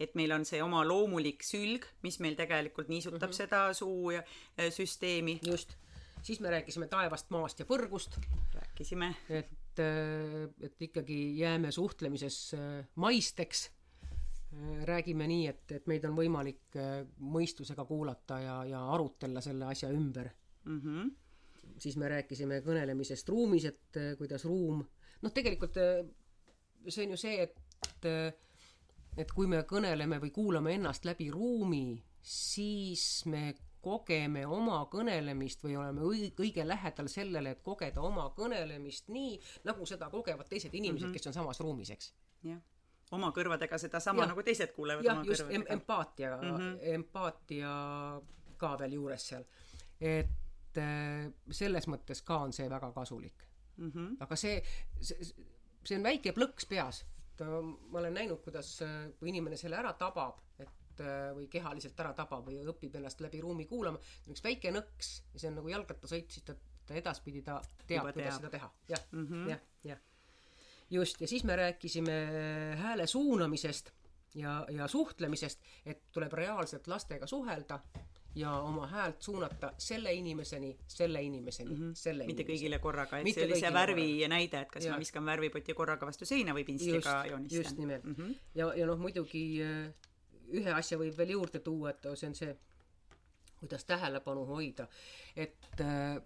et 0.00 0.14
meil 0.14 0.32
on 0.32 0.44
see 0.44 0.62
oma 0.62 0.84
loomulik 0.88 1.42
sülg, 1.42 1.84
mis 2.02 2.20
meil 2.20 2.34
tegelikult 2.34 2.88
niisutab 2.88 3.22
mm 3.22 3.32
-hmm. 3.32 3.36
seda 3.36 3.72
suusüsteemi, 3.74 5.40
just, 5.46 5.74
siis 6.22 6.40
me 6.40 6.50
rääkisime 6.50 6.86
taevast, 6.88 7.30
maast 7.30 7.58
ja 7.58 7.64
põrgust 7.64 8.18
rääkisime 8.54 9.14
et, 9.28 9.78
et 10.60 10.82
ikkagi 10.82 11.38
jääme 11.38 11.72
suhtlemises 11.72 12.54
äh, 12.54 12.86
maisteks. 12.94 13.70
Räägime 14.84 15.26
nii, 15.26 15.46
et, 15.50 15.72
et 15.72 15.86
meid 15.90 16.04
on 16.08 16.16
võimalik 16.16 16.78
äh, 16.78 17.02
mõistusega 17.18 17.84
kuulata 17.88 18.40
ja, 18.42 18.56
ja 18.68 18.82
arutella 18.94 19.40
selle 19.44 19.68
asja 19.70 19.90
ümber. 19.90 20.30
mm. 20.64 20.80
-hmm. 20.80 21.12
siis 21.78 21.96
me 21.96 22.08
rääkisime 22.08 22.60
kõnelemisest 22.60 23.28
ruumis, 23.28 23.64
et 23.64 23.96
äh, 23.96 24.16
kuidas 24.18 24.44
ruum, 24.44 24.84
noh, 25.22 25.32
tegelikult 25.32 25.76
äh, 25.76 26.06
see 26.88 27.04
on 27.06 27.10
ju 27.10 27.16
see, 27.16 27.42
et, 27.42 28.04
et 29.16 29.30
kui 29.32 29.46
me 29.46 29.62
kõneleme 29.62 30.20
või 30.20 30.30
kuulame 30.30 30.74
ennast 30.74 31.04
läbi 31.04 31.30
ruumi, 31.30 32.02
siis 32.20 33.26
me 33.26 33.54
kogeme 33.84 34.46
oma 34.46 34.78
kõnelemist 34.92 35.64
või 35.64 35.76
oleme 35.76 36.04
õi- 36.08 36.32
õige 36.40 36.64
lähedal 36.66 37.08
sellele, 37.12 37.50
et 37.50 37.62
kogeda 37.62 38.00
oma 38.00 38.30
kõnelemist 38.36 39.10
nii, 39.12 39.36
nagu 39.64 39.86
seda 39.86 40.08
kogevad 40.12 40.48
teised 40.48 40.74
inimesed 40.74 41.06
mm, 41.06 41.10
-hmm. 41.10 41.18
kes 41.18 41.26
on 41.26 41.36
samas 41.36 41.60
ruumis, 41.60 41.90
eks. 41.90 42.14
jah, 42.42 42.60
oma 43.14 43.30
kõrvadega 43.36 43.78
sedasama 43.80 44.26
nagu 44.30 44.44
teised 44.46 44.74
kuulevad 44.76 45.06
jah 45.06 45.18
oma, 45.18 45.26
just 45.28 45.44
em 45.46 45.48
kõrvadega. 45.48 45.74
empaatia 45.78 46.36
mm, 46.36 46.54
-hmm. 46.56 46.78
empaatia 46.98 47.72
ka 48.60 48.74
veel 48.80 48.98
juures 48.98 49.26
seal. 49.30 49.44
et 50.00 50.78
äh, 50.80 51.32
selles 51.50 51.88
mõttes 51.90 52.22
ka 52.26 52.42
on 52.46 52.52
see 52.52 52.68
väga 52.70 52.92
kasulik. 52.92 53.46
Mm 53.76 53.90
-hmm. 53.90 54.16
aga 54.20 54.36
see, 54.36 54.62
see, 55.00 55.18
see 55.84 55.98
on 55.98 56.06
väike 56.06 56.32
plõks 56.32 56.68
peas, 56.68 57.04
et 57.32 57.40
äh, 57.40 57.60
ma 57.90 57.98
olen 57.98 58.14
näinud, 58.14 58.42
kuidas 58.44 58.76
äh, 58.82 59.10
kui 59.18 59.28
inimene 59.28 59.56
selle 59.56 59.76
ära 59.76 59.92
tabab, 59.92 60.40
et 60.58 60.70
või 61.34 61.48
kehaliselt 61.50 62.00
ära 62.00 62.12
tabab 62.14 62.46
või 62.46 62.60
õpib 62.70 62.94
ennast 62.94 63.20
läbi 63.20 63.40
ruumi 63.42 63.64
kuulama, 63.66 63.98
üks 64.30 64.44
väike 64.44 64.70
nõks 64.70 65.08
ja 65.32 65.40
see 65.40 65.48
on 65.50 65.56
nagu 65.58 65.68
jalgrattasõit, 65.68 66.30
siis 66.30 66.44
ta, 66.46 66.54
ta 66.86 66.94
edaspidi 66.94 67.42
ta 67.42 67.60
teab, 67.86 68.12
kuidas 68.12 68.36
seda 68.36 68.50
teha, 68.50 68.70
jah 68.88 69.02
mm 69.10 69.26
-hmm., 69.26 69.48
jah, 69.50 69.60
jah. 69.84 69.98
Just, 70.94 71.20
ja 71.20 71.28
siis 71.28 71.44
me 71.44 71.56
rääkisime 71.58 72.16
hääle 72.80 73.06
suunamisest 73.10 73.90
ja, 74.34 74.66
ja 74.70 74.88
suhtlemisest, 74.88 75.62
et 75.86 76.02
tuleb 76.12 76.32
reaalselt 76.32 76.86
lastega 76.90 77.26
suhelda 77.26 77.80
ja 78.34 78.52
oma 78.66 78.86
häält 78.86 79.22
suunata 79.22 79.72
selle 79.78 80.12
inimeseni, 80.12 80.76
selle 80.86 81.22
inimeseni 81.22 81.70
mm, 81.70 81.76
-hmm. 81.76 81.94
selle 81.94 82.26
mitte 82.26 82.42
inimeseni. 82.42 82.58
kõigile 82.58 82.78
korraga, 82.82 83.18
et 83.18 83.24
Mitte 83.24 83.40
see 83.40 83.50
oli 83.50 83.60
see 83.60 83.72
värvi 83.72 84.06
korraga. 84.08 84.28
näide, 84.28 84.60
et 84.60 84.70
kas 84.70 84.84
ja. 84.84 84.92
ma 84.92 84.98
viskan 84.98 85.26
värvipoti 85.26 85.74
korraga 85.74 86.06
vastu 86.06 86.26
seina 86.26 86.54
või 86.54 86.64
pintsliga 86.64 87.24
joonistan. 87.30 87.58
just 87.58 87.78
nimelt 87.78 88.04
mm. 88.04 88.14
-hmm. 88.18 88.34
ja, 88.54 88.74
ja 88.74 88.86
noh, 88.86 88.98
muidugi 88.98 89.62
äh, 89.62 89.94
ühe 90.50 90.72
asja 90.72 90.98
võib 90.98 91.16
veel 91.16 91.30
juurde 91.30 91.60
tuua, 91.60 91.90
et 91.90 92.06
see 92.14 92.28
on 92.28 92.34
see, 92.34 92.56
kuidas 93.60 93.84
tähelepanu 93.84 94.44
hoida, 94.46 94.88
et 95.36 95.80
äh, 95.80 96.22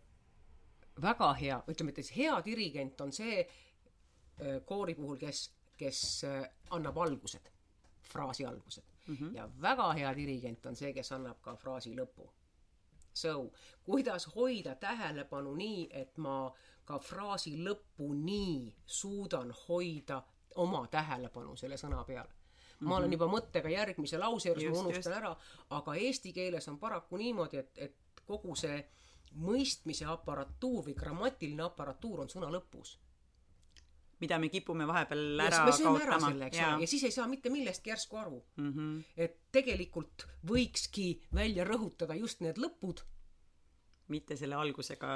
väga 1.02 1.32
hea, 1.34 1.62
ütleme, 1.68 1.92
et 1.96 2.16
hea 2.16 2.42
dirigent 2.44 3.00
on 3.00 3.12
see 3.12 3.46
koori 4.64 4.94
puhul, 4.94 5.16
kes, 5.16 5.50
kes 5.76 6.24
äh, 6.24 6.50
annab 6.70 6.98
algused, 6.98 7.50
fraasi 8.02 8.46
algused 8.46 8.84
mm. 9.06 9.16
-hmm. 9.16 9.36
ja 9.36 9.48
väga 9.62 9.92
hea 9.92 10.16
dirigent 10.16 10.66
on 10.66 10.76
see, 10.76 10.92
kes 10.92 11.12
annab 11.12 11.40
ka 11.40 11.56
fraasi 11.56 11.94
lõpu. 11.96 12.30
So, 13.14 13.50
kuidas 13.84 14.26
hoida 14.34 14.74
tähelepanu 14.74 15.54
nii, 15.54 15.88
et 15.90 16.18
ma 16.18 16.52
ka 16.84 16.98
fraasi 16.98 17.56
lõpuni 17.64 18.74
suudan 18.86 19.54
hoida 19.68 20.22
oma 20.54 20.86
tähelepanu 20.86 21.56
selle 21.56 21.76
sõna 21.76 22.04
peal 22.04 22.26
ma 22.26 22.86
mm 22.86 22.88
-hmm. 22.88 22.98
olen 22.98 23.12
juba 23.12 23.26
mõttega 23.26 23.68
järgmise 23.68 24.18
lause 24.18 24.48
juures, 24.48 24.64
ma 24.64 24.78
unustan 24.78 25.12
just. 25.12 25.16
ära, 25.16 25.36
aga 25.70 25.94
eesti 25.94 26.32
keeles 26.32 26.68
on 26.68 26.78
paraku 26.78 27.16
niimoodi, 27.16 27.56
et, 27.56 27.78
et 27.78 27.96
kogu 28.26 28.54
see 28.56 28.88
mõistmise 29.34 30.06
aparatuur 30.06 30.84
või 30.86 30.94
grammatiline 30.94 31.62
aparatuur 31.62 32.20
on 32.20 32.30
sõna 32.30 32.50
lõpus 32.50 32.98
mida 34.22 34.38
me 34.38 34.48
kipume 34.52 34.86
vahepeal 34.88 35.44
ära 35.44 35.60
ja 35.68 35.76
kaotama. 35.82 36.32
Ja. 36.52 36.72
ja 36.80 36.86
siis 36.86 37.04
ei 37.08 37.14
saa 37.14 37.28
mitte 37.30 37.52
millestki 37.54 37.92
järsku 37.92 38.18
aru 38.18 38.40
mm. 38.56 38.72
-hmm. 38.72 39.04
et 39.16 39.38
tegelikult 39.52 40.26
võikski 40.48 41.12
välja 41.34 41.64
rõhutada 41.68 42.18
just 42.18 42.40
need 42.40 42.58
lõpud. 42.58 43.04
mitte 44.08 44.36
selle 44.40 44.56
algusega 44.56 45.08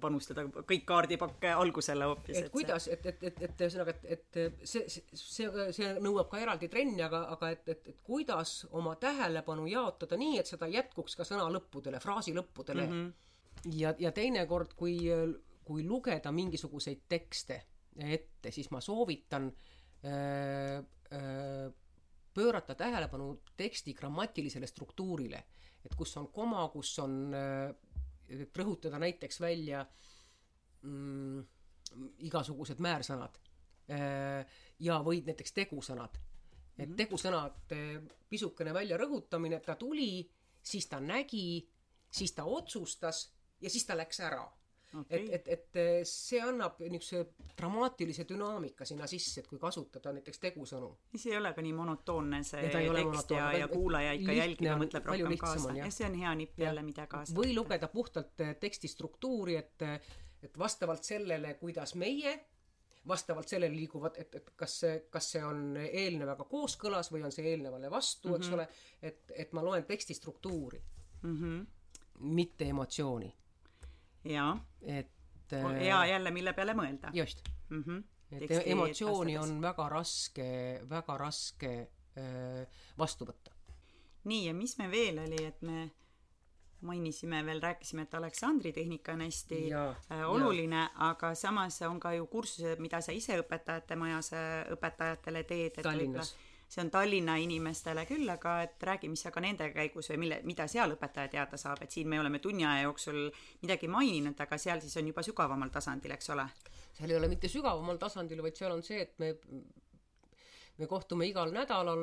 panustada 0.00 0.46
kõik 0.48 0.84
kaardipakke 0.88 1.50
algusele 1.52 2.04
hoopis. 2.04 2.38
et, 2.38 2.48
kuidas 2.52 2.88
et, 2.88 3.06
et, 3.06 3.22
et, 3.22 3.42
et 3.42 3.60
ühesõnaga, 3.60 3.90
et, 3.90 4.04
et 4.04 4.64
see, 4.64 4.88
see, 4.88 5.50
see 5.72 5.90
nõuab 6.00 6.30
ka 6.30 6.40
eraldi 6.40 6.68
trenni, 6.72 7.02
aga, 7.02 7.26
aga 7.36 7.50
et, 7.50 7.68
et, 7.68 7.88
et 7.92 8.00
kuidas 8.02 8.66
oma 8.70 8.96
tähelepanu 8.96 9.66
jaotada 9.66 10.16
nii, 10.16 10.38
et 10.40 10.46
seda 10.46 10.66
jätkuks 10.66 11.16
ka 11.16 11.28
sõna 11.28 11.44
lõppudele, 11.58 12.00
fraasi 12.00 12.34
lõppudele 12.34 12.86
mm. 12.86 12.92
-hmm. 13.04 13.70
ja, 13.82 13.94
ja 13.98 14.12
teinekord, 14.12 14.72
kui, 14.74 14.96
kui 15.64 15.84
lugeda 15.84 16.32
mingisuguseid 16.32 17.04
tekste 17.08 17.62
ette, 17.98 18.50
siis 18.50 18.70
ma 18.70 18.80
soovitan 18.80 19.50
öö, 20.04 20.82
öö, 21.12 21.70
pöörata 22.36 22.74
tähelepanu 22.74 23.42
teksti 23.56 23.94
grammatilisele 23.94 24.66
struktuurile, 24.66 25.44
et 25.84 25.94
kus 25.96 26.16
on 26.20 26.28
koma, 26.32 26.66
kus 26.68 26.98
on, 27.00 27.32
et 28.28 28.58
rõhutada 28.60 29.00
näiteks 29.00 29.40
välja 29.40 29.80
mm, 30.82 31.40
igasugused 32.28 32.82
määrsõnad 32.84 33.38
ja 34.82 34.98
võid 35.06 35.30
näiteks 35.30 35.54
tegusõnad. 35.56 36.18
et 36.76 36.88
mhm. 36.88 36.96
tegusõnade 36.98 37.80
pisukene 38.28 38.74
väljarõhutamine, 38.74 39.60
ta 39.64 39.78
tuli, 39.80 40.28
siis 40.62 40.86
ta 40.90 41.00
nägi, 41.00 41.64
siis 42.10 42.34
ta 42.36 42.44
otsustas 42.44 43.30
ja 43.60 43.70
siis 43.70 43.86
ta 43.86 43.96
läks 43.96 44.20
ära 44.20 44.44
okay.. 45.00 45.28
et, 45.30 45.48
et, 45.48 45.76
et 45.76 46.08
see 46.08 46.40
annab 46.42 46.80
niisuguse 46.80 47.52
dramaatilise 47.56 48.26
dünaamika 48.28 48.84
sinna 48.88 49.06
sisse, 49.10 49.40
et 49.40 49.50
kui 49.50 49.58
kasutada 49.62 50.12
näiteks 50.16 50.42
tegusõnu. 50.42 50.90
siis 51.10 51.26
ei 51.30 51.38
ole 51.38 51.52
ka 51.56 51.64
nii 51.64 51.72
monotoonne 51.76 52.42
see 52.46 52.66
ja 52.66 52.72
tekst 52.74 52.92
monotoonne, 53.04 53.52
ja, 53.52 53.64
ja 53.64 53.68
kuulaja 53.68 54.12
ikka 54.18 54.36
jälgib 54.40 54.68
ja 54.68 54.76
mõtleb 54.80 55.10
rohkem 55.12 55.38
kaasa 55.40 55.76
ja 55.78 55.90
see 55.94 56.08
on 56.08 56.18
hea 56.20 56.34
nipp 56.42 56.60
jälle, 56.66 56.84
mida 56.86 57.06
kaasa 57.10 57.36
või 57.36 57.54
lugeda 57.56 57.88
puhtalt 57.92 58.44
eh, 58.44 58.54
teksti 58.60 58.88
struktuuri, 58.92 59.56
et 59.56 59.88
et 60.46 60.58
vastavalt 60.58 61.02
sellele, 61.02 61.54
kuidas 61.58 61.94
meie 61.98 62.34
vastavalt 63.08 63.48
sellele 63.48 63.74
liiguvad, 63.74 64.18
et, 64.20 64.34
et 64.34 64.50
kas 64.58 64.80
see, 64.82 64.98
kas 65.10 65.30
see 65.34 65.42
on 65.44 65.78
eelnevaga 65.78 66.44
kooskõlas 66.50 67.10
või 67.12 67.24
on 67.26 67.34
see 67.34 67.46
eelnevale 67.52 67.90
vastu 67.90 68.28
mm, 68.28 68.34
-hmm. 68.34 68.38
eks 68.38 68.46
mhm. 68.46 68.54
ole, 68.54 68.68
et, 69.02 69.32
et 69.44 69.52
ma 69.52 69.64
loen 69.64 69.84
teksti 69.84 70.14
struktuuri 70.14 70.82
mm, 71.22 71.36
-hmm. 71.36 71.66
mitte 72.20 72.68
emotsiooni 72.68 73.34
jaa. 74.30 74.56
et 74.82 75.12
ja 75.52 76.00
äh, 76.02 76.08
jälle, 76.08 76.30
mille 76.30 76.52
peale 76.52 76.74
mõelda. 76.74 77.10
just 77.14 77.42
mm. 77.68 77.82
-hmm. 77.82 78.02
et 78.32 78.38
Teksti 78.38 78.70
emotsiooni 78.70 79.38
on 79.38 79.62
väga 79.62 79.88
raske, 79.88 80.80
väga 80.88 81.18
raske 81.18 81.90
äh, 82.18 82.66
vastu 82.98 83.24
võtta. 83.24 83.50
nii, 84.24 84.46
ja 84.46 84.54
mis 84.54 84.78
me 84.78 84.90
veel 84.90 85.18
oli, 85.18 85.44
et 85.44 85.62
me 85.62 85.90
mainisime 86.80 87.44
veel, 87.46 87.60
rääkisime, 87.62 88.02
et 88.02 88.14
Aleksandri 88.14 88.72
tehnika 88.72 89.12
on 89.12 89.20
hästi 89.20 89.68
ja, 89.68 89.88
äh, 90.12 90.30
oluline, 90.30 90.88
aga 90.94 91.34
samas 91.34 91.82
on 91.82 92.00
ka 92.00 92.12
ju 92.12 92.26
kursused, 92.26 92.78
mida 92.78 93.00
sa 93.00 93.12
ise 93.12 93.40
õpetajate 93.40 93.96
majas 93.96 94.30
õpetajatele 94.70 95.44
teed. 95.44 95.82
Tallinnas 95.82 96.36
see 96.68 96.82
on 96.82 96.90
Tallinna 96.90 97.36
inimestele 97.38 98.02
küll, 98.08 98.28
aga 98.30 98.56
et 98.64 98.82
räägi, 98.82 99.08
mis 99.08 99.22
sa 99.22 99.30
ka 99.30 99.40
nende 99.40 99.68
käigus 99.74 100.10
või 100.10 100.18
mille, 100.24 100.40
mida 100.48 100.66
seal 100.70 100.96
õpetaja 100.96 101.30
teada 101.30 101.58
saab, 101.60 101.82
et 101.82 101.94
siin 101.94 102.08
me 102.10 102.18
oleme 102.20 102.40
tunni 102.42 102.66
aja 102.66 102.88
jooksul 102.88 103.20
midagi 103.62 103.88
maininud, 103.88 104.38
aga 104.42 104.58
seal 104.58 104.82
siis 104.82 104.96
on 104.98 105.12
juba 105.12 105.22
sügavamal 105.26 105.70
tasandil, 105.74 106.16
eks 106.16 106.30
ole? 106.34 106.46
seal 106.96 107.12
ei 107.12 107.18
ole 107.18 107.28
mitte 107.28 107.48
sügavamal 107.52 108.00
tasandil, 108.02 108.42
vaid 108.42 108.58
seal 108.58 108.72
on 108.74 108.82
see, 108.82 109.02
et 109.04 109.18
me, 109.22 109.34
me 110.78 110.88
kohtume 110.90 111.28
igal 111.28 111.52
nädalal 111.54 112.02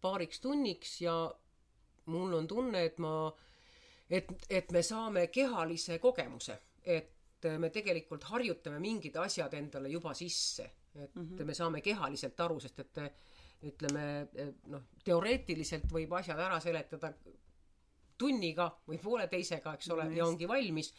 paariks 0.00 0.40
tunniks 0.40 1.00
ja 1.04 1.14
mul 2.08 2.34
on 2.34 2.48
tunne, 2.48 2.82
et 2.88 2.98
ma, 2.98 3.12
et, 4.10 4.32
et 4.50 4.72
me 4.74 4.82
saame 4.82 5.26
kehalise 5.30 6.00
kogemuse, 6.02 6.58
et 6.84 7.48
me 7.60 7.70
tegelikult 7.70 8.24
harjutame 8.32 8.80
mingid 8.82 9.16
asjad 9.22 9.54
endale 9.54 9.92
juba 9.92 10.14
sisse, 10.14 10.70
et 10.94 11.14
mm 11.14 11.26
-hmm. 11.28 11.44
me 11.44 11.54
saame 11.54 11.80
kehaliselt 11.80 12.40
aru, 12.40 12.60
sest 12.60 12.80
et 12.80 12.98
ütleme 13.66 14.04
noh, 14.70 14.84
teoreetiliselt 15.04 15.90
võib 15.92 16.12
asjad 16.18 16.38
ära 16.38 16.60
seletada 16.62 17.12
tunniga 18.18 18.68
või 18.86 18.98
pooleteisega, 19.02 19.74
eks 19.78 19.90
ole 19.94 20.08
no,, 20.08 20.16
ja 20.16 20.26
ongi 20.26 20.48
valmis. 20.50 20.92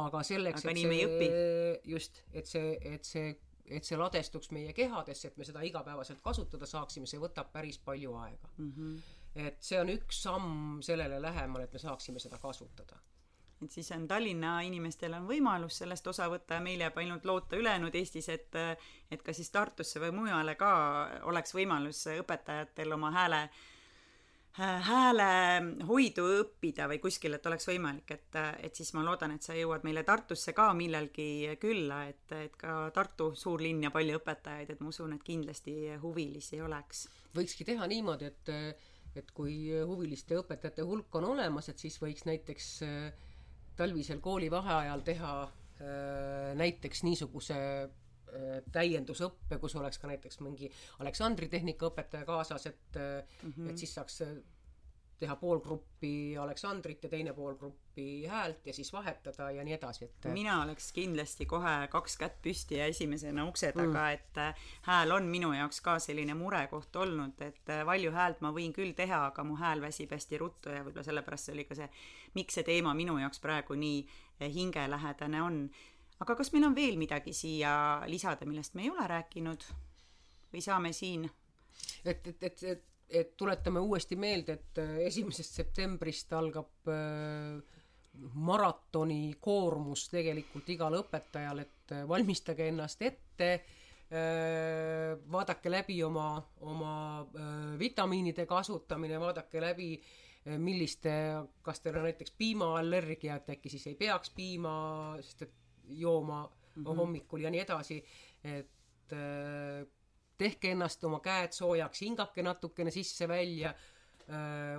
aga 0.00 0.22
selleks, 0.24 0.64
et 0.64 0.78
see, 0.80 1.80
just, 1.84 2.22
et 2.32 2.48
see, 2.48 2.76
et 2.94 3.04
see, 3.04 3.32
et 3.68 3.84
see 3.84 3.98
ladestuks 4.00 4.48
meie 4.56 4.72
kehadesse, 4.76 5.28
et 5.28 5.36
me 5.36 5.44
seda 5.44 5.60
igapäevaselt 5.68 6.22
kasutada 6.24 6.66
saaksime, 6.66 7.06
see 7.06 7.20
võtab 7.20 7.52
päris 7.52 7.78
palju 7.78 8.14
aega 8.16 8.48
mm. 8.56 8.72
-hmm. 8.72 9.46
et 9.46 9.60
see 9.60 9.80
on 9.80 9.92
üks 9.92 10.22
samm 10.24 10.80
sellele 10.82 11.20
lähemale, 11.22 11.68
et 11.68 11.72
me 11.72 11.78
saaksime 11.78 12.18
seda 12.24 12.40
kasutada 12.40 12.96
et 13.62 13.70
siis 13.70 13.90
on 13.94 14.06
Tallinna 14.08 14.60
inimestel 14.66 15.14
on 15.14 15.26
võimalus 15.28 15.78
sellest 15.82 16.06
osa 16.10 16.28
võtta 16.32 16.58
ja 16.58 16.64
meil 16.64 16.80
jääb 16.82 16.96
ainult 16.98 17.24
loota 17.28 17.56
ülejäänud 17.56 17.94
Eestis, 17.94 18.28
et 18.28 18.56
et 19.10 19.22
ka 19.22 19.32
siis 19.32 19.50
Tartusse 19.50 20.00
või 20.00 20.14
mujale 20.22 20.54
ka 20.60 20.72
oleks 21.30 21.54
võimalus 21.54 22.06
õpetajatel 22.18 22.98
oma 22.98 23.12
hääle 23.14 23.46
häälehoidu 24.52 26.24
õppida 26.42 26.84
või 26.90 26.98
kuskil, 27.00 27.32
et 27.38 27.46
oleks 27.48 27.66
võimalik, 27.70 28.10
et, 28.12 28.36
et 28.60 28.76
siis 28.76 28.90
ma 28.92 29.04
loodan, 29.04 29.32
et 29.32 29.44
sa 29.44 29.56
jõuad 29.56 29.84
meile 29.86 30.02
Tartusse 30.04 30.52
ka 30.52 30.66
millalgi 30.76 31.56
külla, 31.60 32.02
et, 32.10 32.26
et 32.36 32.56
ka 32.60 32.90
Tartu 32.92 33.30
suur 33.38 33.64
linn 33.64 33.86
ja 33.86 33.90
palju 33.94 34.20
õpetajaid, 34.20 34.74
et 34.74 34.82
ma 34.84 34.92
usun, 34.92 35.16
et 35.16 35.24
kindlasti 35.24 35.96
huvilisi 36.02 36.60
oleks. 36.60 37.06
võikski 37.32 37.64
teha 37.64 37.88
niimoodi, 37.88 38.28
et, 38.28 38.52
et 39.16 39.32
kui 39.32 39.72
huviliste 39.72 40.36
õpetajate 40.36 40.84
hulk 40.84 41.16
on 41.16 41.30
olemas, 41.32 41.72
et 41.72 41.80
siis 41.80 41.96
võiks 42.02 42.28
näiteks 42.28 42.68
äh, 42.84 43.31
talvisel 43.76 44.20
koolivaheajal 44.20 45.04
teha 45.06 45.34
äh, 45.42 46.54
näiteks 46.58 47.02
niisuguse 47.06 47.58
äh, 47.58 48.62
täiendusõppe, 48.72 49.58
kus 49.62 49.76
oleks 49.76 49.98
ka 49.98 50.10
näiteks 50.10 50.40
mingi 50.44 50.70
Aleksandri 51.04 51.48
tehnikaõpetaja 51.52 52.28
kaasas, 52.28 52.66
et 52.66 52.98
mm, 52.98 53.52
-hmm. 53.52 53.70
et 53.70 53.78
siis 53.78 53.94
saaks 53.94 54.22
teha 55.22 55.36
pool 55.38 55.60
gruppi 55.62 56.36
Aleksandrit 56.38 57.04
ja 57.06 57.10
teine 57.12 57.32
pool 57.36 57.54
gruppi 57.58 58.26
häält 58.26 58.66
ja 58.66 58.74
siis 58.74 58.92
vahetada 58.92 59.50
ja 59.54 59.64
nii 59.64 59.76
edasi, 59.76 60.08
et 60.08 60.28
mina 60.34 60.56
oleks 60.64 60.90
kindlasti 60.96 61.46
kohe 61.50 61.74
kaks 61.92 62.16
kätt 62.20 62.40
püsti 62.44 62.80
ja 62.80 62.88
esimesena 62.90 63.44
ukse 63.48 63.72
taga 63.72 64.06
mm., 64.06 64.16
et 64.16 64.40
äh, 64.42 64.64
hääl 64.88 65.14
on 65.14 65.28
minu 65.30 65.52
jaoks 65.54 65.80
ka 65.84 65.98
selline 66.02 66.34
murekoht 66.38 66.96
olnud, 66.96 67.38
et 67.46 67.70
äh, 67.70 67.84
valju 67.86 68.14
häält 68.14 68.42
ma 68.44 68.52
võin 68.54 68.74
küll 68.74 68.96
teha, 68.98 69.24
aga 69.30 69.44
mu 69.46 69.56
hääl 69.60 69.84
väsib 69.84 70.14
hästi 70.16 70.40
ruttu 70.42 70.74
ja 70.74 70.82
võib-olla 70.82 71.06
sellepärast 71.06 71.48
see 71.48 71.56
oli 71.56 71.66
ka 71.68 71.78
see, 71.78 71.88
miks 72.38 72.58
see 72.58 72.66
teema 72.66 72.94
minu 72.98 73.18
jaoks 73.22 73.42
praegu 73.44 73.78
nii 73.78 74.02
äh, 74.02 74.48
hingelähedane 74.52 75.42
on. 75.42 75.62
aga 76.22 76.38
kas 76.38 76.52
meil 76.54 76.66
on 76.70 76.74
veel 76.74 76.98
midagi 76.98 77.34
siia 77.36 78.02
lisada, 78.10 78.46
millest 78.46 78.74
me 78.74 78.86
ei 78.86 78.90
ole 78.90 79.06
rääkinud? 79.16 79.70
või 80.52 80.60
saame 80.60 80.92
siin 80.92 81.30
et, 82.04 82.26
et, 82.26 82.42
et, 82.42 82.62
et, 82.74 82.84
et 83.12 83.36
tuletame 83.36 83.80
uuesti 83.80 84.16
meelde, 84.16 84.56
et 84.56 84.80
äh, 84.80 84.96
esimesest 85.08 85.60
septembrist 85.60 86.32
algab 86.36 86.88
äh, 86.88 87.60
maratoni 88.48 89.36
koormus 89.40 90.08
tegelikult 90.12 90.68
igal 90.72 90.98
õpetajal, 91.00 91.62
et 91.64 91.94
äh, 91.96 92.02
valmistage 92.08 92.68
ennast 92.72 93.08
ette 93.08 93.54
vaadake 95.32 95.70
läbi 95.72 95.94
oma, 96.04 96.34
oma 96.68 96.96
vitamiinide 97.80 98.44
kasutamine, 98.44 99.16
vaadake 99.16 99.62
läbi 99.64 99.86
milliste, 100.60 101.14
kas 101.64 101.80
teil 101.80 101.96
on 101.96 102.04
näiteks 102.04 102.34
piimaallergia, 102.36 103.38
et 103.40 103.48
äkki 103.54 103.72
siis 103.72 103.86
ei 103.88 103.96
peaks 103.96 104.34
piima, 104.36 104.74
sest 105.24 105.46
et 105.46 105.54
jooma 105.96 106.42
mm 106.44 106.84
-hmm. 106.84 107.00
hommikul 107.00 107.46
ja 107.46 107.54
nii 107.54 107.64
edasi, 107.64 108.04
et 108.44 109.16
tehke 110.42 110.74
ennast 110.74 111.04
oma 111.06 111.20
käed 111.22 111.54
soojaks, 111.56 112.02
hingake 112.02 112.42
natukene 112.42 112.90
sisse-välja 112.90 113.72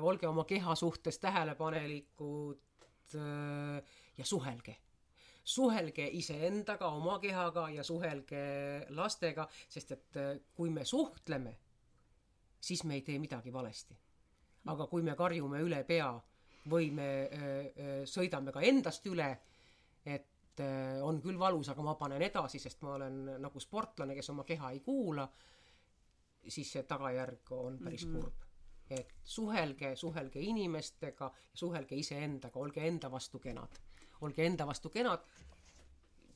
olge 0.02 0.28
oma 0.28 0.46
keha 0.48 0.76
suhtes 0.76 1.20
tähelepanelikud 1.20 2.60
äh, 3.16 3.84
ja 4.18 4.26
suhelge. 4.26 4.78
suhelge 5.44 6.08
iseendaga, 6.12 6.88
oma 6.88 7.20
kehaga 7.20 7.70
ja 7.70 7.84
suhelge 7.84 8.86
lastega, 8.90 9.48
sest 9.70 9.92
et 9.92 10.20
kui 10.56 10.70
me 10.70 10.86
suhtleme, 10.86 11.58
siis 12.62 12.84
me 12.84 12.96
ei 12.96 13.02
tee 13.02 13.20
midagi 13.20 13.54
valesti. 13.54 13.98
aga 14.66 14.88
kui 14.88 15.04
me 15.04 15.16
karjume 15.16 15.60
üle 15.60 15.84
pea 15.84 16.14
või 16.72 16.92
me 16.92 17.10
äh, 17.24 18.06
sõidame 18.06 18.52
ka 18.52 18.62
endast 18.62 19.06
üle, 19.12 19.32
et 20.06 20.30
et 20.54 21.02
on 21.02 21.20
küll 21.22 21.40
valus, 21.40 21.70
aga 21.70 21.82
ma 21.82 21.96
panen 21.98 22.22
edasi, 22.22 22.60
sest 22.62 22.84
ma 22.86 22.94
olen 22.94 23.16
nagu 23.42 23.60
sportlane, 23.60 24.14
kes 24.14 24.30
oma 24.30 24.44
keha 24.46 24.70
ei 24.76 24.84
kuula, 24.86 25.26
siis 26.48 26.72
see 26.72 26.84
tagajärg 26.84 27.52
on 27.52 27.80
päris 27.84 28.06
mm 28.06 28.16
-hmm. 28.16 28.22
kurb. 28.22 28.34
et 28.90 29.14
suhelge, 29.24 29.96
suhelge 29.96 30.40
inimestega, 30.40 31.32
suhelge 31.54 31.96
iseendaga, 31.96 32.60
olge 32.60 32.88
enda 32.88 33.12
vastu 33.12 33.40
kenad. 33.40 33.80
olge 34.22 34.46
enda 34.46 34.68
vastu 34.68 34.90
kenad, 34.90 35.20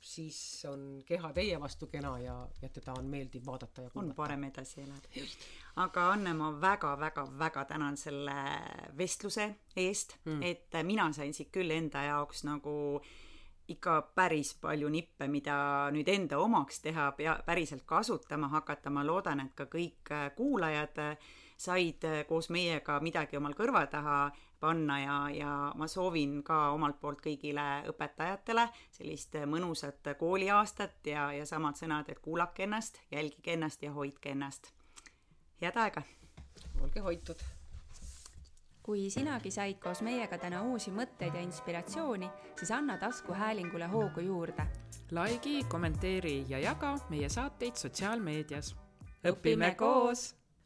siis 0.02 0.66
on 0.70 1.04
keha 1.06 1.34
teie 1.34 1.60
vastu 1.60 1.88
kena 1.88 2.20
ja, 2.20 2.50
ja 2.62 2.70
teda 2.70 2.94
on 2.94 3.06
meeldiv 3.06 3.46
vaadata 3.46 3.82
ja 3.82 3.90
kuulata. 3.90 4.10
on 4.10 4.16
parem 4.16 4.44
edasi 4.44 4.82
elada. 4.82 5.08
aga 5.76 6.12
Anne, 6.12 6.34
ma 6.34 6.62
väga-väga-väga 6.62 7.66
tänan 7.66 7.98
selle 7.98 8.34
vestluse 8.98 9.56
eest 9.76 10.16
mm., 10.26 10.44
et 10.44 10.84
mina 10.84 11.14
sain 11.14 11.34
siit 11.34 11.52
küll 11.52 11.72
enda 11.72 12.04
jaoks 12.04 12.44
nagu 12.44 13.02
äh, 13.04 13.27
ikka 13.68 14.02
päris 14.15 14.53
palju 14.61 14.89
nippe, 14.89 15.27
mida 15.27 15.57
nüüd 15.91 16.07
enda 16.11 16.39
omaks 16.39 16.80
teha, 16.84 17.11
pea, 17.18 17.35
päriselt 17.45 17.84
kasutama 17.85 18.48
hakata, 18.52 18.89
ma 18.89 19.03
loodan, 19.06 19.44
et 19.44 19.56
ka 19.56 19.68
kõik 19.72 20.11
äh, 20.15 20.30
kuulajad 20.35 21.02
äh, 21.03 21.18
said 21.57 22.06
äh, 22.07 22.22
koos 22.30 22.49
meiega 22.53 22.99
midagi 23.03 23.38
omal 23.38 23.57
kõrva 23.57 23.84
taha 23.91 24.19
panna 24.60 24.99
ja, 25.02 25.18
ja 25.34 25.52
ma 25.76 25.88
soovin 25.91 26.39
ka 26.45 26.72
omalt 26.73 26.99
poolt 27.02 27.22
kõigile 27.22 27.84
õpetajatele 27.91 28.68
sellist 28.95 29.35
mõnusat 29.45 30.14
kooliaastat 30.19 31.11
ja, 31.11 31.30
ja 31.35 31.45
samad 31.45 31.77
sõnad, 31.77 32.10
et 32.10 32.23
kuulake 32.23 32.65
ennast, 32.65 33.02
jälgige 33.11 33.57
ennast 33.57 33.84
ja 33.84 33.94
hoidke 33.94 34.34
ennast. 34.34 34.73
head 35.61 35.77
aega! 35.77 36.06
olge 36.81 37.06
hoitud! 37.06 37.57
Kui 38.88 39.09
sinagi 39.11 39.51
said 39.51 39.81
koos 39.84 39.99
meiega 39.99 40.38
täna 40.39 40.61
uusi 40.64 40.93
mõtteid 40.95 41.34
ja 41.35 41.41
inspiratsiooni, 41.43 42.30
siis 42.55 42.72
anna 42.72 42.95
taskuhäälingule 42.97 43.89
hoogu 43.91 44.23
juurde. 44.23 44.64
likei, 45.11 45.64
kommenteeri 45.68 46.45
ja 46.47 46.59
jaga 46.59 46.95
meie 47.09 47.30
saateid 47.30 47.76
sotsiaalmeedias. 47.76 48.76
õpime 49.27 49.76
koos 49.76 50.36